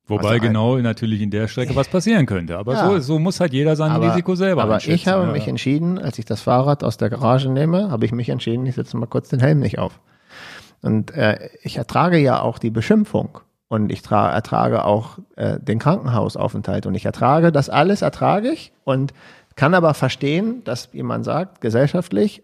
[0.07, 2.59] Wobei also genau natürlich in der Strecke was passieren könnte.
[2.59, 5.33] Aber ja, so, so muss halt jeder sein aber, Risiko selber Aber ich habe ja.
[5.33, 8.75] mich entschieden, als ich das Fahrrad aus der Garage nehme, habe ich mich entschieden, ich
[8.75, 10.01] setze mal kurz den Helm nicht auf.
[10.83, 13.39] Und äh, ich ertrage ja auch die Beschimpfung
[13.69, 19.13] und ich ertrage auch äh, den Krankenhausaufenthalt und ich ertrage das alles, ertrage ich und
[19.55, 22.43] kann aber verstehen, dass jemand sagt, gesellschaftlich,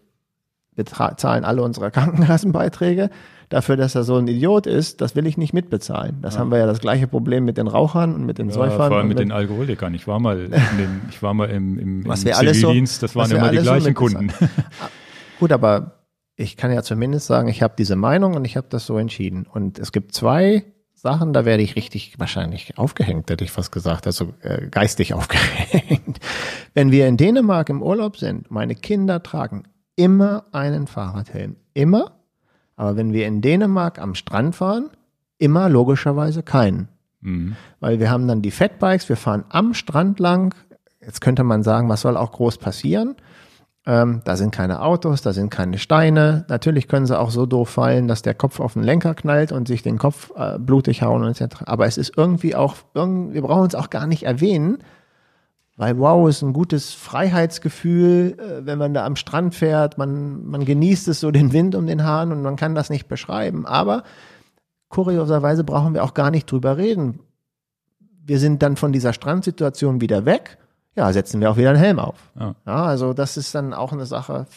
[0.77, 3.09] wir zahlen alle unsere Krankenkassenbeiträge.
[3.49, 6.17] Dafür, dass er so ein Idiot ist, das will ich nicht mitbezahlen.
[6.21, 6.41] Das ja.
[6.41, 8.89] haben wir ja das gleiche Problem mit den Rauchern und mit den ja, Säufern.
[8.89, 9.93] Vor allem mit, mit den Alkoholikern.
[9.93, 13.31] Ich war mal, den, ich war mal im, im, was im Zivildienst, so, das waren
[13.31, 14.33] immer die gleichen so Kunden.
[15.39, 16.03] Gut, aber
[16.35, 19.47] ich kann ja zumindest sagen, ich habe diese Meinung und ich habe das so entschieden.
[19.49, 24.07] Und es gibt zwei Sachen, da werde ich richtig wahrscheinlich aufgehängt, hätte ich fast gesagt,
[24.07, 26.19] also äh, geistig aufgehängt.
[26.73, 29.63] Wenn wir in Dänemark im Urlaub sind, meine Kinder tragen
[29.97, 31.57] immer einen Fahrradhelm.
[31.73, 32.13] Immer.
[32.77, 34.89] Aber wenn wir in Dänemark am Strand fahren,
[35.37, 36.87] immer logischerweise keinen.
[37.19, 37.57] Mhm.
[37.81, 40.55] Weil wir haben dann die Fatbikes, wir fahren am Strand lang.
[41.01, 43.15] Jetzt könnte man sagen, was soll auch groß passieren?
[43.87, 46.45] Ähm, da sind keine Autos, da sind keine Steine.
[46.49, 49.67] Natürlich können sie auch so doof fallen, dass der Kopf auf den Lenker knallt und
[49.67, 51.63] sich den Kopf äh, blutig hauen etc.
[51.65, 54.79] Aber es ist irgendwie auch, wir brauchen es auch gar nicht erwähnen,
[55.77, 59.97] weil wow, ist ein gutes Freiheitsgefühl, äh, wenn man da am Strand fährt.
[59.97, 63.07] Man, man genießt es so den Wind um den Haaren und man kann das nicht
[63.07, 63.65] beschreiben.
[63.65, 64.03] Aber
[64.89, 67.19] kurioserweise brauchen wir auch gar nicht drüber reden.
[68.25, 70.57] Wir sind dann von dieser Strandsituation wieder weg
[70.97, 72.15] ja, setzen wir auch wieder einen Helm auf.
[72.37, 72.55] Ja.
[72.65, 72.85] ja.
[72.85, 74.47] also das ist dann auch eine Sache.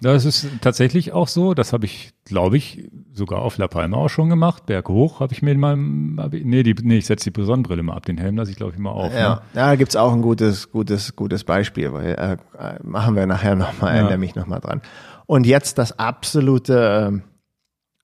[0.00, 1.54] Das ist tatsächlich auch so.
[1.54, 4.66] Das habe ich, glaube ich, sogar auf La Palma auch schon gemacht.
[4.66, 8.06] Berg hoch habe ich mir mal, nee, die, nee ich setze die Sonnenbrille mal ab.
[8.06, 9.12] Den Helm lasse ich, glaube ich, mal auf.
[9.12, 9.40] Ja, ne?
[9.54, 12.36] ja da gibt's auch ein gutes, gutes, gutes Beispiel, weil äh,
[12.82, 14.00] machen wir nachher nochmal, ja.
[14.00, 14.82] erinnere mich nochmal dran.
[15.26, 17.22] Und jetzt das absolute,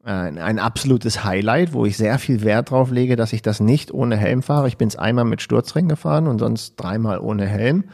[0.05, 3.93] äh, ein absolutes Highlight, wo ich sehr viel Wert drauf lege, dass ich das nicht
[3.95, 4.67] ohne Helm fahre.
[4.67, 7.85] Ich bin es einmal mit Sturzring gefahren und sonst dreimal ohne Helm.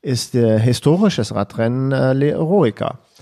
[0.00, 2.38] Ist der historisches Radrennen äh, Le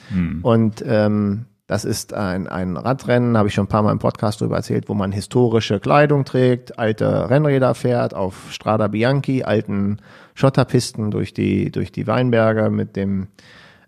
[0.08, 0.34] Heroica.
[0.34, 0.44] Hm.
[0.44, 4.40] Und ähm, das ist ein, ein Radrennen, habe ich schon ein paar Mal im Podcast
[4.40, 9.98] darüber erzählt, wo man historische Kleidung trägt, alte Rennräder fährt auf Strada Bianchi, alten
[10.34, 13.28] Schotterpisten durch die, durch die Weinberge mit dem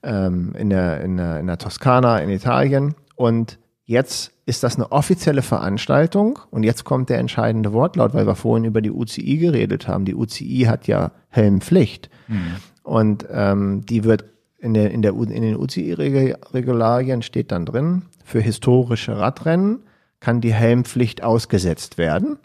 [0.02, 2.94] ähm, in, der, in, der, in der Toskana in Italien.
[3.14, 3.58] Und
[3.88, 8.66] Jetzt ist das eine offizielle Veranstaltung und jetzt kommt der entscheidende Wortlaut, weil wir vorhin
[8.66, 10.04] über die UCI geredet haben.
[10.04, 12.56] Die UCI hat ja Helmpflicht mhm.
[12.82, 14.26] und ähm, die wird
[14.58, 19.84] in, der, in, der, in den UCI-Regularien steht dann drin, für historische Radrennen
[20.20, 22.38] kann die Helmpflicht ausgesetzt werden,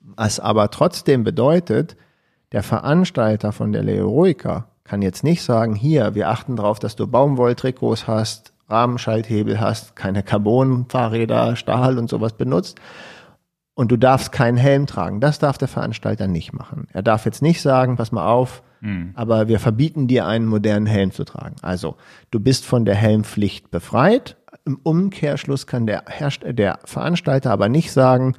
[0.00, 1.96] was aber trotzdem bedeutet,
[2.52, 7.06] der Veranstalter von der Leoroica kann jetzt nicht sagen, hier, wir achten darauf, dass du
[7.06, 12.80] Baumwolltrikots hast, Rahmenschalthebel hast, keine Carbon-Fahrräder, Stahl und sowas benutzt.
[13.74, 15.20] Und du darfst keinen Helm tragen.
[15.20, 16.88] Das darf der Veranstalter nicht machen.
[16.92, 19.12] Er darf jetzt nicht sagen, pass mal auf, mhm.
[19.14, 21.56] aber wir verbieten dir einen modernen Helm zu tragen.
[21.62, 21.96] Also,
[22.30, 24.36] du bist von der Helmpflicht befreit.
[24.64, 28.34] Im Umkehrschluss kann der, Herst der Veranstalter aber nicht sagen,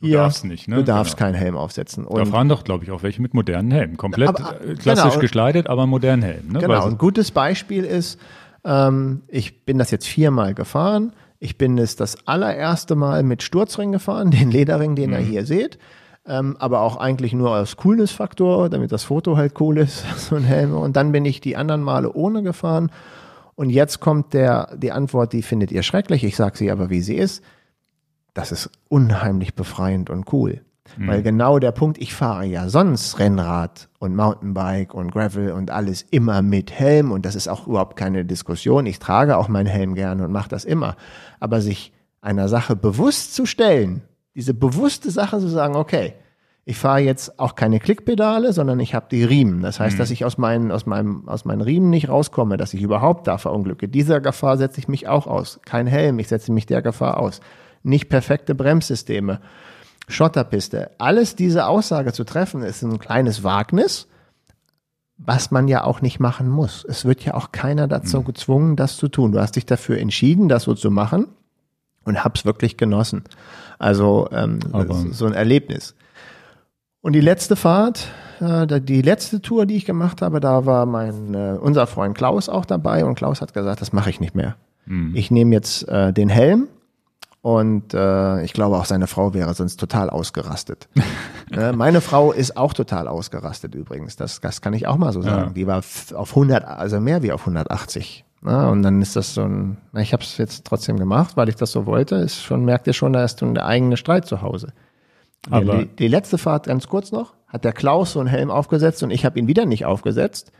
[0.00, 0.76] Du darfst nicht, ne?
[0.76, 1.26] Du darfst genau.
[1.26, 2.04] keinen Helm aufsetzen.
[2.04, 3.96] Und da fahren doch, glaube ich, auch welche mit modernen Helmen.
[3.96, 5.20] Komplett aber, äh, klassisch genau.
[5.20, 6.52] gekleidet, aber modernen Helm.
[6.52, 6.60] Ne?
[6.60, 6.86] Genau.
[6.86, 8.20] Ein gutes Beispiel ist,
[8.64, 11.12] ähm, ich bin das jetzt viermal gefahren.
[11.40, 15.16] Ich bin es das allererste Mal mit Sturzring gefahren, den Lederring, den mhm.
[15.16, 15.78] ihr hier seht.
[16.28, 20.44] Ähm, aber auch eigentlich nur aus Coolness-Faktor, damit das Foto halt cool ist, so ein
[20.44, 20.74] Helm.
[20.74, 22.90] Und dann bin ich die anderen Male ohne gefahren.
[23.54, 26.22] Und jetzt kommt der, die Antwort, die findet ihr schrecklich.
[26.24, 27.42] Ich sage sie aber, wie sie ist.
[28.34, 30.60] Das ist unheimlich befreiend und cool.
[30.96, 31.08] Mhm.
[31.08, 36.02] Weil genau der Punkt, ich fahre ja sonst Rennrad und Mountainbike und Gravel und alles
[36.02, 38.86] immer mit Helm und das ist auch überhaupt keine Diskussion.
[38.86, 40.96] Ich trage auch meinen Helm gerne und mache das immer.
[41.40, 44.02] Aber sich einer Sache bewusst zu stellen,
[44.38, 46.14] diese bewusste Sache zu sagen, okay,
[46.64, 49.62] ich fahre jetzt auch keine Klickpedale, sondern ich habe die Riemen.
[49.62, 49.98] Das heißt, mhm.
[49.98, 53.38] dass ich aus meinen, aus, meinem, aus meinen Riemen nicht rauskomme, dass ich überhaupt da
[53.38, 53.88] verunglücke.
[53.88, 55.58] Dieser Gefahr setze ich mich auch aus.
[55.64, 57.40] Kein Helm, ich setze mich der Gefahr aus.
[57.82, 59.40] Nicht perfekte Bremssysteme.
[60.06, 60.92] Schotterpiste.
[60.98, 64.06] Alles diese Aussage zu treffen, ist ein kleines Wagnis,
[65.16, 66.84] was man ja auch nicht machen muss.
[66.88, 68.26] Es wird ja auch keiner dazu mhm.
[68.26, 69.32] gezwungen, das zu tun.
[69.32, 71.26] Du hast dich dafür entschieden, das so zu machen
[72.04, 73.24] und hab's wirklich genossen.
[73.78, 74.60] Also ähm,
[75.12, 75.94] so ein Erlebnis.
[77.00, 78.08] Und die letzte Fahrt,
[78.40, 82.48] äh, die letzte Tour, die ich gemacht habe, da war mein äh, unser Freund Klaus
[82.48, 84.56] auch dabei und Klaus hat gesagt, das mache ich nicht mehr.
[84.86, 85.14] Mhm.
[85.14, 86.68] Ich nehme jetzt äh, den Helm
[87.40, 90.88] und äh, ich glaube, auch seine Frau wäre sonst total ausgerastet.
[91.52, 94.16] äh, meine Frau ist auch total ausgerastet übrigens.
[94.16, 95.48] Das, das kann ich auch mal so sagen.
[95.48, 95.52] Ja.
[95.54, 98.24] Die war auf 100, also mehr wie auf 180.
[98.40, 98.68] Ne?
[98.68, 101.56] Und dann ist das so ein, na, ich habe es jetzt trotzdem gemacht, weil ich
[101.56, 102.16] das so wollte.
[102.16, 104.72] Ist schon, merkt ihr schon, da ist ein eigener Streit zu Hause.
[105.50, 109.02] Aber die, die letzte Fahrt, ganz kurz noch, hat der Klaus so einen Helm aufgesetzt
[109.02, 110.52] und ich habe ihn wieder nicht aufgesetzt.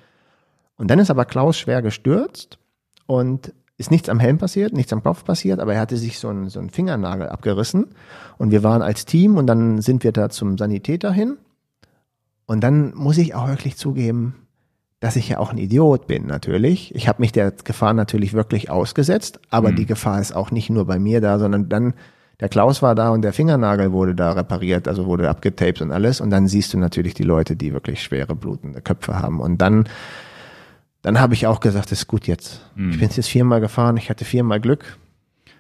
[0.77, 2.59] Und dann ist aber Klaus schwer gestürzt
[3.07, 6.29] und ist nichts am Helm passiert, nichts am Kopf passiert, aber er hatte sich so
[6.29, 7.87] einen, so einen Fingernagel abgerissen
[8.37, 11.37] und wir waren als Team und dann sind wir da zum Sanitäter hin
[12.47, 14.48] und dann muss ich auch wirklich zugeben,
[15.01, 16.95] dass ich ja auch ein Idiot bin natürlich.
[16.95, 19.77] Ich habe mich der Gefahr natürlich wirklich ausgesetzt, aber mhm.
[19.77, 21.95] die Gefahr ist auch nicht nur bei mir da, sondern dann
[22.41, 26.21] der Klaus war da und der Fingernagel wurde da repariert, also wurde abgetaped und alles
[26.21, 29.89] und dann siehst du natürlich die Leute, die wirklich schwere blutende Köpfe haben und dann
[31.03, 32.61] dann habe ich auch gesagt, das ist gut jetzt.
[32.75, 32.91] Hm.
[32.91, 34.99] Ich bin jetzt viermal gefahren, ich hatte viermal Glück.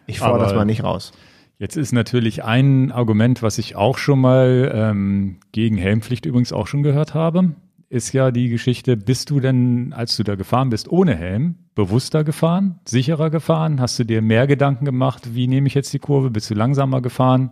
[0.06, 1.12] Ich fahre Aber- das mal nicht raus.
[1.60, 6.69] Jetzt ist natürlich ein Argument, was ich auch schon mal ähm, gegen Helmpflicht übrigens auch
[6.69, 7.51] schon gehört habe,
[7.90, 12.23] ist ja die Geschichte, bist du denn, als du da gefahren bist, ohne Helm, bewusster
[12.24, 13.81] gefahren, sicherer gefahren?
[13.81, 16.31] Hast du dir mehr Gedanken gemacht, wie nehme ich jetzt die Kurve?
[16.31, 17.51] Bist du langsamer gefahren?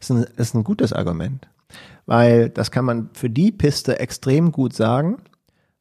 [0.00, 1.48] Das ist ein, das ist ein gutes Argument,
[2.06, 5.18] weil das kann man für die Piste extrem gut sagen,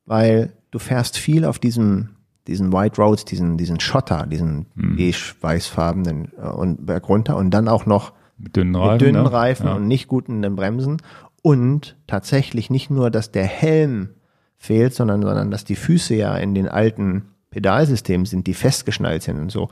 [0.05, 2.09] weil du fährst viel auf diesem
[2.47, 7.85] diesen White Roads, diesen diesen Schotter, diesen beige-weißfarbenen äh, und Berg runter und dann auch
[7.85, 8.91] noch Mit dünnen Reifen?
[8.93, 9.31] mit dünnen ne?
[9.31, 9.73] Reifen Ja.
[9.73, 10.97] und nicht guten Bremsen
[11.41, 14.09] und tatsächlich nicht nur, dass der Helm
[14.57, 19.39] fehlt, sondern sondern dass die Füße ja in den alten Pedalsystemen sind, die festgeschnallt sind
[19.39, 19.69] und so.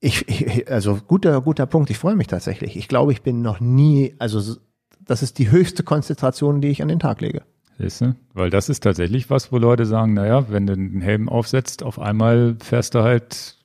[0.00, 1.90] Ich, ich also guter guter Punkt.
[1.90, 2.76] Ich freue mich tatsächlich.
[2.76, 4.56] Ich glaube, ich bin noch nie, also
[5.00, 7.42] das ist die höchste Konzentration, die ich an den Tag lege.
[7.78, 8.14] Siehst du?
[8.32, 11.98] Weil das ist tatsächlich was, wo Leute sagen, naja, wenn du einen Helm aufsetzt, auf
[11.98, 13.56] einmal fährst du halt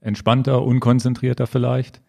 [0.00, 2.00] entspannter, unkonzentrierter vielleicht.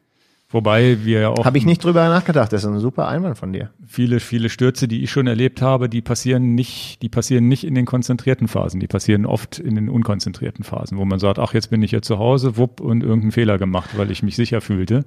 [0.51, 2.51] Wobei wir ja auch Habe ich nicht drüber nachgedacht.
[2.51, 3.69] Das ist ein super Einwand von dir.
[3.87, 7.73] viele, viele Stürze, die ich schon erlebt habe, die passieren nicht, die passieren nicht in
[7.73, 11.69] den konzentrierten Phasen, die passieren oft in den unkonzentrierten Phasen, wo man sagt, ach, jetzt
[11.69, 15.05] bin ich hier zu Hause, wupp, und irgendeinen Fehler gemacht, weil ich mich sicher fühlte.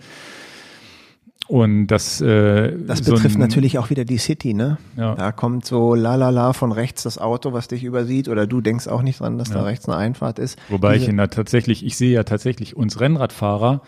[1.46, 4.78] Und das, äh, Das so betrifft ein- natürlich auch wieder die City, ne?
[4.96, 5.14] Ja.
[5.14, 9.02] Da kommt so lalala von rechts das Auto, was dich übersieht, oder du denkst auch
[9.02, 9.64] nicht dran, dass da Ja.
[9.64, 10.58] rechts eine Einfahrt ist.
[10.70, 13.82] Wobei ich Diese- in der tatsächlich, ich sehe ja tatsächlich uns Rennradfahrer,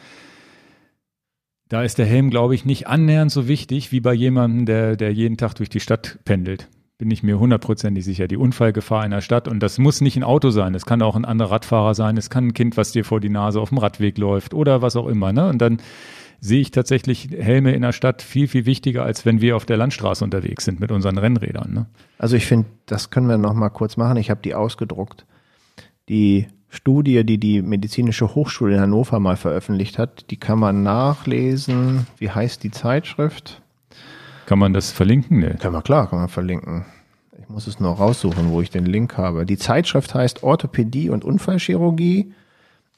[1.69, 5.13] da ist der Helm, glaube ich, nicht annähernd so wichtig wie bei jemandem, der, der
[5.13, 6.69] jeden Tag durch die Stadt pendelt.
[6.99, 8.27] Bin ich mir hundertprozentig sicher.
[8.27, 11.17] Die Unfallgefahr in der Stadt, und das muss nicht ein Auto sein, es kann auch
[11.17, 13.79] ein anderer Radfahrer sein, es kann ein Kind, was dir vor die Nase auf dem
[13.79, 15.33] Radweg läuft oder was auch immer.
[15.33, 15.49] Ne?
[15.49, 15.79] Und dann
[16.41, 19.77] sehe ich tatsächlich Helme in der Stadt viel, viel wichtiger, als wenn wir auf der
[19.77, 21.73] Landstraße unterwegs sind mit unseren Rennrädern.
[21.73, 21.87] Ne?
[22.19, 24.17] Also ich finde, das können wir noch mal kurz machen.
[24.17, 25.27] Ich habe die ausgedruckt.
[26.09, 32.07] Die Studie, die die medizinische Hochschule in Hannover mal veröffentlicht hat, die kann man nachlesen.
[32.19, 33.63] Wie heißt die Zeitschrift?
[34.47, 35.39] Kann man das verlinken?
[35.41, 35.55] Nee.
[35.59, 36.85] Kann man klar, kann man verlinken.
[37.41, 39.47] Ich muss es noch raussuchen, wo ich den Link habe.
[39.47, 42.33] Die Zeitschrift heißt Orthopädie und Unfallchirurgie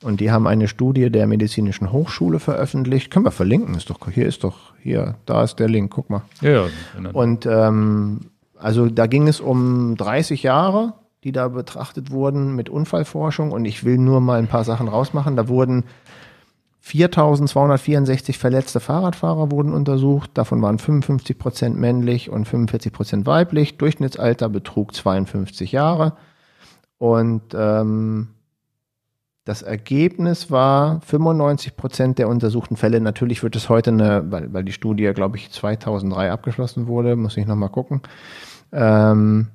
[0.02, 3.10] und die haben eine Studie der medizinischen Hochschule veröffentlicht.
[3.10, 3.74] Können wir verlinken?
[3.74, 5.90] Ist doch hier ist doch hier, da ist der Link.
[5.92, 6.22] Guck mal.
[6.40, 6.66] Ja, ja.
[6.94, 8.20] dann- Und ähm,
[8.58, 10.94] also da ging es um 30 Jahre,
[11.28, 13.52] die da betrachtet wurden mit Unfallforschung.
[13.52, 15.36] Und ich will nur mal ein paar Sachen rausmachen.
[15.36, 15.84] Da wurden
[16.82, 20.30] 4.264 verletzte Fahrradfahrer wurden untersucht.
[20.34, 23.76] Davon waren 55 Prozent männlich und 45 Prozent weiblich.
[23.76, 26.14] Durchschnittsalter betrug 52 Jahre.
[26.96, 28.28] Und ähm,
[29.44, 33.02] das Ergebnis war 95 Prozent der untersuchten Fälle.
[33.02, 37.36] Natürlich wird es heute eine, weil, weil die Studie, glaube ich, 2003 abgeschlossen wurde, muss
[37.36, 38.00] ich nochmal gucken.
[38.72, 39.48] Ähm,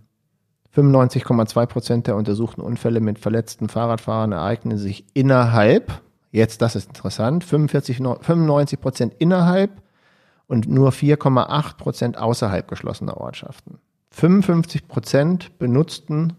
[0.75, 6.01] 95,2 Prozent der untersuchten Unfälle mit verletzten Fahrradfahrern ereignen sich innerhalb,
[6.31, 9.69] jetzt das ist interessant, 45, 95 Prozent innerhalb
[10.47, 13.79] und nur 4,8 Prozent außerhalb geschlossener Ortschaften.
[14.11, 16.33] 55 Prozent benutzten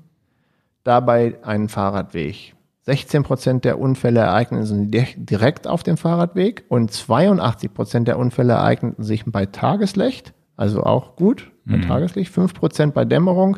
[0.82, 2.54] dabei einen Fahrradweg.
[2.82, 8.18] 16 Prozent der Unfälle ereigneten sich di- direkt auf dem Fahrradweg und 82 Prozent der
[8.18, 13.56] Unfälle ereigneten sich bei Tageslicht, also auch gut bei Tageslicht, 5 Prozent bei Dämmerung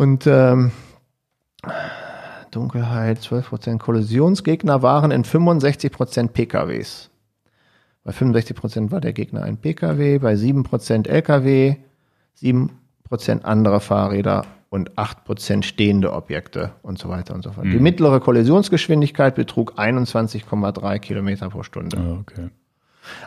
[0.00, 0.72] und ähm,
[2.50, 7.10] Dunkelheit, 12 Prozent Kollisionsgegner waren in 65 Prozent PKWs.
[8.02, 11.76] Bei 65 Prozent war der Gegner ein PKW, bei 7 Prozent LKW,
[12.32, 12.70] 7
[13.04, 17.66] Prozent andere Fahrräder und 8 Prozent stehende Objekte und so weiter und so fort.
[17.66, 21.98] Die mittlere Kollisionsgeschwindigkeit betrug 21,3 Kilometer pro Stunde.
[21.98, 22.48] Ja, okay.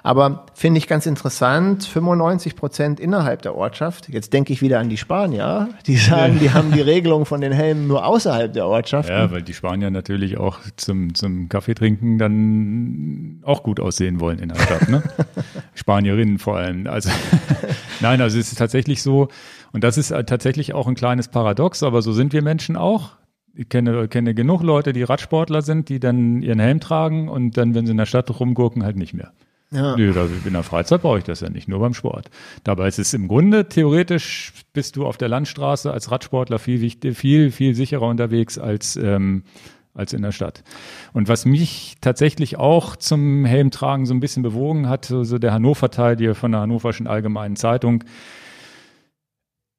[0.04, 4.10] Aber finde ich ganz interessant, 95 Prozent innerhalb der Ortschaft.
[4.10, 7.52] Jetzt denke ich wieder an die Spanier, die sagen, die haben die Regelung von den
[7.52, 9.10] Helmen nur außerhalb der Ortschaft.
[9.10, 14.50] Ja, weil die Spanier natürlich auch zum, zum Kaffeetrinken dann auch gut aussehen wollen in
[14.50, 15.04] der Stadt, ne?
[15.74, 16.88] Spanierinnen vor allem.
[16.88, 17.10] Also,
[18.02, 19.30] nein, also es ist tatsächlich so,
[19.72, 23.12] und das ist tatsächlich auch ein kleines Paradox, aber so sind wir Menschen auch.
[23.56, 27.76] Ich kenne, kenne genug Leute, die Radsportler sind, die dann ihren Helm tragen und dann,
[27.76, 29.32] wenn sie in der Stadt rumgurken, halt nicht mehr.
[29.74, 29.96] Ja.
[29.96, 30.14] Nö,
[30.46, 32.30] in der Freizeit brauche ich das ja nicht, nur beim Sport.
[32.64, 37.52] Dabei ist es im Grunde, theoretisch bist du auf der Landstraße als Radsportler viel, viel,
[37.52, 39.44] viel sicherer unterwegs als, ähm,
[39.94, 40.64] als in der Stadt.
[41.14, 45.54] Und was mich tatsächlich auch zum Helmtragen so ein bisschen bewogen hat, so so der
[45.54, 48.04] Hannover-Teil hier von der Hannoverschen Allgemeinen Zeitung,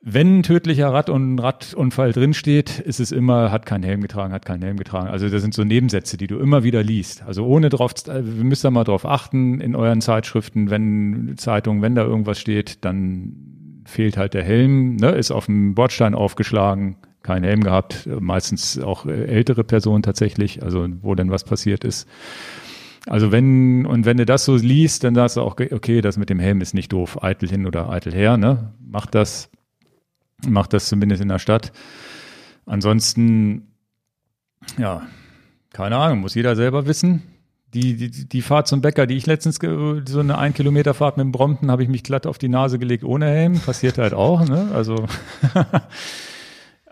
[0.06, 4.44] wenn ein tödlicher Rad- und Radunfall drinsteht, ist es immer, hat keinen Helm getragen, hat
[4.44, 5.08] keinen Helm getragen.
[5.08, 7.22] Also das sind so Nebensätze, die du immer wieder liest.
[7.22, 11.80] Also ohne drauf, äh, wir müssen da mal drauf achten in euren Zeitschriften, wenn Zeitungen,
[11.80, 13.32] wenn da irgendwas steht, dann
[13.86, 19.06] fehlt halt der Helm, ne, ist auf dem Bordstein aufgeschlagen, keinen Helm gehabt, meistens auch
[19.06, 22.06] ältere Personen tatsächlich, also wo denn was passiert ist.
[23.06, 26.28] Also wenn, und wenn du das so liest, dann sagst du auch, okay, das mit
[26.28, 28.72] dem Helm ist nicht doof, eitel hin oder eitel her, ne?
[28.86, 29.50] Mach das,
[30.48, 31.72] mach das zumindest in der Stadt.
[32.66, 33.74] Ansonsten,
[34.78, 35.02] ja,
[35.72, 37.22] keine Ahnung, muss jeder selber wissen.
[37.74, 41.24] Die, die, die Fahrt zum Bäcker, die ich letztens, so eine ein Kilometer Fahrt mit
[41.24, 43.58] dem Brompton, habe ich mich glatt auf die Nase gelegt ohne Helm.
[43.58, 44.68] Passiert halt auch, ne?
[44.72, 45.06] Also,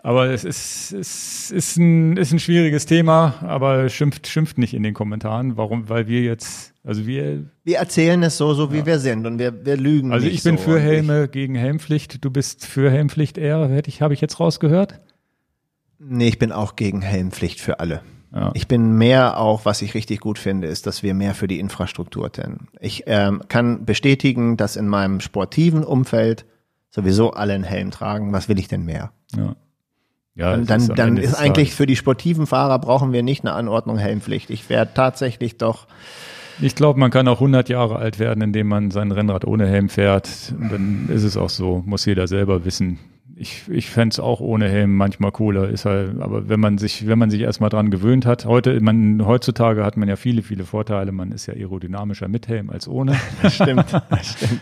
[0.05, 4.83] aber es ist, es ist ein, ist ein schwieriges Thema, aber schimpft, schimpft nicht in
[4.83, 5.55] den Kommentaren.
[5.55, 5.87] Warum?
[5.87, 7.45] Weil wir jetzt, also wir.
[7.63, 8.85] Wir erzählen es so, so wie ja.
[8.85, 12.23] wir sind und wir, wir lügen Also nicht ich bin so für Helme gegen Helmpflicht.
[12.23, 14.99] Du bist für Helmpflicht eher, hätte ich, habe ich jetzt rausgehört?
[15.99, 18.01] Nee, ich bin auch gegen Helmpflicht für alle.
[18.35, 18.51] Ja.
[18.55, 21.59] Ich bin mehr auch, was ich richtig gut finde, ist, dass wir mehr für die
[21.59, 22.67] Infrastruktur tun.
[22.81, 26.45] Ich ähm, kann bestätigen, dass in meinem sportiven Umfeld
[26.89, 28.33] sowieso alle einen Helm tragen.
[28.33, 29.13] Was will ich denn mehr?
[29.37, 29.55] Ja.
[30.35, 33.97] Ja, dann, dann, dann ist eigentlich für die sportiven Fahrer brauchen wir nicht eine Anordnung
[33.97, 34.49] Helmpflicht.
[34.49, 35.87] Ich werde tatsächlich doch.
[36.59, 39.89] Ich glaube, man kann auch 100 Jahre alt werden, indem man sein Rennrad ohne Helm
[39.89, 40.53] fährt.
[40.59, 42.99] Und dann ist es auch so, muss jeder selber wissen,
[43.35, 47.07] ich, ich fände es auch ohne Helm manchmal cooler, ist halt, aber wenn man sich,
[47.07, 50.65] wenn man sich erstmal dran gewöhnt hat, heute, man, heutzutage hat man ja viele, viele
[50.65, 53.19] Vorteile, man ist ja aerodynamischer mit Helm als ohne.
[53.41, 54.61] Das stimmt, das stimmt.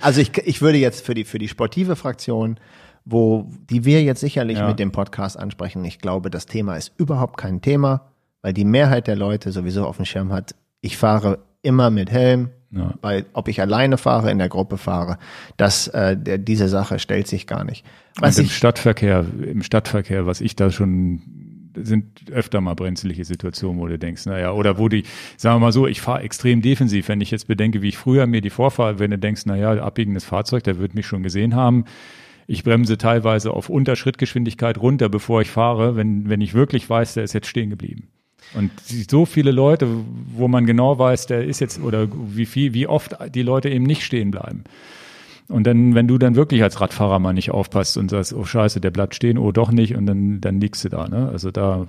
[0.00, 2.56] Also ich, ich würde jetzt für die, für die sportive Fraktion,
[3.04, 4.68] wo, die wir jetzt sicherlich ja.
[4.68, 9.06] mit dem Podcast ansprechen, ich glaube, das Thema ist überhaupt kein Thema, weil die Mehrheit
[9.06, 12.94] der Leute sowieso auf dem Schirm hat, ich fahre immer mit Helm, ja.
[13.02, 15.18] Weil ob ich alleine fahre, in der Gruppe fahre,
[15.58, 17.84] das, äh, der, diese Sache stellt sich gar nicht.
[18.18, 21.20] Was Und im Stadtverkehr, im Stadtverkehr, was ich da schon
[21.74, 25.04] sind öfter mal brenzliche Situationen, wo du denkst, naja, oder wo die,
[25.38, 28.26] sagen wir mal so, ich fahre extrem defensiv, wenn ich jetzt bedenke, wie ich früher
[28.26, 31.84] mir die vorfahre, wenn du denkst, naja, abbiegendes Fahrzeug, der wird mich schon gesehen haben.
[32.52, 37.24] Ich bremse teilweise auf Unterschrittgeschwindigkeit runter, bevor ich fahre, wenn, wenn ich wirklich weiß, der
[37.24, 38.08] ist jetzt stehen geblieben.
[38.52, 39.88] Und so viele Leute,
[40.36, 43.84] wo man genau weiß, der ist jetzt, oder wie viel, wie oft die Leute eben
[43.84, 44.64] nicht stehen bleiben.
[45.48, 48.82] Und dann, wenn du dann wirklich als Radfahrer mal nicht aufpasst und sagst, oh scheiße,
[48.82, 51.30] der bleibt stehen, oh doch nicht, und dann, dann liegst du da, ne?
[51.32, 51.86] Also da,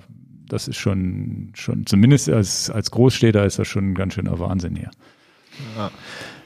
[0.48, 4.76] das ist schon, schon, zumindest als, als Großstädter ist das schon ein ganz schöner Wahnsinn
[4.76, 4.90] hier.
[5.76, 5.90] Ja.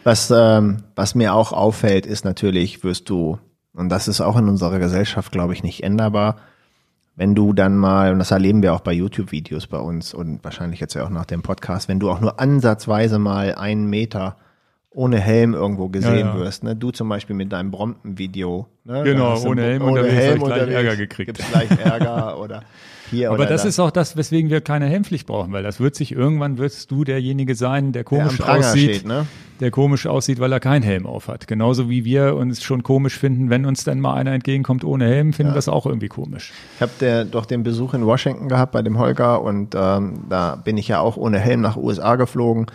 [0.03, 3.39] Was, ähm, was mir auch auffällt, ist natürlich, wirst du,
[3.79, 6.37] und das ist auch in unserer Gesellschaft, glaube ich, nicht änderbar,
[7.17, 10.81] wenn du dann mal, und das erleben wir auch bei YouTube-Videos bei uns und wahrscheinlich
[10.81, 14.37] jetzt ja auch nach dem Podcast, wenn du auch nur ansatzweise mal einen Meter
[14.91, 16.37] ohne Helm irgendwo gesehen ja, ja.
[16.37, 16.75] wirst, ne?
[16.75, 18.67] Du zum Beispiel mit deinem Brompen-Video.
[18.85, 19.03] Ne?
[19.05, 21.27] Genau, ohne Helm ohne Helm gleich Ärger gekriegt.
[21.27, 22.63] Gibt's gleich Ärger oder
[23.11, 23.69] hier Aber das da.
[23.69, 27.05] ist auch das, weswegen wir keine Helmpflicht brauchen, weil das wird sich irgendwann wirst du
[27.05, 29.27] derjenige sein, der komisch der aussieht, steht, ne?
[29.61, 31.47] der komisch aussieht, weil er keinen Helm auf hat.
[31.47, 35.33] Genauso wie wir uns schon komisch finden, wenn uns dann mal einer entgegenkommt ohne Helm,
[35.33, 35.55] finden ja.
[35.55, 36.53] wir das auch irgendwie komisch.
[36.77, 40.77] Ich habe doch den Besuch in Washington gehabt bei dem Holger und ähm, da bin
[40.77, 42.67] ich ja auch ohne Helm nach USA geflogen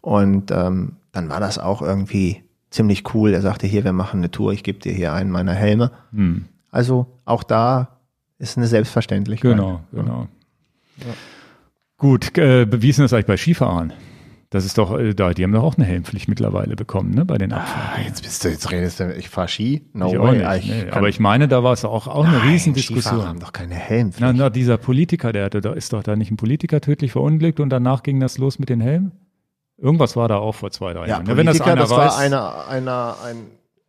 [0.00, 3.32] und ähm, dann war das auch irgendwie ziemlich cool.
[3.32, 5.90] Er sagte, hier, wir machen eine Tour, ich gebe dir hier einen meiner Helme.
[6.12, 6.44] Hm.
[6.70, 7.95] Also auch da
[8.38, 9.52] ist eine Selbstverständlichkeit.
[9.52, 10.28] Genau, genau.
[10.98, 11.14] Ja.
[11.98, 13.92] Gut, äh, wie ist denn das eigentlich bei Skifahrern?
[14.50, 17.36] Das ist doch, äh, da, die haben doch auch eine Helmpflicht mittlerweile bekommen, ne, bei
[17.36, 18.02] den Abfahrten.
[18.02, 19.82] Ah, jetzt bist du, jetzt redest du, ich fahre Ski?
[19.92, 20.38] No ich way.
[20.38, 20.90] Nicht, ich nee.
[20.90, 23.02] Aber ich meine, da war es auch, auch eine Riesendiskussion.
[23.02, 24.20] Skifahrer haben doch keine Helmpflicht.
[24.20, 27.58] Na, na, dieser Politiker, der hatte, da ist doch da nicht ein Politiker tödlich verunglückt
[27.60, 29.12] und danach ging das los mit den Helmen?
[29.78, 31.24] Irgendwas war da auch vor zwei, drei ja, Jahren.
[31.24, 33.36] Politiker, wenn das, einer das weiß, war einer, einer, ein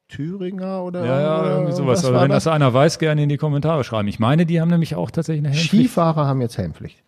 [0.10, 2.06] Thüringer oder Ja, ja, irgendwie sowas.
[2.06, 2.46] Aber wenn das?
[2.46, 4.08] das einer weiß, gerne in die Kommentare schreiben.
[4.08, 5.86] Ich meine, die haben nämlich auch tatsächlich eine Helmpflicht.
[5.90, 7.04] Skifahrer haben jetzt Helmpflicht.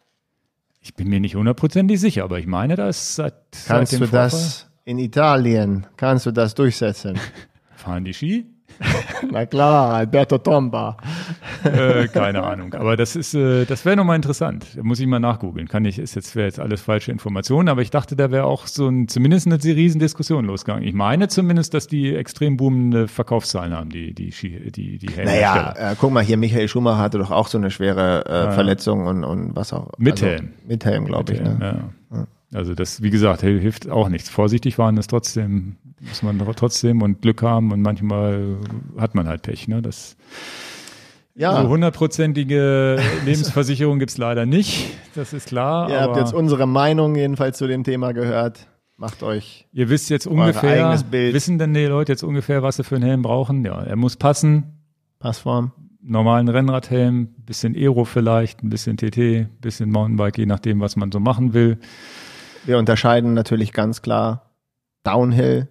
[0.81, 3.33] Ich bin mir nicht hundertprozentig sicher, aber ich meine, da ist seit,
[3.67, 7.19] Kannst seit du Vorfall das in Italien, kannst du das durchsetzen?
[7.75, 8.45] Fahren die Ski?
[9.31, 10.97] Na klar, Alberto Tomba.
[11.63, 12.73] äh, keine Ahnung.
[12.73, 14.65] Aber das ist, äh, das wäre nochmal interessant.
[14.75, 15.67] Da muss ich mal nachgoogeln.
[15.67, 18.67] Kann ich, ist jetzt, wäre jetzt alles falsche Informationen, aber ich dachte, da wäre auch
[18.67, 20.87] so ein, zumindest eine Riesendiskussion losgegangen.
[20.87, 25.73] Ich meine zumindest, dass die extrem boomende Verkaufszahlen haben, die, die, die, die, die Naja,
[25.77, 28.51] äh, guck mal hier, Michael Schumacher hatte doch auch so eine schwere äh, ja.
[28.51, 29.89] Verletzung und, und was auch.
[29.97, 30.53] Mit also, Helm.
[30.67, 31.41] Mit Helm, glaube ich.
[31.41, 31.57] Ne?
[31.61, 32.17] Ja.
[32.17, 32.27] ja.
[32.53, 34.29] Also das, wie gesagt, hilft auch nichts.
[34.29, 38.57] Vorsichtig waren es trotzdem, muss man trotzdem und Glück haben und manchmal
[38.97, 39.67] hat man halt Pech.
[39.67, 39.81] Ne?
[39.81, 40.17] Das,
[41.35, 41.61] ja.
[41.61, 45.89] So hundertprozentige Lebensversicherung gibt's leider nicht, das ist klar.
[45.89, 48.67] Ihr habt jetzt unsere Meinung jedenfalls zu dem Thema gehört.
[48.97, 49.65] Macht euch.
[49.71, 53.21] Ihr wisst jetzt ungefähr, wissen denn die Leute jetzt ungefähr, was sie für einen Helm
[53.21, 53.63] brauchen?
[53.63, 54.79] Ja, er muss passen.
[55.19, 55.71] Passform.
[56.01, 61.21] Normalen Rennradhelm, bisschen Aero vielleicht, ein bisschen TT, bisschen Mountainbike, je nachdem, was man so
[61.21, 61.77] machen will.
[62.69, 64.51] Wir unterscheiden natürlich ganz klar
[65.01, 65.69] Downhill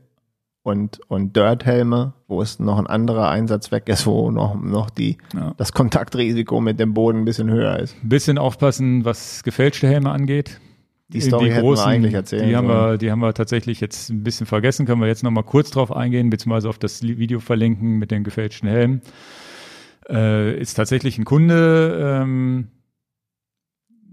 [0.65, 5.55] und, und Dirt-Helme, wo es noch ein anderer Einsatzzweck ist, wo noch, noch die, ja.
[5.57, 7.95] das Kontaktrisiko mit dem Boden ein bisschen höher ist.
[8.03, 10.61] Ein bisschen aufpassen, was gefälschte Helme angeht.
[11.07, 14.11] Die Story die großen, wir eigentlich erzählen die haben wir, die haben wir tatsächlich jetzt
[14.11, 14.85] ein bisschen vergessen.
[14.85, 18.25] Können wir jetzt noch mal kurz drauf eingehen, beziehungsweise auf das Video verlinken mit den
[18.25, 19.03] gefälschten Helmen.
[20.09, 22.69] Äh, ist tatsächlich ein Kunde, ähm,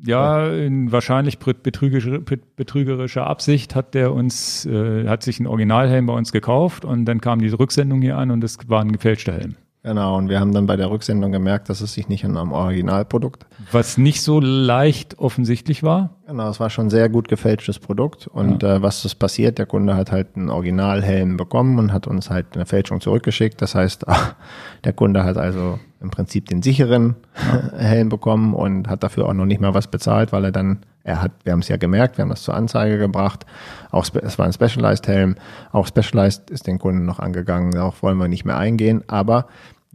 [0.05, 2.19] ja, in wahrscheinlich betrügerischer,
[2.55, 7.21] betrügerischer Absicht hat der uns, äh, hat sich ein Originalhelm bei uns gekauft und dann
[7.21, 9.55] kam diese Rücksendung hier an und es war ein gefälschter Helm.
[9.85, 12.51] Genau, und wir haben dann bei der Rücksendung gemerkt, dass es sich nicht um ein
[12.51, 13.45] Originalprodukt.
[13.71, 16.09] Was nicht so leicht offensichtlich war.
[16.25, 18.25] Genau, es war schon ein sehr gut gefälschtes Produkt.
[18.25, 18.77] Und ja.
[18.77, 19.59] äh, was ist passiert?
[19.59, 23.61] Der Kunde hat halt einen Originalhelm bekommen und hat uns halt eine Fälschung zurückgeschickt.
[23.61, 24.07] Das heißt,
[24.83, 27.77] der Kunde hat also im Prinzip den sicheren ja.
[27.77, 31.21] Helm bekommen und hat dafür auch noch nicht mal was bezahlt, weil er dann, er
[31.21, 33.45] hat, wir haben es ja gemerkt, wir haben das zur Anzeige gebracht.
[33.91, 35.35] Auch es war ein Specialized Helm.
[35.71, 37.71] Auch Specialized ist den Kunden noch angegangen.
[37.71, 39.03] Darauf wollen wir nicht mehr eingehen.
[39.07, 39.45] Aber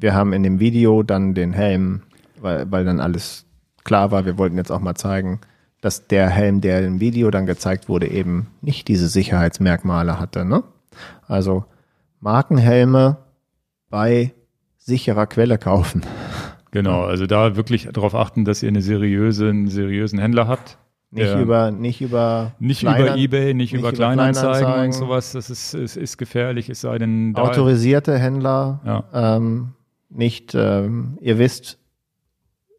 [0.00, 2.02] wir haben in dem Video dann den Helm,
[2.40, 3.46] weil, weil dann alles
[3.84, 5.40] klar war, wir wollten jetzt auch mal zeigen,
[5.80, 10.44] dass der Helm, der im Video dann gezeigt wurde, eben nicht diese Sicherheitsmerkmale hatte.
[10.44, 10.62] Ne?
[11.26, 11.64] Also
[12.20, 13.18] Markenhelme
[13.88, 14.32] bei
[14.78, 16.02] sicherer Quelle kaufen.
[16.70, 20.78] Genau, also da wirklich darauf achten, dass ihr eine seriöse, einen seriösen Händler habt.
[21.12, 25.32] Nicht über, nicht über, nicht Kleiner, über eBay, nicht, nicht über, Kleinanzeigen, Kleinanzeigen, und sowas.
[25.32, 27.34] Das ist, ist, ist gefährlich, es sei denn.
[27.34, 29.04] Autorisierte Händler, ja.
[29.12, 29.72] ähm,
[30.10, 31.78] nicht, ähm, ihr wisst,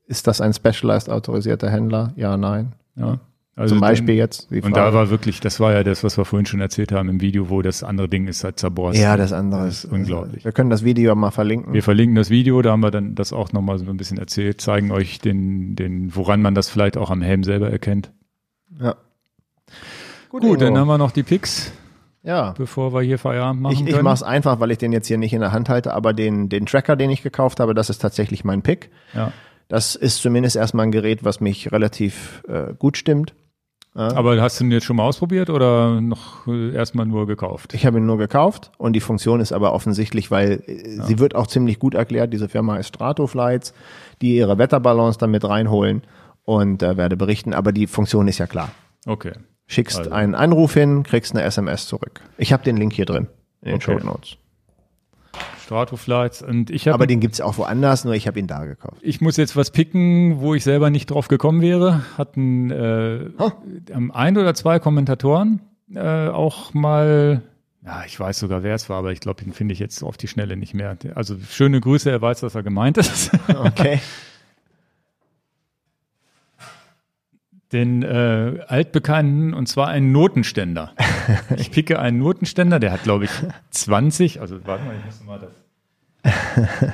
[0.05, 2.13] ist das ein Specialized autorisierter Händler?
[2.15, 2.73] Ja, nein.
[2.95, 3.19] Ja.
[3.55, 4.51] Also Zum Beispiel dann, jetzt.
[4.51, 7.19] und da war wirklich, das war ja das, was wir vorhin schon erzählt haben im
[7.19, 9.01] Video, wo das andere Ding ist halt zerborsten.
[9.03, 10.45] Ja, das andere das ist unglaublich.
[10.45, 11.73] Wir können das Video mal verlinken.
[11.73, 14.61] Wir verlinken das Video, da haben wir dann das auch nochmal so ein bisschen erzählt,
[14.61, 18.11] zeigen euch den, den, woran man das vielleicht auch am Helm selber erkennt.
[18.79, 18.95] Ja.
[20.29, 21.73] Gut, Gut dann haben wir noch die Picks.
[22.23, 22.53] Ja.
[22.57, 23.87] Bevor wir hier Feierabend machen.
[23.87, 25.93] Ich, ich mache es einfach, weil ich den jetzt hier nicht in der Hand halte,
[25.93, 28.91] aber den, den Tracker, den ich gekauft habe, das ist tatsächlich mein Pick.
[29.13, 29.31] Ja.
[29.67, 33.33] Das ist zumindest erstmal ein Gerät, was mich relativ äh, gut stimmt.
[33.95, 34.15] Ja.
[34.15, 37.73] Aber hast du ihn jetzt schon mal ausprobiert oder noch äh, erstmal nur gekauft?
[37.73, 41.03] Ich habe ihn nur gekauft und die Funktion ist aber offensichtlich, weil äh, ja.
[41.03, 42.31] sie wird auch ziemlich gut erklärt.
[42.31, 43.73] Diese Firma ist Stratoflights,
[44.21, 46.03] die ihre Wetterbalance damit reinholen
[46.43, 47.53] und äh, werde berichten.
[47.53, 48.71] Aber die Funktion ist ja klar.
[49.05, 49.33] Okay.
[49.71, 50.11] Schickst also.
[50.11, 52.19] einen Anruf hin, kriegst eine SMS zurück.
[52.37, 53.27] Ich habe den Link hier drin
[53.61, 53.99] in den okay.
[53.99, 54.37] Show Notes.
[55.63, 56.95] Stratoflights und ich habe.
[56.95, 58.97] Aber den gibt's auch woanders, nur ich habe ihn da gekauft.
[58.99, 62.01] Ich muss jetzt was picken, wo ich selber nicht drauf gekommen wäre.
[62.17, 63.51] Hatten äh, huh?
[64.11, 65.61] ein oder zwei Kommentatoren
[65.95, 67.41] äh, auch mal.
[67.85, 70.17] Ja, ich weiß sogar, wer es war, aber ich glaube, den finde ich jetzt auf
[70.17, 70.97] die Schnelle nicht mehr.
[71.15, 73.31] Also schöne Grüße, er weiß, was er gemeint ist.
[73.47, 74.01] Okay.
[77.71, 80.93] den äh, altbekannten, und zwar einen Notenständer.
[81.57, 83.31] Ich picke einen Notenständer, der hat, glaube ich,
[83.69, 86.93] 20, also warte mal, ich muss mal das.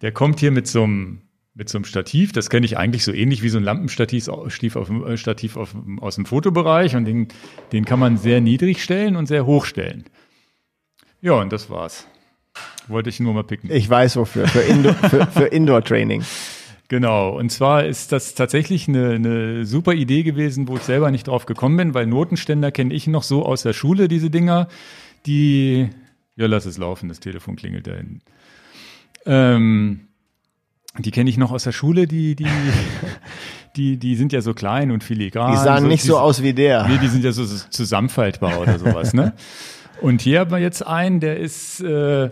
[0.00, 1.20] Der kommt hier mit so einem
[1.52, 4.76] mit so einem Stativ, das kenne ich eigentlich so ähnlich wie so ein Lampenstativ Stativ
[4.76, 7.28] auf, äh, Stativ auf, aus dem Fotobereich und den,
[7.72, 10.04] den kann man sehr niedrig stellen und sehr hoch stellen.
[11.20, 12.06] Ja, und das war's.
[12.88, 13.70] Wollte ich nur mal picken.
[13.70, 16.24] Ich weiß wofür, für, Indo für, für Indoor-Training.
[16.90, 21.28] Genau, und zwar ist das tatsächlich eine, eine super Idee gewesen, wo ich selber nicht
[21.28, 24.66] drauf gekommen bin, weil Notenständer kenne ich noch so aus der Schule, diese Dinger,
[25.24, 25.88] die,
[26.34, 28.22] ja, lass es laufen, das Telefon klingelt da hinten.
[29.24, 30.00] Ähm,
[30.98, 32.48] die kenne ich noch aus der Schule, die, die,
[33.76, 35.52] die, die sind ja so klein und filigran.
[35.52, 36.88] Die sahen so, nicht die, so aus wie der.
[36.88, 39.32] Nee, die sind ja so, so zusammenfaltbar oder sowas, ne?
[40.00, 42.30] Und hier haben wir jetzt einen, der ist äh,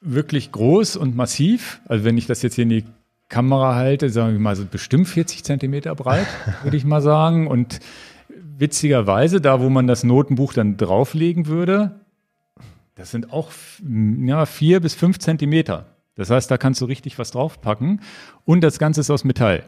[0.00, 1.80] wirklich groß und massiv.
[1.86, 2.84] Also wenn ich das jetzt hier in die
[3.28, 6.26] Kamera halte, sagen wir mal so bestimmt 40 Zentimeter breit,
[6.62, 7.46] würde ich mal sagen.
[7.46, 7.80] Und
[8.58, 12.00] witzigerweise, da wo man das Notenbuch dann drauflegen würde,
[12.94, 13.50] das sind auch
[14.20, 15.86] ja, vier bis fünf Zentimeter.
[16.14, 18.00] Das heißt, da kannst du richtig was draufpacken.
[18.44, 19.64] Und das Ganze ist aus Metall.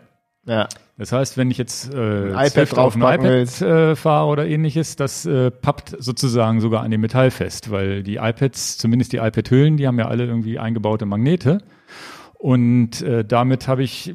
[0.46, 0.66] Ja.
[0.96, 4.96] Das heißt, wenn ich jetzt äh, ein iPad auf ein iPad äh, fahre oder ähnliches,
[4.96, 9.76] das äh, pappt sozusagen sogar an dem Metall fest, weil die iPads, zumindest die iPad-Hüllen,
[9.76, 11.58] die haben ja alle irgendwie eingebaute Magnete.
[12.38, 14.14] Und äh, damit habe ich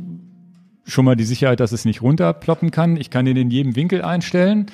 [0.85, 2.97] schon mal die Sicherheit, dass es nicht runterploppen kann.
[2.97, 4.67] Ich kann ihn in jedem Winkel einstellen,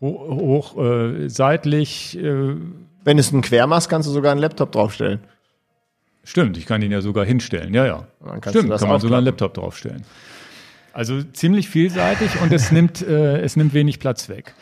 [0.00, 2.18] hoch, hoch äh, seitlich.
[2.18, 2.56] Äh,
[3.04, 5.20] Wenn es einen Quer machst, kannst du sogar einen Laptop draufstellen.
[6.24, 7.72] Stimmt, ich kann ihn ja sogar hinstellen.
[7.72, 8.06] Ja, ja.
[8.48, 10.02] Stimmt, kann man sogar einen Laptop draufstellen.
[10.92, 14.54] Also ziemlich vielseitig und es nimmt, äh, es nimmt wenig Platz weg.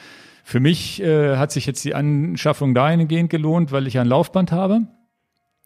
[0.42, 4.82] Für mich äh, hat sich jetzt die Anschaffung dahingehend gelohnt, weil ich ein Laufband habe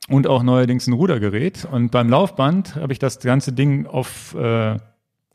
[0.08, 1.66] und auch neuerdings ein Rudergerät.
[1.70, 4.80] Und beim Laufband habe ich das ganze Ding auf, äh, ja,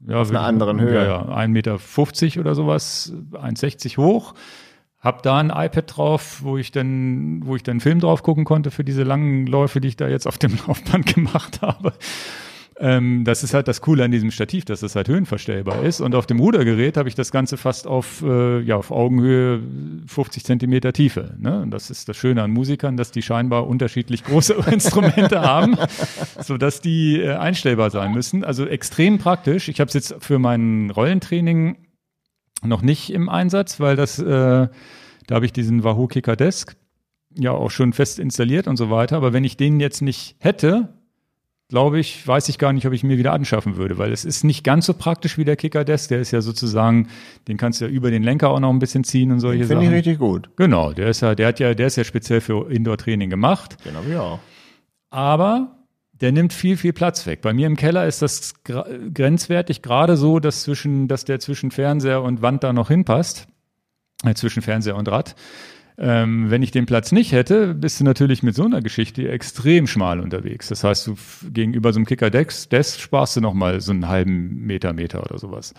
[0.10, 0.95] auf einer anderen Höhe.
[0.95, 4.34] Ja, ja, 1,50 Meter oder sowas, 1,60 hoch.
[5.00, 8.72] Hab da ein iPad drauf, wo ich dann, wo ich dann Film drauf gucken konnte
[8.72, 11.93] für diese langen Läufe, die ich da jetzt auf dem Laufband gemacht habe.
[12.80, 16.02] Ähm, das ist halt das Coole an diesem Stativ, dass es halt höhenverstellbar ist.
[16.02, 19.61] Und auf dem Rudergerät habe ich das Ganze fast auf, äh, ja, auf Augenhöhe
[20.08, 21.35] 50 Zentimeter Tiefe.
[21.38, 21.61] Ne?
[21.61, 25.76] Und das ist das Schöne an Musikern, dass die scheinbar unterschiedlich große Instrumente haben,
[26.40, 28.43] sodass die äh, einstellbar sein müssen.
[28.43, 29.69] Also extrem praktisch.
[29.69, 31.77] Ich habe es jetzt für mein Rollentraining
[32.64, 36.76] noch nicht im Einsatz, weil das, äh, da habe ich diesen Wahoo Kicker Desk
[37.35, 39.18] ja auch schon fest installiert und so weiter.
[39.18, 41.02] Aber wenn ich den jetzt nicht hätte,
[41.74, 44.43] glaube ich, weiß ich gar nicht, ob ich mir wieder anschaffen würde, weil es ist
[44.43, 46.08] nicht ganz so praktisch wie der Kicker Desk.
[46.10, 47.08] Der ist ja sozusagen,
[47.48, 49.82] den kannst du ja über den Lenker auch noch ein bisschen ziehen und solche Sachen.
[49.82, 50.52] Finde ich richtig gut.
[50.56, 53.77] Genau, der ist ja, der hat ja, der ist ja speziell für Indoor-Training gemacht.
[53.84, 54.38] Genau, ja.
[55.10, 55.76] Aber
[56.11, 57.42] der nimmt viel, viel Platz weg.
[57.42, 62.22] Bei mir im Keller ist das grenzwertig, gerade so, dass zwischen, dass der zwischen Fernseher
[62.22, 63.48] und Wand da noch hinpasst.
[64.24, 65.34] Äh, zwischen Fernseher und Rad.
[65.98, 69.86] Ähm, wenn ich den Platz nicht hätte, bist du natürlich mit so einer Geschichte extrem
[69.86, 70.68] schmal unterwegs.
[70.70, 71.16] Das heißt, du
[71.52, 75.38] gegenüber so einem Kicker Desk, Desk sparst du nochmal so einen halben Meter, Meter oder
[75.38, 75.74] sowas.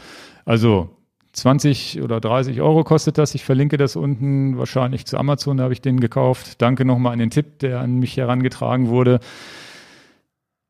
[0.44, 0.96] Also
[1.32, 3.34] 20 oder 30 Euro kostet das.
[3.34, 6.62] Ich verlinke das unten wahrscheinlich zu Amazon, da habe ich den gekauft.
[6.62, 9.18] Danke nochmal an den Tipp, der an mich herangetragen wurde.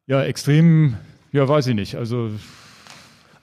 [0.06, 0.96] Ja, extrem,
[1.32, 1.96] ja, weiß ich nicht.
[1.96, 2.30] Also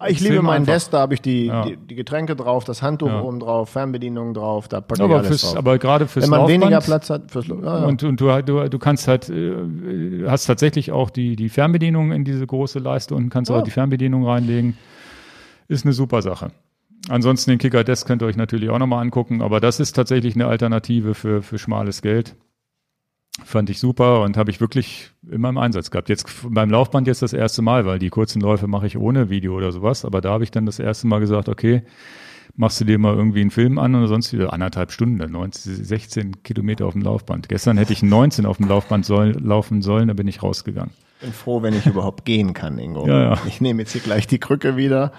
[0.07, 1.65] ich liebe meinen Desk, da habe ich die, ja.
[1.65, 3.21] die, die, Getränke drauf, das Handtuch ja.
[3.21, 5.57] oben drauf, Fernbedienung drauf, da packe ich alles fürs, drauf.
[5.57, 8.69] Aber gerade fürs Wenn man Laufband, weniger Platz hat, fürs ja, Und, und du, du,
[8.69, 13.29] du kannst halt, äh, hast tatsächlich auch die, die Fernbedienung in diese große Leiste und
[13.29, 14.77] kannst auch die Fernbedienung reinlegen.
[15.67, 16.51] Ist eine super Sache.
[17.09, 20.35] Ansonsten den Kicker Desk könnt ihr euch natürlich auch nochmal angucken, aber das ist tatsächlich
[20.35, 22.35] eine Alternative für, für schmales Geld.
[23.43, 26.09] Fand ich super und habe ich wirklich immer im Einsatz gehabt.
[26.09, 29.55] Jetzt beim Laufband jetzt das erste Mal, weil die kurzen Läufe mache ich ohne Video
[29.55, 30.03] oder sowas.
[30.03, 31.83] Aber da habe ich dann das erste Mal gesagt, okay,
[32.55, 36.43] machst du dir mal irgendwie einen Film an oder sonst wieder anderthalb Stunden, 19, 16
[36.43, 37.49] Kilometer auf dem Laufband.
[37.49, 40.91] Gestern hätte ich 19 auf dem Laufband soll, laufen sollen, da bin ich rausgegangen.
[41.21, 43.07] Bin froh, wenn ich überhaupt gehen kann, Ingo.
[43.07, 43.41] Ja, ja.
[43.47, 45.13] Ich nehme jetzt hier gleich die Krücke wieder.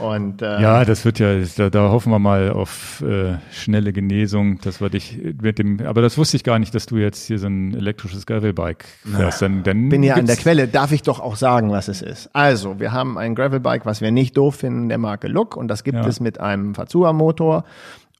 [0.00, 4.58] Und, äh, ja, das wird ja, da, da hoffen wir mal auf äh, schnelle Genesung,
[4.60, 7.38] dass wir dich mit dem, aber das wusste ich gar nicht, dass du jetzt hier
[7.38, 9.42] so ein elektrisches Gravelbike fährst.
[9.42, 12.30] Dann, dann bin ja an der Quelle, darf ich doch auch sagen, was es ist.
[12.32, 15.84] Also, wir haben ein Gravelbike, was wir nicht doof finden, der Marke Look und das
[15.84, 16.06] gibt ja.
[16.06, 17.64] es mit einem Fazua-Motor.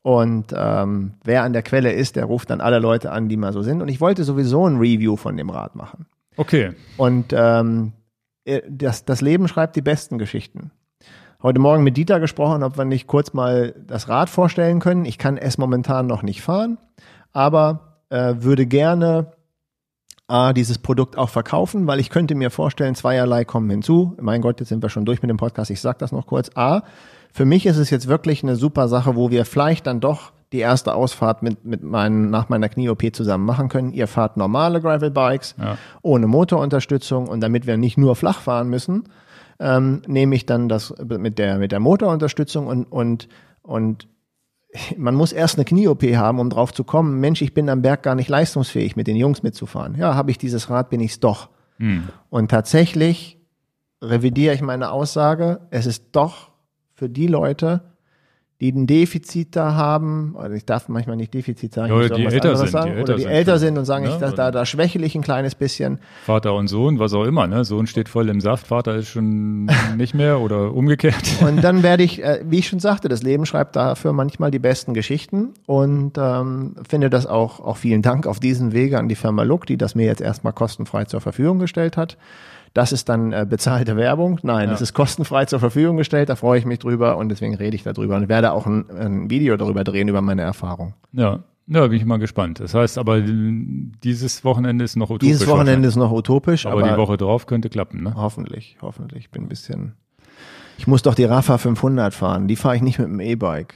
[0.02, 3.52] Und ähm, wer an der Quelle ist, der ruft dann alle Leute an, die mal
[3.52, 3.80] so sind.
[3.80, 6.06] Und ich wollte sowieso ein Review von dem Rad machen.
[6.36, 6.72] Okay.
[6.96, 7.92] Und ähm,
[8.44, 10.70] äh, das, das Leben schreibt die besten Geschichten
[11.42, 15.04] heute Morgen mit Dieter gesprochen, ob wir nicht kurz mal das Rad vorstellen können.
[15.04, 16.78] Ich kann es momentan noch nicht fahren,
[17.32, 19.32] aber äh, würde gerne
[20.28, 24.16] äh, dieses Produkt auch verkaufen, weil ich könnte mir vorstellen, zweierlei kommen hinzu.
[24.20, 25.70] Mein Gott, jetzt sind wir schon durch mit dem Podcast.
[25.70, 26.50] Ich sag das noch kurz.
[26.54, 26.82] A,
[27.32, 30.58] für mich ist es jetzt wirklich eine super Sache, wo wir vielleicht dann doch die
[30.58, 33.92] erste Ausfahrt mit, mit meinen, nach meiner Knie-OP zusammen machen können.
[33.92, 35.78] Ihr fahrt normale Gravel-Bikes ja.
[36.02, 39.04] ohne Motorunterstützung und damit wir nicht nur flach fahren müssen,
[39.60, 43.28] ähm, nehme ich dann das mit der, mit der Motorunterstützung und, und,
[43.62, 44.08] und
[44.96, 47.20] man muss erst eine Knie-OP haben, um drauf zu kommen.
[47.20, 49.96] Mensch, ich bin am Berg gar nicht leistungsfähig, mit den Jungs mitzufahren.
[49.96, 51.50] Ja, habe ich dieses Rad, bin ich's doch.
[51.78, 52.08] Hm.
[52.30, 53.38] Und tatsächlich
[54.00, 55.60] revidiere ich meine Aussage.
[55.70, 56.50] Es ist doch
[56.94, 57.82] für die Leute,
[58.60, 62.56] die ein Defizit da haben, oder ich darf manchmal nicht Defizit sagen, oder die älter
[62.56, 64.10] sind, sagen, die oder die älter sind und sagen, ne?
[64.10, 65.98] ich, da, da, da schwächel ich ein kleines bisschen.
[66.24, 67.64] Vater und Sohn, was auch immer, ne?
[67.64, 69.64] Sohn steht voll im Saft, Vater ist schon
[69.96, 71.22] nicht mehr oder umgekehrt.
[71.40, 74.58] Und dann werde ich, äh, wie ich schon sagte, das Leben schreibt dafür manchmal die
[74.58, 79.14] besten Geschichten und ähm, finde das auch, auch vielen Dank auf diesen Wege an die
[79.14, 82.18] Firma Look, die das mir jetzt erstmal kostenfrei zur Verfügung gestellt hat.
[82.72, 84.38] Das ist dann äh, bezahlte Werbung.
[84.42, 84.70] Nein, ja.
[84.70, 86.28] das ist kostenfrei zur Verfügung gestellt.
[86.28, 89.30] Da freue ich mich drüber und deswegen rede ich darüber und werde auch ein, ein
[89.30, 90.94] Video darüber drehen über meine Erfahrung.
[91.12, 91.40] Ja,
[91.72, 92.58] ja, bin ich mal gespannt.
[92.58, 95.28] Das heißt aber, dieses Wochenende ist noch utopisch.
[95.28, 96.66] Dieses Wochenende ist noch utopisch.
[96.66, 98.14] Aber, aber, die Woche drauf könnte klappen, ne?
[98.16, 99.24] Hoffentlich, hoffentlich.
[99.24, 99.94] Ich bin ein bisschen.
[100.78, 102.48] Ich muss doch die Rafa 500 fahren.
[102.48, 103.74] Die fahre ich nicht mit dem E-Bike.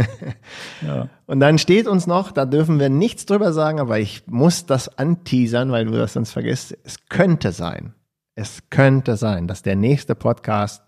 [0.86, 1.08] ja.
[1.26, 4.88] Und dann steht uns noch, da dürfen wir nichts drüber sagen, aber ich muss das
[4.96, 6.78] anteasern, weil du das sonst vergisst.
[6.84, 7.92] Es könnte sein,
[8.34, 10.82] es könnte sein, dass der nächste Podcast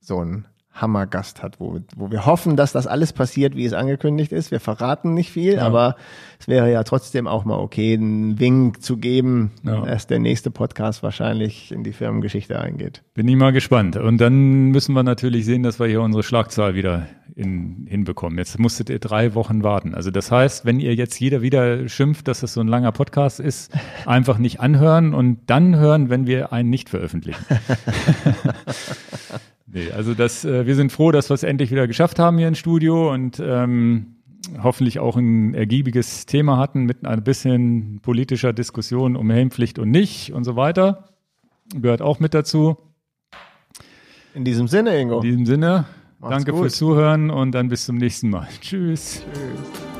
[0.00, 4.32] so ein Hammergast hat, wo, wo wir hoffen, dass das alles passiert, wie es angekündigt
[4.32, 4.50] ist.
[4.50, 5.62] Wir verraten nicht viel, ja.
[5.62, 5.96] aber
[6.38, 9.82] es wäre ja trotzdem auch mal okay, einen Wink zu geben, ja.
[9.82, 13.02] dass der nächste Podcast wahrscheinlich in die Firmengeschichte eingeht.
[13.14, 13.96] Bin ich mal gespannt.
[13.96, 18.38] Und dann müssen wir natürlich sehen, dass wir hier unsere Schlagzahl wieder in, hinbekommen.
[18.38, 19.94] Jetzt musstet ihr drei Wochen warten.
[19.94, 23.40] Also das heißt, wenn ihr jetzt jeder wieder schimpft, dass es so ein langer Podcast
[23.40, 23.72] ist,
[24.06, 27.44] einfach nicht anhören und dann hören, wenn wir einen nicht veröffentlichen.
[29.72, 32.48] Nee, also das, äh, wir sind froh, dass wir es endlich wieder geschafft haben hier
[32.48, 34.16] im Studio und ähm,
[34.62, 40.32] hoffentlich auch ein ergiebiges Thema hatten mit ein bisschen politischer Diskussion um Helmpflicht und nicht
[40.32, 41.08] und so weiter.
[41.74, 42.76] Gehört auch mit dazu.
[44.34, 45.16] In diesem Sinne, Ingo.
[45.16, 45.86] In diesem Sinne,
[46.18, 46.60] Macht's danke gut.
[46.60, 48.48] fürs Zuhören und dann bis zum nächsten Mal.
[48.60, 49.22] Tschüss.
[49.24, 49.91] Tschüss.